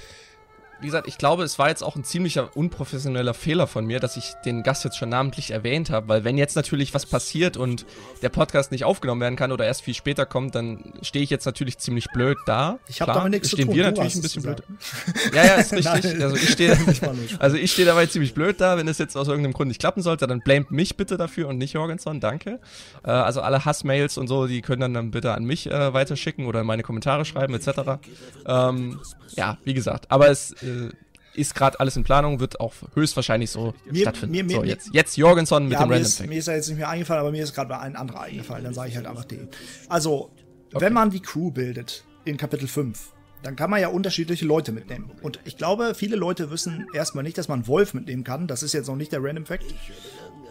wie 0.82 0.86
gesagt, 0.86 1.06
ich 1.06 1.16
glaube, 1.16 1.44
es 1.44 1.58
war 1.58 1.68
jetzt 1.68 1.82
auch 1.82 1.94
ein 1.94 2.02
ziemlicher 2.02 2.56
unprofessioneller 2.56 3.34
Fehler 3.34 3.68
von 3.68 3.86
mir, 3.86 4.00
dass 4.00 4.16
ich 4.16 4.32
den 4.44 4.64
Gast 4.64 4.84
jetzt 4.84 4.96
schon 4.96 5.08
namentlich 5.08 5.52
erwähnt 5.52 5.90
habe, 5.90 6.08
weil 6.08 6.24
wenn 6.24 6.36
jetzt 6.36 6.56
natürlich 6.56 6.92
was 6.92 7.06
passiert 7.06 7.56
und 7.56 7.86
der 8.20 8.30
Podcast 8.30 8.72
nicht 8.72 8.84
aufgenommen 8.84 9.20
werden 9.20 9.36
kann 9.36 9.52
oder 9.52 9.64
erst 9.64 9.82
viel 9.82 9.94
später 9.94 10.26
kommt, 10.26 10.56
dann 10.56 10.92
stehe 11.02 11.22
ich 11.22 11.30
jetzt 11.30 11.46
natürlich 11.46 11.78
ziemlich 11.78 12.06
blöd 12.12 12.36
da. 12.46 12.80
Ich 12.88 13.00
habe 13.00 13.12
damit 13.12 13.30
nichts 13.30 13.50
zu 13.50 13.56
stehen 13.56 13.68
tun. 13.68 13.76
wir 13.76 13.84
du 13.84 13.90
natürlich 13.90 14.16
ein 14.16 14.22
bisschen 14.22 14.42
blöd. 14.42 14.62
Ja, 15.32 15.44
ja, 15.44 15.54
ist 15.54 15.72
richtig. 15.72 16.04
Nein, 16.04 16.22
also 16.22 16.36
ich 16.36 16.50
stehe, 16.50 16.76
also 17.38 17.56
ich 17.56 17.72
stehe 17.72 17.86
dabei 17.86 18.06
ziemlich 18.06 18.34
blöd 18.34 18.60
da. 18.60 18.76
Wenn 18.76 18.88
es 18.88 18.98
jetzt 18.98 19.16
aus 19.16 19.28
irgendeinem 19.28 19.52
Grund 19.52 19.68
nicht 19.68 19.80
klappen 19.80 20.02
sollte, 20.02 20.26
dann 20.26 20.40
blamet 20.40 20.72
mich 20.72 20.96
bitte 20.96 21.16
dafür 21.16 21.46
und 21.46 21.58
nicht 21.58 21.74
Jorgenson. 21.74 22.18
Danke. 22.18 22.58
Äh, 23.04 23.10
also 23.10 23.40
alle 23.40 23.64
Hassmails 23.64 24.18
und 24.18 24.26
so, 24.26 24.48
die 24.48 24.62
können 24.62 24.80
dann, 24.80 24.94
dann 24.94 25.10
bitte 25.12 25.32
an 25.32 25.44
mich 25.44 25.70
äh, 25.70 25.94
weiterschicken 25.94 26.46
oder 26.46 26.60
in 26.60 26.66
meine 26.66 26.82
Kommentare 26.82 27.24
schreiben 27.24 27.54
etc. 27.54 28.00
Ähm, 28.46 29.00
ja, 29.36 29.58
wie 29.64 29.74
gesagt. 29.74 30.10
Aber 30.10 30.28
es 30.28 30.52
äh, 30.62 30.71
ist 31.34 31.54
gerade 31.54 31.80
alles 31.80 31.96
in 31.96 32.04
Planung, 32.04 32.40
wird 32.40 32.60
auch 32.60 32.74
höchstwahrscheinlich 32.94 33.50
so 33.50 33.72
Mir- 33.90 34.02
stattfinden. 34.02 34.32
mir- 34.36 34.44
mir- 34.44 34.56
so, 34.56 34.64
jetzt, 34.64 34.90
jetzt 34.92 35.16
Jorgenson 35.16 35.64
mit 35.64 35.72
Ja, 35.72 35.78
dem 35.80 35.90
Random 35.90 36.02
ist, 36.02 36.18
Fact. 36.18 36.28
mir 36.28 36.38
ist 36.38 36.46
ja 36.48 36.54
jetzt 36.54 36.68
nicht 36.68 36.76
mehr 36.78 36.88
eingefallen, 36.90 37.20
aber 37.20 37.30
mir 37.30 37.42
ist 37.42 37.54
gerade 37.54 37.70
mal 37.70 37.78
ein 37.80 37.96
anderer 37.96 38.20
eingefallen. 38.22 38.64
Dann 38.64 38.74
sage 38.74 38.90
ich 38.90 38.96
halt 38.96 39.06
einfach 39.06 39.24
den. 39.24 39.48
Also, 39.88 40.30
wenn 40.72 40.92
man 40.92 41.10
die 41.10 41.20
Crew 41.20 41.50
bildet 41.50 42.04
in 42.26 42.36
Kapitel 42.36 42.68
5, 42.68 43.12
dann 43.42 43.56
kann 43.56 43.70
man 43.70 43.80
ja 43.80 43.88
unterschiedliche 43.88 44.44
Leute 44.44 44.72
mitnehmen. 44.72 45.10
Und 45.22 45.40
ich 45.44 45.56
glaube, 45.56 45.94
viele 45.96 46.16
Leute 46.16 46.50
wissen 46.50 46.86
erstmal 46.94 47.24
nicht, 47.24 47.38
dass 47.38 47.48
man 47.48 47.66
Wolf 47.66 47.94
mitnehmen 47.94 48.24
kann. 48.24 48.46
Das 48.46 48.62
ist 48.62 48.72
jetzt 48.74 48.86
noch 48.88 48.96
nicht 48.96 49.10
der 49.12 49.22
Random 49.24 49.46
Fact. 49.46 49.64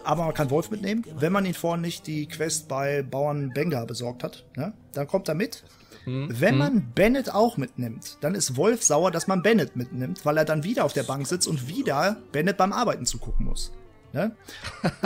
Aber 0.04 0.24
man 0.24 0.34
kann 0.34 0.50
Wolf 0.50 0.70
mitnehmen, 0.70 1.04
wenn 1.16 1.32
man 1.32 1.46
ihn 1.46 1.54
vorhin 1.54 1.80
nicht 1.80 2.08
die 2.08 2.26
Quest 2.26 2.66
bei 2.66 3.02
Bauern 3.02 3.50
Benga 3.54 3.84
besorgt 3.84 4.24
hat. 4.24 4.44
Ne? 4.56 4.72
Dann 4.94 5.06
kommt 5.06 5.28
er 5.28 5.34
mit. 5.36 5.62
Wenn 6.04 6.58
man 6.58 6.92
Bennett 6.94 7.32
auch 7.32 7.56
mitnimmt, 7.56 8.18
dann 8.20 8.34
ist 8.34 8.56
Wolf 8.56 8.82
sauer, 8.82 9.10
dass 9.10 9.28
man 9.28 9.42
Bennett 9.42 9.76
mitnimmt, 9.76 10.24
weil 10.24 10.36
er 10.36 10.44
dann 10.44 10.64
wieder 10.64 10.84
auf 10.84 10.92
der 10.92 11.04
Bank 11.04 11.26
sitzt 11.26 11.46
und 11.46 11.68
wieder 11.68 12.16
Bennett 12.32 12.56
beim 12.56 12.72
Arbeiten 12.72 13.06
zugucken 13.06 13.46
muss. 13.46 13.72
Ne? 14.12 14.34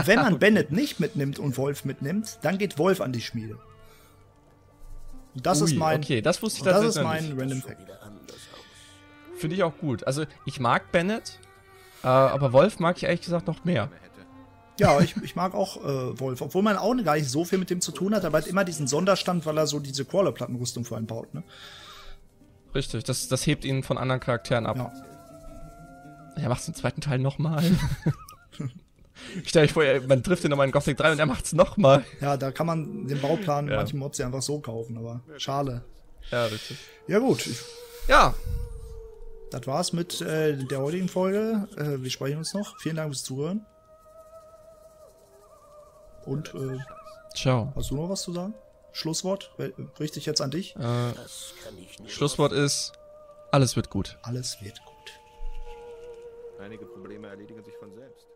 Wenn 0.04 0.20
man 0.20 0.38
Bennett 0.38 0.72
nicht 0.72 0.98
mitnimmt 0.98 1.38
und 1.38 1.56
Wolf 1.58 1.84
mitnimmt, 1.84 2.38
dann 2.42 2.58
geht 2.58 2.78
Wolf 2.78 3.00
an 3.00 3.12
die 3.12 3.20
Schmiede. 3.20 3.58
Und 5.34 5.44
das 5.44 5.60
Ui, 5.60 5.68
ist 5.68 5.76
mein, 5.76 6.00
okay, 6.00 6.22
das 6.22 6.42
wusste 6.42 6.60
ich 6.60 6.64
das 6.64 6.84
ist 6.84 7.02
mein 7.02 7.24
nicht. 7.24 7.38
Random 7.38 7.60
Fact. 7.60 7.82
Finde 9.36 9.56
ich 9.56 9.62
auch 9.62 9.76
gut. 9.76 10.04
Also 10.04 10.24
ich 10.46 10.60
mag 10.60 10.90
Bennett, 10.92 11.38
äh, 12.02 12.06
aber 12.06 12.54
Wolf 12.54 12.78
mag 12.78 12.96
ich 12.96 13.04
ehrlich 13.04 13.20
gesagt 13.20 13.46
noch 13.46 13.64
mehr. 13.64 13.90
Ja, 14.78 15.00
ich, 15.00 15.16
ich 15.22 15.34
mag 15.36 15.54
auch 15.54 15.78
äh, 15.78 16.20
Wolf, 16.20 16.40
obwohl 16.42 16.62
man 16.62 16.76
auch 16.76 16.94
gar 17.02 17.16
nicht 17.16 17.30
so 17.30 17.44
viel 17.44 17.58
mit 17.58 17.70
dem 17.70 17.80
zu 17.80 17.92
tun 17.92 18.14
hat, 18.14 18.24
aber 18.24 18.38
hat 18.38 18.46
immer 18.46 18.64
diesen 18.64 18.86
Sonderstand, 18.86 19.46
weil 19.46 19.56
er 19.56 19.66
so 19.66 19.78
diese 19.80 20.04
Crawler-Plattenrüstung 20.04 20.84
für 20.84 20.96
einen 20.96 21.06
baut. 21.06 21.32
Ne? 21.32 21.42
Richtig, 22.74 23.04
das, 23.04 23.28
das 23.28 23.46
hebt 23.46 23.64
ihn 23.64 23.82
von 23.82 23.96
anderen 23.96 24.20
Charakteren 24.20 24.66
ab. 24.66 24.76
Ja. 24.76 24.92
Er 26.42 26.48
macht's 26.50 26.68
im 26.68 26.74
zweiten 26.74 27.00
Teil 27.00 27.18
nochmal. 27.18 27.64
ich 29.42 29.48
stelle 29.48 29.64
euch 29.64 29.72
vor, 29.72 29.82
man 30.06 30.22
trifft 30.22 30.44
ihn 30.44 30.50
nochmal 30.50 30.66
in 30.66 30.72
Gothic 30.72 30.98
3 30.98 31.12
und 31.12 31.18
er 31.18 31.26
macht's 31.26 31.54
nochmal. 31.54 32.04
ja, 32.20 32.36
da 32.36 32.50
kann 32.50 32.66
man 32.66 33.06
den 33.06 33.20
Bauplan 33.22 33.68
Ja. 33.68 33.76
manchen 33.76 33.98
Mods 33.98 34.18
ja 34.18 34.26
einfach 34.26 34.42
so 34.42 34.58
kaufen, 34.60 34.98
aber 34.98 35.22
schade. 35.38 35.82
Ja, 36.30 36.44
richtig. 36.46 36.76
Ja 37.08 37.18
gut, 37.18 37.48
Ja, 38.08 38.34
das 39.50 39.66
war's 39.66 39.92
mit 39.94 40.20
äh, 40.20 40.56
der 40.56 40.80
heutigen 40.80 41.08
Folge. 41.08 41.66
Äh, 41.76 42.02
wir 42.02 42.10
sprechen 42.10 42.38
uns 42.38 42.52
noch. 42.52 42.78
Vielen 42.80 42.96
Dank 42.96 43.08
fürs 43.10 43.22
Zuhören. 43.22 43.64
Und 46.26 46.54
äh, 46.54 46.78
ciao. 47.34 47.72
hast 47.74 47.90
du 47.90 47.96
noch 47.96 48.08
was 48.10 48.22
zu 48.22 48.32
sagen? 48.32 48.54
Schlusswort? 48.92 49.50
Richte 50.00 50.18
ich 50.18 50.26
jetzt 50.26 50.40
an 50.40 50.50
dich? 50.50 50.74
Äh, 50.76 51.12
Schlusswort 52.08 52.52
ist, 52.52 52.92
alles 53.50 53.76
wird 53.76 53.90
gut. 53.90 54.18
Alles 54.22 54.60
wird 54.62 54.80
gut. 54.84 54.94
Einige 56.60 56.86
Probleme 56.86 57.28
erledigen 57.28 57.62
sich 57.62 57.74
von 57.78 57.94
selbst. 57.94 58.26